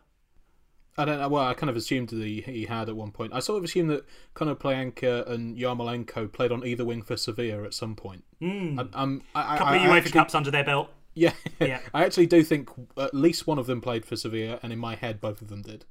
I 0.97 1.05
don't 1.05 1.19
know. 1.19 1.29
Well, 1.29 1.45
I 1.45 1.55
kind 1.55 1.69
of 1.71 1.77
assumed 1.77 2.11
that 2.11 2.25
he, 2.25 2.41
he 2.43 2.67
had 2.67 2.89
at 2.89 2.95
one 2.97 3.11
point. 3.11 3.33
I 3.35 3.41
sort 3.41 3.59
of 3.59 3.65
assumed 3.65 3.91
that 3.91 4.05
Konoplyanka 4.37 5.29
and 5.29 5.57
Yarmolenko 5.57 6.33
played 6.33 6.53
on 6.53 6.65
either 6.65 6.85
wing 6.85 7.03
for 7.03 7.17
Sevilla 7.17 7.65
at 7.65 7.75
some 7.75 7.97
point. 7.97 8.23
Mm. 8.41 8.79
I, 8.79 9.03
I'm, 9.03 9.21
couple 9.21 9.67
I, 9.67 9.77
of 9.77 9.83
I 9.83 9.87
UEFA 9.87 9.97
actually- 9.97 10.13
Cups 10.13 10.35
under 10.35 10.51
their 10.51 10.65
belt. 10.65 10.91
Yeah, 11.17 11.33
Yeah. 11.61 11.79
I 11.95 12.05
actually 12.05 12.27
do 12.27 12.43
think 12.43 12.69
at 12.97 13.15
least 13.15 13.47
one 13.47 13.59
of 13.59 13.67
them 13.67 13.81
played 13.81 14.05
for 14.05 14.17
Sevilla, 14.17 14.59
and 14.63 14.73
in 14.73 14.79
my 14.81 14.97
head, 14.97 15.21
both 15.21 15.41
of 15.43 15.49
them 15.49 15.63
did. 15.63 15.85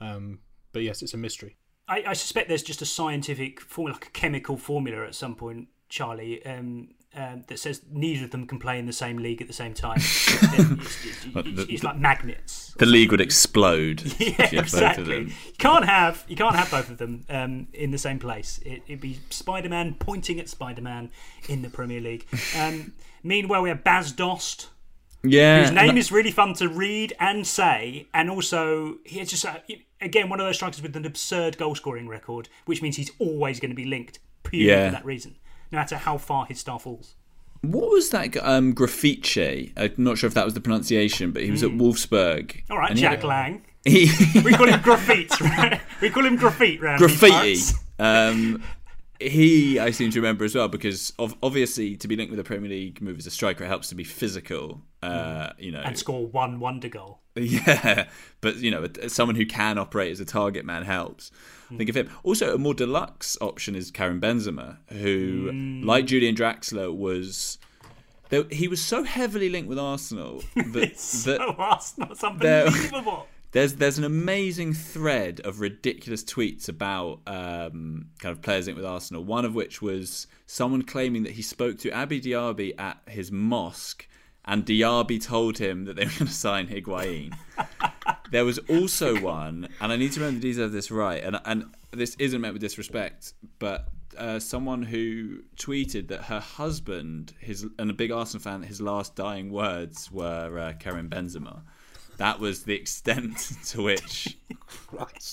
Um, 0.00 0.40
but 0.72 0.82
yes, 0.82 1.02
it's 1.02 1.12
a 1.14 1.18
mystery. 1.18 1.56
I, 1.88 2.04
I 2.08 2.12
suspect 2.14 2.48
there's 2.48 2.62
just 2.62 2.80
a 2.80 2.86
scientific 2.86 3.60
formula, 3.60 3.94
like 3.96 4.06
a 4.06 4.10
chemical 4.10 4.56
formula 4.56 5.04
at 5.06 5.14
some 5.14 5.34
point, 5.34 5.68
Charlie, 5.90 6.44
um, 6.46 6.88
um, 7.14 7.44
that 7.48 7.58
says 7.58 7.82
neither 7.90 8.24
of 8.24 8.30
them 8.30 8.46
can 8.46 8.58
play 8.58 8.78
in 8.78 8.86
the 8.86 8.92
same 8.92 9.18
league 9.18 9.40
at 9.42 9.46
the 9.48 9.52
same 9.52 9.74
time. 9.74 9.96
it's, 10.00 10.32
it's- 10.32 11.26
it's- 11.26 11.44
the- 11.56 11.66
it's 11.68 11.82
like 11.82 11.98
magnets. 11.98 12.74
The 12.78 12.86
league 12.86 13.10
would 13.10 13.20
explode. 13.20 14.02
Yeah, 14.02 14.10
if 14.18 14.18
you 14.20 14.34
had 14.34 14.48
both 14.50 14.54
of 14.54 14.62
exactly. 14.62 15.04
them. 15.14 15.26
You 15.28 15.52
can't 15.58 15.84
have 15.84 16.24
you 16.28 16.36
can't 16.36 16.56
have 16.56 16.70
both 16.70 16.88
of 16.90 16.98
them 16.98 17.24
um, 17.28 17.68
in 17.74 17.90
the 17.90 17.98
same 17.98 18.18
place. 18.18 18.58
It, 18.64 18.82
it'd 18.86 19.00
be 19.00 19.18
Spider-Man 19.30 19.96
pointing 19.98 20.40
at 20.40 20.48
Spider-Man 20.48 21.10
in 21.48 21.62
the 21.62 21.68
Premier 21.70 22.00
League. 22.00 22.26
Um, 22.58 22.92
meanwhile, 23.22 23.62
we 23.62 23.68
have 23.68 23.84
Bas 23.84 24.10
Dost, 24.12 24.68
Yeah. 25.22 25.60
whose 25.60 25.70
name 25.70 25.90
and- 25.90 25.98
is 25.98 26.10
really 26.10 26.30
fun 26.30 26.54
to 26.54 26.68
read 26.68 27.12
and 27.20 27.46
say, 27.46 28.06
and 28.14 28.30
also 28.30 28.96
he's 29.04 29.28
just 29.30 29.44
uh, 29.44 29.58
again 30.00 30.28
one 30.30 30.40
of 30.40 30.46
those 30.46 30.56
strikers 30.56 30.80
with 30.82 30.96
an 30.96 31.04
absurd 31.04 31.58
goal 31.58 31.74
scoring 31.74 32.08
record, 32.08 32.48
which 32.64 32.80
means 32.80 32.96
he's 32.96 33.10
always 33.18 33.60
going 33.60 33.70
to 33.70 33.76
be 33.76 33.84
linked 33.84 34.18
purely 34.44 34.68
Yeah. 34.68 34.86
for 34.88 34.92
that 34.96 35.04
reason, 35.04 35.36
no 35.72 35.78
matter 35.78 35.96
how 35.96 36.18
far 36.18 36.44
his 36.46 36.60
star 36.60 36.78
falls. 36.78 37.16
What 37.62 37.90
was 37.90 38.10
that? 38.10 38.36
Um, 38.44 38.74
Grafite. 38.74 39.72
I'm 39.76 39.92
not 39.96 40.18
sure 40.18 40.28
if 40.28 40.34
that 40.34 40.44
was 40.44 40.54
the 40.54 40.60
pronunciation, 40.60 41.30
but 41.30 41.42
he 41.42 41.50
was 41.50 41.62
at 41.62 41.70
Wolfsburg. 41.70 42.64
Hmm. 42.66 42.72
All 42.72 42.78
right, 42.78 42.90
and 42.90 42.98
he 42.98 43.04
had- 43.04 43.20
Jack 43.20 43.24
Lang. 43.24 43.62
He, 43.84 44.08
we 44.44 44.52
call 44.52 44.68
him 44.68 44.80
graffiti, 44.80 45.42
right? 45.42 45.80
We 46.00 46.10
call 46.10 46.24
him 46.24 46.36
graffiti 46.36 46.78
round 46.78 46.98
graffiti. 47.00 47.74
Um, 47.98 48.62
he, 49.30 49.78
I 49.78 49.90
seem 49.90 50.10
to 50.10 50.18
remember 50.20 50.44
as 50.44 50.54
well, 50.54 50.68
because 50.68 51.12
of, 51.18 51.34
obviously 51.42 51.96
to 51.96 52.08
be 52.08 52.16
linked 52.16 52.30
with 52.30 52.38
the 52.38 52.44
Premier 52.44 52.70
League 52.70 53.00
move 53.00 53.18
as 53.18 53.26
a 53.26 53.30
striker, 53.30 53.64
it 53.64 53.68
helps 53.68 53.88
to 53.88 53.94
be 53.94 54.04
physical. 54.04 54.82
Uh, 55.02 55.50
you 55.58 55.72
know, 55.72 55.80
and 55.80 55.98
score 55.98 56.26
one 56.26 56.60
wonder 56.60 56.88
goal. 56.88 57.20
Yeah, 57.34 58.08
but 58.42 58.56
you 58.56 58.70
know, 58.70 58.86
someone 59.08 59.36
who 59.36 59.46
can 59.46 59.78
operate 59.78 60.12
as 60.12 60.20
a 60.20 60.24
target 60.24 60.64
man 60.64 60.82
helps. 60.82 61.30
Think 61.78 61.88
of 61.88 61.96
him. 61.96 62.10
Also, 62.22 62.54
a 62.54 62.58
more 62.58 62.74
deluxe 62.74 63.38
option 63.40 63.74
is 63.74 63.90
Karim 63.90 64.20
Benzema, 64.20 64.76
who, 64.88 65.50
Mm. 65.50 65.84
like 65.86 66.04
Julian 66.04 66.34
Draxler, 66.36 66.94
was 66.94 67.56
he 68.50 68.68
was 68.68 68.82
so 68.82 69.02
heavily 69.04 69.48
linked 69.48 69.68
with 69.68 69.78
Arsenal 69.78 70.42
that, 70.54 70.76
It's 70.82 71.24
that 71.24 71.38
so 71.38 71.54
Arsenal, 71.58 72.12
it's 72.12 72.22
unbelievable. 72.24 73.26
There's 73.52 73.74
there's 73.74 73.98
an 73.98 74.04
amazing 74.04 74.72
thread 74.72 75.40
of 75.44 75.60
ridiculous 75.60 76.24
tweets 76.24 76.70
about 76.70 77.20
um, 77.26 78.06
kind 78.18 78.32
of 78.32 78.40
players 78.40 78.66
linked 78.66 78.78
with 78.78 78.86
Arsenal. 78.86 79.22
One 79.24 79.44
of 79.44 79.54
which 79.54 79.82
was 79.82 80.26
someone 80.46 80.82
claiming 80.82 81.24
that 81.24 81.32
he 81.32 81.42
spoke 81.42 81.78
to 81.80 81.90
Abou 81.90 82.18
Diaby 82.18 82.72
at 82.80 82.98
his 83.06 83.30
mosque, 83.30 84.08
and 84.46 84.64
Diaby 84.64 85.22
told 85.22 85.58
him 85.58 85.84
that 85.84 85.96
they 85.96 86.06
were 86.06 86.12
going 86.12 86.28
to 86.28 86.32
sign 86.32 86.66
Higuain. 86.66 87.36
there 88.30 88.46
was 88.46 88.56
also 88.70 89.20
one, 89.20 89.68
and 89.82 89.92
I 89.92 89.96
need 89.96 90.12
to 90.12 90.20
remember 90.20 90.40
the 90.40 90.48
details 90.48 90.66
of 90.66 90.72
this 90.72 90.90
right, 90.90 91.22
and 91.22 91.38
and 91.44 91.66
this 91.90 92.16
isn't 92.18 92.40
meant 92.40 92.54
with 92.54 92.62
disrespect, 92.62 93.34
but. 93.58 93.88
Uh, 94.18 94.38
someone 94.38 94.82
who 94.82 95.38
tweeted 95.56 96.08
that 96.08 96.24
her 96.24 96.38
husband, 96.38 97.32
his 97.40 97.66
and 97.78 97.88
a 97.88 97.94
big 97.94 98.12
Arsenal 98.12 98.42
fan, 98.42 98.62
his 98.62 98.78
last 98.78 99.16
dying 99.16 99.50
words 99.50 100.12
were 100.12 100.58
uh, 100.58 100.74
Karim 100.78 101.08
Benzema. 101.08 101.62
That 102.22 102.38
was 102.38 102.62
the 102.62 102.74
extent 102.76 103.36
to 103.66 103.82
which 103.82 104.38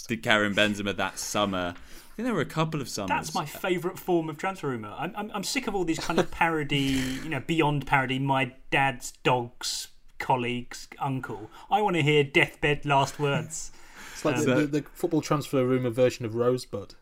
the 0.07 0.17
Karim 0.17 0.55
Benzema 0.55 0.97
that 0.97 1.19
summer. 1.19 1.75
I 1.77 2.15
think 2.15 2.25
there 2.25 2.33
were 2.33 2.41
a 2.41 2.45
couple 2.45 2.81
of 2.81 2.89
summers. 2.89 3.09
That's 3.09 3.35
my 3.35 3.45
favourite 3.45 3.99
form 3.99 4.27
of 4.27 4.39
transfer 4.39 4.69
rumour. 4.69 4.95
I'm, 4.97 5.13
I'm, 5.15 5.29
I'm 5.35 5.43
sick 5.43 5.67
of 5.67 5.75
all 5.75 5.85
these 5.85 5.99
kind 5.99 6.17
of 6.17 6.31
parody, 6.31 6.77
you 7.23 7.29
know, 7.29 7.41
beyond 7.45 7.85
parody. 7.85 8.17
My 8.17 8.53
dad's 8.71 9.11
dog's 9.23 9.89
colleague's 10.17 10.87
uncle. 10.97 11.51
I 11.69 11.79
want 11.83 11.95
to 11.95 12.01
hear 12.01 12.23
deathbed 12.23 12.87
last 12.87 13.19
words. 13.19 13.71
It's 14.13 14.25
like 14.25 14.37
Um, 14.37 14.45
the, 14.45 14.55
the, 14.55 14.67
the 14.81 14.81
football 14.91 15.21
transfer 15.21 15.63
rumor 15.63 15.91
version 15.91 16.25
of 16.25 16.33
Rosebud. 16.33 16.95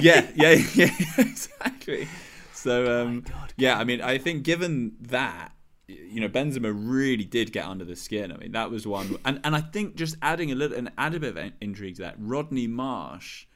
yeah, 0.00 0.26
yeah, 0.34 0.50
yeah, 0.74 0.90
exactly. 1.16 2.08
So, 2.52 3.02
um, 3.02 3.24
yeah, 3.56 3.78
I 3.78 3.84
mean, 3.84 4.00
I 4.00 4.18
think 4.18 4.42
given 4.42 4.96
that, 5.00 5.52
you 5.88 6.20
know, 6.20 6.28
Benzema 6.28 6.72
really 6.74 7.24
did 7.24 7.52
get 7.52 7.64
under 7.66 7.84
the 7.84 7.96
skin. 7.96 8.30
I 8.30 8.36
mean, 8.36 8.52
that 8.52 8.70
was 8.70 8.86
one, 8.86 9.16
and 9.24 9.40
and 9.42 9.56
I 9.56 9.60
think 9.60 9.96
just 9.96 10.16
adding 10.22 10.52
a 10.52 10.54
little, 10.54 10.76
and 10.76 10.92
add 10.98 11.14
a 11.14 11.20
bit 11.20 11.36
of 11.36 11.52
intrigue 11.60 11.96
to 11.96 12.02
that. 12.02 12.16
Rodney 12.18 12.66
Marsh 12.66 13.46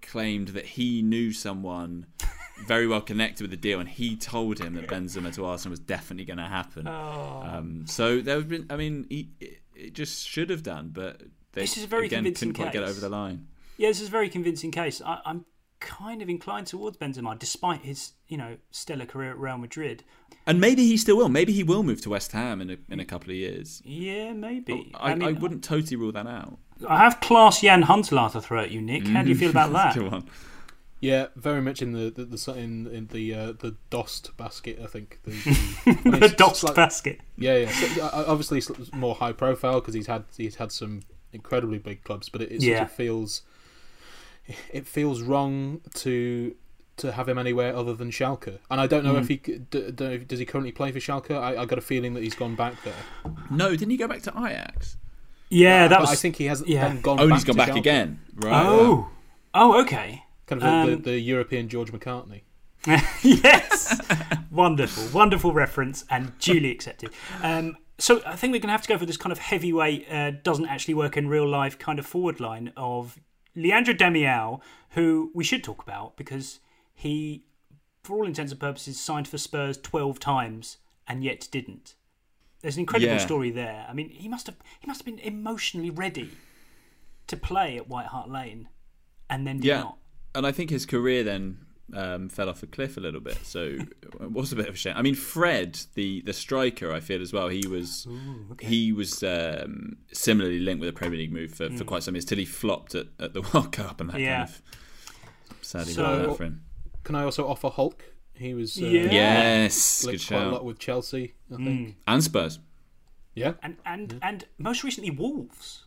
claimed 0.00 0.48
that 0.48 0.64
he 0.64 1.02
knew 1.02 1.32
someone 1.32 2.06
very 2.66 2.86
well 2.86 3.00
connected 3.00 3.42
with 3.42 3.50
the 3.50 3.56
deal, 3.56 3.80
and 3.80 3.88
he 3.88 4.16
told 4.16 4.60
him 4.60 4.74
that 4.74 4.86
Benzema 4.86 5.34
to 5.34 5.44
Arsenal 5.44 5.70
was 5.70 5.80
definitely 5.80 6.24
going 6.24 6.38
to 6.38 6.44
happen. 6.44 6.86
Oh. 6.86 7.42
Um, 7.44 7.86
so 7.86 8.20
there 8.20 8.36
have 8.36 8.48
been, 8.48 8.66
I 8.70 8.76
mean, 8.76 9.06
he, 9.08 9.30
it, 9.40 9.58
it 9.74 9.94
just 9.94 10.26
should 10.26 10.50
have 10.50 10.62
done, 10.62 10.90
but 10.92 11.22
they 11.52 11.62
This 11.62 11.76
is 11.76 11.84
a 11.84 11.86
very 11.86 12.06
again 12.06 12.18
convincing 12.18 12.52
couldn't 12.52 12.64
quite 12.64 12.72
get 12.72 12.82
case. 12.82 12.90
over 12.90 13.00
the 13.00 13.08
line. 13.08 13.48
Yeah, 13.76 13.88
this 13.88 14.00
is 14.00 14.08
a 14.08 14.10
very 14.10 14.28
convincing 14.28 14.70
case. 14.70 15.00
I, 15.04 15.20
I'm 15.24 15.44
kind 15.80 16.22
of 16.22 16.28
inclined 16.28 16.66
towards 16.66 16.96
Benzema, 16.96 17.38
despite 17.38 17.80
his, 17.82 18.12
you 18.28 18.36
know, 18.36 18.56
stellar 18.70 19.06
career 19.06 19.30
at 19.30 19.38
Real 19.38 19.58
Madrid. 19.58 20.04
And 20.46 20.60
maybe 20.60 20.86
he 20.86 20.96
still 20.96 21.16
will. 21.16 21.28
Maybe 21.28 21.52
he 21.52 21.62
will 21.62 21.82
move 21.82 22.00
to 22.02 22.10
West 22.10 22.32
Ham 22.32 22.60
in 22.60 22.70
a, 22.70 22.76
in 22.88 23.00
a 23.00 23.04
couple 23.04 23.30
of 23.30 23.36
years. 23.36 23.82
Yeah, 23.84 24.32
maybe. 24.32 24.92
I, 24.94 25.12
I, 25.12 25.14
mean, 25.14 25.40
wouldn't 25.40 25.64
totally 25.64 25.96
rule 25.96 26.12
that 26.12 26.26
out. 26.26 26.58
I 26.88 26.98
have 26.98 27.20
Klaas-Jan 27.20 27.82
Huntelaar 27.84 28.32
to 28.32 28.40
throw 28.40 28.62
at 28.62 28.70
you, 28.70 28.80
Nick. 28.80 29.06
How 29.06 29.22
do 29.22 29.28
you 29.28 29.34
feel 29.34 29.50
about 29.50 29.72
that? 29.74 29.94
Go 29.94 30.08
on. 30.08 30.28
Yeah, 31.00 31.28
very 31.34 31.62
much 31.62 31.80
in 31.80 31.92
the 31.92 32.10
the, 32.10 32.26
the 32.26 32.52
in 32.58 32.86
in 32.86 33.06
the 33.06 33.34
uh, 33.34 33.52
the 33.52 33.74
Dost 33.88 34.36
basket. 34.36 34.78
I 34.82 34.86
think 34.86 35.18
the, 35.24 35.30
the, 35.84 35.98
I 36.04 36.08
mean, 36.10 36.20
The 36.20 36.28
Dost 36.28 36.60
slight- 36.60 36.74
basket. 36.74 37.20
Yeah, 37.38 37.56
yeah. 37.56 37.70
So, 37.70 38.04
uh, 38.04 38.24
obviously, 38.26 38.58
it's 38.58 38.92
more 38.92 39.14
high 39.14 39.32
profile 39.32 39.80
because 39.80 39.94
he's 39.94 40.08
had 40.08 40.24
he's 40.36 40.56
had 40.56 40.70
some 40.72 41.00
incredibly 41.32 41.78
big 41.78 42.04
clubs, 42.04 42.28
but 42.28 42.42
it, 42.42 42.52
it 42.52 42.60
sort 42.60 42.72
Yeah. 42.72 42.82
of 42.82 42.92
feels 42.92 43.40
it 44.72 44.86
feels 44.86 45.22
wrong 45.22 45.80
to 45.94 46.54
to 46.96 47.12
have 47.12 47.28
him 47.28 47.38
anywhere 47.38 47.74
other 47.74 47.94
than 47.94 48.10
Schalke. 48.10 48.58
And 48.70 48.78
I 48.80 48.86
don't 48.86 49.04
know 49.04 49.14
Mm. 49.14 49.20
if 49.22 49.28
he 49.28 49.40
c- 49.44 49.58
d- 49.70 49.90
d- 49.90 50.18
does 50.18 50.38
he 50.38 50.44
currently 50.44 50.70
play 50.72 50.92
for 50.92 50.98
Schalke. 50.98 51.30
I, 51.30 51.62
I 51.62 51.64
got 51.64 51.78
a 51.78 51.80
feeling 51.80 52.12
that 52.12 52.22
he's 52.22 52.34
gone 52.34 52.54
back 52.56 52.74
there. 52.84 53.32
No, 53.50 53.70
didn't 53.70 53.88
he 53.90 53.96
go 53.96 54.06
back 54.06 54.20
to 54.22 54.30
Ajax? 54.36 54.98
Yeah, 55.48 55.88
that 55.88 55.96
But 55.96 56.00
was. 56.02 56.10
I 56.10 56.14
think 56.16 56.36
he 56.36 56.44
hasn't 56.44 56.68
yeah. 56.68 56.88
then 56.88 57.00
gone. 57.00 57.18
Oh, 57.18 57.26
back 57.28 57.36
he's 57.38 57.44
gone 57.44 57.54
to 57.56 57.58
back 57.58 57.68
Schalke. 57.70 57.78
again. 57.78 58.20
Right. 58.36 58.52
Oh, 58.66 59.08
oh, 59.54 59.80
okay. 59.82 60.24
Kind 60.46 60.62
of 60.62 60.66
the, 60.66 60.92
Um, 60.94 61.02
the, 61.02 61.10
the 61.12 61.18
European 61.20 61.68
George 61.70 61.90
McCartney. 61.90 62.42
yes, 63.22 64.00
wonderful, 64.50 65.04
wonderful 65.18 65.52
reference 65.52 66.04
and 66.10 66.38
duly 66.38 66.70
accepted. 66.70 67.10
Um, 67.42 67.76
so 67.98 68.22
I 68.26 68.36
think 68.36 68.52
we're 68.52 68.58
going 68.60 68.68
to 68.68 68.72
have 68.72 68.82
to 68.82 68.88
go 68.88 68.98
for 68.98 69.06
this 69.06 69.16
kind 69.18 69.32
of 69.32 69.38
heavyweight, 69.38 70.06
uh, 70.10 70.30
doesn't 70.42 70.66
actually 70.66 70.94
work 70.94 71.16
in 71.16 71.28
real 71.28 71.46
life 71.48 71.78
kind 71.78 71.98
of 71.98 72.06
forward 72.06 72.40
line 72.40 72.72
of 72.76 73.18
Leandro 73.62 73.94
Damiao, 73.94 74.60
who 74.90 75.30
we 75.34 75.44
should 75.44 75.62
talk 75.64 75.82
about 75.82 76.16
because 76.16 76.60
he, 76.94 77.44
for 78.02 78.16
all 78.16 78.26
intents 78.26 78.52
and 78.52 78.60
purposes, 78.60 78.98
signed 79.00 79.28
for 79.28 79.38
Spurs 79.38 79.76
twelve 79.78 80.18
times 80.18 80.78
and 81.06 81.22
yet 81.24 81.48
didn't. 81.50 81.94
There's 82.60 82.76
an 82.76 82.80
incredible 82.80 83.14
Yeah. 83.14 83.18
story 83.18 83.50
there. 83.50 83.86
I 83.88 83.92
mean, 83.94 84.10
he 84.10 84.28
must 84.28 84.46
have 84.46 84.56
he 84.78 84.86
must 84.86 85.00
have 85.00 85.06
been 85.06 85.18
emotionally 85.18 85.90
ready 85.90 86.30
to 87.26 87.36
play 87.36 87.76
at 87.76 87.88
White 87.88 88.06
Hart 88.06 88.28
Lane, 88.28 88.68
and 89.28 89.46
then 89.46 89.56
did 89.58 89.66
Yeah. 89.66 89.80
not. 89.80 89.98
And 90.34 90.46
I 90.46 90.52
think 90.52 90.70
his 90.70 90.84
career 90.86 91.22
then 91.24 91.66
um, 91.94 92.28
fell 92.28 92.48
off 92.48 92.62
a 92.62 92.66
cliff 92.66 92.96
a 92.96 93.00
little 93.00 93.20
bit. 93.20 93.38
So 93.44 93.76
it 94.20 94.30
was 94.32 94.52
a 94.52 94.56
bit 94.56 94.68
of 94.68 94.74
a 94.74 94.76
shame. 94.76 94.94
I 94.96 95.02
mean, 95.02 95.14
Fred, 95.14 95.78
the 95.94 96.20
the 96.22 96.32
striker, 96.32 96.92
I 96.92 97.00
feel 97.00 97.20
as 97.22 97.32
well. 97.32 97.48
He 97.48 97.66
was 97.66 98.06
he 98.60 98.92
was 98.92 99.22
um, 99.22 99.96
similarly 100.12 100.58
linked 100.60 100.80
with 100.80 100.88
a 100.88 100.92
Premier 100.92 101.18
League 101.18 101.32
move 101.32 101.50
for, 101.52 101.68
for 101.70 101.84
Mm. 101.84 101.86
quite 101.86 102.02
some 102.02 102.14
years 102.14 102.24
till 102.24 102.38
he 102.38 102.44
flopped 102.44 102.94
at, 102.94 103.06
at 103.18 103.34
the 103.34 103.40
World 103.54 103.72
Cup, 103.72 104.00
and 104.00 104.10
that 104.10 104.20
Yeah. 104.20 104.46
kind 104.46 104.50
of 104.50 104.62
sadly 105.62 105.92
So- 105.92 106.02
went 106.04 106.30
out 106.30 106.36
for 106.36 106.44
him. 106.44 106.62
Can 107.04 107.14
I 107.14 107.24
also 107.24 107.48
offer 107.48 107.68
Hulk? 107.70 108.04
He 108.34 108.54
was 108.54 108.80
uh, 108.80 108.86
Yeah. 108.86 109.10
Yes, 109.12 110.04
linked 110.04 110.28
good 110.28 110.34
quite 110.34 110.46
a 110.46 110.50
lot 110.50 110.64
with 110.64 110.78
Chelsea. 110.78 111.34
I 111.52 111.56
think. 111.56 111.96
And 112.06 112.22
Spurs. 112.24 112.58
Yeah, 113.34 113.54
and 113.62 113.76
and 113.86 114.18
and 114.22 114.44
most 114.58 114.82
recently 114.84 115.10
Wolves, 115.10 115.84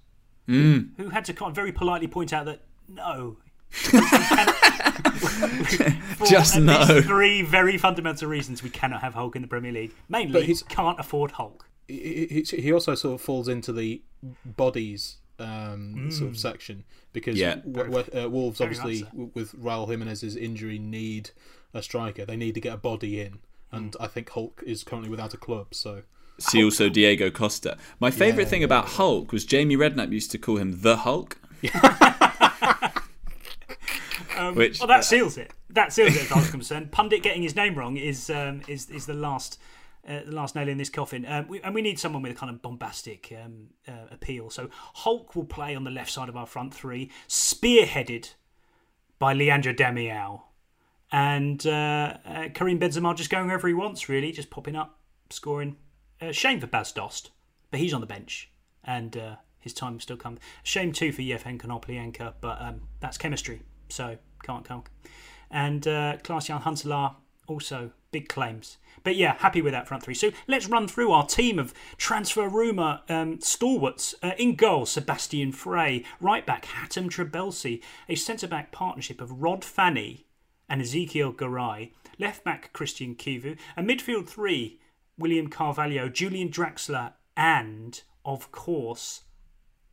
Mm. 0.47 0.91
who 0.97 1.09
had 1.09 1.25
to 1.25 1.33
kind 1.33 1.49
of 1.49 1.55
very 1.55 1.71
politely 1.71 2.07
point 2.07 2.33
out 2.33 2.45
that 2.45 2.61
no. 2.87 3.37
For 3.73 3.99
Just 6.25 6.55
at 6.57 6.61
no. 6.63 7.01
three 7.01 7.41
very 7.41 7.77
fundamental 7.77 8.29
reasons 8.29 8.61
we 8.63 8.69
cannot 8.69 9.01
have 9.01 9.13
Hulk 9.15 9.35
in 9.35 9.41
the 9.41 9.47
Premier 9.47 9.71
League. 9.71 9.91
Mainly, 10.09 10.33
But 10.33 10.43
he's- 10.43 10.63
can't 10.63 10.99
afford 10.99 11.31
Hulk. 11.31 11.67
he, 11.87 12.43
he 12.49 12.61
he 12.61 12.71
also 12.71 12.95
sort 12.95 13.15
of 13.15 13.21
falls 13.21 13.47
into 13.47 13.73
the 13.73 14.01
bodies 14.45 15.17
um, 15.39 16.11
sort 16.11 16.29
of 16.29 16.35
Mm. 16.35 16.39
section 16.39 16.83
because 17.11 17.37
Yeah. 17.37 17.55
w- 17.55 17.91
w- 17.91 18.25
uh, 18.25 18.29
Wolves 18.29 18.59
Very 18.59 18.69
obviously 18.69 19.01
much 19.01 19.11
so. 19.11 19.17
w- 19.17 19.31
with 19.33 19.53
Raul 19.59 19.89
Jimenez's 19.89 20.35
injury 20.35 20.77
need 20.79 21.31
a 21.73 21.81
striker. 21.81 22.25
They 22.25 22.37
need 22.37 22.53
to 22.53 22.61
get 22.61 22.73
a 22.73 22.77
body 22.77 23.19
in, 23.19 23.39
and 23.71 23.95
I 23.99 24.07
think 24.07 24.29
Hulk 24.29 24.61
is 24.65 24.83
currently 24.83 25.09
without 25.09 25.33
a 25.33 25.37
club. 25.37 25.73
So 25.73 26.03
See 26.39 26.63
also 26.63 26.87
Diego 26.89 27.29
Costa. 27.31 27.77
My 27.99 28.11
favourite 28.11 28.43
Yeah, 28.45 28.49
thing 28.49 28.61
yeah, 28.61 28.65
about 28.65 28.85
Hulk 28.89 29.31
was 29.31 29.43
Jamie 29.43 29.75
Redknapp 29.75 30.11
used 30.11 30.31
to 30.31 30.37
call 30.37 30.57
him 30.57 30.81
the 30.81 30.97
Hulk. 30.97 31.37
Um, 34.37 34.55
Which- 34.55 34.79
well, 34.79 34.87
that 34.87 35.03
seals 35.05 35.37
it. 35.37 35.51
That 35.69 35.91
seals 35.93 36.15
it, 36.15 36.21
as 36.23 36.27
far 36.27 36.39
as 36.39 36.45
I'm 36.45 36.51
concerned. 36.59 36.91
Pundit 36.91 37.23
getting 37.23 37.41
his 37.43 37.55
name 37.55 37.75
wrong 37.75 37.97
is 37.97 38.29
um, 38.29 38.61
is 38.67 38.89
is 38.89 39.05
the 39.05 39.13
last 39.13 39.59
uh, 40.07 40.19
the 40.25 40.31
last 40.33 40.55
nail 40.55 40.67
in 40.67 40.77
this 40.77 40.89
coffin. 40.89 41.25
Um, 41.27 41.47
we, 41.47 41.61
and 41.61 41.73
we 41.73 41.81
need 41.81 41.99
someone 41.99 42.21
with 42.21 42.31
a 42.31 42.35
kind 42.35 42.49
of 42.49 42.61
bombastic 42.61 43.33
um, 43.43 43.67
uh, 43.87 44.07
appeal. 44.11 44.49
So 44.49 44.69
Hulk 44.95 45.35
will 45.35 45.45
play 45.45 45.75
on 45.75 45.83
the 45.83 45.91
left 45.91 46.11
side 46.11 46.29
of 46.29 46.35
our 46.37 46.45
front 46.45 46.73
three, 46.73 47.09
spearheaded 47.27 48.33
by 49.19 49.33
Leandro 49.33 49.73
Damiao, 49.73 50.41
and 51.11 51.65
uh, 51.65 52.17
uh, 52.25 52.49
Karim 52.53 52.79
Benzema 52.79 53.15
just 53.15 53.29
going 53.29 53.45
wherever 53.45 53.67
he 53.67 53.73
wants, 53.73 54.09
really, 54.09 54.31
just 54.31 54.49
popping 54.49 54.75
up, 54.75 54.99
scoring. 55.29 55.77
Uh, 56.21 56.31
shame 56.31 56.59
for 56.59 56.67
Bas 56.67 56.91
Dost, 56.91 57.31
but 57.71 57.79
he's 57.79 57.93
on 57.93 58.01
the 58.01 58.07
bench, 58.07 58.49
and 58.83 59.15
uh, 59.17 59.35
his 59.59 59.73
time 59.73 59.99
still 59.99 60.17
comes. 60.17 60.39
Shame 60.63 60.91
too 60.91 61.11
for 61.11 61.21
Yevhen 61.21 61.57
Konoplyanka, 61.59 62.33
but 62.41 62.61
um, 62.61 62.81
that's 62.99 63.17
chemistry, 63.17 63.61
so 63.93 64.17
can't 64.43 64.67
can't. 64.67 64.87
And 65.49 65.87
uh, 65.87 66.17
Klaas-Jan 66.23 66.61
Huntelaar 66.61 67.15
also 67.47 67.91
big 68.11 68.27
claims. 68.27 68.77
But 69.03 69.15
yeah, 69.15 69.35
happy 69.39 69.61
with 69.61 69.73
that 69.73 69.87
front 69.87 70.03
three. 70.03 70.13
So 70.13 70.31
let's 70.47 70.67
run 70.67 70.87
through 70.87 71.11
our 71.11 71.27
team 71.27 71.59
of 71.59 71.73
transfer 71.97 72.47
rumour 72.47 73.01
um, 73.09 73.41
stalwarts. 73.41 74.15
Uh, 74.23 74.31
in 74.37 74.55
goal, 74.55 74.85
Sébastien 74.85 75.53
Frey. 75.53 76.05
Right 76.21 76.45
back, 76.45 76.65
Hatem 76.65 77.09
Trebelsi. 77.09 77.81
A 78.07 78.15
centre 78.15 78.47
back 78.47 78.71
partnership 78.71 79.19
of 79.19 79.41
Rod 79.41 79.61
Fanni 79.61 80.23
and 80.69 80.81
Ezequiel 80.81 81.35
Garay. 81.35 81.91
Left 82.17 82.43
back, 82.43 82.71
Cristian 82.73 83.15
Chivu. 83.17 83.57
A 83.75 83.81
midfield 83.81 84.27
three, 84.27 84.79
William 85.17 85.47
Carvalho, 85.49 86.07
Julian 86.07 86.49
Draxler, 86.49 87.13
and, 87.35 88.01
of 88.23 88.51
course, 88.51 89.23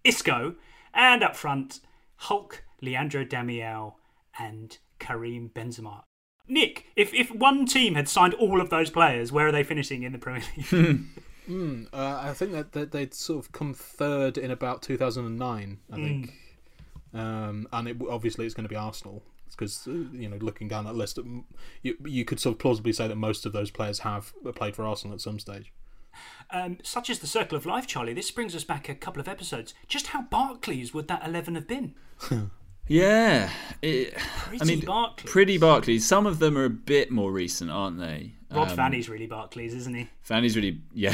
Isco. 0.05 0.55
And 0.95 1.23
up 1.23 1.35
front, 1.35 1.81
Hulk, 2.17 2.65
Leandro 2.83 3.25
Damiao, 3.25 3.95
and 4.39 4.79
Karim 4.99 5.51
Benzema. 5.55 6.03
Nick, 6.49 6.87
if, 6.97 7.15
if 7.15 7.31
one 7.31 7.65
team 7.67 7.95
had 7.95 8.09
signed 8.09 8.35
all 8.35 8.61
of 8.61 8.71
those 8.71 8.91
players, 8.91 9.31
where 9.31 9.47
are 9.49 9.53
they 9.53 9.63
finishing 9.63 10.03
in 10.03 10.13
the 10.13 10.19
Premier 10.19 10.43
League? 10.57 11.05
Mm, 11.49 11.87
uh, 11.93 12.21
I 12.23 12.33
think 12.33 12.53
that, 12.53 12.73
that 12.73 12.91
they'd 12.93 13.15
sort 13.15 13.45
of 13.45 13.53
come 13.53 13.73
third 13.73 14.37
in 14.37 14.51
about 14.51 14.83
2009. 14.83 15.79
I 15.93 15.97
Mm. 15.97 16.05
think, 16.05 16.33
um, 17.15 17.69
and 17.73 17.89
it, 17.89 17.97
obviously 18.09 18.47
it's 18.47 18.55
going 18.55 18.65
to 18.65 18.69
be 18.69 18.77
Arsenal 18.77 19.23
because 19.51 19.87
you 19.87 20.29
know 20.29 20.37
looking 20.41 20.69
down 20.69 20.85
that 20.85 20.95
list, 20.95 21.19
you 21.83 21.97
you 22.05 22.25
could 22.25 22.39
sort 22.41 22.55
of 22.55 22.59
plausibly 22.61 22.93
say 22.93 23.07
that 23.09 23.17
most 23.17 23.45
of 23.47 23.53
those 23.53 23.71
players 23.71 24.01
have 24.01 24.33
played 24.55 24.75
for 24.77 24.85
Arsenal 24.87 25.15
at 25.15 25.21
some 25.21 25.39
stage. 25.41 25.73
um, 26.51 26.79
such 26.83 27.11
is 27.11 27.19
the 27.21 27.27
circle 27.27 27.57
of 27.59 27.67
life, 27.67 27.87
Charlie. 27.87 28.15
This 28.15 28.31
brings 28.31 28.55
us 28.57 28.65
back 28.65 28.89
a 28.89 28.95
couple 28.95 29.21
of 29.21 29.29
episodes. 29.29 29.75
Just 29.89 30.09
how 30.09 30.23
Barclays 30.23 30.93
would 30.95 31.09
that 31.09 31.27
11 31.27 31.55
have 31.57 31.67
been? 31.69 31.95
Yeah, 32.91 33.51
it, 33.83 34.15
Pretty 34.17 34.61
I 34.61 34.65
mean, 34.65 34.81
Barclays. 34.81 35.31
pretty 35.31 35.59
Barclays. 35.59 36.05
Some 36.07 36.27
of 36.27 36.41
them 36.41 36.59
are 36.59 36.65
a 36.65 36.71
bit 36.71 37.13
more 37.13 37.31
recent, 37.31 37.71
aren't 37.71 38.01
they? 38.01 38.33
Rod 38.51 38.71
Um, 38.71 38.77
Fanni's 38.77 39.09
really 39.09 39.29
Barclays, 39.29 39.75
isn't 39.75 39.95
he? 39.95 40.09
Fanni's 40.23 40.57
really, 40.57 40.81
yeah. 40.95 41.13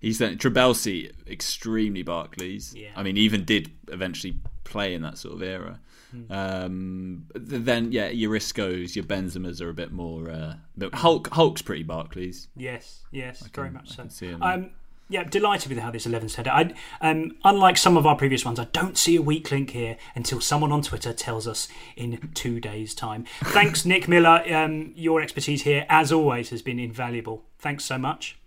he's 0.00 0.18
done 0.18 0.38
Trebelsi, 0.38 1.10
extremely 1.26 2.04
Barclays. 2.04 2.72
Yeah. 2.76 2.90
I 2.94 3.02
mean, 3.02 3.16
even 3.16 3.44
did 3.44 3.72
eventually 3.88 4.36
play 4.62 4.94
in 4.94 5.02
that 5.02 5.18
sort 5.18 5.34
of 5.34 5.42
era. 5.42 5.80
Hmm. 6.12 6.32
Um, 6.32 7.26
then, 7.34 7.90
yeah, 7.90 8.08
your 8.10 8.30
Iscos, 8.36 8.94
your 8.94 9.04
Benzemas 9.04 9.60
are 9.60 9.70
a 9.70 9.74
bit 9.74 9.90
more. 9.90 10.30
Uh, 10.30 10.54
Hulk, 10.92 11.28
Hulk's 11.32 11.62
pretty 11.62 11.82
Barclays. 11.82 12.46
Yes, 12.54 13.00
yes, 13.10 13.40
very 13.48 13.70
much 13.70 13.88
so. 13.90 14.02
can 14.02 14.10
see 14.10 14.26
him. 14.28 14.40
Um, 14.40 14.70
yeah, 15.12 15.24
delighted 15.24 15.68
with 15.68 15.78
how 15.78 15.90
this 15.90 16.06
11's 16.06 16.34
turned 16.34 16.48
out. 16.48 16.72
I, 17.00 17.10
um, 17.10 17.36
unlike 17.44 17.76
some 17.76 17.96
of 17.96 18.06
our 18.06 18.16
previous 18.16 18.44
ones, 18.44 18.58
I 18.58 18.64
don't 18.72 18.96
see 18.96 19.14
a 19.16 19.22
weak 19.22 19.50
link 19.50 19.70
here 19.70 19.96
until 20.14 20.40
someone 20.40 20.72
on 20.72 20.82
Twitter 20.82 21.12
tells 21.12 21.46
us 21.46 21.68
in 21.96 22.30
two 22.34 22.58
days' 22.60 22.94
time. 22.94 23.24
Thanks, 23.44 23.84
Nick 23.92 24.08
Miller. 24.08 24.42
Um, 24.52 24.92
your 24.96 25.20
expertise 25.20 25.62
here, 25.62 25.84
as 25.88 26.10
always, 26.10 26.50
has 26.50 26.62
been 26.62 26.78
invaluable. 26.78 27.44
Thanks 27.58 27.84
so 27.84 27.98
much. 27.98 28.38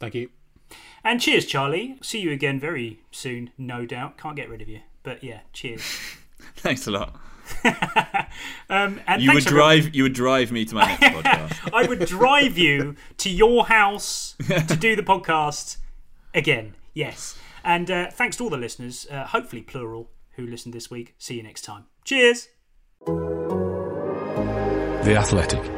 Thank 0.00 0.14
you. 0.14 0.30
And 1.04 1.20
cheers, 1.20 1.46
Charlie. 1.46 1.96
See 2.02 2.20
you 2.20 2.30
again 2.32 2.58
very 2.60 3.00
soon, 3.10 3.50
no 3.56 3.86
doubt. 3.86 4.18
Can't 4.18 4.36
get 4.36 4.48
rid 4.48 4.60
of 4.62 4.68
you. 4.68 4.80
But 5.02 5.22
yeah, 5.24 5.40
cheers. 5.52 5.82
Thanks 6.56 6.86
a 6.86 6.90
lot. 6.90 7.16
Um, 8.70 9.00
and 9.06 9.20
You 9.20 9.28
would 9.30 9.34
thanks 9.42 9.46
everyone- 9.48 9.80
drive. 9.82 9.94
You 9.94 10.02
would 10.04 10.14
drive 10.14 10.50
me 10.52 10.64
to 10.64 10.74
my 10.74 10.86
next 10.86 11.02
podcast. 11.04 11.70
I 11.74 11.86
would 11.86 12.06
drive 12.06 12.56
you 12.56 12.96
to 13.18 13.28
your 13.30 13.66
house 13.66 14.34
to 14.48 14.76
do 14.76 14.96
the 14.96 15.02
podcast 15.02 15.76
again. 16.34 16.74
Yes. 16.94 17.38
And 17.64 17.90
uh, 17.90 18.10
thanks 18.10 18.36
to 18.36 18.44
all 18.44 18.50
the 18.50 18.56
listeners, 18.56 19.06
uh, 19.10 19.26
hopefully 19.26 19.62
plural, 19.62 20.10
who 20.32 20.46
listened 20.46 20.74
this 20.74 20.90
week. 20.90 21.14
See 21.18 21.36
you 21.36 21.42
next 21.42 21.62
time. 21.62 21.86
Cheers. 22.04 22.48
The 25.04 25.16
Athletic. 25.16 25.71